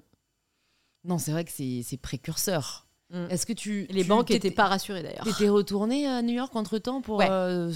Non, 1.05 1.19
c'est 1.19 1.33
vrai 1.33 1.45
que 1.45 1.51
c'est 1.51 1.97
précurseur. 2.01 2.87
Mm. 3.11 3.27
Est-ce 3.31 3.47
que 3.47 3.53
tu 3.53 3.87
les 3.91 4.05
banques 4.05 4.31
n'étaient 4.31 4.51
pas 4.51 4.67
rassurées 4.67 5.03
d'ailleurs. 5.03 5.25
Tu 5.25 5.31
étais 5.31 5.49
retournée 5.49 6.07
à 6.07 6.23
New 6.23 6.35
York 6.35 6.55
entre 6.55 6.79
temps 6.79 7.01
pour 7.01 7.21
euh, 7.21 7.71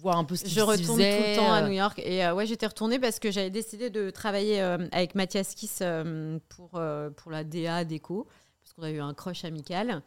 voir 0.00 0.16
un 0.16 0.24
peu 0.24 0.34
ce 0.34 0.44
qui 0.44 0.50
Je 0.50 0.60
retourne 0.60 0.98
tout 0.98 1.04
le 1.04 1.36
temps 1.36 1.52
à 1.52 1.62
euh. 1.62 1.66
New 1.66 1.74
York 1.74 2.00
et 2.02 2.24
euh, 2.24 2.34
ouais 2.34 2.46
j'étais 2.46 2.66
retournée 2.66 2.98
parce 2.98 3.18
que 3.18 3.30
j'avais 3.30 3.50
décidé 3.50 3.90
de 3.90 4.08
travailler 4.08 4.60
avec 4.60 5.14
Mathias 5.14 5.54
Kiss 5.54 5.82
pour 6.48 6.80
pour 7.16 7.30
la 7.30 7.44
DA 7.44 7.84
déco 7.84 8.26
parce 8.62 8.72
qu'on 8.74 8.82
a 8.82 8.90
eu 8.90 9.00
un 9.00 9.12
crush 9.12 9.44
amical 9.44 10.02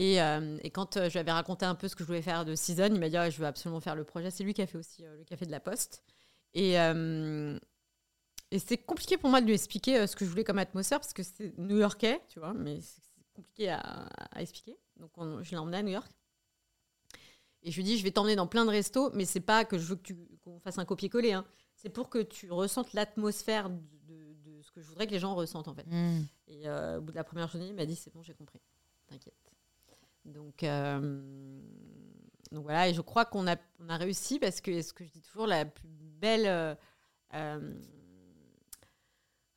et, 0.00 0.16
et 0.62 0.70
quand 0.70 0.94
je 0.94 1.10
lui 1.10 1.18
avais 1.18 1.32
raconté 1.32 1.64
un 1.64 1.74
peu 1.74 1.88
ce 1.88 1.96
que 1.96 2.04
je 2.04 2.06
voulais 2.06 2.22
faire 2.22 2.44
de 2.44 2.54
Season, 2.54 2.86
il 2.86 3.00
m'a 3.00 3.08
dit 3.08 3.16
je 3.30 3.38
veux 3.38 3.46
absolument 3.46 3.80
faire 3.80 3.96
le 3.96 4.04
projet. 4.04 4.30
C'est 4.30 4.44
lui 4.44 4.54
qui 4.54 4.62
a 4.62 4.66
fait 4.66 4.78
aussi 4.78 5.02
le 5.02 5.24
café 5.24 5.44
de 5.44 5.50
la 5.50 5.60
Poste 5.60 6.02
et 6.54 6.76
et 8.50 8.58
c'était 8.58 8.78
compliqué 8.78 9.18
pour 9.18 9.28
moi 9.28 9.40
de 9.40 9.46
lui 9.46 9.54
expliquer 9.54 10.06
ce 10.06 10.16
que 10.16 10.24
je 10.24 10.30
voulais 10.30 10.44
comme 10.44 10.58
atmosphère 10.58 11.00
parce 11.00 11.12
que 11.12 11.22
c'est 11.22 11.56
new-yorkais, 11.58 12.22
tu 12.28 12.38
vois, 12.38 12.54
mais 12.54 12.80
c'est 12.80 13.02
compliqué 13.34 13.70
à, 13.70 14.08
expliquer. 14.36 14.76
Donc 14.96 15.10
je 15.42 15.50
l'ai 15.50 15.58
emmené 15.58 15.76
à 15.78 15.82
New 15.82 15.92
York. 15.92 16.10
Et 17.62 17.70
je 17.70 17.76
lui 17.76 17.84
dis, 17.84 17.98
je 17.98 18.04
vais 18.04 18.10
t'emmener 18.10 18.36
dans 18.36 18.46
plein 18.46 18.64
de 18.64 18.70
restos, 18.70 19.10
mais 19.14 19.24
c'est 19.24 19.40
pas 19.40 19.64
que 19.64 19.78
je 19.78 19.84
veux 19.84 20.00
qu'on 20.42 20.60
fasse 20.60 20.78
un 20.78 20.84
copier-coller. 20.84 21.32
Hein. 21.32 21.44
C'est 21.74 21.90
pour 21.90 22.08
que 22.08 22.20
tu 22.20 22.50
ressentes 22.50 22.92
l'atmosphère 22.92 23.68
de, 23.68 24.62
ce 24.62 24.70
que 24.72 24.80
je 24.80 24.88
voudrais 24.88 25.06
que 25.06 25.12
les 25.12 25.18
gens 25.18 25.34
ressentent 25.34 25.68
en 25.68 25.74
fait. 25.74 25.86
Hmm. 25.86 26.24
Et 26.46 26.68
euh, 26.68 26.98
au 26.98 27.02
bout 27.02 27.12
de 27.12 27.16
la 27.16 27.24
première 27.24 27.48
journée, 27.48 27.68
il 27.68 27.74
m'a 27.74 27.86
dit, 27.86 27.96
c'est 27.96 28.12
bon, 28.12 28.22
j'ai 28.22 28.34
compris. 28.34 28.60
T'inquiète. 29.06 29.47
Donc, 30.28 30.62
euh, 30.62 31.20
donc 32.52 32.62
voilà, 32.64 32.88
et 32.88 32.94
je 32.94 33.00
crois 33.00 33.24
qu'on 33.24 33.46
a, 33.46 33.56
on 33.80 33.88
a 33.88 33.96
réussi 33.96 34.38
parce 34.38 34.60
que, 34.60 34.82
ce 34.82 34.92
que 34.92 35.04
je 35.04 35.10
dis 35.10 35.22
toujours, 35.22 35.46
la 35.46 35.64
plus 35.64 35.88
belle 36.20 36.46
euh, 36.46 36.74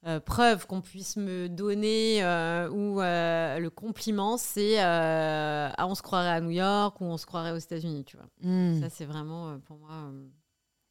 euh, 0.07 0.19
preuve 0.19 0.65
qu'on 0.65 0.81
puisse 0.81 1.15
me 1.15 1.47
donner 1.47 2.23
euh, 2.23 2.67
ou 2.71 2.99
euh, 2.99 3.59
le 3.59 3.69
compliment, 3.69 4.35
c'est 4.35 4.79
ah, 4.79 5.85
on 5.87 5.93
se 5.93 6.01
croirait 6.01 6.31
à 6.31 6.41
New 6.41 6.49
York 6.49 6.99
ou 7.01 7.05
on 7.05 7.17
se 7.17 7.27
croirait 7.27 7.51
aux 7.51 7.57
États-Unis, 7.57 8.03
tu 8.05 8.17
vois. 8.17 8.25
Hmm. 8.41 8.81
Ça, 8.81 8.89
c'est 8.89 9.05
vraiment 9.05 9.59
pour 9.59 9.77
moi. 9.77 10.11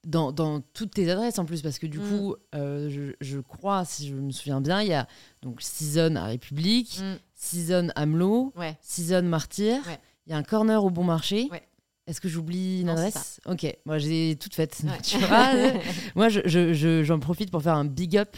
Dans, 0.06 0.32
dans, 0.32 0.60
toutes 0.60 0.94
tes 0.94 1.10
adresses 1.10 1.38
en 1.38 1.44
plus, 1.44 1.60
parce 1.60 1.78
que 1.78 1.86
du 1.86 1.98
hmm. 1.98 2.08
coup, 2.08 2.36
je, 2.54 3.12
je, 3.20 3.38
crois, 3.38 3.84
si 3.84 4.08
je 4.08 4.14
me 4.14 4.30
souviens 4.32 4.60
bien, 4.60 4.80
il 4.80 4.88
y 4.88 4.94
a 4.94 5.06
donc 5.42 5.60
Season 5.60 6.16
à 6.16 6.24
République, 6.24 7.00
mm. 7.00 7.18
Season 7.34 7.88
Amelot, 7.96 8.52
ouais. 8.56 8.78
Season 8.80 9.22
Martyr, 9.22 9.78
il 10.26 10.30
y 10.30 10.32
a 10.32 10.38
un 10.38 10.42
corner 10.42 10.82
au 10.82 10.90
bon 10.90 11.04
marché. 11.04 11.50
Est-ce 12.06 12.20
que 12.20 12.28
j'oublie 12.28 12.80
une 12.80 12.88
adresse 12.88 13.40
Ok, 13.46 13.66
moi 13.84 13.98
j'ai 13.98 14.36
toute 14.40 14.54
faite. 14.54 14.82
moi, 16.16 16.28
j'en 16.28 16.40
je, 16.44 16.72
je, 16.72 17.14
profite 17.14 17.50
pour 17.50 17.62
faire 17.62 17.76
un 17.76 17.84
big 17.84 18.16
up 18.16 18.36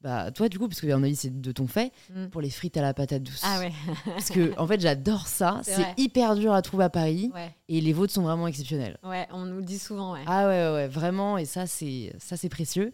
bah, 0.00 0.30
toi, 0.30 0.48
du 0.48 0.60
coup, 0.60 0.68
parce 0.68 0.80
que 0.80 0.86
a 0.86 1.14
c'est 1.14 1.40
de 1.40 1.50
ton 1.50 1.66
fait, 1.66 1.92
mm. 2.14 2.26
pour 2.26 2.40
les 2.40 2.50
frites 2.50 2.76
à 2.76 2.82
la 2.82 2.94
patate 2.94 3.22
douce. 3.22 3.42
Ah 3.42 3.58
ouais. 3.58 3.72
parce 4.04 4.30
que, 4.30 4.56
en 4.58 4.66
fait, 4.66 4.80
j'adore 4.80 5.26
ça. 5.26 5.60
C'est 5.62 5.94
hyper 5.96 6.36
dur 6.36 6.52
à 6.52 6.62
trouver 6.62 6.84
à 6.84 6.90
Paris. 6.90 7.30
Et 7.68 7.80
les 7.80 7.92
vôtres 7.92 8.12
sont 8.12 8.22
vraiment 8.22 8.46
exceptionnels. 8.46 8.98
Ouais, 9.02 9.26
on 9.32 9.44
nous 9.44 9.56
le 9.56 9.64
dit 9.64 9.78
souvent. 9.78 10.12
Ouais. 10.12 10.22
Ah 10.26 10.46
ouais, 10.46 10.72
ouais, 10.72 10.88
vraiment. 10.88 11.36
Et 11.36 11.44
ça, 11.44 11.66
c'est 11.66 12.12
ça 12.18 12.36
c'est 12.36 12.48
précieux. 12.48 12.92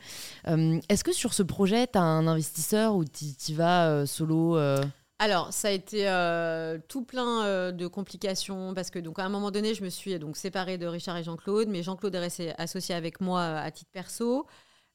Euh, 0.48 0.80
est-ce 0.88 1.04
que 1.04 1.12
sur 1.12 1.34
ce 1.34 1.42
projet, 1.42 1.86
tu 1.86 1.98
as 1.98 2.02
un 2.02 2.26
investisseur 2.26 2.96
ou 2.96 3.04
tu 3.04 3.54
vas 3.54 3.88
euh, 3.88 4.06
solo 4.06 4.56
euh 4.56 4.82
alors, 5.20 5.52
ça 5.52 5.68
a 5.68 5.70
été 5.70 6.04
tout 6.88 7.04
plein 7.04 7.70
de 7.70 7.86
complications 7.86 8.74
parce 8.74 8.90
que 8.90 8.98
donc 8.98 9.20
à 9.20 9.24
un 9.24 9.28
moment 9.28 9.52
donné, 9.52 9.72
je 9.72 9.84
me 9.84 9.88
suis 9.88 10.18
donc 10.18 10.36
séparée 10.36 10.76
de 10.76 10.86
Richard 10.86 11.16
et 11.16 11.22
Jean-Claude, 11.22 11.68
mais 11.68 11.84
Jean-Claude 11.84 12.14
est 12.16 12.18
resté 12.18 12.52
associé 12.58 12.96
avec 12.96 13.20
moi 13.20 13.42
à 13.42 13.70
titre 13.70 13.92
perso. 13.92 14.44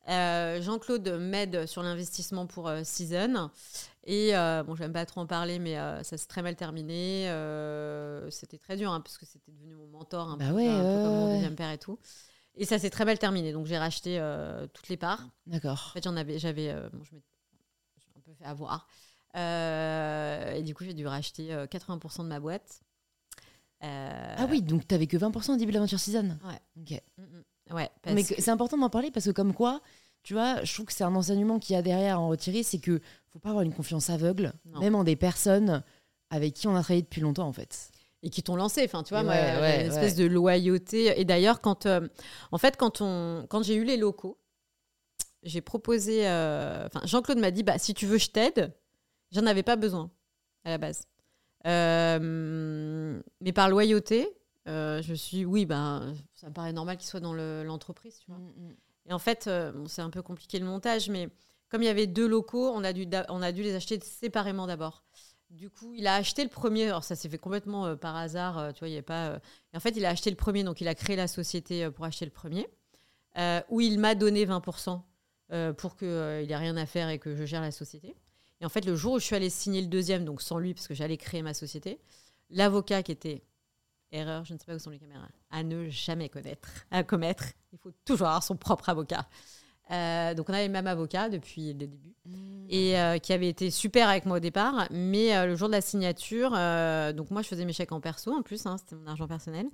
Euh, 0.08 0.62
Jean-Claude 0.62 1.08
m'aide 1.20 1.66
sur 1.66 1.84
l'investissement 1.84 2.48
pour 2.48 2.68
euh, 2.68 2.82
Season. 2.84 3.52
Et 4.06 4.36
euh, 4.36 4.64
bon, 4.64 4.76
je 4.76 4.82
n'aime 4.82 4.94
pas 4.94 5.06
trop 5.06 5.22
en 5.22 5.28
parler, 5.28 5.60
mais 5.60 5.76
ça 6.04 6.18
s'est 6.18 6.28
très 6.28 6.42
mal 6.42 6.56
terminé. 6.56 7.26
c'était 8.32 8.58
très 8.58 8.78
dur, 8.78 8.92
hein, 8.92 9.02
parce 9.02 9.18
que 9.18 9.26
c'était 9.26 9.52
devenu 9.52 9.76
mon 9.76 9.88
mentor, 9.88 10.30
un, 10.30 10.38
bah 10.38 10.46
peu, 10.48 10.56
comme 10.56 10.64
mon 10.64 11.34
deuxième 11.34 11.56
père 11.56 11.72
et 11.72 11.78
tout. 11.78 12.00
Et 12.56 12.66
ça 12.66 12.80
s'est 12.80 12.90
très 12.90 13.06
mal 13.06 13.20
terminé. 13.20 13.54
Donc 13.54 13.68
j'ai 13.68 13.78
racheté 13.78 14.20
toutes 14.74 14.90
les 14.90 14.98
parts. 14.98 15.30
D'accord. 15.46 15.86
En 15.90 15.94
fait, 15.94 16.04
j'en 16.04 16.16
avais, 16.16 16.40
j'avais, 16.40 16.74
bon, 16.92 17.04
je 17.04 17.14
m'ai 17.14 17.22
un 18.16 18.22
peu 18.22 18.34
fait 18.34 18.46
avoir. 18.46 18.88
et 19.36 20.64
du 20.64 20.74
coup, 20.74 20.86
j'ai 20.86 20.96
dû 20.96 21.06
racheter 21.06 21.50
80% 21.50 22.24
de 22.24 22.30
ma 22.30 22.40
boîte. 22.40 22.82
Ah 23.82 24.48
oui, 24.50 24.64
donc 24.64 24.88
tu 24.88 24.94
n'avais 24.96 25.08
que 25.08 25.18
20% 25.18 25.54
au 25.54 25.58
début 25.58 25.72
de 25.72 25.76
l'aventure 25.76 26.00
Season 26.00 26.38
Ouais. 26.44 26.60
Ok. 26.82 27.02
Mm, 27.18 27.22
mm. 27.22 27.44
Ouais, 27.72 27.90
mais 28.08 28.24
c'est 28.24 28.50
important 28.50 28.78
d'en 28.78 28.90
parler 28.90 29.12
parce 29.12 29.26
que 29.26 29.32
comme 29.32 29.54
quoi, 29.54 29.82
tu 30.24 30.34
vois, 30.34 30.64
je 30.64 30.74
trouve 30.74 30.86
que 30.88 30.94
c'est 30.94 31.04
un 31.04 31.16
enseignement 31.16 31.60
qu'il 31.60 31.76
y 31.76 31.80
a 31.80 31.82
derrière 31.82 32.18
à 32.18 32.20
en 32.20 32.30
retirer, 32.30 32.64
c'est 32.64 32.80
que 32.80 33.00
faut 33.32 33.40
pas 33.40 33.50
avoir 33.50 33.64
une 33.64 33.74
confiance 33.74 34.10
aveugle, 34.10 34.54
même 34.80 34.96
en 34.96 35.04
des 35.04 35.16
personnes 35.16 35.84
avec 36.30 36.54
qui 36.54 36.68
on 36.68 36.76
a 36.76 36.82
travaillé 36.82 37.02
depuis 37.02 37.22
longtemps 37.22 37.48
en 37.48 37.54
fait. 37.54 37.92
Et 38.22 38.30
qui 38.30 38.44
t'ont 38.44 38.58
lancé, 38.58 38.84
enfin 38.84 39.04
tu 39.04 39.14
vois, 39.14 39.24
moi, 39.24 39.34
une 39.36 39.88
espèce 39.92 40.16
de 40.16 40.26
loyauté. 40.26 41.20
Et 41.20 41.24
d'ailleurs, 41.26 41.62
quand, 41.62 41.86
euh, 41.86 42.06
en 42.52 42.58
fait, 42.58 42.76
quand 42.76 43.00
on, 43.00 43.46
quand 43.50 43.64
j'ai 43.64 43.76
eu 43.76 43.86
les 43.86 43.96
locaux, 43.96 44.38
j'ai 45.44 45.62
proposé, 45.62 46.28
euh, 46.28 46.88
Jean-Claude 47.06 47.38
m'a 47.38 47.52
dit, 47.52 47.64
bah 47.64 47.78
si 47.78 47.94
tu 47.94 48.06
veux, 48.06 48.18
je 48.18 48.30
t'aide. 48.30 48.74
J'en 49.32 49.46
avais 49.46 49.64
pas 49.64 49.78
besoin 49.78 50.12
à 50.66 50.72
la 50.72 50.78
base, 50.78 51.04
euh, 51.66 53.22
mais 53.40 53.54
par 53.54 53.70
loyauté, 53.70 54.28
euh, 54.70 55.02
je 55.02 55.14
suis, 55.14 55.46
oui, 55.46 55.66
ben, 55.66 56.14
ça 56.36 56.48
me 56.48 56.54
paraît 56.54 56.74
normal 56.74 56.98
qu'il 56.98 57.08
soit 57.08 57.20
dans 57.20 57.34
l'entreprise. 57.34 58.22
Mm, 58.28 58.34
mm. 58.34 58.76
Et 59.08 59.14
en 59.14 59.20
fait, 59.20 59.48
euh, 59.48 59.72
c'est 59.88 60.02
un 60.02 60.10
peu 60.10 60.22
compliqué 60.22 60.60
le 60.60 60.66
montage, 60.66 61.10
mais 61.10 61.30
comme 61.70 61.82
il 61.82 61.86
y 61.86 61.90
avait 61.90 62.08
deux 62.08 62.28
locaux, 62.28 62.72
on 62.74 62.84
a 62.84 62.94
dû, 62.94 63.08
on 63.30 63.42
a 63.42 63.52
dû 63.52 63.64
les 63.64 63.76
acheter 63.76 64.00
séparément 64.02 64.68
d'abord. 64.68 65.04
Du 65.50 65.72
coup, 65.72 65.94
il 65.96 66.06
a 66.06 66.14
acheté 66.14 66.44
le 66.44 66.50
premier. 66.50 66.86
Alors, 66.86 67.04
ça 67.04 67.16
s'est 67.16 67.30
fait 67.30 67.40
complètement 67.40 67.88
euh, 67.88 67.96
par 67.96 68.16
hasard. 68.16 68.72
tu 68.74 68.80
vois, 68.80 68.90
il 68.90 68.94
y 68.94 69.00
a 69.00 69.04
pas. 69.04 69.40
Et 69.74 69.78
en 69.78 69.80
fait, 69.80 69.96
il 69.98 70.06
a 70.06 70.10
acheté 70.10 70.30
le 70.30 70.36
premier, 70.36 70.64
donc 70.64 70.82
il 70.82 70.88
a 70.88 70.94
créé 70.94 71.16
la 71.16 71.28
société 71.28 71.90
pour 71.90 72.06
acheter 72.06 72.26
le 72.26 72.32
premier, 72.32 72.68
où 73.70 73.82
il 73.82 74.00
m'a 74.00 74.14
donné 74.14 74.46
20% 74.46 75.02
pour 75.78 75.98
qu'il 75.98 76.08
n'ait 76.08 76.56
rien 76.56 76.78
à 76.78 76.86
faire 76.86 77.10
et 77.10 77.18
que 77.18 77.36
je 77.36 77.46
gère 77.46 77.62
la 77.62 77.72
société. 77.72 78.16
Et 78.62 78.66
en 78.66 78.70
fait, 78.70 78.86
le 78.86 78.96
jour 78.96 79.14
où 79.14 79.20
je 79.20 79.26
suis 79.26 79.36
allée 79.36 79.50
signer 79.50 79.82
le 79.82 79.88
deuxième, 79.88 80.26
donc 80.26 80.42
sans 80.42 80.60
lui, 80.60 80.76
parce 80.76 80.88
que 80.88 80.94
j'allais 80.94 81.18
créer 81.18 81.42
ma 81.42 81.56
société, 81.56 82.00
l'avocat 82.52 83.02
qui 83.02 83.12
était 83.12 83.42
erreur, 84.12 84.46
je 84.46 84.54
ne 84.54 84.60
sais 84.60 84.66
pas 84.66 84.76
où 84.76 84.80
sont 84.80 84.90
les 84.90 85.00
caméras, 85.00 85.28
à 85.52 85.64
ne 85.64 85.90
jamais 85.90 86.30
connaître, 86.30 86.70
à 86.92 87.04
commettre. 87.04 87.46
Il 87.74 87.80
faut 87.80 87.92
toujours 88.06 88.28
avoir 88.28 88.44
son 88.44 88.56
propre 88.56 88.90
avocat. 88.90 89.28
Euh, 89.92 90.36
donc 90.36 90.50
on 90.50 90.54
avait 90.54 90.68
le 90.68 90.72
même 90.74 90.88
avocat 90.88 91.30
depuis 91.30 91.74
le 91.74 91.88
début 91.88 92.16
mmh. 92.26 92.66
et 92.70 93.00
euh, 93.00 93.18
qui 93.18 93.34
avait 93.34 93.50
été 93.50 93.72
super 93.72 94.08
avec 94.08 94.26
moi 94.26 94.38
au 94.38 94.40
départ, 94.40 94.88
mais 94.92 95.36
euh, 95.36 95.48
le 95.48 95.56
jour 95.56 95.68
de 95.68 95.74
la 95.74 95.82
signature, 95.82 96.52
donc 97.16 97.32
moi 97.32 97.42
je 97.42 97.48
faisais 97.48 97.66
mes 97.66 97.74
chèques 97.74 97.92
en 97.92 98.00
perso 98.00 98.32
en 98.32 98.44
plus, 98.44 98.66
hein, 98.66 98.78
c'était 98.78 98.96
mon 98.96 99.08
argent 99.08 99.28
personnel. 99.28 99.68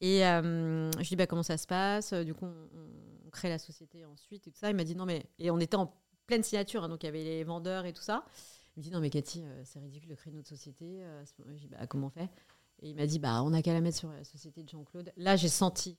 Et 0.00 0.20
je 0.22 0.98
lui 0.98 1.04
dis 1.06 1.16
bah, 1.16 1.28
comment 1.28 1.44
ça 1.44 1.56
se 1.56 1.66
passe, 1.66 2.12
du 2.12 2.34
coup 2.34 2.46
on, 2.46 3.30
crée 3.30 3.48
la 3.48 3.58
société 3.58 4.04
ensuite 4.04 4.46
et 4.46 4.50
tout 4.50 4.58
ça. 4.58 4.68
Il 4.68 4.76
m'a 4.76 4.84
dit 4.84 4.94
non 4.94 5.06
mais 5.06 5.24
et 5.38 5.50
on 5.50 5.58
était 5.58 5.76
en 5.76 5.94
pleine 6.26 6.42
signature, 6.42 6.84
hein, 6.84 6.88
donc 6.88 7.02
il 7.02 7.06
y 7.06 7.08
avait 7.08 7.24
les 7.24 7.44
vendeurs 7.44 7.86
et 7.86 7.92
tout 7.92 8.02
ça. 8.02 8.24
Il 8.76 8.80
me 8.80 8.82
dit 8.82 8.90
non 8.90 9.00
mais 9.00 9.10
Cathy 9.10 9.44
c'est 9.64 9.78
ridicule 9.78 10.10
de 10.10 10.14
créer 10.16 10.32
notre 10.32 10.48
société. 10.48 11.02
je 11.46 11.54
dis 11.54 11.68
bah 11.68 11.86
comment 11.86 12.08
on 12.08 12.10
fait? 12.10 12.28
Et 12.82 12.90
il 12.90 12.96
m'a 12.96 13.06
dit, 13.06 13.20
bah, 13.20 13.42
on 13.44 13.50
n'a 13.50 13.62
qu'à 13.62 13.72
la 13.72 13.80
mettre 13.80 13.96
sur 13.96 14.10
la 14.10 14.24
société 14.24 14.64
de 14.64 14.68
Jean-Claude. 14.68 15.12
Là, 15.16 15.36
j'ai 15.36 15.48
senti. 15.48 15.96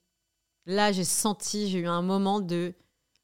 Là, 0.66 0.92
j'ai 0.92 1.04
senti, 1.04 1.70
j'ai 1.70 1.78
eu 1.78 1.86
un 1.86 2.02
moment 2.02 2.40
de. 2.40 2.74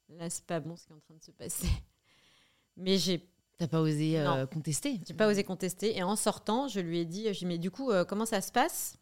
Là, 0.09 0.29
c'est 0.31 0.45
pas 0.45 0.59
bon 0.59 0.75
ce 0.75 0.85
qui 0.85 0.91
est 0.91 0.95
en 0.95 0.99
train 0.99 1.13
de 1.13 1.23
se 1.23 1.31
passer. 1.31 1.67
Mais 2.75 2.97
j'ai. 2.97 3.29
T'as 3.59 3.67
pas 3.67 3.81
osé 3.81 4.19
euh, 4.19 4.47
contester 4.47 4.99
J'ai 5.07 5.13
pas 5.13 5.27
osé 5.27 5.43
contester. 5.43 5.95
Et 5.95 6.01
en 6.01 6.15
sortant, 6.15 6.67
je 6.67 6.79
lui 6.79 6.97
ai 6.97 7.05
dit, 7.05 7.31
j'ai 7.31 7.45
mais 7.45 7.59
du 7.59 7.69
coup, 7.69 7.91
euh, 7.91 8.03
comment 8.03 8.25
ça 8.25 8.41
se 8.41 8.51
passe? 8.51 8.97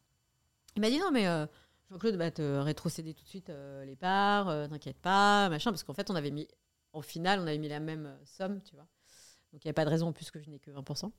Il 0.75 0.81
m'a 0.81 0.89
dit, 0.89 0.99
non, 0.99 1.11
mais 1.13 1.27
euh, 1.27 1.45
Jean-Claude 1.89 2.15
va 2.15 2.29
te 2.29 2.41
rétrocéder 2.57 3.13
tout 3.13 3.23
de 3.23 3.29
suite 3.29 3.49
les 3.85 3.95
parts, 3.95 4.47
t'inquiète 4.67 4.99
pas, 4.99 5.47
machin, 5.47 5.71
parce 5.71 5.83
qu'en 5.83 5.93
fait, 5.93 6.09
on 6.09 6.15
avait 6.15 6.31
mis, 6.31 6.45
au 6.91 7.01
final, 7.01 7.39
on 7.39 7.43
avait 7.43 7.57
mis 7.57 7.69
la 7.69 7.79
même 7.79 8.17
somme, 8.25 8.61
tu 8.63 8.75
vois. 8.75 8.85
Donc, 9.53 9.63
il 9.63 9.67
n'y 9.67 9.71
a 9.71 9.73
pas 9.73 9.85
de 9.85 9.89
raison 9.89 10.07
en 10.07 10.11
plus 10.11 10.29
que 10.29 10.41
je 10.41 10.49
n'ai 10.49 10.59
que 10.59 10.71
20%. 10.71 11.09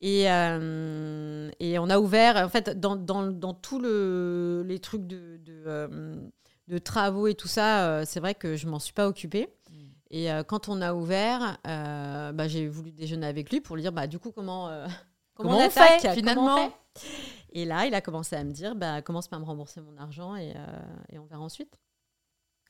Et, 0.00 0.30
euh, 0.30 1.50
et, 1.58 1.78
on 1.78 1.88
a 1.88 1.98
ouvert, 1.98 2.36
en 2.36 2.48
fait, 2.48 2.78
dans, 2.78 2.96
dans, 2.96 3.26
dans 3.30 3.54
tous 3.54 3.80
le, 3.80 4.62
les 4.66 4.78
trucs 4.78 5.06
de, 5.06 5.38
de, 5.38 5.62
euh, 5.66 6.16
de, 6.68 6.78
travaux 6.78 7.28
et 7.28 7.34
tout 7.34 7.48
ça, 7.48 7.86
euh, 7.86 8.04
c'est 8.06 8.20
vrai 8.20 8.34
que 8.34 8.56
je 8.56 8.66
m'en 8.66 8.78
suis 8.78 8.92
pas 8.92 9.08
occupée. 9.08 9.48
Mm. 9.70 9.74
Et 10.10 10.28
quand 10.46 10.68
on 10.68 10.80
a 10.82 10.94
ouvert, 10.94 11.58
bah, 11.64 12.46
j'ai 12.46 12.68
voulu 12.68 12.92
déjeuner 12.92 13.26
avec 13.26 13.50
lui 13.50 13.60
pour 13.60 13.76
lui 13.76 13.82
dire, 13.82 13.92
bah, 13.92 14.06
du 14.06 14.18
coup, 14.18 14.30
comment, 14.30 14.70
comment, 15.34 15.58
on, 15.58 15.70
fait, 15.70 16.14
finalement 16.14 16.70
Et 17.52 17.64
là, 17.64 17.86
il 17.86 17.94
a 17.94 18.00
commencé 18.00 18.36
à 18.36 18.44
me 18.44 18.52
dire, 18.52 18.76
bah, 18.76 19.02
commence 19.02 19.28
par 19.28 19.40
me 19.40 19.44
rembourser 19.44 19.80
mon 19.80 19.96
argent 19.96 20.36
et, 20.36 20.54
et 21.10 21.18
on 21.18 21.24
verra 21.24 21.42
ensuite. 21.42 21.76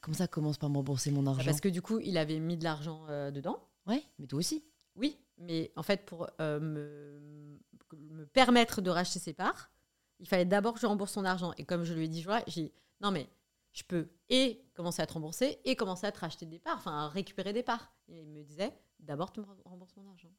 Comment 0.00 0.16
ça 0.16 0.28
commence 0.28 0.56
par 0.56 0.70
me 0.70 0.76
rembourser 0.76 1.10
mon 1.10 1.24
bah, 1.24 1.32
argent? 1.32 1.44
Parce 1.44 1.60
que 1.60 1.68
du 1.68 1.82
coup, 1.82 1.98
il 1.98 2.16
avait 2.16 2.38
mis 2.38 2.56
de 2.56 2.64
l'argent 2.64 3.02
dedans. 3.32 3.58
Ouais, 3.86 4.02
mais 4.18 4.26
toi 4.26 4.38
aussi. 4.38 4.64
Oui, 4.96 5.18
mais 5.38 5.72
en 5.76 5.82
fait, 5.82 6.04
pour 6.04 6.28
euh, 6.40 6.60
me, 6.60 7.58
me, 7.96 8.26
permettre 8.26 8.80
de 8.80 8.90
racheter 8.90 9.18
ses 9.18 9.32
parts, 9.32 9.70
il 10.18 10.28
fallait 10.28 10.44
d'abord 10.44 10.74
que 10.74 10.80
je 10.80 10.86
rembourse 10.86 11.12
son 11.12 11.24
argent. 11.24 11.52
Et 11.58 11.64
comme 11.64 11.84
je 11.84 11.94
lui 11.94 12.06
ai 12.06 12.08
dit, 12.08 12.24
j'ai 12.46 12.62
dit, 12.64 12.72
non, 13.00 13.10
mais 13.10 13.28
je 13.72 13.84
peux 13.84 14.08
et 14.30 14.64
commencer 14.74 15.02
à 15.02 15.06
te 15.06 15.12
rembourser 15.12 15.60
et 15.64 15.76
commencer 15.76 16.06
à 16.06 16.12
te 16.12 16.18
racheter 16.18 16.46
des 16.46 16.58
parts, 16.58 16.78
enfin 16.78 17.04
à 17.04 17.08
récupérer 17.08 17.52
des 17.52 17.62
parts. 17.62 17.92
Et 18.08 18.22
il 18.22 18.28
me 18.28 18.42
disait, 18.42 18.72
d'abord, 19.00 19.32
tu 19.32 19.40
me 19.40 19.46
rembourses 19.64 19.94
mon 19.96 20.08
argent. 20.08 20.32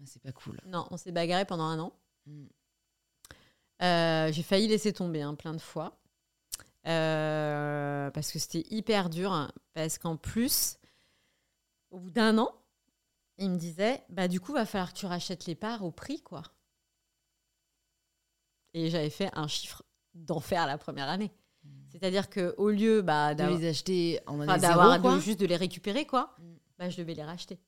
Ah, 0.00 0.04
c'est 0.06 0.22
pas 0.22 0.32
cool. 0.32 0.60
Non, 0.66 0.86
on 0.90 0.96
s'est 0.96 1.12
bagarré 1.12 1.44
pendant 1.44 1.64
un 1.64 1.78
an. 1.80 1.92
Hmm. 2.26 2.46
Euh, 3.82 4.30
j'ai 4.30 4.42
failli 4.42 4.68
laisser 4.68 4.92
tomber 4.92 5.22
hein, 5.22 5.34
plein 5.34 5.52
de 5.52 5.60
fois. 5.60 6.00
Euh, 6.86 8.10
parce 8.10 8.30
que 8.30 8.38
c'était 8.38 8.64
hyper 8.70 9.10
dur. 9.10 9.32
Hein, 9.32 9.50
parce 9.74 9.98
qu'en 9.98 10.16
plus, 10.16 10.78
au 11.90 11.98
bout 11.98 12.10
d'un 12.10 12.38
an, 12.38 12.54
il 13.40 13.50
me 13.50 13.56
disait, 13.56 14.02
bah 14.10 14.28
du 14.28 14.38
coup, 14.40 14.52
va 14.52 14.66
falloir 14.66 14.92
que 14.92 14.98
tu 14.98 15.06
rachètes 15.06 15.46
les 15.46 15.54
parts 15.54 15.82
au 15.84 15.90
prix, 15.90 16.22
quoi. 16.22 16.42
Et 18.74 18.90
j'avais 18.90 19.10
fait 19.10 19.30
un 19.34 19.48
chiffre 19.48 19.82
d'enfer 20.14 20.66
la 20.66 20.78
première 20.78 21.08
année. 21.08 21.32
C'est-à-dire 21.90 22.30
que 22.30 22.54
au 22.56 22.70
lieu 22.70 23.02
bah, 23.02 23.34
De 23.34 23.44
les 23.44 23.68
acheter 23.68 24.20
en 24.26 24.40
année 24.40 24.58
zéro, 24.60 24.98
quoi. 25.00 25.16
de- 25.16 25.20
juste 25.20 25.40
de 25.40 25.46
les 25.46 25.56
récupérer, 25.56 26.06
quoi, 26.06 26.34
Mm. 26.38 26.54
bah, 26.78 26.88
je 26.88 26.96
devais 26.96 27.14
les 27.14 27.24
racheter. 27.24 27.58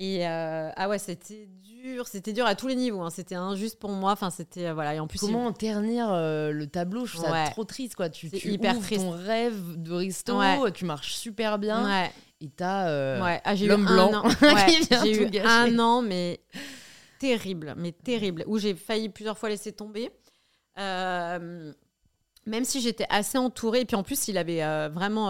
Et 0.00 0.26
euh, 0.28 0.70
ah 0.76 0.88
ouais, 0.88 0.98
c'était 1.00 1.48
dur, 1.60 2.06
c'était 2.06 2.32
dur 2.32 2.46
à 2.46 2.54
tous 2.54 2.68
les 2.68 2.76
niveaux. 2.76 3.00
hein. 3.02 3.10
C'était 3.10 3.34
injuste 3.34 3.80
pour 3.80 3.90
moi. 3.90 4.12
Enfin, 4.12 4.30
c'était 4.30 4.66
euh, 4.68 4.74
voilà. 4.74 4.94
Et 4.94 5.00
en 5.00 5.08
plus, 5.08 5.18
il- 5.20 5.26
Comment 5.26 5.52
ternir 5.52 6.08
euh, 6.12 6.52
le 6.52 6.68
tableau? 6.68 7.04
Je 7.04 7.16
trouve 7.16 7.28
ça 7.28 7.44
trop 7.50 7.64
triste, 7.64 7.96
quoi. 7.96 8.08
Tu, 8.08 8.30
tu 8.30 8.52
hyper 8.52 8.76
ouvres 8.76 8.82
triste. 8.86 9.02
ton 9.04 9.10
rêve 9.10 9.60
de 9.82 9.92
resto, 9.92 10.38
Ouais. 10.38 10.70
tu 10.72 10.84
marches 10.84 11.14
super 11.14 11.58
bien, 11.58 11.84
ouais, 11.84 12.12
et 12.40 12.48
t'as 12.48 12.88
euh, 12.88 13.20
ouais. 13.24 13.40
Ah, 13.44 13.56
l'homme 13.56 13.86
blanc 13.86 14.22
qui 14.68 14.80
vient 14.86 15.04
j'ai 15.04 15.22
eu 15.22 15.26
gâcher. 15.30 15.48
un 15.48 15.78
an, 15.80 16.00
mais 16.02 16.38
terrible, 17.18 17.74
mais 17.76 17.90
terrible, 17.90 18.44
où 18.46 18.56
j'ai 18.58 18.76
failli 18.76 19.08
plusieurs 19.08 19.36
fois 19.36 19.48
laisser 19.48 19.72
tomber. 19.72 20.10
Euh, 20.78 21.72
même 22.46 22.64
si 22.64 22.80
j'étais 22.80 23.06
assez 23.10 23.36
entourée, 23.36 23.80
et 23.80 23.84
puis 23.84 23.96
en 23.96 24.04
plus, 24.04 24.28
il 24.28 24.38
avait 24.38 24.60
vraiment 24.90 25.26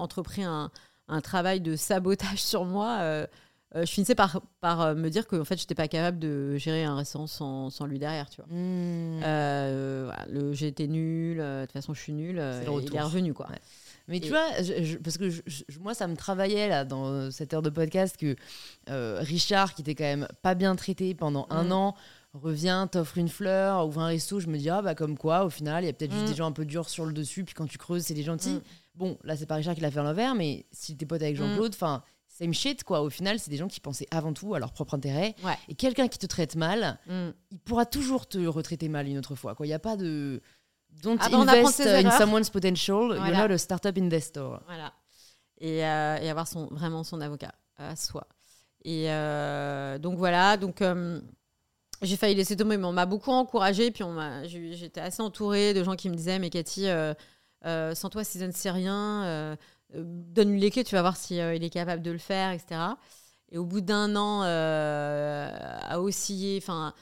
entrepris 0.00 0.42
un, 0.42 0.70
un 1.08 1.20
travail 1.20 1.60
de 1.60 1.76
sabotage 1.76 2.38
sur 2.42 2.64
moi. 2.64 3.26
Euh, 3.76 3.84
je 3.86 3.92
finissais 3.92 4.14
par, 4.14 4.40
par 4.60 4.80
euh, 4.80 4.94
me 4.94 5.08
dire 5.10 5.26
que 5.28 5.36
en 5.36 5.44
fait, 5.44 5.58
j'étais 5.58 5.74
pas 5.76 5.86
capable 5.88 6.18
de 6.18 6.56
gérer 6.56 6.84
un 6.84 6.96
restaurant 6.96 7.26
sans, 7.26 7.70
sans 7.70 7.86
lui 7.86 7.98
derrière, 7.98 8.28
tu 8.28 8.40
vois. 8.42 8.46
Hmm. 8.52 9.20
Euh, 9.22 10.02
voilà, 10.06 10.26
le, 10.30 10.52
j'ai 10.52 10.66
été 10.68 10.88
nulle, 10.88 11.38
de 11.38 11.62
toute 11.62 11.72
façon, 11.72 11.94
je 11.94 12.00
suis 12.00 12.12
nulle. 12.12 12.38
et 12.38 12.64
il 12.66 12.96
est 12.96 13.00
revenu, 13.00 13.32
quoi. 13.34 13.48
Ouais. 13.48 13.58
Mais 14.08 14.18
tu 14.18 14.30
vois, 14.30 14.44
je- 14.60 14.82
je- 14.82 14.98
parce 14.98 15.18
que 15.18 15.30
je- 15.30 15.42
je- 15.46 15.78
moi, 15.78 15.94
ça 15.94 16.08
me 16.08 16.16
travaillait 16.16 16.68
là 16.68 16.84
dans 16.84 17.30
cette 17.30 17.54
heure 17.54 17.62
de 17.62 17.70
podcast 17.70 18.16
que 18.16 18.34
euh, 18.88 19.18
Richard, 19.20 19.74
qui 19.74 19.82
était 19.82 19.94
quand 19.94 20.02
même 20.04 20.26
pas 20.42 20.54
bien 20.56 20.74
traité 20.74 21.14
pendant 21.14 21.46
un 21.50 21.64
Mm. 21.64 21.72
an, 21.72 21.96
revient, 22.34 22.88
t'offre 22.90 23.18
une 23.18 23.28
fleur, 23.28 23.86
ouvre 23.86 24.00
un 24.00 24.06
resto. 24.06 24.40
Je 24.40 24.48
me 24.48 24.58
dis, 24.58 24.68
ah 24.68 24.82
bah 24.82 24.96
comme 24.96 25.16
quoi, 25.16 25.44
au 25.44 25.50
final, 25.50 25.84
il 25.84 25.86
y 25.86 25.90
a 25.90 25.92
peut-être 25.92 26.10
juste 26.12 26.24
Mm. 26.24 26.28
des 26.30 26.34
gens 26.34 26.46
un 26.46 26.52
peu 26.52 26.64
durs 26.64 26.88
sur 26.88 27.06
le 27.06 27.12
dessus, 27.12 27.44
puis 27.44 27.54
quand 27.54 27.66
tu 27.68 27.78
creuses, 27.78 28.02
c'est 28.02 28.14
des 28.14 28.24
gentils. 28.24 28.54
Mm. 28.54 28.60
Bon, 28.96 29.18
là, 29.22 29.36
c'est 29.36 29.46
pas 29.46 29.54
Richard 29.54 29.76
qui 29.76 29.80
l'a 29.80 29.90
fait 29.92 30.00
à 30.00 30.02
l'envers, 30.02 30.34
mais 30.34 30.66
si 30.72 30.96
t'es 30.96 31.06
pote 31.06 31.22
avec 31.22 31.36
Jean-Claude, 31.36 31.72
enfin, 31.74 32.02
same 32.40 32.54
shit 32.54 32.84
quoi. 32.84 33.02
Au 33.02 33.10
final, 33.10 33.38
c'est 33.38 33.50
des 33.50 33.56
gens 33.56 33.68
qui 33.68 33.80
pensaient 33.80 34.06
avant 34.10 34.32
tout 34.32 34.54
à 34.54 34.58
leur 34.58 34.72
propre 34.72 34.94
intérêt. 34.94 35.34
Ouais. 35.44 35.58
Et 35.68 35.74
quelqu'un 35.74 36.08
qui 36.08 36.18
te 36.18 36.26
traite 36.26 36.56
mal, 36.56 36.98
Mm. 37.06 37.28
il 37.50 37.58
pourra 37.60 37.86
toujours 37.86 38.26
te 38.28 38.38
retraiter 38.46 38.88
mal 38.88 39.06
une 39.08 39.18
autre 39.18 39.34
fois. 39.34 39.54
Il 39.60 39.66
n'y 39.66 39.72
a 39.74 39.78
pas 39.78 39.96
de. 39.96 40.40
Don't 41.02 41.18
Ah 41.20 41.28
bah, 41.28 41.38
invest 41.38 41.68
ses 41.82 41.88
in 41.88 41.98
erreurs. 42.00 42.18
someone's 42.18 42.50
potential. 42.50 43.06
Voilà. 43.16 43.28
You're 43.38 43.48
not 43.48 43.54
a 43.54 43.58
startup 43.58 43.96
investor. 43.96 44.60
Voilà. 44.66 44.92
Et, 45.60 45.84
euh, 45.84 46.16
et 46.20 46.30
avoir 46.30 46.48
son, 46.48 46.66
vraiment 46.68 47.04
son 47.04 47.20
avocat 47.20 47.52
à 47.76 47.94
soi. 47.94 48.26
Et 48.84 49.10
euh, 49.10 49.98
donc 49.98 50.16
voilà, 50.16 50.56
donc 50.56 50.80
euh, 50.80 51.20
j'ai 52.02 52.16
failli 52.16 52.34
laisser 52.34 52.56
tomber, 52.56 52.78
mais 52.78 52.86
on 52.86 52.92
m'a 52.92 53.04
beaucoup 53.06 53.30
encouragée. 53.30 53.90
Puis 53.90 54.02
on 54.02 54.12
m'a, 54.12 54.44
j'étais 54.48 55.00
assez 55.02 55.20
entourée 55.22 55.74
de 55.74 55.84
gens 55.84 55.96
qui 55.96 56.08
me 56.08 56.14
disaient, 56.14 56.38
mais 56.38 56.48
Cathy, 56.50 56.88
euh, 56.88 57.12
euh, 57.66 57.94
sans 57.94 58.08
toi, 58.08 58.24
Season, 58.24 58.50
c'est 58.54 58.70
rien. 58.70 59.56
Euh, 59.94 60.02
Donne-lui 60.04 60.60
les 60.60 60.70
clés, 60.70 60.84
tu 60.84 60.94
vas 60.94 61.02
voir 61.02 61.16
si 61.16 61.40
euh, 61.40 61.54
il 61.54 61.64
est 61.64 61.70
capable 61.70 62.02
de 62.02 62.10
le 62.10 62.18
faire, 62.18 62.52
etc. 62.52 62.80
Et 63.50 63.58
au 63.58 63.64
bout 63.64 63.80
d'un 63.80 64.14
an, 64.16 64.42
euh, 64.44 65.50
à 65.82 66.00
osciller, 66.00 66.58
enfin, 66.62 66.94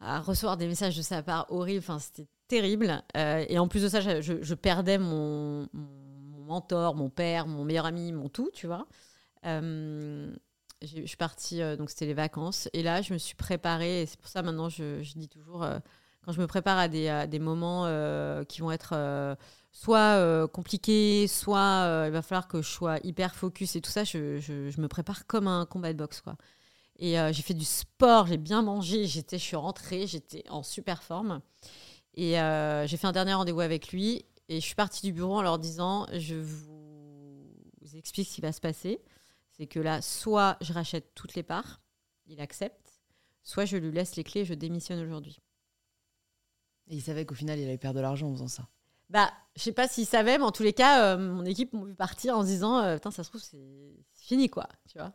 à 0.00 0.20
recevoir 0.20 0.56
des 0.56 0.66
messages 0.66 0.96
de 0.96 1.02
sa 1.02 1.22
part 1.22 1.46
horribles, 1.50 1.78
enfin, 1.78 1.98
c'était 1.98 2.28
terrible. 2.48 3.02
Et 3.14 3.58
en 3.58 3.66
plus 3.66 3.82
de 3.82 3.88
ça, 3.88 4.00
je, 4.00 4.54
perdais 4.54 4.98
mon, 4.98 5.68
mentor, 5.72 6.94
mon 6.94 7.08
père, 7.08 7.46
mon 7.46 7.64
meilleur 7.64 7.86
ami, 7.86 8.12
mon 8.12 8.28
tout, 8.28 8.50
tu 8.52 8.66
vois. 8.66 8.86
Je 9.42 10.28
suis 10.82 11.16
partie, 11.16 11.60
donc 11.78 11.88
c'était 11.88 12.06
les 12.06 12.14
vacances. 12.14 12.68
Et 12.74 12.82
là, 12.82 13.00
je 13.00 13.14
me 13.14 13.18
suis 13.18 13.34
préparée, 13.34 14.02
et 14.02 14.06
c'est 14.06 14.20
pour 14.20 14.28
ça 14.28 14.42
maintenant, 14.42 14.68
je, 14.68 15.00
dis 15.14 15.28
toujours, 15.28 15.66
quand 16.22 16.32
je 16.32 16.40
me 16.40 16.46
prépare 16.46 16.78
à 16.78 16.88
des, 16.88 17.38
moments 17.38 17.86
qui 18.44 18.60
vont 18.60 18.70
être 18.70 19.38
soit 19.78 20.16
euh, 20.16 20.46
compliqués, 20.46 21.26
soit 21.28 21.84
euh, 21.84 22.04
il 22.06 22.12
va 22.12 22.22
falloir 22.22 22.48
que 22.48 22.62
je 22.62 22.68
sois 22.68 22.98
hyper 23.04 23.34
focus 23.34 23.76
et 23.76 23.82
tout 23.82 23.90
ça, 23.90 24.04
je, 24.04 24.38
je- 24.40 24.80
me 24.80 24.88
prépare 24.88 25.26
comme 25.26 25.46
un 25.48 25.66
combat 25.66 25.92
de 25.92 25.98
boxe, 25.98 26.22
quoi. 26.22 26.36
Et 26.98 27.20
euh, 27.20 27.30
j'ai 27.32 27.42
fait 27.42 27.52
du 27.54 27.64
sport, 27.66 28.26
j'ai 28.26 28.38
bien 28.38 28.62
mangé, 28.62 29.04
j'étais, 29.06 29.36
je 29.38 29.44
suis 29.44 29.56
rentrée, 29.56 30.06
j'étais 30.06 30.44
en 30.48 30.62
super 30.62 31.02
forme. 31.02 31.42
Et 32.14 32.32
j'ai 32.86 32.96
fait 32.96 33.06
un 33.06 33.12
dernier 33.12 33.34
rendez-vous 33.34 33.60
avec 33.60 33.92
lui 33.92 34.24
et 34.48 34.60
je 34.60 34.64
suis 34.64 34.74
partie 34.74 35.02
du 35.04 35.12
bureau 35.12 35.36
en 35.36 35.42
leur 35.42 35.58
disant 35.58 36.06
je 36.14 36.36
vous 36.36 37.46
explique 37.94 38.26
ce 38.28 38.36
qui 38.36 38.40
va 38.40 38.52
se 38.52 38.60
passer. 38.62 39.02
C'est 39.50 39.66
que 39.66 39.78
là, 39.78 40.00
soit 40.00 40.56
je 40.62 40.72
rachète 40.72 41.14
toutes 41.14 41.34
les 41.34 41.42
parts, 41.42 41.82
il 42.26 42.40
accepte, 42.40 43.02
soit 43.42 43.66
je 43.66 43.76
lui 43.76 43.92
laisse 43.92 44.16
les 44.16 44.24
clés 44.24 44.40
et 44.42 44.44
je 44.46 44.54
démissionne 44.54 45.00
aujourd'hui. 45.00 45.38
Et 46.88 46.94
il 46.96 47.02
savait 47.02 47.26
qu'au 47.26 47.34
final, 47.34 47.58
il 47.58 47.64
allait 47.64 47.76
perdre 47.76 47.96
de 47.96 48.02
l'argent 48.02 48.28
en 48.28 48.32
faisant 48.32 48.48
ça. 48.48 48.66
Bah, 49.10 49.30
je 49.56 49.62
sais 49.62 49.72
pas 49.72 49.86
s'il 49.88 50.06
savait, 50.06 50.36
mais 50.38 50.44
en 50.44 50.50
tous 50.52 50.62
les 50.64 50.72
cas, 50.72 51.14
euh, 51.14 51.18
mon 51.18 51.44
équipe 51.44 51.72
m'a 51.72 51.84
vu 51.84 51.94
partir 51.94 52.36
en 52.36 52.42
se 52.42 52.46
disant 52.48 52.78
euh, 52.78 52.94
Putain, 52.96 53.10
ça 53.10 53.22
se 53.24 53.28
trouve, 53.28 53.40
c'est 53.42 53.94
fini, 54.14 54.48
quoi. 54.50 54.68
Tu 54.88 54.98
vois 54.98 55.12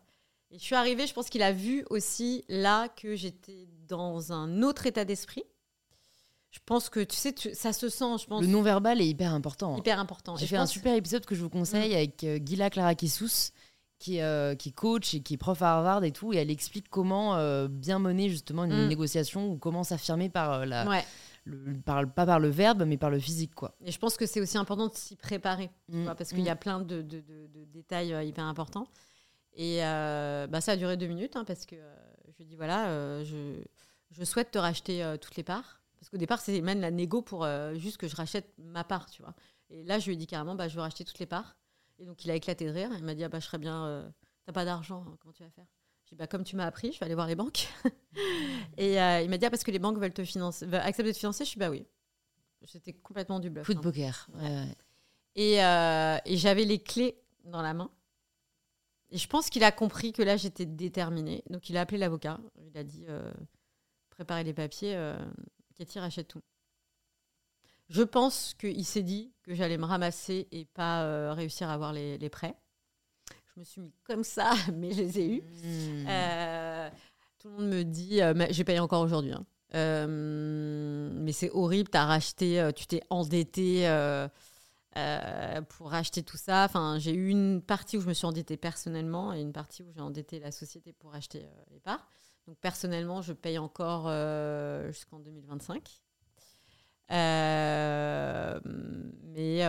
Et 0.52 0.58
je 0.58 0.64
suis 0.64 0.76
arrivée, 0.76 1.08
je 1.08 1.14
pense 1.14 1.30
qu'il 1.30 1.44
a 1.44 1.52
vu 1.52 1.86
aussi 1.90 2.46
là 2.48 2.88
que 2.90 3.16
j'étais 3.16 3.68
dans 3.88 4.32
un 4.32 4.62
autre 4.64 4.86
état 4.88 5.04
d'esprit. 5.06 5.44
Je 6.52 6.60
pense 6.66 6.90
que, 6.90 7.00
tu 7.02 7.16
sais, 7.16 7.32
tu- 7.34 7.54
ça 7.54 7.72
se 7.74 7.88
sent, 7.90 8.18
je 8.22 8.26
pense, 8.26 8.42
Le 8.42 8.48
non-verbal 8.48 9.00
est 9.02 9.08
hyper 9.08 9.34
important. 9.34 9.78
hyper 9.78 10.00
important. 10.00 10.36
J'ai 10.36 10.48
fait 10.48 10.58
un 10.58 10.66
super 10.66 10.96
épisode 10.96 11.26
que 11.26 11.36
je 11.36 11.42
vous 11.42 11.50
conseille 11.50 11.94
avec 11.94 12.24
euh, 12.24 12.40
Gila 12.44 12.70
Clara 12.70 12.94
Kissous, 12.96 13.52
qui, 14.00 14.18
est, 14.18 14.24
euh, 14.24 14.56
qui 14.56 14.70
est 14.70 14.74
coach 14.74 15.14
et 15.14 15.22
qui 15.22 15.36
est 15.36 15.38
prof 15.38 15.62
à 15.62 15.76
Harvard 15.78 16.04
et 16.04 16.12
tout. 16.12 16.34
Et 16.34 16.38
elle 16.38 16.50
explique 16.52 16.90
comment 16.90 17.36
bien 17.70 18.00
mener 18.00 18.30
justement 18.30 18.64
une 18.66 18.86
Mm. 18.86 18.88
négociation 18.90 19.50
ou 19.52 19.58
comment 19.58 19.84
s'affirmer 19.84 20.28
par, 20.30 20.66
la, 20.66 20.88
Ouais. 20.90 21.06
Le- 21.44 21.80
par- 21.82 22.08
pas 22.14 22.26
par 22.26 22.40
le 22.40 22.50
verbe, 22.50 22.84
mais 22.86 22.98
par 22.98 23.10
le 23.10 23.20
physique. 23.20 23.56
quoi. 23.56 23.76
Et 23.84 23.92
je 23.92 24.00
pense 24.00 24.18
que 24.18 24.26
c'est 24.26 24.40
aussi 24.42 24.58
important 24.58 24.88
de 24.88 24.94
s'y 24.94 25.16
préparer, 25.16 25.70
tu 25.90 25.98
Mm. 25.98 26.04
vois, 26.04 26.16
parce 26.16 26.30
qu'il 26.32 26.42
y 26.44 26.50
a 26.50 26.56
plein 26.56 26.80
de, 26.82 27.02
de- 27.02 27.20
de- 27.22 27.48
de 27.48 27.64
détails 27.66 28.14
euh, 28.14 28.24
hyper 28.24 28.44
importants. 28.46 28.88
Et 29.54 29.84
euh, 29.84 30.48
bah, 30.48 30.62
ça 30.62 30.74
a 30.74 30.78
duré 30.78 30.98
deux 30.98 31.08
minutes, 31.08 31.36
hein, 31.36 31.44
parce 31.46 31.66
que 31.66 31.76
euh, 31.76 31.96
je 32.30 32.38
lui 32.38 32.44
ai 32.44 32.46
dit 32.46 32.56
voilà, 32.56 32.88
euh, 32.90 33.26
je, 33.26 33.62
je 34.12 34.24
souhaite 34.24 34.52
te 34.52 34.58
racheter 34.58 35.04
euh, 35.04 35.18
toutes 35.18 35.36
les 35.36 35.44
parts. 35.44 35.82
Parce 36.00 36.10
qu'au 36.10 36.18
départ, 36.18 36.40
c'est 36.40 36.62
même 36.62 36.80
la 36.82 36.90
négo 36.90 37.22
pour 37.22 37.46
juste 37.76 37.98
que 37.98 38.08
je 38.08 38.16
rachète 38.16 38.52
ma 38.58 38.84
part, 38.84 39.08
tu 39.10 39.22
vois. 39.22 39.36
Et 39.70 39.84
là, 39.84 40.00
je 40.00 40.08
lui 40.08 40.14
ai 40.14 40.16
dit 40.18 40.26
carrément 40.26 40.56
bah, 40.56 40.68
je 40.68 40.76
veux 40.76 40.82
racheter 40.82 41.04
toutes 41.06 41.20
les 41.20 41.28
parts. 41.28 41.56
Et 42.00 42.06
donc, 42.06 42.26
il 42.26 42.32
a 42.32 42.36
éclaté 42.36 42.66
de 42.66 42.72
rire. 42.72 42.90
Il 42.98 43.04
m'a 43.04 43.14
dit 43.14 43.24
ah, 43.24 43.30
bah, 43.30 43.40
je 43.40 43.46
serais 43.46 43.60
bien, 43.60 44.12
t'as 44.46 44.52
pas 44.52 44.66
d'argent, 44.66 45.06
hein, 45.08 45.16
comment 45.20 45.32
tu 45.34 45.44
vas 45.44 45.50
faire? 45.52 45.68
Bah, 46.12 46.28
comme 46.28 46.44
tu 46.44 46.56
m'as 46.56 46.66
appris, 46.66 46.92
je 46.92 47.00
vais 47.00 47.06
aller 47.06 47.16
voir 47.16 47.28
les 47.28 47.36
banques. 47.36 47.70
Et 48.78 49.02
euh, 49.02 49.22
il 49.22 49.30
m'a 49.30 49.38
dit 49.38 49.46
ah, 49.46 49.50
parce 49.50 49.64
que 49.64 49.72
les 49.72 49.80
banques 49.80 49.98
veulent 49.98 50.14
te 50.14 50.26
financer, 50.26 50.66
veulent 50.66 50.82
accepter 50.82 51.12
de 51.12 51.14
te 51.14 51.20
financer. 51.20 51.46
Je 51.46 51.50
suis 51.50 51.60
bah 51.60 51.70
oui. 51.70 51.86
C'était 52.66 52.94
complètement 52.94 53.40
du 53.40 53.50
bluff. 53.50 53.66
Coup 53.66 53.74
de 53.74 53.80
hein. 53.80 53.82
poker. 53.82 54.30
ouais, 54.36 54.42
ouais. 54.42 54.76
Et, 55.36 55.64
euh, 55.64 56.18
et 56.26 56.36
j'avais 56.36 56.66
les 56.66 56.80
clés 56.80 57.18
dans 57.46 57.62
la 57.62 57.74
main. 57.74 57.90
Et 59.10 59.18
je 59.18 59.28
pense 59.28 59.50
qu'il 59.50 59.64
a 59.64 59.72
compris 59.72 60.12
que 60.12 60.22
là, 60.22 60.38
j'étais 60.38 60.66
déterminée. 60.66 61.44
Donc, 61.50 61.70
il 61.70 61.78
a 61.78 61.82
appelé 61.82 61.98
l'avocat. 61.98 62.40
Il 62.62 62.78
a 62.78 62.84
dit 62.84 63.06
euh, 63.08 63.32
préparez 64.10 64.44
les 64.44 64.54
papiers, 64.54 64.96
Cathy 65.76 66.00
rachète 66.00 66.28
tout. 66.28 66.42
Je 67.90 68.04
pense 68.04 68.54
qu'il 68.54 68.86
s'est 68.86 69.02
dit 69.02 69.34
que 69.44 69.54
j'allais 69.54 69.78
me 69.78 69.86
ramasser 69.86 70.48
et 70.52 70.66
pas 70.66 71.34
réussir 71.34 71.70
à 71.70 71.74
avoir 71.74 71.94
les, 71.94 72.18
les 72.18 72.30
prêts. 72.30 72.56
Je 73.56 73.60
me 73.60 73.66
suis 73.66 73.82
mis 73.82 73.94
comme 74.04 74.24
ça, 74.24 74.54
mais 74.74 74.92
je 74.92 75.02
les 75.02 75.20
ai 75.20 75.28
eus. 75.36 75.42
Mm. 75.42 76.06
Euh, 76.08 76.90
tout 77.40 77.50
le 77.50 77.54
monde 77.56 77.70
me 77.70 77.84
dit, 77.84 78.22
euh, 78.22 78.34
j'ai 78.50 78.64
payé 78.64 78.80
encore 78.80 79.02
aujourd'hui. 79.02 79.34
hein. 79.34 79.46
Euh, 79.74 81.10
mais 81.14 81.32
c'est 81.32 81.50
horrible, 81.52 81.90
tu 81.90 81.98
as 81.98 82.06
racheté, 82.06 82.70
tu 82.76 82.88
t'es 82.88 83.02
endetté 83.10 83.88
pour 85.70 85.90
racheter 85.90 86.24
tout 86.24 86.38
ça. 86.38 86.66
Enfin, 86.66 86.98
j'ai 87.00 87.14
eu 87.14 87.30
une 87.30 87.62
partie 87.62 87.98
où 87.98 88.02
je 88.02 88.08
me 88.08 88.14
suis 88.14 88.26
endettée 88.26 88.58
personnellement 88.58 89.34
et 89.34 89.40
une 89.40 89.54
partie 89.54 89.82
où 89.82 89.92
j'ai 89.94 90.02
endetté 90.02 90.40
la 90.40 90.52
société 90.52 90.92
pour 90.92 91.16
acheter 91.16 91.48
les 91.72 91.80
parts. 91.80 92.06
Donc 92.48 92.58
personnellement, 92.58 93.22
je 93.22 93.32
paye 93.32 93.58
encore 93.58 94.12
jusqu'en 94.92 95.20
2025. 95.20 96.02
Euh, 97.12 98.60
mais, 99.24 99.66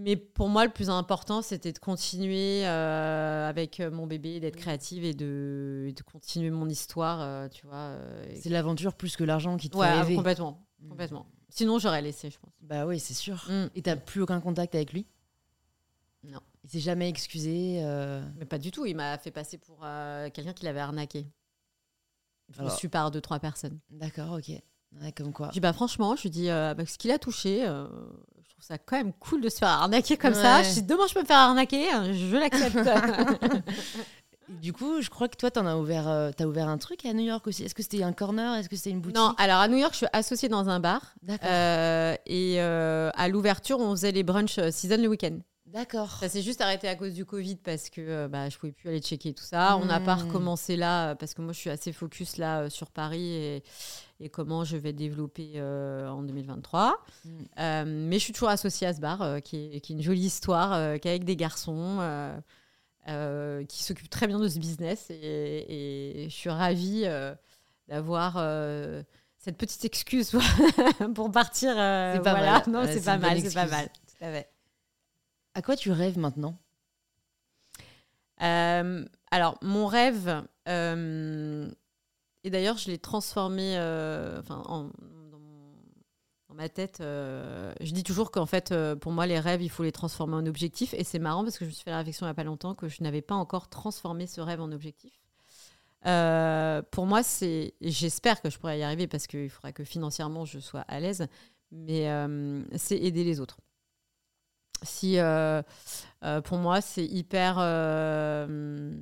mais 0.00 0.16
pour 0.16 0.48
moi, 0.48 0.64
le 0.64 0.70
plus 0.72 0.90
important, 0.90 1.42
c'était 1.42 1.72
de 1.72 1.78
continuer 1.78 2.66
euh, 2.66 3.48
avec 3.48 3.80
mon 3.80 4.06
bébé, 4.06 4.40
d'être 4.40 4.56
créative 4.56 5.04
et 5.04 5.14
de, 5.14 5.86
et 5.88 5.92
de 5.92 6.02
continuer 6.02 6.50
mon 6.50 6.68
histoire, 6.68 7.20
euh, 7.20 7.48
tu 7.48 7.66
vois. 7.66 7.76
euh, 7.76 8.26
C'est 8.34 8.48
l'aventure 8.50 8.94
plus 8.94 9.16
que 9.16 9.24
l'argent 9.24 9.56
qui 9.56 9.70
te 9.70 9.76
ouais, 9.76 9.86
fait 9.86 10.00
rêver. 10.00 10.14
complètement, 10.16 10.66
Mm. 10.82 10.88
complètement. 10.88 11.26
Sinon, 11.50 11.78
j'aurais 11.78 12.00
laissé, 12.02 12.30
je 12.30 12.38
pense. 12.38 12.52
Bah 12.62 12.86
oui, 12.86 12.98
c'est 13.00 13.14
sûr. 13.14 13.44
Mm. 13.48 13.68
Et 13.74 13.82
t'as 13.82 13.96
plus 13.96 14.22
aucun 14.22 14.40
contact 14.40 14.74
avec 14.74 14.92
lui? 14.92 15.06
Non. 16.24 16.40
Il 16.64 16.70
s'est 16.70 16.80
jamais 16.80 17.08
excusé. 17.08 17.80
euh, 17.82 18.22
Mais 18.38 18.44
pas 18.44 18.58
du 18.58 18.70
tout. 18.70 18.84
Il 18.86 18.94
m'a 18.96 19.16
fait 19.18 19.30
passer 19.30 19.56
pour 19.58 19.80
euh, 19.82 20.28
quelqu'un 20.30 20.52
qui 20.52 20.64
l'avait 20.64 20.80
arnaqué. 20.80 21.26
Je 22.50 22.60
me 22.60 22.66
Alors- 22.66 22.76
suis 22.78 22.88
par 22.88 23.10
deux, 23.10 23.20
trois 23.20 23.38
personnes. 23.38 23.78
D'accord, 23.90 24.32
ok. 24.38 24.48
Ouais, 25.00 25.12
comme 25.12 25.32
quoi. 25.32 25.48
Je 25.48 25.52
dis, 25.52 25.60
bah, 25.60 25.72
franchement, 25.72 26.16
je 26.16 26.28
dis, 26.28 26.50
euh, 26.50 26.74
bah, 26.74 26.84
ce 26.84 26.98
qu'il 26.98 27.10
a 27.12 27.18
touché, 27.18 27.66
euh, 27.66 27.86
trouve 28.60 28.76
ça 28.76 28.78
quand 28.78 28.96
même 28.96 29.12
cool 29.14 29.40
de 29.40 29.48
se 29.48 29.58
faire 29.58 29.68
arnaquer 29.68 30.16
comme 30.16 30.34
ça. 30.34 30.62
Je 30.62 30.74
dis, 30.74 30.82
demain, 30.82 31.06
je 31.08 31.14
peux 31.14 31.20
me 31.20 31.26
faire 31.26 31.38
arnaquer, 31.38 31.90
hein, 31.90 32.12
je 32.12 32.36
l'accepte. 32.36 32.78
du 34.48 34.72
coup, 34.72 35.00
je 35.00 35.08
crois 35.08 35.28
que 35.28 35.36
toi, 35.36 35.50
tu 35.50 35.58
as 35.58 35.78
ouvert, 35.78 36.08
as 36.08 36.46
ouvert 36.46 36.68
un 36.68 36.78
truc 36.78 37.04
à 37.06 37.12
New 37.12 37.24
York 37.24 37.46
aussi. 37.46 37.64
Est-ce 37.64 37.74
que 37.74 37.82
c'était 37.82 38.02
un 38.02 38.12
corner? 38.12 38.54
Est-ce 38.56 38.68
que 38.68 38.76
c'était 38.76 38.90
une 38.90 39.00
boutique? 39.00 39.16
Non, 39.16 39.34
alors 39.38 39.58
à 39.58 39.68
New 39.68 39.78
York, 39.78 39.92
je 39.92 39.98
suis 39.98 40.06
associée 40.12 40.48
dans 40.48 40.68
un 40.68 40.80
bar. 40.80 41.14
D'accord. 41.22 41.48
et 42.26 42.60
à 42.60 43.28
l'ouverture, 43.28 43.80
on 43.80 43.92
faisait 43.92 44.12
les 44.12 44.22
brunchs 44.22 44.60
season 44.70 44.98
le 44.98 45.08
week-end. 45.08 45.38
D'accord. 45.72 46.10
Ça 46.18 46.28
s'est 46.28 46.42
juste 46.42 46.60
arrêté 46.60 46.88
à 46.88 46.96
cause 46.96 47.14
du 47.14 47.24
Covid 47.24 47.56
parce 47.56 47.90
que 47.90 48.00
euh, 48.00 48.28
bah, 48.28 48.48
je 48.48 48.58
pouvais 48.58 48.72
plus 48.72 48.88
aller 48.88 49.00
checker 49.00 49.32
tout 49.32 49.44
ça. 49.44 49.76
On 49.76 49.84
n'a 49.84 50.00
pas 50.00 50.16
hmm. 50.16 50.26
recommencé 50.26 50.76
là 50.76 51.10
euh, 51.10 51.14
parce 51.14 51.32
que 51.32 51.42
moi 51.42 51.52
je 51.52 51.58
suis 51.58 51.70
assez 51.70 51.92
focus 51.92 52.38
là 52.38 52.62
euh, 52.62 52.70
sur 52.70 52.90
Paris 52.90 53.34
et, 53.34 53.62
et, 54.18 54.28
comment 54.28 54.64
je 54.64 54.76
vais 54.76 54.92
développer 54.92 55.60
en 55.62 56.22
2023. 56.22 56.96
Hmm. 57.24 57.84
mais 57.86 58.18
je 58.18 58.24
suis 58.24 58.32
toujours 58.32 58.48
associée 58.48 58.88
à 58.88 58.94
ce 58.94 59.00
bar 59.00 59.40
qui, 59.42 59.70
est, 59.76 59.80
qui, 59.80 59.92
est, 59.92 59.96
une 59.96 60.02
jolie 60.02 60.26
histoire, 60.26 60.98
qui 61.00 61.08
est 61.08 61.10
avec 61.10 61.24
des 61.24 61.36
garçons. 61.36 61.98
qui 63.06 63.82
s'occupent 63.84 64.10
très 64.10 64.26
bien 64.26 64.40
de 64.40 64.48
ce 64.48 64.58
business 64.58 65.06
et, 65.10 66.24
et 66.24 66.28
je 66.28 66.34
suis 66.34 66.50
ravie 66.50 67.04
d'avoir 67.88 68.34
cette 69.38 69.56
petite 69.56 69.84
excuse 69.84 70.32
pour 71.14 71.30
partir. 71.30 71.70
c'est 71.70 72.22
pas 72.22 72.34
mal. 72.34 72.62
Non, 72.66 72.82
c'est 72.86 73.04
pas 73.04 73.18
mal, 73.18 73.40
c'est 73.40 73.54
pas 73.54 73.66
mal. 73.66 74.44
À 75.54 75.62
quoi 75.62 75.76
tu 75.76 75.90
rêves 75.90 76.18
maintenant? 76.18 76.56
Euh, 78.42 79.04
Alors, 79.30 79.58
mon 79.62 79.86
rêve, 79.86 80.44
euh, 80.68 81.70
et 82.44 82.50
d'ailleurs, 82.50 82.78
je 82.78 82.90
l'ai 82.90 82.98
transformé 82.98 83.76
euh, 83.76 84.40
en, 84.48 84.84
dans, 85.30 86.54
ma 86.54 86.68
tête. 86.68 86.98
je 87.00 87.92
dis 87.92 88.02
toujours 88.02 88.30
qu'en 88.30 88.46
fait, 88.46 88.74
pour 89.00 89.12
moi, 89.12 89.26
les 89.26 89.38
rêves, 89.38 89.62
il 89.62 89.70
faut 89.70 89.82
les 89.82 89.92
transformer 89.92 90.34
en 90.34 90.46
objectifs. 90.46 90.94
Et 90.94 91.04
c'est 91.04 91.18
marrant 91.18 91.42
parce 91.42 91.58
que 91.58 91.64
je 91.64 91.70
me 91.70 91.74
suis 91.74 91.84
fait 91.84 91.90
la 91.90 91.98
réflexion 91.98 92.26
il 92.26 92.28
n'y 92.28 92.32
a 92.32 92.34
pas 92.34 92.44
longtemps 92.44 92.74
que 92.74 92.88
je 92.88 93.02
n'avais 93.02 93.22
pas 93.22 93.34
encore 93.34 93.68
transformé 93.68 94.26
ce 94.26 94.40
rêve 94.40 94.60
en 94.60 94.70
objectif. 94.72 95.12
pour 96.02 97.06
moi, 97.06 97.22
c'est, 97.22 97.74
j'espère 97.80 98.42
que 98.42 98.50
je 98.50 98.58
pourrais 98.58 98.78
y 98.78 98.82
arriver 98.82 99.06
parce 99.06 99.26
qu'il 99.26 99.48
faudra 99.48 99.72
que 99.72 99.84
financièrement 99.84 100.44
je 100.44 100.58
sois 100.58 100.82
à 100.82 101.00
l'aise, 101.00 101.26
mais 101.72 102.08
c'est 102.76 102.98
aider 102.98 103.24
les 103.24 103.40
autres 103.40 103.58
si 104.82 105.18
euh, 105.18 105.62
euh, 106.24 106.40
pour 106.40 106.58
moi 106.58 106.80
c'est 106.80 107.04
hyper 107.04 107.56
euh, 107.58 108.92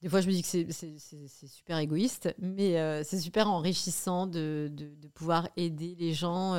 des 0.00 0.08
fois 0.08 0.20
je 0.20 0.26
me 0.26 0.32
dis 0.32 0.42
que 0.42 0.48
c'est 0.72 1.48
super 1.48 1.78
égoïste 1.78 2.34
mais 2.38 3.02
c'est 3.04 3.20
super 3.20 3.48
enrichissant 3.48 4.26
de, 4.26 4.70
de, 4.72 5.08
pouvoir 5.08 5.48
aider 5.56 5.96
les 5.98 6.12
gens 6.12 6.54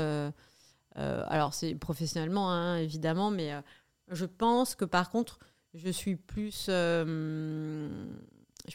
alors 0.95 1.53
c'est 1.53 1.75
professionnellement 1.75 2.51
hein, 2.51 2.77
évidemment 2.77 3.31
mais 3.31 3.51
je 4.09 4.25
pense 4.25 4.75
que 4.75 4.85
par 4.85 5.09
contre 5.09 5.39
je 5.73 5.89
suis 5.89 6.15
plus 6.15 6.65
je 6.67 7.05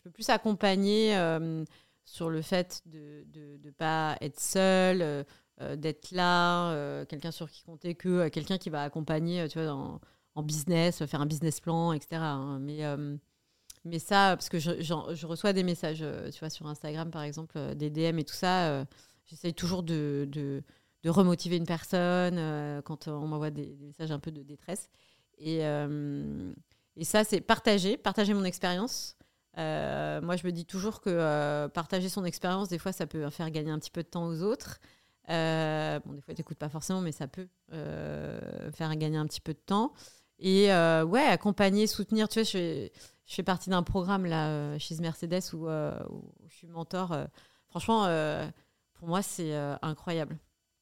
peux 0.03 0.11
plus 0.11 0.29
accompagner 0.29 1.17
sur 2.05 2.29
le 2.31 2.43
fait 2.43 2.83
de 2.87 3.25
ne 3.65 3.71
pas 3.71 4.17
être 4.21 4.41
seule 4.41 5.25
euh, 5.61 5.75
d'être 5.75 6.13
là, 6.13 6.71
euh, 6.71 7.05
quelqu'un 7.05 7.33
sur 7.33 7.51
qui 7.51 7.65
compter 7.65 7.97
que 7.97 8.09
euh, 8.09 8.31
quelqu'un 8.31 8.59
qui 8.59 8.71
va 8.71 8.83
accompagner, 8.85 9.49
tu 9.49 9.61
vois, 9.61 9.73
en 9.73 10.43
business, 10.45 11.05
faire 11.07 11.21
un 11.21 11.27
business 11.27 11.59
plan, 11.59 11.93
etc. 11.93 12.17
Hein. 12.23 12.61
Mais, 12.61 12.83
mais 13.85 13.99
ça, 13.99 14.37
parce 14.37 14.49
que 14.49 14.61
je, 14.61 15.27
reçois 15.27 15.53
des 15.53 15.65
messages, 15.65 16.05
tu 16.33 16.39
vois, 16.39 16.51
sur 16.51 16.67
Instagram, 16.69 17.11
par 17.11 17.23
exemple, 17.23 17.59
des 17.75 17.91
DM 17.91 18.21
et 18.21 18.25
tout 18.25 18.35
ça, 18.35 18.85
j'essaye 19.27 19.53
toujours 19.53 19.83
de, 19.83 20.29
de, 20.31 20.63
de, 21.03 21.11
remotiver 21.11 21.57
une 21.57 21.67
personne 21.67 22.37
quand 22.83 23.09
on 23.09 23.27
m'envoie 23.27 23.51
des, 23.51 23.77
messages 23.81 24.13
un 24.13 24.21
peu 24.21 24.31
de 24.31 24.45
détresse. 24.45 24.91
Et, 25.39 25.59
et 26.97 27.05
ça, 27.05 27.25
c'est 27.25 27.41
partager, 27.41 27.97
partager 27.97 28.33
mon 28.33 28.45
expérience. 28.45 29.17
moi, 29.57 30.37
je 30.37 30.47
me 30.47 30.53
dis 30.53 30.67
toujours 30.67 31.01
que 31.01 31.67
partager 31.69 32.09
son 32.09 32.25
expérience, 32.25 32.69
des 32.69 32.79
fois, 32.79 32.93
ça 32.93 33.09
peut 33.09 33.29
faire 33.31 33.51
gagner 33.51 33.73
un 33.73 33.81
petit 33.81 33.91
peu 33.91 34.05
de 34.05 34.09
temps 34.09 34.29
aux 34.29 34.43
autres. 34.43 34.79
Euh, 35.31 36.01
bon, 36.05 36.15
des 36.15 36.21
fois, 36.21 36.35
tu 36.35 36.41
n'écoutes 36.41 36.59
pas 36.59 36.69
forcément, 36.69 37.01
mais 37.01 37.13
ça 37.13 37.29
peut 37.29 37.49
euh, 37.73 38.71
faire 38.73 38.95
gagner 38.97 39.19
un 39.19 39.27
petit 39.27 39.41
peu 39.41 39.53
de 39.53 39.59
temps. 39.59 39.93
Et 40.39 40.73
euh, 40.73 41.05
ouais, 41.05 41.25
accompagner, 41.25 41.87
soutenir. 41.87 42.29
Tu 42.29 42.41
vois, 42.41 42.45
je 42.45 42.89
fais, 43.27 43.43
partie 43.43 43.71
d'un 43.71 43.83
programme 43.83 44.25
là, 44.27 44.79
chez 44.79 44.95
Mercedes 44.97 45.53
où, 45.53 45.67
je 45.69 46.55
suis 46.55 46.69
mentor. 46.69 47.17
franchement, 47.69 48.05
pour 48.95 49.09
moi, 49.09 49.23
c'est 49.23 49.55
incroyable. 49.83 50.39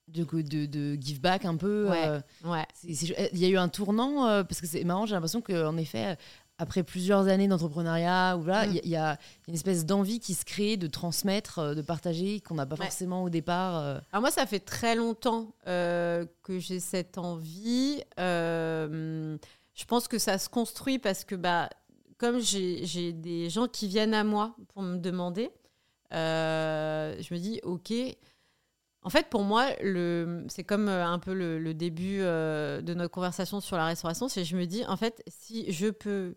De, 0.09 0.23
de, 0.23 0.67
de, 0.67 0.95
give 1.01 1.21
back 1.21 1.45
un 1.45 1.57
peu. 1.57 1.89
Ouais. 1.89 2.21
ouais. 2.45 2.67
Il 2.85 3.39
y 3.39 3.45
a 3.45 3.49
eu 3.49 3.57
un 3.57 3.69
tournant, 3.69 4.45
parce 4.45 4.61
que 4.61 4.67
c'est 4.67 4.85
marrant, 4.85 5.07
j'ai 5.07 5.15
l'impression 5.15 5.41
qu'en 5.41 5.77
effet, 5.77 6.17
après 6.59 6.83
plusieurs 6.83 7.29
années 7.29 7.49
d'entrepreneuriat, 7.49 8.39
il 8.83 8.89
y, 8.89 8.97
a 8.97 9.19
une 9.47 9.55
espèce 9.55 9.85
d'envie 9.85 10.21
qui 10.21 10.35
se 10.35 10.45
crée 10.45 10.77
de 10.77 10.87
transmettre, 10.87 11.59
euh, 11.59 11.75
de 11.75 11.83
partager, 11.83 12.41
qu'on 12.41 12.55
n'a 12.55 12.67
pas 12.67 12.77
forcément 12.77 13.25
au 13.25 13.31
départ. 13.31 13.77
Euh. 13.77 13.99
Alors 14.13 14.23
moi, 14.23 14.31
ça 14.31 14.47
fait 14.47 14.61
très 14.61 14.95
longtemps 14.95 15.53
euh, 15.67 16.25
que 16.43 16.59
j'ai 16.59 16.81
cette 16.81 17.19
envie. 17.19 18.03
je 18.17 19.85
pense 19.87 20.09
que 20.09 20.19
ça 20.19 20.39
se 20.39 20.49
construit 20.49 20.99
parce 20.99 21.25
que, 21.25 21.35
bah, 21.35 21.69
comme 22.17 22.41
j'ai 22.41 23.13
des 23.13 23.51
gens 23.51 23.69
qui 23.69 23.87
viennent 23.87 24.15
à 24.15 24.25
moi 24.25 24.57
pour 24.73 24.83
me 24.83 24.97
demander, 24.97 25.51
je 26.11 27.35
me 27.35 27.39
dis, 27.39 27.61
OK. 27.65 27.93
En 29.03 29.11
fait, 29.11 29.29
pour 29.29 29.43
moi, 29.45 29.69
c'est 30.49 30.65
comme 30.65 30.89
un 30.89 31.19
peu 31.21 31.33
le, 31.33 31.61
le 31.61 31.75
début 31.75 32.21
de 32.21 32.95
notre 32.95 33.11
conversation 33.11 33.61
sur 33.61 33.77
la 33.77 33.85
restauration. 33.85 34.29
C'est 34.29 34.45
je 34.45 34.57
me 34.57 34.65
dis, 34.65 34.85
en 34.87 34.97
fait, 34.97 35.23
si 35.29 35.71
je 35.71 35.89
peux 35.89 36.35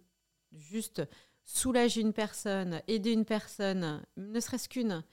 juste 0.51 1.01
soulager 1.43 2.01
une 2.01 2.13
personne, 2.13 2.81
aider 2.87 3.11
une 3.11 3.25
personne, 3.25 4.03
ne 4.17 4.39
serait-ce 4.39 4.69
qu'une, 4.69 5.03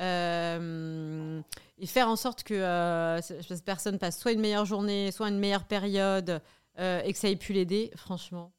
euh, 0.00 1.40
et 1.78 1.86
faire 1.86 2.08
en 2.08 2.16
sorte 2.16 2.42
que 2.42 2.54
euh, 2.54 3.20
cette 3.20 3.64
personne 3.64 3.98
passe 3.98 4.18
soit 4.18 4.32
une 4.32 4.40
meilleure 4.40 4.64
journée, 4.64 5.12
soit 5.12 5.28
une 5.28 5.38
meilleure 5.38 5.66
période, 5.66 6.42
euh, 6.78 7.00
et 7.02 7.12
que 7.12 7.18
ça 7.18 7.28
ait 7.28 7.36
pu 7.36 7.52
l'aider, 7.52 7.92
franchement, 7.96 8.52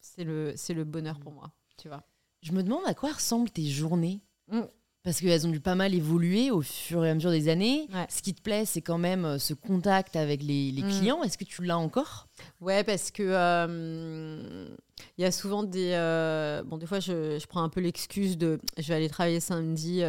c'est 0.00 0.24
le, 0.24 0.54
c'est 0.56 0.74
le 0.74 0.84
bonheur 0.84 1.20
pour 1.20 1.32
moi, 1.32 1.52
tu 1.76 1.88
vois. 1.88 2.02
Je 2.42 2.52
me 2.52 2.62
demande 2.62 2.86
à 2.86 2.94
quoi 2.94 3.12
ressemblent 3.12 3.50
tes 3.50 3.66
journées. 3.66 4.20
Mm. 4.48 4.62
Parce 5.08 5.20
qu'elles 5.20 5.46
ont 5.46 5.50
dû 5.50 5.58
pas 5.58 5.74
mal 5.74 5.94
évoluer 5.94 6.50
au 6.50 6.60
fur 6.60 7.02
et 7.02 7.08
à 7.08 7.14
mesure 7.14 7.30
des 7.30 7.48
années. 7.48 7.88
Ce 8.10 8.20
qui 8.20 8.34
te 8.34 8.42
plaît, 8.42 8.66
c'est 8.66 8.82
quand 8.82 8.98
même 8.98 9.24
euh, 9.24 9.38
ce 9.38 9.54
contact 9.54 10.16
avec 10.16 10.42
les, 10.42 10.70
mm. 10.70 10.90
clients. 10.90 11.22
Est-ce 11.22 11.38
que 11.38 11.44
tu 11.44 11.64
l'as 11.64 11.78
encore? 11.78 12.28
Ouais, 12.60 12.84
parce 12.84 13.10
que 13.10 13.22
euh, 13.22 14.68
il 15.16 15.22
y 15.22 15.24
a 15.24 15.32
souvent 15.32 15.62
des. 15.62 15.92
Euh, 15.94 16.62
bon, 16.62 16.76
des 16.76 16.84
fois, 16.84 17.00
je, 17.00 17.42
prends 17.46 17.62
un 17.62 17.70
peu 17.70 17.80
l'excuse 17.80 18.36
de 18.36 18.60
je 18.76 18.86
vais 18.86 18.96
aller 18.96 19.08
travailler 19.08 19.40
samedi, 19.40 20.00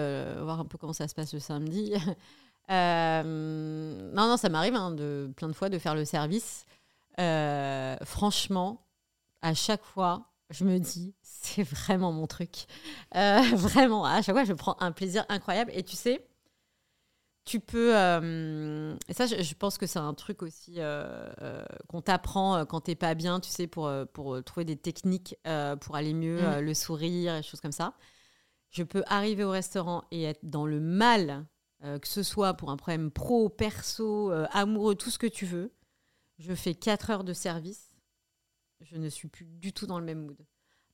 voir 0.41 0.59
un 0.59 0.65
peu 0.65 0.77
comment 0.77 0.91
ça 0.91 1.07
se 1.07 1.15
passe 1.15 1.34
le 1.34 1.39
samedi. 1.39 1.93
non, 2.69 4.27
non, 4.27 4.35
ça 4.35 4.49
m'arrive 4.49 4.76
hein, 4.76 4.91
de, 4.91 5.31
plein 5.38 5.47
de 5.47 5.53
fois 5.53 5.69
de 5.69 5.80
faire 5.80 5.95
le 5.95 6.03
service. 6.03 6.65
franchement, 8.03 8.85
à 9.41 9.53
chaque 9.53 9.85
fois, 9.85 10.26
je 10.49 10.65
me 10.65 10.77
dis, 10.77 11.13
c'est 11.41 11.64
vraiment 11.64 12.11
mon 12.11 12.28
truc. 12.28 12.66
Euh, 13.16 13.41
vraiment, 13.56 14.06
à 14.06 14.22
chaque 14.22 14.36
fois, 14.36 14.44
je 14.44 14.53
prends 14.53 14.76
un 14.80 14.91
plaisir 14.91 15.26
incroyable. 15.30 15.72
Et 15.74 15.84
tu 15.84 15.95
sais, 15.95 16.28
tu 17.45 17.60
peux. 17.60 17.95
Euh, 17.95 18.95
et 19.07 19.14
ça, 19.14 19.26
je, 19.26 19.53
pense 19.53 19.78
que 19.78 19.88
c'est 19.88 19.99
un 19.99 20.14
truc 20.14 20.44
aussi 20.44 20.76
euh, 20.78 21.64
qu'on 21.88 22.02
t'apprend 22.02 22.66
quand 22.66 22.82
t'es 22.82 22.95
pas 22.95 23.16
bien, 23.16 23.40
tu 23.40 23.49
sais, 23.49 23.68
pour, 23.68 23.91
pour 24.14 24.44
trouver 24.44 24.66
des 24.66 24.76
techniques 24.76 25.36
pour 25.82 25.95
aller 25.95 26.14
mieux, 26.14 26.41
mm. 26.41 26.60
le 26.60 26.74
sourire, 26.74 27.36
et 27.36 27.44
choses 27.44 27.61
comme 27.61 27.72
ça. 27.72 27.94
Je 28.70 28.84
peux 28.84 29.03
arriver 29.07 29.44
au 29.44 29.49
restaurant 29.52 30.03
et 30.11 30.24
être 30.24 30.41
dans 30.44 30.66
le 30.66 30.80
mal, 30.80 31.45
que 31.82 32.07
ce 32.07 32.22
soit 32.22 32.53
pour 32.53 32.70
un 32.70 32.78
problème 32.78 33.10
pro, 33.10 33.49
perso, 33.49 34.32
amoureux, 34.52 34.95
tout 34.95 35.10
ce 35.10 35.18
que 35.18 35.26
tu 35.26 35.45
veux. 35.45 35.74
Je 36.38 36.53
fais 36.53 36.76
4 36.76 37.10
heures 37.10 37.24
de 37.24 37.34
service 37.34 37.90
je 38.82 38.98
ne 38.98 39.10
suis 39.10 39.28
plus 39.28 39.45
du 39.45 39.74
tout 39.74 39.88
dans 39.88 39.99
le 39.99 40.06
même 40.06 40.26
mood. 40.26 40.38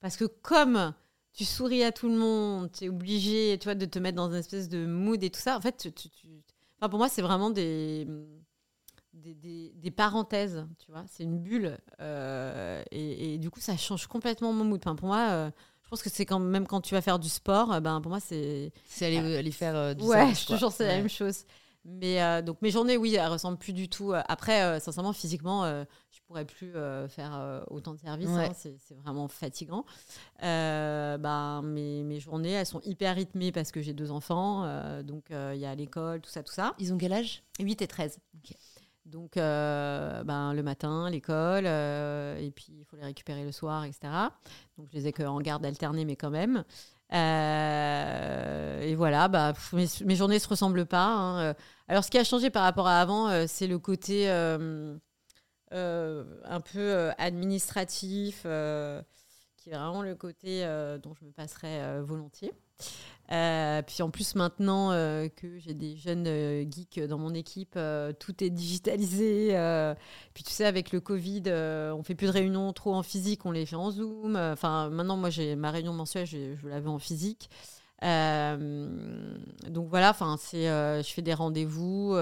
Parce 0.06 0.18
que 0.18 0.26
comme 0.26 0.94
tu 1.34 1.46
souris 1.46 1.84
à 1.84 1.92
tout 1.92 2.08
le 2.08 2.16
monde, 2.16 2.72
tu 2.72 2.86
es 2.86 2.90
obligé 2.90 3.58
tu 3.60 3.64
vois, 3.64 3.74
de 3.74 3.86
te 3.86 3.98
mettre 3.98 4.18
dans 4.18 4.30
une 4.30 4.36
espèce 4.36 4.70
de 4.70 4.86
mood 4.86 5.24
et 5.24 5.32
tout 5.32 5.40
ça, 5.40 5.58
en 5.58 5.62
fait, 5.62 5.92
tu, 5.96 6.30
Enfin, 6.78 6.90
pour 6.90 7.00
moi, 7.00 7.10
c'est 7.10 7.24
vraiment 7.24 7.50
des, 7.50 8.08
des, 9.14 9.74
des, 9.74 9.90
parenthèses, 9.90 10.64
tu 10.78 10.92
vois, 10.92 11.06
c'est 11.10 11.24
une 11.24 11.40
bulle. 11.40 11.80
Euh, 12.02 12.84
et, 12.92 13.40
du 13.40 13.50
coup, 13.50 13.60
ça 13.60 13.76
change 13.78 14.06
complètement 14.06 14.54
mon 14.54 14.64
mood. 14.64 14.80
Enfin, 14.80 14.96
pour 14.96 15.08
moi, 15.08 15.28
euh, 15.32 15.52
je 15.82 15.90
pense 15.90 16.04
que 16.04 16.12
c'est 16.12 16.28
quand 16.28 16.38
même 16.38 16.68
quand 16.68 16.82
tu 16.82 16.94
vas 16.94 17.02
faire 17.02 17.18
du 17.18 17.30
sport, 17.30 17.74
euh, 17.74 17.80
ben, 17.80 18.00
pour 18.00 18.12
moi, 18.12 18.20
c'est... 18.20 18.72
C'est 18.86 19.08
aller, 19.08 19.38
aller 19.38 19.52
faire 19.52 19.96
du 19.96 20.04
Ouais, 20.04 20.34
toujours 20.48 20.72
c'est 20.72 20.86
la 20.86 20.98
même 20.98 21.10
chose. 21.10 21.46
Mais 21.84 22.44
donc 22.44 22.62
mes 22.62 22.70
journées, 22.70 22.98
oui, 22.98 23.16
elles 23.16 23.28
ressemblent 23.28 23.58
plus 23.58 23.74
du 23.74 23.90
tout. 23.90 24.14
Après, 24.14 24.80
sincèrement, 24.80 25.14
physiquement, 25.14 25.84
pourrais 26.26 26.46
plus 26.46 26.76
euh, 26.76 27.08
faire 27.08 27.36
euh, 27.36 27.62
autant 27.70 27.94
de 27.94 28.00
services. 28.00 28.30
Hein, 28.30 28.52
c'est 28.54 28.96
vraiment 28.96 29.28
fatigant. 29.28 29.86
Euh, 30.44 31.18
bah, 31.18 31.62
mes, 31.64 32.04
mes, 32.04 32.20
journées, 32.20 32.52
elles 32.52 32.66
sont 32.66 32.82
hyper 32.82 33.16
rythmées 33.16 33.52
parce 33.52 33.72
que 33.72 33.82
j'ai 33.82 33.94
deux 33.94 34.12
enfants. 34.12 34.66
donc, 35.04 35.26
il 35.30 35.60
y 35.60 35.66
a 35.66 35.76
l'école, 35.76 36.22
tout 36.22 36.30
ça, 36.30 36.44
tout 36.44 36.54
ça. 36.54 36.74
Ils 36.80 36.94
ont 36.94 36.98
quel 36.98 37.14
âge? 37.14 37.44
8 37.60 37.82
et 37.82 37.88
13. 37.88 38.20
Donc, 39.06 39.34
ben, 39.36 40.54
le 40.54 40.64
matin, 40.64 41.10
l'école, 41.10 41.66
et 41.66 42.52
puis 42.52 42.74
il 42.80 42.86
faut 42.86 42.98
les 42.98 43.04
récupérer 43.04 43.44
le 43.44 43.52
soir, 43.52 43.86
etc. 43.86 44.12
Donc, 44.78 44.88
je 44.92 44.98
les 44.98 45.08
ai 45.08 45.14
qu'en 45.14 45.40
garde 45.42 45.66
alternée, 45.66 46.06
mais 46.06 46.16
quand 46.16 46.32
même. 46.32 46.64
et 47.12 48.96
voilà, 48.96 49.28
bah, 49.28 49.54
mes, 49.74 49.86
mes, 50.06 50.16
journées 50.16 50.36
ne 50.36 50.40
se 50.40 50.48
ressemblent 50.48 50.86
pas. 50.86 51.06
Hein. 51.06 51.56
Alors, 51.88 52.04
ce 52.04 52.10
qui 52.10 52.18
a 52.18 52.24
changé 52.24 52.50
par 52.50 52.64
rapport 52.64 52.88
à 52.88 53.00
avant, 53.00 53.48
c'est 53.48 53.68
le 53.68 53.78
côté 53.78 54.28
un 55.76 56.62
peu 56.62 57.12
administratif 57.18 58.46
qui 59.66 59.72
est 59.72 59.78
vraiment 59.78 60.04
le 60.04 60.14
côté 60.14 60.64
euh, 60.64 61.00
dont 61.00 61.16
je 61.20 61.26
me 61.26 61.32
passerais 61.32 61.82
euh, 61.82 62.04
volontiers. 62.04 62.54
Euh, 63.32 63.82
puis 63.82 64.04
en 64.04 64.12
plus 64.12 64.36
maintenant 64.36 64.92
que 65.36 65.58
j'ai 65.58 65.74
des 65.74 65.96
jeunes 65.96 66.28
geeks 66.72 67.00
dans 67.00 67.18
mon 67.18 67.34
équipe, 67.34 67.80
tout 68.20 68.44
est 68.44 68.52
digitalisé. 68.52 69.48
puis 70.36 70.44
tu 70.44 70.52
sais, 70.52 70.66
avec 70.66 70.92
le 70.92 71.00
Covid, 71.00 71.44
on 71.48 72.04
fait 72.04 72.14
plus 72.14 72.28
de 72.28 72.32
réunions 72.32 72.72
trop 72.74 72.94
en 72.94 73.02
physique, 73.02 73.46
on 73.48 73.52
les 73.52 73.66
fait 73.66 73.76
en 73.76 73.90
Zoom. 73.90 74.36
Enfin, 74.36 74.90
maintenant, 74.92 75.18
moi, 75.18 75.32
j'ai 75.32 75.56
ma 75.56 75.72
réunion 75.72 75.94
mensuelle, 75.94 76.28
je, 76.28 76.56
je 76.56 76.68
l'avais 76.68 76.90
en 76.90 77.00
physique. 77.00 77.50
donc 78.04 79.90
voilà, 79.90 80.12
enfin, 80.12 80.38
c'est, 80.40 80.68
je 80.68 81.12
fais 81.12 81.24
des 81.24 81.34
rendez-vous. 81.34 82.16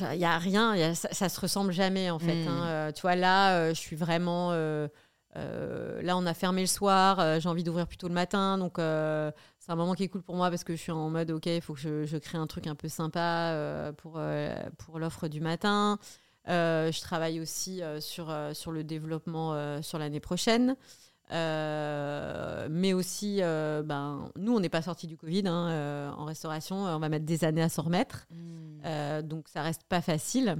Il 0.00 0.18
n'y 0.18 0.24
a 0.24 0.38
rien, 0.38 0.94
ça, 0.94 1.08
ça, 1.12 1.28
se 1.28 1.40
ressemble 1.40 1.72
jamais 1.72 2.10
en 2.10 2.18
fait. 2.18 2.46
Hein. 2.46 2.90
tu 2.92 3.02
vois, 3.02 3.16
là, 3.16 3.72
je 3.72 3.78
suis 3.78 3.96
vraiment 3.96 4.52
euh, 5.36 6.00
là, 6.02 6.16
on 6.16 6.26
a 6.26 6.34
fermé 6.34 6.60
le 6.60 6.68
soir, 6.68 7.18
euh, 7.18 7.40
j'ai 7.40 7.48
envie 7.48 7.64
d'ouvrir 7.64 7.88
plutôt 7.88 8.06
le 8.06 8.14
matin, 8.14 8.56
donc 8.56 8.78
euh, 8.78 9.32
c'est 9.58 9.72
un 9.72 9.74
moment 9.74 9.94
qui 9.94 10.04
est 10.04 10.08
cool 10.08 10.22
pour 10.22 10.36
moi 10.36 10.48
parce 10.48 10.62
que 10.62 10.76
je 10.76 10.80
suis 10.80 10.92
en 10.92 11.10
mode 11.10 11.30
ok, 11.32 11.46
il 11.46 11.60
faut 11.60 11.74
que 11.74 12.04
je, 12.04 12.16
crée 12.18 12.38
un 12.38 12.46
truc 12.46 12.68
un 12.68 12.76
peu 12.76 12.88
sympa 12.88 13.92
pour, 13.98 14.20
pour 14.78 14.98
l'offre 14.98 15.26
du 15.28 15.40
matin. 15.40 15.98
je 16.46 17.00
travaille 17.00 17.40
aussi 17.40 17.82
sur, 18.00 18.32
sur 18.52 18.70
le 18.70 18.84
développement 18.84 19.82
sur 19.82 19.98
l'année 19.98 20.20
prochaine. 20.20 20.76
Mais 22.70 22.92
aussi, 22.92 23.38
ben, 23.40 24.30
nous, 24.36 24.54
on 24.54 24.60
n'est 24.60 24.68
pas 24.68 24.82
sorti 24.82 25.06
du 25.06 25.16
Covid 25.16 25.44
hein, 25.46 26.14
en 26.16 26.24
restauration. 26.24 26.76
On 26.76 26.98
va 26.98 27.08
mettre 27.08 27.26
des 27.26 27.44
années 27.44 27.62
à 27.62 27.68
s'en 27.68 27.82
remettre. 27.82 28.26
Mmh. 28.30 29.22
donc, 29.22 29.48
ça 29.48 29.62
reste 29.62 29.84
pas 29.84 30.00
facile. 30.00 30.56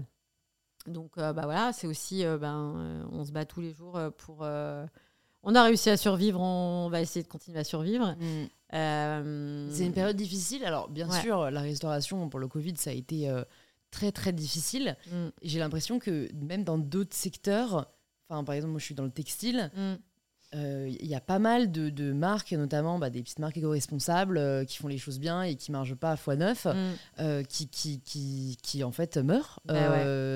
Donc, 0.87 1.13
euh, 1.17 1.33
bah 1.33 1.43
voilà, 1.45 1.73
c'est 1.73 1.87
aussi, 1.87 2.25
euh, 2.25 2.39
ben, 2.39 2.75
euh, 2.77 3.05
on 3.13 3.25
se 3.25 3.33
bat 3.33 3.45
tous 3.45 3.61
les 3.61 3.73
jours 3.73 3.99
pour. 4.19 4.41
on 4.41 5.55
a 5.55 5.63
réussi 5.63 5.91
à 5.91 5.97
survivre, 5.97 6.41
on 6.41 6.89
va 6.91 7.01
essayer 7.01 7.23
de 7.23 7.29
continuer 7.29 7.59
à 7.59 7.65
survivre. 7.65 8.17
Mm. 8.19 9.71
C'est 9.71 9.87
une 9.87 9.93
période 9.93 10.17
difficile. 10.17 10.65
Alors, 10.65 10.89
bien 10.91 11.11
sûr, 11.11 11.51
la 11.51 11.61
restauration 11.61 12.29
pour 12.29 12.41
le 12.41 12.49
Covid, 12.49 12.77
ça 12.77 12.91
a 12.91 12.93
été 12.93 13.31
très 13.91 14.13
très 14.13 14.33
difficile. 14.33 14.97
Mm. 15.11 15.29
J'ai 15.43 15.59
l'impression 15.59 15.99
que 15.99 16.29
même 16.35 16.65
dans 16.65 16.79
d'autres 16.79 17.15
secteurs, 17.15 17.91
enfin, 18.29 18.45
par 18.45 18.55
exemple, 18.55 18.73
moi 18.73 18.81
je 18.81 18.85
suis 18.85 18.95
dans 18.95 19.05
le 19.05 19.11
textile. 19.11 19.71
Il 20.55 20.61
euh, 20.61 20.89
y 21.01 21.15
a 21.17 21.21
pas 21.21 21.41
mal 21.41 21.73
de, 21.73 22.13
marques, 22.13 22.53
notamment 22.53 22.99
bah, 22.99 23.11
des 23.11 23.23
petites 23.23 23.41
marques 23.41 23.57
éco-responsables 23.57 24.39
euh, 24.39 24.65
qui 24.65 24.77
font 24.77 24.87
les 24.87 24.99
choses 24.99 25.19
bien 25.19 25.43
et 25.43 25.57
qui 25.57 25.73
ne 25.73 25.77
marchent 25.77 25.95
pas 25.95 26.13
à 26.13 26.17
fois 26.17 26.37
neuf, 26.37 26.67
mm. 26.67 26.73
euh, 27.21 27.43
qui, 27.43 27.67
qui, 27.67 28.01
qui, 28.01 28.57
qui, 28.63 28.85
en 28.85 28.93
fait 28.93 29.17
meurent. 29.17 29.59
Bah 29.65 29.75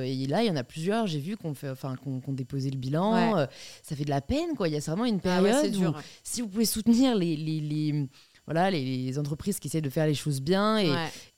et 0.05 0.27
là, 0.27 0.43
il 0.43 0.49
y 0.49 0.51
en 0.51 0.57
a 0.57 0.65
plusieurs, 0.65 1.07
j'ai 1.07 1.21
vu 1.21 1.37
qu'on 1.37 1.55
fait, 1.55 1.71
enfin, 1.71 1.95
qu'on 1.97 2.33
déposé 2.33 2.71
le 2.71 2.79
bilan. 2.79 3.47
ça 3.83 3.95
fait 3.95 4.05
de 4.05 4.11
la 4.11 4.21
peine, 4.21 4.57
quoi. 4.57 4.69
Il 4.69 4.75
y 4.75 4.77
a 4.77 4.81
vraiment 4.81 5.05
une 5.05 5.21
ah 5.25 5.41
période 5.41 5.77
où, 5.77 5.95
si 6.25 6.41
vous 6.41 6.49
pouvez 6.49 6.65
soutenir 6.65 7.15
les, 7.15 7.37
les, 7.37 7.61
les 7.61 8.09
voilà 8.47 8.71
les, 8.71 9.19
entreprises 9.19 9.59
qui 9.61 9.69
essaient 9.69 9.83
de 9.83 9.91
faire 9.91 10.07
les 10.07 10.15
choses 10.15 10.41
bien 10.41 10.79
et, 10.79 10.89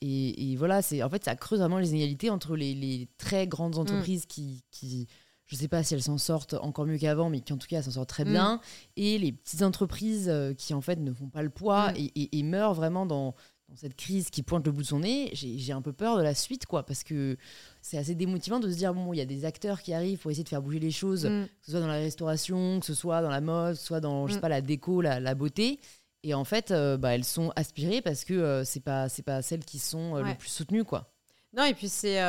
et, 0.01 0.55
voilà 0.55 0.81
c'est 0.81 1.03
en 1.03 1.09
fait 1.09 1.25
ça 1.25 1.35
creuse 1.35 1.59
vraiment 1.59 1.77
les 1.77 1.89
inégalités 1.89 2.29
entre 2.29 2.55
les, 2.55 2.73
les 2.73 3.09
très 3.17 3.47
grandes 3.47 3.75
mm. 3.75 3.79
entreprises 3.79 4.25
qui, 4.25 4.63
qui 4.71 5.07
je 5.51 5.57
ne 5.57 5.59
sais 5.59 5.67
pas 5.67 5.83
si 5.83 5.93
elles 5.93 6.01
s'en 6.01 6.17
sortent 6.17 6.53
encore 6.53 6.85
mieux 6.85 6.97
qu'avant, 6.97 7.29
mais 7.29 7.41
qui 7.41 7.51
en 7.51 7.57
tout 7.57 7.67
cas 7.67 7.81
s'en 7.81 7.91
sortent 7.91 8.07
très 8.07 8.23
mm. 8.23 8.31
bien. 8.31 8.61
Et 8.95 9.17
les 9.17 9.33
petites 9.33 9.63
entreprises 9.63 10.29
euh, 10.29 10.53
qui 10.53 10.73
en 10.73 10.79
fait 10.79 10.95
ne 10.95 11.11
font 11.11 11.27
pas 11.27 11.43
le 11.43 11.49
poids 11.49 11.91
mm. 11.91 12.07
et, 12.15 12.43
meurent 12.43 12.73
vraiment 12.73 13.05
dans, 13.05 13.35
cette 13.75 13.97
crise 13.97 14.29
qui 14.29 14.43
pointe 14.43 14.65
le 14.65 14.71
bout 14.71 14.81
de 14.81 14.87
son 14.87 14.99
nez, 14.99 15.29
j'ai 15.33 15.71
un 15.73 15.81
peu 15.81 15.91
peur 15.93 16.17
de 16.17 16.23
la 16.23 16.35
suite, 16.35 16.65
quoi, 16.65 16.85
parce 16.85 17.03
que 17.03 17.37
c'est 17.81 17.97
assez 17.97 18.15
démotivant 18.15 18.59
de 18.59 18.69
se 18.69 18.75
dire 18.75 18.93
bon, 18.93 19.13
il 19.13 19.17
y 19.17 19.21
a 19.21 19.25
des 19.25 19.45
acteurs 19.45 19.81
qui 19.81 19.93
arrivent 19.93 20.19
pour 20.19 20.31
essayer 20.31 20.43
de 20.43 20.49
faire 20.49 20.61
bouger 20.61 20.79
les 20.79 20.91
choses, 20.91 21.25
mm. 21.25 21.45
que 21.45 21.65
ce 21.65 21.71
soit 21.71 21.79
dans 21.81 21.87
la 21.87 21.93
restauration, 21.95 22.79
que 22.79 22.85
ce 22.85 22.93
soit 22.93 23.21
dans 23.21 23.29
la 23.29 23.41
mode, 23.41 23.73
que 23.73 23.79
ce 23.79 23.85
soit 23.85 23.99
dans, 23.99 24.27
je 24.27 24.35
sais 24.35 24.39
pas, 24.39 24.49
la 24.49 24.61
déco, 24.61 25.01
la, 25.01 25.35
beauté. 25.35 25.81
Et 26.23 26.33
en 26.33 26.45
fait, 26.45 26.71
euh, 26.71 26.97
bah, 26.97 27.13
elles 27.13 27.25
sont 27.25 27.51
aspirées 27.57 28.01
parce 28.01 28.23
que 28.23 28.35
euh, 28.35 28.63
c'est 28.63 28.79
pas 28.79 29.09
c'est 29.09 29.23
pas 29.23 29.41
celles 29.41 29.65
qui 29.65 29.79
sont 29.79 30.15
les 30.23 30.35
plus 30.35 30.49
soutenues, 30.49 30.85
quoi. 30.85 31.11
Non, 31.51 31.65
et 31.65 31.73
puis 31.73 31.89
c'est, 31.89 32.21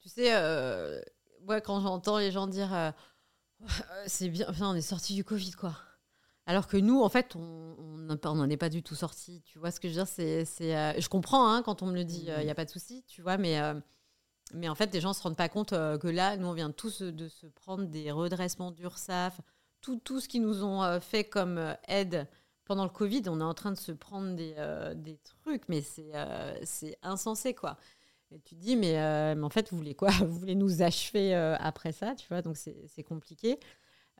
tu 0.00 0.08
sais 0.08 0.30
ouais, 1.50 1.60
quand 1.60 1.80
j'entends 1.80 2.18
les 2.18 2.30
gens 2.30 2.46
dire 2.46 2.72
euh, 2.72 2.90
c'est 4.06 4.28
bien, 4.28 4.46
on 4.60 4.74
est 4.74 4.80
sorti 4.80 5.14
du 5.14 5.24
Covid, 5.24 5.52
quoi. 5.52 5.76
Alors 6.46 6.66
que 6.66 6.76
nous, 6.76 7.02
en 7.02 7.08
fait, 7.08 7.36
on 7.36 7.96
n'en 7.98 8.48
est 8.48 8.56
pas 8.56 8.70
du 8.70 8.82
tout 8.82 8.94
sorti. 8.94 9.42
Tu 9.44 9.58
vois 9.58 9.70
ce 9.70 9.78
que 9.78 9.88
je 9.88 9.94
veux 9.94 10.04
dire? 10.04 10.08
C'est, 10.46 10.76
euh, 10.76 10.92
Je 10.98 11.08
comprends 11.08 11.52
hein, 11.52 11.62
quand 11.62 11.82
on 11.82 11.86
me 11.86 11.94
le 11.94 12.04
dit, 12.04 12.28
il 12.38 12.44
n'y 12.44 12.50
a 12.50 12.54
pas 12.54 12.64
de 12.64 12.70
souci, 12.70 13.04
tu 13.06 13.22
vois, 13.22 13.36
mais, 13.36 13.60
euh, 13.60 13.74
mais 14.54 14.68
en 14.68 14.74
fait, 14.74 14.92
les 14.92 15.00
gens 15.00 15.10
ne 15.10 15.14
se 15.14 15.22
rendent 15.22 15.36
pas 15.36 15.48
compte 15.48 15.70
que 15.70 16.08
là, 16.08 16.36
nous, 16.36 16.48
on 16.48 16.54
vient 16.54 16.70
tous 16.70 17.02
de 17.02 17.28
se 17.28 17.46
prendre 17.46 17.84
des 17.84 18.10
redressements 18.10 18.72
d'URSAF, 18.72 19.40
tout, 19.80 19.96
tout 19.96 20.20
ce 20.20 20.28
qu'ils 20.28 20.42
nous 20.42 20.64
ont 20.64 21.00
fait 21.00 21.24
comme 21.24 21.76
aide 21.88 22.26
pendant 22.64 22.84
le 22.84 22.90
Covid, 22.90 23.22
on 23.28 23.40
est 23.40 23.44
en 23.44 23.54
train 23.54 23.72
de 23.72 23.78
se 23.78 23.92
prendre 23.92 24.34
des, 24.34 24.54
des 24.96 25.18
trucs, 25.18 25.68
mais 25.68 25.82
c'est, 25.82 26.12
c'est 26.64 26.98
insensé, 27.02 27.54
quoi. 27.54 27.76
Tu 28.44 28.54
te 28.54 28.60
dis, 28.60 28.76
mais, 28.76 28.98
euh, 28.98 29.34
mais, 29.34 29.42
en 29.44 29.50
fait, 29.50 29.70
vous 29.70 29.76
voulez 29.76 29.94
quoi? 29.94 30.10
Vous 30.20 30.38
voulez 30.38 30.54
nous 30.54 30.82
achever 30.82 31.34
euh, 31.34 31.56
après 31.58 31.92
ça, 31.92 32.14
tu 32.14 32.28
vois? 32.28 32.42
Donc, 32.42 32.56
c'est 32.56 33.02
compliqué. 33.02 33.58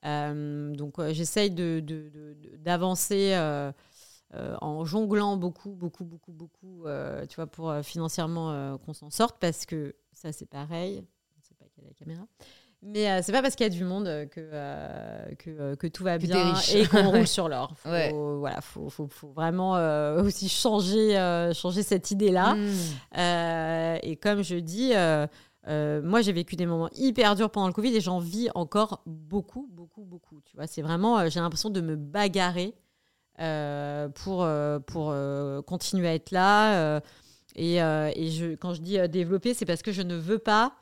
Euh, 0.04 0.74
donc, 0.74 1.00
j'essaye 1.10 1.50
d'avancer 1.52 3.30
de, 3.30 3.72
en 4.60 4.84
jonglant 4.84 5.36
beaucoup, 5.36 5.72
beaucoup, 5.72 6.04
beaucoup, 6.04 6.32
beaucoup, 6.32 6.84
tu 7.28 7.36
vois, 7.36 7.46
pour 7.46 7.74
financièrement 7.82 8.78
qu'on 8.78 8.94
s'en 8.94 9.10
sorte, 9.10 9.38
parce 9.40 9.66
que 9.66 9.94
ça, 10.12 10.32
c'est 10.32 10.46
pareil. 10.46 11.04
La 11.82 11.94
caméra. 11.94 12.26
Mais 12.82 13.10
euh, 13.10 13.20
c'est 13.22 13.32
pas 13.32 13.42
parce 13.42 13.56
qu'il 13.56 13.64
y 13.64 13.66
a 13.66 13.70
du 13.70 13.84
monde 13.84 14.06
que, 14.30 14.40
euh, 14.40 15.34
que, 15.38 15.50
euh, 15.50 15.76
que, 15.76 15.86
tout 15.86 16.02
va 16.02 16.16
bien 16.16 16.54
et 16.72 16.86
qu'on 16.86 17.10
roule 17.10 17.26
sur 17.26 17.48
l'or. 17.48 17.74
Il 17.84 18.12
voilà, 18.14 18.62
faut, 18.62 18.88
faut, 18.88 19.06
faut, 19.06 19.28
vraiment 19.28 19.72
aussi 20.16 20.48
changer, 20.48 21.14
changer 21.54 21.82
cette 21.82 22.10
idée-là. 22.10 22.54
Hmm. 22.54 23.98
et 24.02 24.16
comme 24.16 24.42
je 24.42 24.56
dis, 24.56 24.92
moi 25.66 26.22
j'ai 26.22 26.32
vécu 26.32 26.56
des 26.56 26.66
moments 26.66 26.88
hyper 26.94 27.36
durs 27.36 27.50
pendant 27.50 27.66
le 27.66 27.74
Covid 27.74 27.94
et 27.94 28.00
j'en 28.00 28.18
vis 28.18 28.48
encore 28.54 29.02
beaucoup, 29.04 29.68
beaucoup, 29.70 30.04
beaucoup. 30.04 30.40
Tu 30.46 30.56
vois, 30.56 30.66
c'est 30.66 30.82
vraiment, 30.82 31.28
j'ai 31.28 31.40
l'impression 31.40 31.68
de 31.68 31.82
me 31.82 31.96
bagarrer 31.96 32.74
pour, 34.14 34.48
pour 34.86 35.14
continuer 35.66 36.08
à 36.08 36.14
être 36.14 36.30
là. 36.30 37.02
et, 37.56 37.76
et 37.76 38.30
je, 38.30 38.54
quand 38.54 38.72
je 38.72 38.80
dis 38.80 38.98
développer, 39.10 39.52
c'est 39.52 39.66
parce 39.66 39.82
que 39.82 39.92
je 39.92 40.00
ne 40.00 40.16
veux 40.16 40.38
pas 40.38 40.72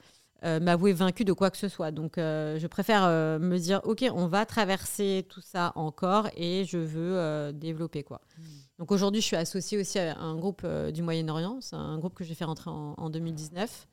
euh, 0.44 0.60
m'avouer 0.60 0.92
vaincu 0.92 1.24
de 1.24 1.32
quoi 1.32 1.50
que 1.50 1.56
ce 1.56 1.66
soit. 1.68 1.90
Donc, 1.90 2.16
euh, 2.16 2.60
je 2.60 2.66
préfère 2.68 3.02
euh, 3.04 3.40
me 3.40 3.58
dire, 3.58 3.80
OK, 3.82 4.04
on 4.14 4.28
va 4.28 4.46
traverser 4.46 5.26
tout 5.28 5.40
ça 5.40 5.72
encore 5.74 6.28
et 6.36 6.64
je 6.64 6.78
veux 6.78 7.52
développer. 7.52 8.04
quoi. 8.04 8.20
Hmm. 8.38 8.42
Donc, 8.78 8.92
aujourd'hui, 8.92 9.20
je 9.20 9.26
suis 9.26 9.36
associée 9.36 9.78
aussi 9.78 9.98
à 9.98 10.16
un 10.16 10.36
groupe 10.36 10.64
du 10.92 11.02
Moyen-Orient. 11.02 11.60
C'est 11.60 11.74
un 11.74 11.98
groupe 11.98 12.14
que 12.14 12.22
j'ai 12.22 12.34
fait 12.34 12.44
rentrer 12.44 12.70
en, 12.70 13.10
2019. 13.10 13.88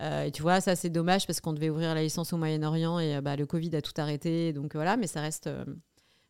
et 0.00 0.30
tu 0.32 0.42
vois, 0.42 0.60
ça, 0.60 0.76
c'est 0.76 0.90
dommage 0.90 1.26
parce 1.26 1.40
qu'on 1.40 1.52
devait 1.52 1.70
ouvrir 1.70 1.94
la 1.96 2.02
licence 2.02 2.32
au 2.32 2.36
Moyen-Orient 2.36 3.00
et 3.00 3.20
bah, 3.20 3.34
le 3.34 3.46
Covid 3.46 3.74
a 3.74 3.82
tout 3.82 3.94
arrêté. 3.96 4.52
Donc, 4.52 4.74
voilà, 4.74 4.96
mais 4.96 5.08
ça 5.08 5.20
reste 5.20 5.50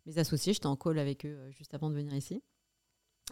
mes 0.07 0.17
associés. 0.17 0.55
J'étais 0.55 0.67
en 0.67 0.77
call 0.77 0.99
avec 0.99 1.27
eux 1.27 1.39
juste 1.51 1.75
avant 1.75 1.91
de 1.91 1.95
venir 1.95 2.15
ici. 2.15 2.43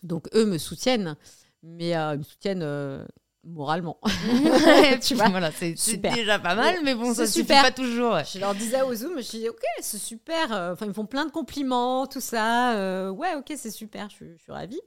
Donc, 0.02 0.28
eux 0.34 0.44
me 0.44 0.58
soutiennent, 0.58 1.16
mais 1.62 1.92
ils 1.92 2.18
me 2.18 2.22
soutiennent 2.24 3.06
moralement. 3.44 3.98
tu 5.02 5.14
vois, 5.14 5.28
voilà, 5.28 5.50
c'est 5.50 5.74
déjà 5.96 6.38
pas 6.38 6.54
mal, 6.54 6.76
mais 6.84 6.94
bon, 6.94 7.14
ça 7.14 7.26
suffit 7.26 7.46
pas 7.46 7.70
toujours. 7.70 8.18
Je 8.24 8.38
leur 8.38 8.54
disais 8.54 8.82
au 8.82 8.94
Zoom, 8.94 9.20
je 9.20 9.30
dis 9.30 9.48
ok, 9.48 9.62
c'est 9.80 9.98
super. 9.98 10.52
Euh, 10.52 10.72
enfin, 10.72 10.86
ils 10.86 10.88
me 10.88 10.94
font 10.94 11.06
plein 11.06 11.24
de 11.24 11.30
compliments, 11.30 12.06
tout 12.06 12.20
ça. 12.20 12.74
Euh, 12.74 13.10
ouais, 13.10 13.34
ok, 13.36 13.52
c'est 13.56 13.70
super, 13.70 14.08
je, 14.10 14.36
suis 14.36 14.52
ravie. 14.52 14.80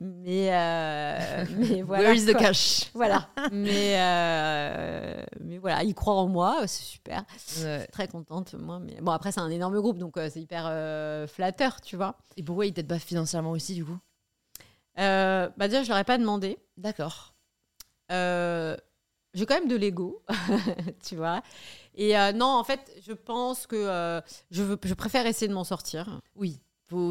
Mais, 0.00 0.50
euh, 0.52 1.44
mais 1.56 1.82
voilà. 1.82 2.04
Where 2.04 2.14
is 2.14 2.26
the 2.26 2.36
cash? 2.36 2.90
Voilà. 2.94 3.28
mais, 3.52 3.96
mais 5.40 5.58
voilà, 5.58 5.82
ils 5.82 5.94
croient 5.94 6.14
en 6.14 6.28
moi, 6.28 6.66
c'est 6.66 6.84
super. 6.84 7.24
Très 7.92 8.08
contente, 8.08 8.54
moi. 8.54 8.78
Mais 8.78 9.00
bon, 9.00 9.12
après, 9.12 9.32
c'est 9.32 9.40
un 9.40 9.50
énorme 9.50 9.78
groupe, 9.80 9.98
donc 9.98 10.14
c'est 10.16 10.40
hyper 10.40 10.64
flatteur, 11.28 11.80
tu 11.80 11.96
vois. 11.96 12.16
Et 12.36 12.42
pourquoi 12.42 12.66
ils 12.66 12.72
t'aident 12.72 12.88
pas 12.88 12.98
financièrement 12.98 13.50
aussi, 13.50 13.74
du 13.74 13.84
coup? 13.84 13.98
Bah 14.96 15.50
déjà, 15.68 15.82
je 15.82 15.88
leur 15.88 15.98
ai 15.98 16.04
pas 16.04 16.18
demandé. 16.18 16.58
D'accord. 16.76 17.35
Euh, 18.12 18.76
j'ai 19.34 19.46
quand 19.46 19.54
même 19.54 19.68
de 19.68 19.76
l'ego, 19.76 20.22
tu 21.06 21.16
vois. 21.16 21.42
Et 21.94 22.16
euh, 22.16 22.32
non, 22.32 22.46
en 22.46 22.64
fait, 22.64 22.80
je 23.06 23.12
pense 23.12 23.66
que 23.66 23.76
euh, 23.76 24.20
je, 24.50 24.62
veux, 24.62 24.78
je 24.82 24.94
préfère 24.94 25.26
essayer 25.26 25.48
de 25.48 25.54
m'en 25.54 25.64
sortir. 25.64 26.20
Oui. 26.34 26.60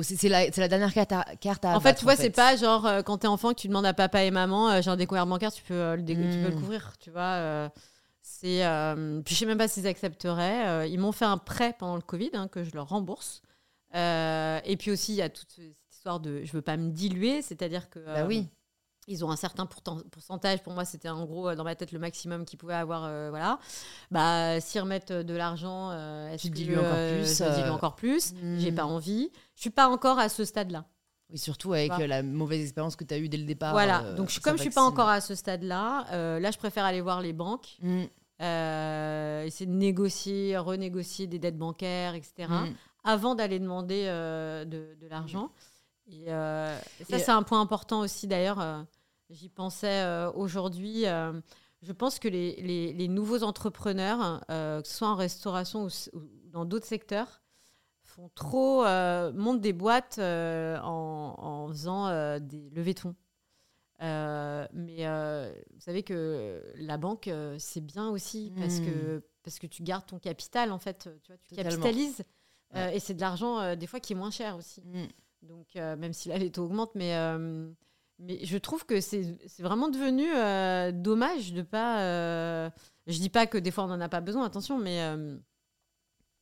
C'est 0.04 0.30
la, 0.30 0.48
la, 0.48 0.68
dernière 0.70 0.94
carte 0.94 1.12
à, 1.12 1.26
carte 1.36 1.66
En 1.66 1.82
fait, 1.82 1.96
tu 1.96 2.06
vois, 2.06 2.16
c'est 2.16 2.30
pas 2.30 2.56
genre 2.56 2.88
quand 3.04 3.18
t'es 3.18 3.28
enfant 3.28 3.50
que 3.50 3.60
tu 3.60 3.68
demandes 3.68 3.86
à 3.86 3.94
papa 3.94 4.24
et 4.24 4.32
maman, 4.32 4.82
j'ai 4.82 4.90
un 4.90 4.96
découvert 4.96 5.28
bancaire, 5.28 5.52
tu 5.52 5.64
peux, 5.64 5.96
le, 5.96 6.06
tu 6.06 6.16
peux 6.16 6.22
le 6.22 6.56
hmm. 6.56 6.60
couvrir, 6.60 6.94
tu 6.98 7.12
vois. 7.12 7.70
C'est, 8.22 8.64
puis 9.26 9.36
je 9.36 9.40
sais 9.40 9.46
même 9.46 9.58
pas 9.58 9.68
s'ils 9.68 9.86
accepteraient. 9.86 10.90
Ils 10.90 10.98
m'ont 10.98 11.12
fait 11.12 11.26
un 11.26 11.38
prêt 11.38 11.76
pendant 11.78 11.98
le 11.98 12.02
Covid 12.02 12.30
hein, 12.36 12.48
que 12.48 12.64
je 12.64 12.74
leur 12.74 12.88
rembourse. 12.88 13.42
Et 13.94 14.78
puis 14.80 14.92
aussi, 14.92 15.12
il 15.12 15.18
y 15.18 15.22
a 15.22 15.28
toute 15.28 15.52
cette 15.52 15.76
histoire 15.92 16.22
de 16.22 16.46
je 16.46 16.54
veux 16.54 16.62
pas 16.62 16.78
me 16.78 16.92
diluer, 16.92 17.42
c'est-à-dire 17.42 17.90
que 17.90 18.00
Bah 18.00 18.24
oui. 18.26 18.48
Ils 19.07 19.23
ont 19.23 19.32
un 19.32 19.36
certain 19.36 19.65
pourcentage. 19.65 20.64
Pour 20.64 20.73
moi, 20.73 20.84
c'était 20.86 21.10
en 21.10 21.26
gros 21.26 21.49
euh, 21.49 21.56
dans 21.56 21.64
ma 21.64 21.76
tête 21.76 21.91
le 21.91 21.99
maximum 21.99 22.44
qu'ils 22.45 22.57
pouvaient 22.57 22.73
avoir. 22.73 23.03
euh, 23.06 23.30
voilà. 23.30 23.60
Bah, 24.11 24.60
s'ils 24.61 24.82
remettent 24.82 25.11
de 25.11 25.34
l'argent, 25.36 25.91
euh, 25.91 26.32
est-ce 26.32 26.44
Tu 26.44 26.49
que, 26.49 26.56
dilues 26.56 26.77
encore 26.77 26.91
euh, 26.95 27.19
plus, 27.22 27.38
je 27.38 27.44
dilue 27.56 27.65
euh, 27.68 27.72
encore 27.73 27.95
plus? 27.95 28.34
J'ai 28.57 28.72
hmm. 28.72 28.76
pas 28.76 28.86
envie. 28.86 29.30
Je 29.56 29.61
suis 29.61 29.69
pas 29.69 29.88
encore 29.90 30.18
à 30.19 30.30
ce 30.30 30.44
stade-là. 30.45 30.86
Oui, 31.32 31.38
surtout 31.40 31.73
avec 31.73 31.90
Voilà. 31.90 32.03
euh, 32.03 32.07
la 32.07 32.23
mauvaise 32.23 32.61
expérience 32.61 32.95
que 32.95 33.03
tu 33.03 33.14
as 33.14 33.18
eue 33.18 33.30
dès 33.30 33.38
le 33.38 33.45
départ. 33.45 33.72
voilà. 33.73 34.03
euh, 34.03 34.15
Donc, 34.15 34.30
je, 34.30 34.40
comme 34.40 34.57
je 34.57 34.61
suis 34.61 34.69
pas 34.69 34.84
encore 34.84 35.10
à 35.10 35.22
ce 35.22 35.34
stade-là, 35.36 36.06
euh, 36.11 36.40
là, 36.40 36.52
je 36.52 36.57
préfère 36.57 36.86
aller 36.86 37.02
voir 37.02 37.22
les 37.22 37.34
banques, 37.34 37.77
Mm, 37.82 38.03
euh, 38.41 39.44
essayer 39.44 39.65
de 39.65 39.72
négocier, 39.76 40.57
renégocier 40.57 41.26
des 41.27 41.40
dettes 41.40 41.57
bancaires, 41.57 42.15
etc. 42.15 42.48
mm. 42.49 42.73
avant 43.03 43.34
d'aller 43.36 43.60
demander 43.60 44.03
euh, 44.07 44.65
de, 44.65 44.95
de 45.02 45.07
l'argent. 45.07 45.49
Et, 46.07 46.26
euh, 46.27 46.77
et 46.99 47.03
ça, 47.06 47.18
Et- 47.18 47.19
c'est 47.19 47.32
un 47.32 47.44
point 47.44 47.61
important 47.61 48.02
aussi, 48.02 48.27
d'ailleurs. 48.27 48.60
euh, 48.60 48.82
J'y 49.32 49.49
pensais 49.49 50.03
euh, 50.03 50.32
aujourd'hui. 50.34 51.06
je 51.82 51.91
pense 51.91 52.19
que 52.19 52.27
les, 52.27 52.56
les- 52.61 52.94
les 52.94 53.07
nouveaux 53.07 53.41
entrepreneurs, 53.44 54.41
que 54.48 54.82
ce 54.86 54.94
soit 54.98 55.07
en 55.10 55.15
restauration 55.15 55.86
ou, 56.14 56.19
dans 56.52 56.64
d'autres 56.65 56.86
secteurs, 56.86 57.41
font 58.03 58.30
trop, 58.36 58.84
montent 59.34 59.61
des 59.61 59.73
boîtes 59.73 60.19
en, 60.19 61.36
en 61.38 61.68
faisant 61.69 62.40
des 62.40 62.69
levées 62.69 62.94
de 62.94 62.99
fonds. 62.99 63.15
Mais 63.99 65.06
vous 65.73 65.80
savez 65.82 66.03
que 66.03 66.64
la 66.76 66.98
banque, 66.98 67.30
c'est 67.57 67.82
bien 67.82 68.10
aussi 68.10 68.52
parce, 68.57 68.80
que, 68.80 69.23
parce 69.44 69.57
que 69.60 69.68
tu 69.68 69.82
gardes 69.84 70.06
ton 70.06 70.19
capital, 70.19 70.72
en 70.72 70.80
fait. 70.80 71.10
Tu, 71.23 71.32
vois, 71.32 71.38
tu 71.40 71.49
Totalement. 71.56 71.69
capitalises. 71.72 72.23
Et 72.94 72.99
c'est 72.99 73.14
de 73.15 73.22
l'argent, 73.22 73.76
des 73.76 73.88
fois, 73.88 73.99
qui 73.99 74.14
est 74.14 74.15
moins 74.15 74.32
cher 74.32 74.56
aussi. 74.56 74.82
Mm. 74.86 75.06
Donc, 75.46 75.68
euh, 75.76 75.96
même 75.96 76.14
si 76.14 76.30
là, 76.30 76.38
les 76.38 76.52
taux 76.52 76.64
augmentent, 76.66 76.96
mais, 76.96 77.16
euh, 77.16 77.70
mais 78.20 78.40
je 78.44 78.58
trouve 78.58 78.86
que 78.86 79.00
c'est 79.02 79.38
vraiment 79.60 79.90
devenu 79.90 80.26
euh, 80.36 80.92
dommage 80.92 81.54
de 81.54 81.62
pas. 81.62 82.70
je 83.08 83.18
dis 83.20 83.30
pas 83.30 83.48
que 83.48 83.58
des 83.58 83.72
fois, 83.72 83.84
on 83.86 83.88
n'en 83.88 84.02
a 84.02 84.10
pas 84.10 84.22
besoin, 84.22 84.46
attention, 84.46 84.78
mais. 84.78 85.00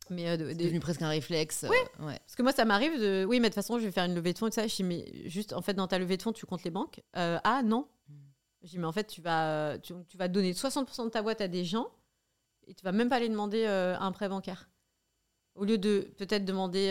mais 0.10 0.38
de- 0.38 0.48
C'est 0.50 0.56
de- 0.56 0.64
devenu 0.64 0.80
presque 0.80 1.02
un 1.02 1.10
réflexe. 1.10 1.64
euh, 1.64 1.70
ouais. 1.70 2.20
parce 2.20 2.36
que 2.36 2.44
moi, 2.44 2.52
ça 2.52 2.66
m'arrive 2.66 3.00
de. 3.00 3.26
Oui, 3.28 3.40
mais 3.40 3.50
de 3.50 3.54
toute 3.54 3.56
façon, 3.56 3.80
je 3.80 3.86
vais 3.86 3.92
faire 3.92 4.06
une 4.06 4.16
levée 4.16 4.34
de 4.34 4.38
fonds 4.38 4.48
et 4.48 4.50
tout 4.52 4.56
ça. 4.56 4.68
Je 4.68 4.76
dis, 4.76 4.84
mais 4.84 5.06
juste, 5.30 5.54
en 5.54 5.62
fait, 5.62 5.74
dans 5.74 5.88
ta 5.88 5.98
levée 6.00 6.18
de 6.18 6.22
fonds, 6.22 6.34
tu 6.34 6.46
comptes 6.46 6.64
les 6.64 6.72
banques. 6.72 7.02
Ah, 7.14 7.62
non. 7.64 7.88
Mm. 8.10 8.14
Je 8.64 8.70
dis, 8.70 8.78
mais 8.80 8.86
en 8.88 8.92
fait, 8.92 9.08
tu 9.08 9.22
vas, 9.22 9.78
tu, 9.80 9.94
tu 10.08 10.18
vas 10.18 10.28
donner 10.28 10.54
60% 10.54 11.06
de 11.06 11.10
ta 11.10 11.22
boîte 11.22 11.42
à 11.42 11.48
des 11.48 11.66
gens 11.66 11.88
et 12.68 12.74
tu 12.74 12.84
vas 12.84 12.92
même 12.94 13.10
pas 13.10 13.18
aller 13.18 13.30
demander 13.30 13.66
un 13.66 14.12
prêt 14.12 14.30
bancaire. 14.30 14.70
Au 15.56 15.66
lieu 15.66 15.78
de 15.78 16.08
peut-être 16.18 16.46
demander, 16.46 16.90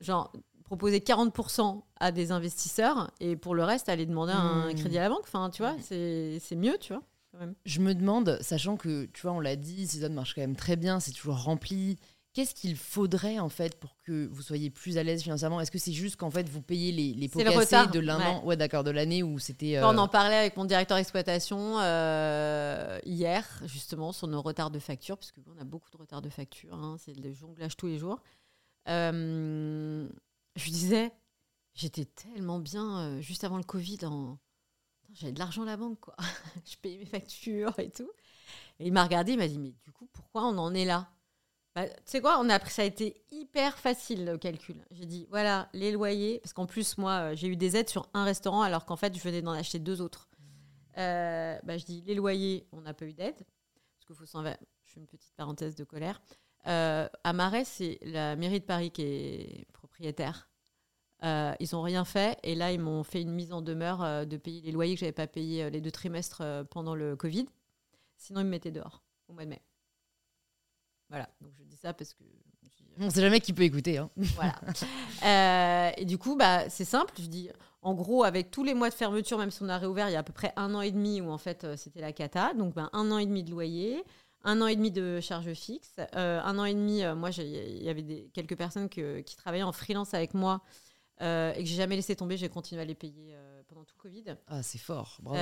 genre, 0.00 0.32
proposer 0.72 1.00
40% 1.00 1.82
à 2.00 2.12
des 2.12 2.32
investisseurs 2.32 3.10
et 3.20 3.36
pour 3.36 3.54
le 3.54 3.62
reste, 3.62 3.90
aller 3.90 4.06
demander 4.06 4.32
un 4.32 4.70
Mm. 4.72 4.74
crédit 4.74 4.96
à 4.96 5.02
la 5.02 5.08
banque. 5.10 5.24
Enfin, 5.24 5.50
tu 5.50 5.60
vois, 5.62 5.76
c'est 5.80 6.40
mieux, 6.56 6.78
tu 6.80 6.94
vois. 6.94 7.02
quand 7.30 7.38
même. 7.40 7.54
Je 7.66 7.80
me 7.80 7.94
demande, 7.94 8.38
sachant 8.40 8.76
que, 8.78 9.04
tu 9.12 9.20
vois, 9.22 9.32
on 9.32 9.40
l'a 9.40 9.56
dit, 9.56 9.86
Season 9.86 10.08
marche 10.10 10.34
quand 10.34 10.40
même 10.40 10.56
très 10.56 10.76
bien, 10.76 10.98
c'est 10.98 11.12
toujours 11.12 11.42
rempli. 11.42 11.98
Qu'est-ce 12.34 12.54
qu'il 12.54 12.74
faudrait 12.76 13.38
en 13.38 13.50
fait 13.50 13.78
pour 13.78 13.94
que 14.02 14.26
vous 14.32 14.40
soyez 14.40 14.70
plus 14.70 14.96
à 14.96 15.02
l'aise 15.02 15.22
financièrement? 15.22 15.60
Est-ce 15.60 15.70
que 15.70 15.78
c'est 15.78 15.92
juste 15.92 16.16
qu'en 16.16 16.30
fait 16.30 16.48
vous 16.48 16.62
payez 16.62 16.90
les, 16.90 17.12
les 17.12 17.28
pots 17.28 17.40
le 17.40 17.50
cassés 17.50 17.90
de 17.92 18.00
l'un 18.00 18.18
ouais. 18.18 18.24
an? 18.24 18.44
Ouais, 18.46 18.56
d'accord, 18.56 18.82
de 18.84 18.90
l'année 18.90 19.22
où 19.22 19.38
c'était. 19.38 19.76
euh, 19.76 19.86
On 19.86 19.98
en 19.98 20.08
parlait 20.08 20.36
avec 20.36 20.56
mon 20.56 20.64
directeur 20.64 20.96
d'exploitation 20.96 21.78
euh, 21.80 22.98
hier, 23.04 23.46
justement, 23.66 24.12
sur 24.12 24.26
nos 24.28 24.40
retards 24.40 24.70
de 24.70 24.78
facture, 24.78 25.18
parce 25.18 25.32
qu'on 25.32 25.58
a 25.60 25.64
beaucoup 25.64 25.90
de 25.90 25.98
retards 25.98 26.22
de 26.22 26.30
facture, 26.30 26.72
hein, 26.74 26.96
c'est 26.98 27.14
le 27.18 27.30
jonglage 27.34 27.76
tous 27.76 27.86
les 27.88 27.98
jours. 27.98 28.18
Euh, 28.88 30.08
je 30.56 30.64
lui 30.64 30.72
disais, 30.72 31.12
j'étais 31.74 32.04
tellement 32.04 32.58
bien 32.58 32.98
euh, 32.98 33.20
juste 33.20 33.44
avant 33.44 33.56
le 33.56 33.64
Covid, 33.64 33.98
j'avais 35.12 35.32
de 35.32 35.38
l'argent 35.38 35.62
à 35.62 35.66
la 35.66 35.76
banque, 35.76 36.00
quoi. 36.00 36.16
je 36.64 36.76
payais 36.76 36.98
mes 36.98 37.06
factures 37.06 37.78
et 37.78 37.90
tout. 37.90 38.10
Et 38.78 38.86
il 38.86 38.92
m'a 38.92 39.04
regardé, 39.04 39.32
il 39.32 39.38
m'a 39.38 39.48
dit, 39.48 39.58
mais 39.58 39.74
du 39.84 39.92
coup, 39.92 40.08
pourquoi 40.12 40.46
on 40.46 40.56
en 40.58 40.74
est 40.74 40.84
là? 40.84 41.08
Bah, 41.74 41.88
tu 41.88 41.94
sais 42.04 42.20
quoi, 42.20 42.38
on 42.38 42.50
a 42.50 42.58
ça 42.66 42.82
a 42.82 42.84
été 42.84 43.24
hyper 43.30 43.78
facile 43.78 44.26
le 44.26 44.36
calcul. 44.36 44.84
J'ai 44.90 45.06
dit, 45.06 45.26
voilà, 45.30 45.68
les 45.72 45.92
loyers, 45.92 46.38
parce 46.40 46.52
qu'en 46.52 46.66
plus, 46.66 46.98
moi, 46.98 47.12
euh, 47.12 47.36
j'ai 47.36 47.48
eu 47.48 47.56
des 47.56 47.76
aides 47.76 47.88
sur 47.88 48.08
un 48.12 48.24
restaurant 48.24 48.62
alors 48.62 48.84
qu'en 48.84 48.96
fait, 48.96 49.16
je 49.16 49.22
venais 49.22 49.42
d'en 49.42 49.52
acheter 49.52 49.78
deux 49.78 50.00
autres. 50.00 50.28
Euh, 50.98 51.58
bah, 51.62 51.78
je 51.78 51.84
dis, 51.84 52.02
les 52.06 52.14
loyers, 52.14 52.66
on 52.72 52.82
n'a 52.82 52.92
pas 52.92 53.06
eu 53.06 53.14
d'aide. 53.14 53.36
Parce 53.36 54.06
qu'il 54.06 54.16
faut 54.16 54.26
s'en 54.26 54.44
Je 54.44 54.50
fais 54.84 55.00
une 55.00 55.06
petite 55.06 55.32
parenthèse 55.34 55.74
de 55.74 55.84
colère. 55.84 56.20
À 56.64 57.32
Marais, 57.32 57.64
c'est 57.64 57.98
la 58.02 58.36
mairie 58.36 58.60
de 58.60 58.64
Paris 58.64 58.90
qui 58.90 59.02
est 59.02 59.66
Euh, 61.24 61.54
ils 61.60 61.68
n'ont 61.72 61.82
rien 61.82 62.04
fait 62.04 62.36
et 62.42 62.54
là, 62.56 62.72
ils 62.72 62.80
m'ont 62.80 63.04
fait 63.04 63.22
une 63.22 63.30
mise 63.30 63.52
en 63.52 63.62
demeure 63.62 64.02
euh, 64.02 64.24
de 64.24 64.36
payer 64.36 64.60
les 64.62 64.72
loyers 64.72 64.94
que 64.94 65.00
je 65.00 65.04
n'avais 65.04 65.12
pas 65.12 65.28
payés 65.28 65.64
euh, 65.64 65.70
les 65.70 65.80
deux 65.80 65.92
trimestres 65.92 66.42
pendant 66.70 66.96
le 66.96 67.14
Covid. 67.14 67.46
Sinon, 68.16 68.40
ils 68.40 68.44
me 68.46 68.50
mettaient 68.50 68.72
dehors 68.72 69.02
au 69.28 69.32
mois 69.32 69.44
de 69.44 69.50
mai. 69.50 69.62
Voilà, 71.08 71.28
donc 71.40 71.52
je 71.58 71.62
dis 71.64 71.76
ça 71.76 71.92
parce 71.92 72.14
que. 72.14 72.24
On 72.98 73.08
sait 73.08 73.20
jamais 73.20 73.40
qui 73.40 73.52
peut 73.52 73.62
écouter. 73.62 73.98
hein. 73.98 74.10
voilà. 74.34 75.92
Et 75.96 76.04
du 76.04 76.18
coup, 76.18 76.36
bah, 76.36 76.68
c'est 76.68 76.84
simple. 76.84 77.14
Je 77.18 77.26
dis, 77.26 77.50
en 77.80 77.94
gros, 77.94 78.24
avec 78.24 78.50
tous 78.50 78.64
les 78.64 78.74
mois 78.74 78.90
de 78.90 78.94
fermeture, 78.94 79.38
même 79.38 79.50
si 79.50 79.62
on 79.62 79.68
a 79.68 79.78
réouvert 79.78 80.08
il 80.08 80.12
y 80.12 80.16
a 80.16 80.20
à 80.20 80.22
peu 80.22 80.32
près 80.32 80.52
un 80.56 80.74
an 80.74 80.80
et 80.80 80.90
demi 80.90 81.20
où 81.20 81.30
en 81.30 81.38
fait 81.38 81.66
c'était 81.76 82.00
la 82.00 82.12
cata, 82.12 82.52
donc 82.54 82.74
ben, 82.74 82.90
un 82.92 83.10
an 83.10 83.18
et 83.18 83.26
demi 83.26 83.44
de 83.44 83.50
loyer, 83.50 84.04
un 84.44 84.60
an 84.60 84.66
et 84.66 84.76
demi 84.76 84.90
de 84.90 85.20
charges 85.20 85.52
fixes, 85.54 85.96
euh, 86.16 86.40
un 86.42 86.58
an 86.58 86.64
et 86.64 86.74
demi. 86.74 87.02
euh, 87.02 87.14
moi, 87.14 87.30
il 87.38 87.82
y 87.82 87.88
avait 87.88 88.02
des, 88.02 88.30
quelques 88.34 88.56
personnes 88.56 88.88
que- 88.88 89.20
qui 89.20 89.36
travaillaient 89.36 89.62
en 89.62 89.72
freelance 89.72 90.14
avec 90.14 90.34
moi 90.34 90.62
euh, 91.20 91.52
et 91.54 91.62
que 91.62 91.68
j'ai 91.68 91.76
jamais 91.76 91.96
laissé 91.96 92.16
tomber. 92.16 92.36
J'ai 92.36 92.48
continué 92.48 92.82
à 92.82 92.84
les 92.84 92.94
payer 92.94 93.36
pendant 93.68 93.84
tout 93.84 93.94
le 93.96 94.02
Covid. 94.02 94.24
Ah, 94.48 94.62
c'est 94.62 94.78
fort. 94.78 95.18
Bravo. 95.22 95.38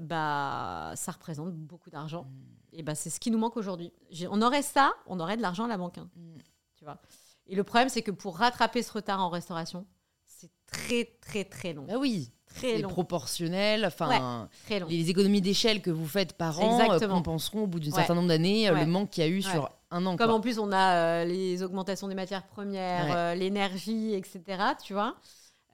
Bah, 0.00 0.92
ça 0.96 1.12
représente 1.12 1.52
beaucoup 1.54 1.90
d'argent. 1.90 2.24
Mm. 2.24 2.76
Et 2.78 2.82
bah, 2.82 2.94
c'est 2.94 3.10
ce 3.10 3.20
qui 3.20 3.30
nous 3.30 3.38
manque 3.38 3.56
aujourd'hui. 3.56 3.92
On 4.30 4.42
aurait 4.42 4.62
ça, 4.62 4.92
on 5.06 5.20
aurait 5.20 5.36
de 5.36 5.42
l'argent 5.42 5.64
à 5.64 5.68
la 5.68 5.76
banque. 5.76 5.98
hein 5.98 6.08
Mm. 6.16 6.38
tu 6.74 6.84
vois. 6.84 6.98
Et 7.46 7.54
le 7.54 7.64
problème, 7.64 7.88
c'est 7.88 8.02
que 8.02 8.10
pour 8.10 8.36
rattraper 8.38 8.82
ce 8.82 8.92
retard 8.92 9.20
en 9.22 9.28
restauration, 9.30 9.86
c'est 10.24 10.50
très, 10.66 11.04
très, 11.20 11.44
très 11.44 11.72
long. 11.72 11.84
Bah 11.84 11.98
oui, 11.98 12.32
Très 12.56 12.78
long. 12.78 12.88
proportionnel. 12.88 13.84
Enfin, 13.86 14.48
les 14.88 15.10
économies 15.10 15.40
d'échelle 15.40 15.80
que 15.82 15.90
vous 15.90 16.06
faites 16.06 16.32
par 16.34 16.60
an 16.60 16.78
euh, 16.80 16.84
Exactement. 16.84 17.14
compenseront 17.16 17.62
au 17.62 17.66
bout 17.66 17.80
d'un 17.80 17.90
Ouais. 17.90 17.96
certain 17.96 18.14
nombre 18.14 18.28
d'années 18.28 18.68
euh, 18.68 18.74
Ouais. 18.74 18.80
le 18.84 18.86
manque 18.90 19.10
qu'il 19.10 19.24
y 19.24 19.26
a 19.26 19.30
eu 19.30 19.42
sur 19.42 19.70
un 19.90 20.04
an. 20.06 20.16
Comme 20.16 20.26
quoi. 20.28 20.36
en 20.36 20.40
plus, 20.40 20.58
on 20.58 20.72
a 20.72 20.94
euh, 20.94 21.24
les 21.24 21.62
augmentations 21.62 22.08
des 22.08 22.14
matières 22.14 22.46
premières, 22.46 23.16
euh, 23.16 23.34
l'énergie, 23.34 24.14
etc. 24.14 24.40
Tu 24.84 24.92
vois. 24.92 25.14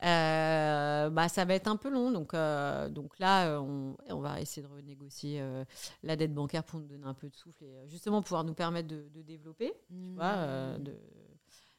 Euh, 0.05 1.11
bah, 1.11 1.29
ça 1.29 1.45
va 1.45 1.55
être 1.55 1.69
un 1.69 1.77
peu 1.77 1.89
long. 1.89 2.11
Donc, 2.11 2.35
euh, 2.35 2.89
donc 2.89 3.19
là, 3.19 3.61
on, 3.61 3.95
on 4.11 4.19
va 4.21 4.41
essayer 4.41 4.67
de 4.67 4.73
renégocier 4.73 5.39
euh, 5.41 5.65
la 6.03 6.17
dette 6.17 6.35
bancaire 6.35 6.65
pour 6.65 6.81
nous 6.81 6.87
donner 6.87 7.07
un 7.07 7.15
peu 7.15 7.29
de 7.29 7.37
souffle 7.37 7.63
et 7.65 7.89
justement 7.89 8.21
pouvoir 8.23 8.43
nous 8.45 8.55
permettre 8.55 8.89
de, 8.89 9.05
de 9.15 9.23
développer. 9.23 9.73
Tu 9.89 10.15
vois, 10.17 10.35
de... 10.79 10.93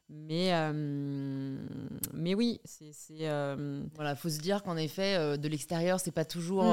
mais, 0.09 0.53
euh, 0.53 0.71
mais 2.13 2.35
oui, 2.35 2.61
c'est. 2.65 2.91
euh, 3.21 3.84
Voilà, 3.95 4.15
faut 4.15 4.30
se 4.30 4.39
dire 4.39 4.63
qu'en 4.63 4.77
effet, 4.77 5.15
euh, 5.15 5.38
de 5.38 5.47
l'extérieur, 5.47 5.99
c'est 5.99 6.11
pas 6.11 6.25
toujours 6.25 6.63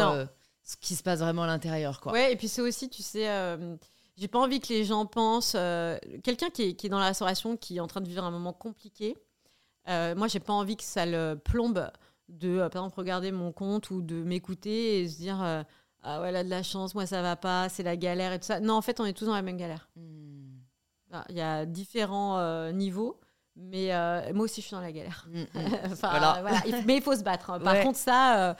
ce 0.62 0.76
qui 0.76 0.94
se 0.94 1.02
passe 1.02 1.20
vraiment 1.20 1.44
à 1.44 1.46
l'intérieur, 1.46 2.00
quoi. 2.00 2.12
Ouais, 2.12 2.32
et 2.32 2.36
puis 2.36 2.48
c'est 2.48 2.62
aussi, 2.62 2.88
tu 2.88 3.02
sais, 3.02 3.26
j'ai 4.16 4.28
pas 4.28 4.38
envie 4.38 4.60
que 4.60 4.68
les 4.68 4.84
gens 4.84 5.06
pensent. 5.06 5.56
Quelqu'un 6.22 6.50
qui 6.50 6.62
est, 6.62 6.74
qui 6.74 6.86
est 6.86 6.90
dans 6.90 6.98
la 6.98 7.06
restauration, 7.06 7.56
qui 7.56 7.78
est 7.78 7.80
en 7.80 7.86
train 7.86 8.00
de 8.00 8.08
vivre 8.08 8.24
un 8.24 8.30
moment 8.30 8.52
compliqué, 8.52 9.16
moi, 9.86 10.28
j'ai 10.28 10.40
pas 10.40 10.52
envie 10.52 10.76
que 10.76 10.84
ça 10.84 11.06
le 11.06 11.34
plombe 11.36 11.90
de, 12.28 12.58
par 12.68 12.82
exemple, 12.84 12.98
regarder 12.98 13.32
mon 13.32 13.52
compte 13.52 13.90
ou 13.90 14.02
de 14.02 14.22
m'écouter 14.22 15.00
et 15.00 15.08
se 15.08 15.16
dire 15.16 15.40
Ah 16.02 16.20
ouais, 16.20 16.28
elle 16.28 16.36
a 16.36 16.44
de 16.44 16.50
la 16.50 16.62
chance, 16.62 16.94
moi 16.94 17.06
ça 17.06 17.22
va 17.22 17.36
pas, 17.36 17.68
c'est 17.68 17.82
la 17.82 17.96
galère 17.96 18.32
et 18.32 18.38
tout 18.38 18.46
ça. 18.46 18.60
Non, 18.60 18.74
en 18.74 18.82
fait, 18.82 19.00
on 19.00 19.04
est 19.04 19.12
tous 19.12 19.24
dans 19.26 19.34
la 19.34 19.42
même 19.42 19.56
galère. 19.56 19.88
Mm. 19.96 20.49
Il 21.28 21.36
y 21.36 21.40
a 21.40 21.66
différents 21.66 22.38
euh, 22.38 22.72
niveaux, 22.72 23.18
mais 23.56 23.92
euh, 23.94 24.32
moi 24.32 24.44
aussi, 24.44 24.60
je 24.60 24.66
suis 24.68 24.74
dans 24.76 24.80
la 24.80 24.92
galère. 24.92 25.26
Mm, 25.30 25.40
mm. 25.40 25.46
Enfin, 25.92 26.10
Voilà. 26.10 26.38
voilà. 26.42 26.58
Il- 26.66 26.84
Mais 26.86 26.96
il 26.96 27.02
faut 27.02 27.14
se 27.16 27.22
battre. 27.22 27.50
hein. 27.50 27.60
Par 27.60 27.74
Ouais. 27.74 27.82
contre, 27.82 27.98
ça, 27.98 28.50
euh, 28.50 28.54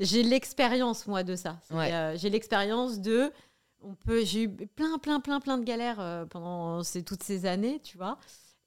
j'ai 0.00 0.22
l'expérience, 0.22 1.06
moi, 1.06 1.22
de 1.22 1.36
ça. 1.36 1.58
Ouais. 1.70 1.92
euh, 1.92 2.16
j'ai 2.16 2.30
l'expérience 2.30 3.00
de. 3.00 3.32
On 3.84 3.94
peut, 3.94 4.24
j'ai 4.24 4.42
eu 4.44 4.48
plein, 4.48 4.98
plein, 4.98 5.18
plein, 5.20 5.40
plein 5.40 5.58
de 5.58 5.64
galères 5.64 5.98
euh, 6.00 6.24
pendant 6.26 6.82
ces, 6.84 7.02
toutes 7.02 7.22
ces 7.22 7.46
années, 7.46 7.80
tu 7.82 7.96
vois. 7.96 8.16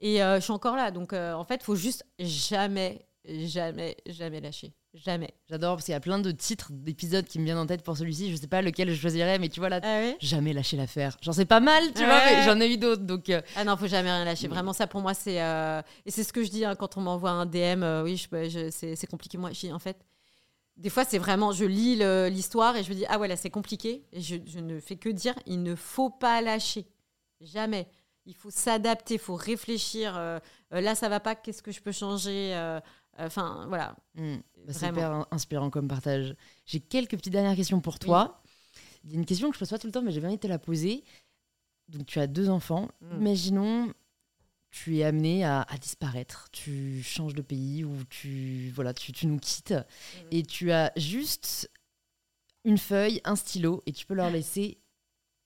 Et 0.02 0.22
euh, 0.22 0.36
je 0.36 0.41
suis 0.41 0.52
encore 0.52 0.76
là. 0.76 0.91
Donc, 0.91 1.14
euh, 1.14 1.34
en 1.34 1.45
fait, 1.45 1.56
il 1.56 1.64
faut 1.64 1.76
juste 1.78 2.06
jamais, 2.20 3.06
jamais, 3.27 3.97
jamais 4.07 4.39
lâcher. 4.41 4.73
Jamais. 4.93 5.34
J'adore 5.49 5.76
parce 5.76 5.85
qu'il 5.85 5.91
y 5.91 5.95
a 5.95 5.99
plein 5.99 6.19
de 6.19 6.31
titres 6.31 6.69
d'épisodes 6.72 7.26
qui 7.26 7.39
me 7.39 7.43
viennent 7.45 7.57
en 7.57 7.65
tête 7.65 7.84
pour 7.84 7.97
celui-ci. 7.97 8.31
Je 8.31 8.35
sais 8.38 8.47
pas 8.47 8.61
lequel 8.61 8.89
je 8.89 8.95
choisirais, 8.99 9.39
mais 9.39 9.49
tu 9.49 9.60
vois 9.60 9.69
là, 9.69 9.80
Ah 9.84 9.99
ouais? 9.99 10.18
jamais 10.22 10.53
lâcher 10.53 10.77
l'affaire. 10.77 11.18
J'en 11.22 11.34
sais 11.34 11.45
pas 11.45 11.60
mal, 11.60 11.84
tu 11.93 12.06
vois, 12.06 12.23
mais 12.26 12.43
j'en 12.45 12.60
ai 12.61 12.72
eu 12.72 12.77
d'autres. 12.77 13.03
Donc, 13.03 13.30
euh, 13.30 13.41
Ah 13.56 13.64
non, 13.65 13.76
faut 13.77 13.88
jamais 13.88 14.10
rien 14.11 14.23
lâcher. 14.23 14.47
Mais- 14.47 14.53
Vraiment, 14.56 14.72
ça 14.73 14.88
pour 14.88 15.02
moi, 15.02 15.14
c'est. 15.14 15.41
euh, 15.41 15.81
Et 16.06 16.11
c'est 16.11 16.23
ce 16.23 16.31
que 16.31 16.43
je 16.43 16.49
dis 16.49 16.64
hein, 16.65 16.76
quand 16.76 16.97
on 16.97 17.02
m'envoie 17.02 17.31
un 17.31 17.45
DM. 17.45 17.84
euh, 17.84 18.03
oui, 18.03 18.15
je, 18.18 18.49
je- 18.49 18.69
c'est 18.95 19.07
compliqué. 19.07 19.38
Moi, 19.38 19.49
en 19.72 19.80
fait, 19.80 19.97
des 20.77 20.89
fois, 20.89 21.03
c'est 21.06 21.18
vraiment, 21.19 21.52
je 21.52 21.65
lis 21.65 21.97
l'histoire 22.30 22.76
et 22.77 22.84
je 22.84 22.89
me 22.89 22.95
dis, 22.95 23.06
ah 23.10 23.18
ouais, 23.19 23.27
là, 23.27 23.35
c'est 23.38 23.49
compliqué. 23.49 24.03
Et 24.14 24.22
je, 24.22 24.35
je, 24.45 24.60
ne 24.60 24.80
fais 24.80 24.95
que 24.97 25.10
dire, 25.10 25.34
il 25.45 25.61
ne 25.64 25.76
faut 25.76 26.10
pas 26.10 26.41
lâcher. 26.41 26.85
Jamais. 27.41 27.88
Il 28.26 28.34
faut 28.35 28.49
s'adapter, 28.49 29.14
il 29.15 29.19
faut 29.19 29.35
réfléchir. 29.35 30.15
Euh, 30.18 30.39
euh, 30.73 30.81
là, 30.81 30.95
ça 30.95 31.10
va 31.10 31.19
pas, 31.19 31.35
qu'est-ce 31.35 31.61
que 31.61 31.72
je 31.72 31.80
peux 31.81 31.91
changer 31.91 32.53
euh, 32.56 32.80
Enfin, 33.18 33.66
voilà. 33.68 33.96
Hmm. 34.16 34.38
Bah, 34.66 34.74
c'est 34.74 34.88
hyper 34.88 35.26
inspirant 35.32 35.70
comme 35.70 35.88
partage. 35.88 36.36
J'ai 36.66 36.80
quelques 36.80 37.18
petites 37.18 37.34
dernières 37.34 37.56
questions 37.56 37.82
pour 37.82 38.00
toi. 38.00 38.42
Il 39.04 39.12
y 39.12 39.16
a 39.16 39.18
une 39.18 39.26
question 39.26 39.50
que 39.50 39.56
je 39.56 39.60
pose 39.60 39.70
pas 39.70 39.80
tout 39.80 39.88
le 39.88 39.94
temps, 39.94 40.02
mais 40.02 40.12
j'ai 40.12 40.26
envie 40.26 40.36
de 40.36 40.42
te 40.42 40.48
la 40.48 40.60
poser. 40.60 41.04
Donc, 41.88 42.06
tu 42.08 42.20
as 42.20 42.28
deux 42.28 42.50
enfants. 42.50 42.90
Hmm. 43.02 43.22
Imaginons, 43.22 43.94
tu 44.72 44.98
es 44.98 45.04
amené 45.04 45.46
à, 45.46 45.66
disparaître. 45.80 46.50
Tu 46.52 47.04
changes 47.04 47.36
de 47.36 47.42
pays 47.42 47.84
ou 47.84 48.04
tu, 48.10 48.72
voilà, 48.76 48.94
tu, 48.94 49.12
tu 49.12 49.28
nous 49.28 49.40
quittes. 49.40 49.72
Hmm. 49.72 50.28
Et 50.32 50.44
tu 50.44 50.72
as 50.72 50.92
juste 50.98 51.72
une 52.64 52.78
feuille, 52.78 53.22
un 53.24 53.36
stylo, 53.36 53.84
et 53.86 53.94
tu 53.94 54.06
peux 54.06 54.16
leur 54.16 54.32
laisser 54.32 54.80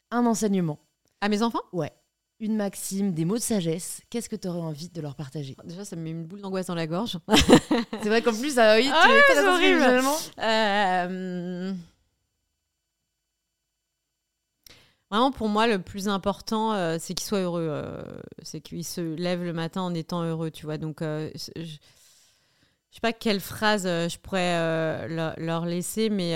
un 0.09 0.25
enseignement. 0.25 0.79
À 1.21 1.27
mes 1.27 1.43
enfants? 1.43 1.61
Ouais 1.73 1.91
une 2.39 2.55
maxime, 2.55 3.13
des 3.13 3.25
mots 3.25 3.37
de 3.37 3.41
sagesse, 3.41 4.01
qu'est-ce 4.09 4.29
que 4.29 4.35
tu 4.35 4.47
aurais 4.47 4.59
envie 4.59 4.89
de 4.89 5.01
leur 5.01 5.15
partager? 5.15 5.57
Déjà, 5.65 5.83
ça 5.83 5.95
me 5.95 6.01
met 6.01 6.11
une 6.11 6.25
boule 6.25 6.41
d'angoisse 6.41 6.67
dans 6.67 6.75
la 6.75 6.87
gorge. 6.87 7.17
c'est 8.01 8.07
vrai 8.07 8.21
qu'en 8.21 8.33
plus, 8.33 8.55
ça, 8.55 8.77
oui, 8.77 8.89
ah 8.91 9.05
tu 9.05 9.45
horrible. 9.45 10.07
Euh... 10.39 11.73
Vraiment, 15.11 15.31
pour 15.31 15.49
moi, 15.49 15.67
le 15.67 15.79
plus 15.79 16.07
important, 16.07 16.73
euh, 16.73 16.97
c'est 16.99 17.13
qu'ils 17.13 17.27
soient 17.27 17.41
heureux. 17.41 17.67
Euh, 17.69 18.01
c'est 18.43 18.61
qu'ils 18.61 18.85
se 18.85 19.01
lèvent 19.01 19.43
le 19.43 19.53
matin 19.53 19.81
en 19.81 19.93
étant 19.93 20.23
heureux, 20.23 20.51
tu 20.51 20.65
vois. 20.65 20.77
Donc, 20.77 20.99
je 21.01 21.39
ne 21.57 21.65
sais 22.91 23.01
pas 23.01 23.11
quelle 23.11 23.41
phrase 23.41 23.83
je 23.83 24.17
pourrais 24.17 25.07
leur 25.09 25.65
laisser, 25.65 26.09
mais 26.09 26.35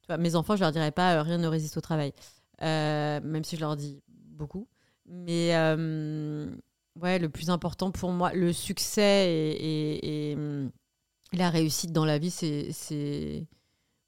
tu 0.00 0.06
vois, 0.06 0.16
mes 0.16 0.34
enfants, 0.34 0.56
je 0.56 0.60
leur 0.60 0.72
dirais 0.72 0.92
pas 0.92 1.22
rien 1.22 1.36
ne 1.36 1.48
résiste 1.48 1.76
au 1.76 1.82
travail. 1.82 2.14
même 2.62 3.44
si 3.44 3.56
je 3.56 3.60
leur 3.60 3.76
dis 3.76 4.00
beaucoup. 4.06 4.66
Mais 5.06 5.54
euh, 5.54 6.50
ouais, 7.00 7.18
le 7.18 7.28
plus 7.28 7.50
important 7.50 7.90
pour 7.90 8.10
moi, 8.10 8.32
le 8.32 8.52
succès 8.52 9.30
et, 9.30 10.32
et, 10.32 10.36
la 11.32 11.50
réussite 11.50 11.92
dans 11.92 12.04
la 12.04 12.18
vie, 12.18 12.30
c'est 12.30 13.46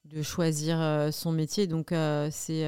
de 0.05 0.23
choisir 0.23 0.81
euh, 0.81 1.11
son 1.11 1.33
métier. 1.33 1.67
Donc, 1.67 1.93
euh, 1.93 2.29
c'est 2.31 2.65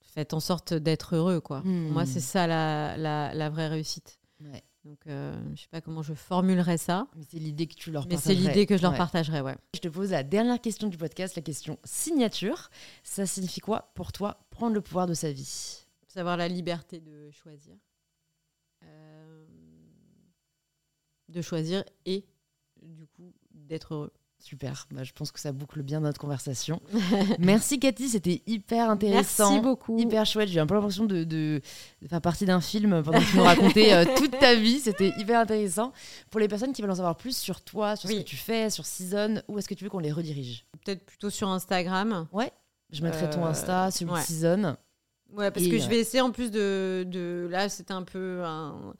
faites 0.00 0.34
en 0.34 0.40
sorte 0.40 0.74
d'être 0.74 1.14
heureux. 1.14 1.40
Quoi. 1.40 1.62
Pour 1.62 1.70
moi, 1.70 2.04
c'est 2.04 2.20
ça 2.20 2.46
la, 2.46 2.96
la, 2.96 3.32
la, 3.32 3.48
vraie 3.48 3.68
réussite. 3.68 4.18
Ouais. 4.40 4.64
Donc, 4.84 5.06
euh, 5.06 5.38
je 5.54 5.62
sais 5.62 5.68
pas 5.70 5.82
comment 5.82 6.02
je 6.02 6.14
formulerais 6.14 6.78
ça. 6.78 7.06
Mais 7.14 7.24
c'est 7.30 7.38
l'idée 7.38 7.66
que 7.66 7.74
tu 7.74 7.90
leur 7.90 8.06
Mais 8.08 8.16
c'est 8.16 8.34
l'idée 8.34 8.64
que 8.64 8.78
je 8.78 8.82
leur 8.82 8.94
partagerais, 8.94 9.42
ouais. 9.42 9.56
Je 9.74 9.80
te 9.80 9.88
pose 9.88 10.10
la 10.10 10.22
dernière 10.22 10.60
question 10.60 10.88
du 10.88 10.96
podcast, 10.96 11.36
la 11.36 11.42
question 11.42 11.78
signature. 11.84 12.70
Ça 13.04 13.26
signifie 13.26 13.60
quoi 13.60 13.90
pour 13.94 14.12
toi 14.12 14.38
prendre 14.60 14.74
le 14.74 14.82
pouvoir 14.82 15.06
de 15.06 15.14
sa 15.14 15.32
vie 15.32 15.86
Savoir 16.06 16.36
la 16.36 16.46
liberté 16.46 17.00
de 17.00 17.30
choisir. 17.30 17.74
Euh, 18.84 19.46
de 21.30 21.40
choisir 21.40 21.82
et, 22.04 22.26
du 22.82 23.06
coup, 23.06 23.32
d'être 23.54 23.94
heureux. 23.94 24.12
Super, 24.38 24.86
bah, 24.90 25.02
je 25.02 25.12
pense 25.12 25.32
que 25.32 25.40
ça 25.40 25.52
boucle 25.52 25.82
bien 25.82 26.00
notre 26.00 26.20
conversation. 26.20 26.82
Merci 27.38 27.78
Cathy, 27.78 28.10
c'était 28.10 28.42
hyper 28.46 28.90
intéressant. 28.90 29.50
Merci 29.50 29.62
beaucoup. 29.62 29.98
Hyper 29.98 30.26
chouette, 30.26 30.50
j'ai 30.50 30.60
un 30.60 30.66
peu 30.66 30.74
l'impression 30.74 31.06
de, 31.06 31.24
de, 31.24 31.62
faire 32.06 32.20
partie 32.20 32.44
d'un 32.44 32.60
film 32.60 33.02
pendant 33.02 33.18
que 33.20 33.30
tu 33.30 33.36
nous 33.38 33.42
racontais 33.42 33.94
euh, 33.94 34.04
toute 34.16 34.38
ta 34.38 34.56
vie. 34.56 34.80
C'était 34.80 35.14
hyper 35.16 35.40
intéressant. 35.40 35.92
Pour 36.30 36.40
les 36.40 36.48
personnes 36.48 36.74
qui 36.74 36.82
veulent 36.82 36.90
en 36.90 36.96
savoir 36.96 37.16
plus 37.16 37.36
sur 37.36 37.62
toi, 37.62 37.96
sur 37.96 38.10
ce 38.10 38.14
que 38.14 38.22
tu 38.22 38.36
fais, 38.36 38.68
sur 38.68 38.84
Season, 38.84 39.42
où 39.48 39.58
est-ce 39.58 39.68
que 39.68 39.74
tu 39.74 39.84
veux 39.84 39.90
qu'on 39.90 40.00
les 40.00 40.12
redirige? 40.12 40.66
Peut-être 40.84 41.06
plutôt 41.06 41.30
sur 41.30 41.48
Instagram. 41.48 42.26
Ouais, 42.32 42.52
je 42.92 43.02
mettrai 43.02 43.30
ton 43.30 43.44
euh, 43.44 43.50
Insta, 43.50 43.90
sur 43.90 44.16
Season. 44.18 44.76
Ouais, 45.32 45.50
parce 45.50 45.66
que 45.66 45.78
je 45.78 45.88
vais 45.88 45.98
essayer 45.98 46.20
en 46.20 46.32
plus 46.32 46.50
de... 46.50 47.04
de... 47.06 47.46
Là, 47.50 47.68
c'était 47.68 47.92
un 47.92 48.02
peu 48.02 48.42
un 48.44 48.94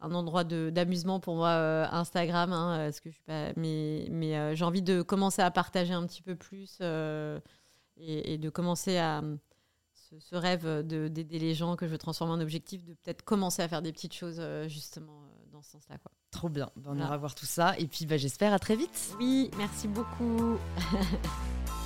un 0.00 0.14
endroit 0.14 0.44
d'amusement 0.44 1.20
pour 1.20 1.36
moi 1.36 1.48
euh, 1.48 1.86
Instagram 1.90 2.52
hein, 2.52 2.76
parce 2.78 3.00
que 3.00 3.10
je 3.10 3.14
suis 3.14 3.24
pas 3.24 3.52
mais 3.56 4.08
mais 4.10 4.36
euh, 4.36 4.54
j'ai 4.54 4.64
envie 4.64 4.82
de 4.82 5.02
commencer 5.02 5.42
à 5.42 5.50
partager 5.50 5.94
un 5.94 6.06
petit 6.06 6.22
peu 6.22 6.36
plus 6.36 6.78
euh, 6.80 7.40
et, 7.96 8.36
de 8.36 8.50
commencer 8.50 8.98
à 8.98 9.22
ce, 9.94 10.36
rêve 10.36 10.82
d'aider 10.82 11.38
les 11.38 11.54
gens 11.54 11.76
que 11.76 11.86
je 11.86 11.92
veux 11.92 11.98
transformer 11.98 12.34
en 12.34 12.40
objectif 12.40 12.84
de 12.84 12.92
peut-être 12.92 13.22
commencer 13.22 13.62
à 13.62 13.68
faire 13.68 13.80
des 13.80 13.92
petites 13.92 14.14
choses 14.14 14.40
justement 14.66 15.30
dans 15.50 15.62
ce 15.62 15.72
sens-là. 15.72 15.96
Trop 16.30 16.50
bien, 16.50 16.68
on 16.84 16.98
ira 16.98 17.16
voir 17.16 17.34
tout 17.34 17.46
ça 17.46 17.74
et 17.78 17.86
puis 17.86 18.04
bah, 18.04 18.18
j'espère 18.18 18.52
à 18.52 18.58
très 18.58 18.76
vite. 18.76 19.16
Oui, 19.18 19.50
merci 19.56 19.88
beaucoup. 19.88 20.58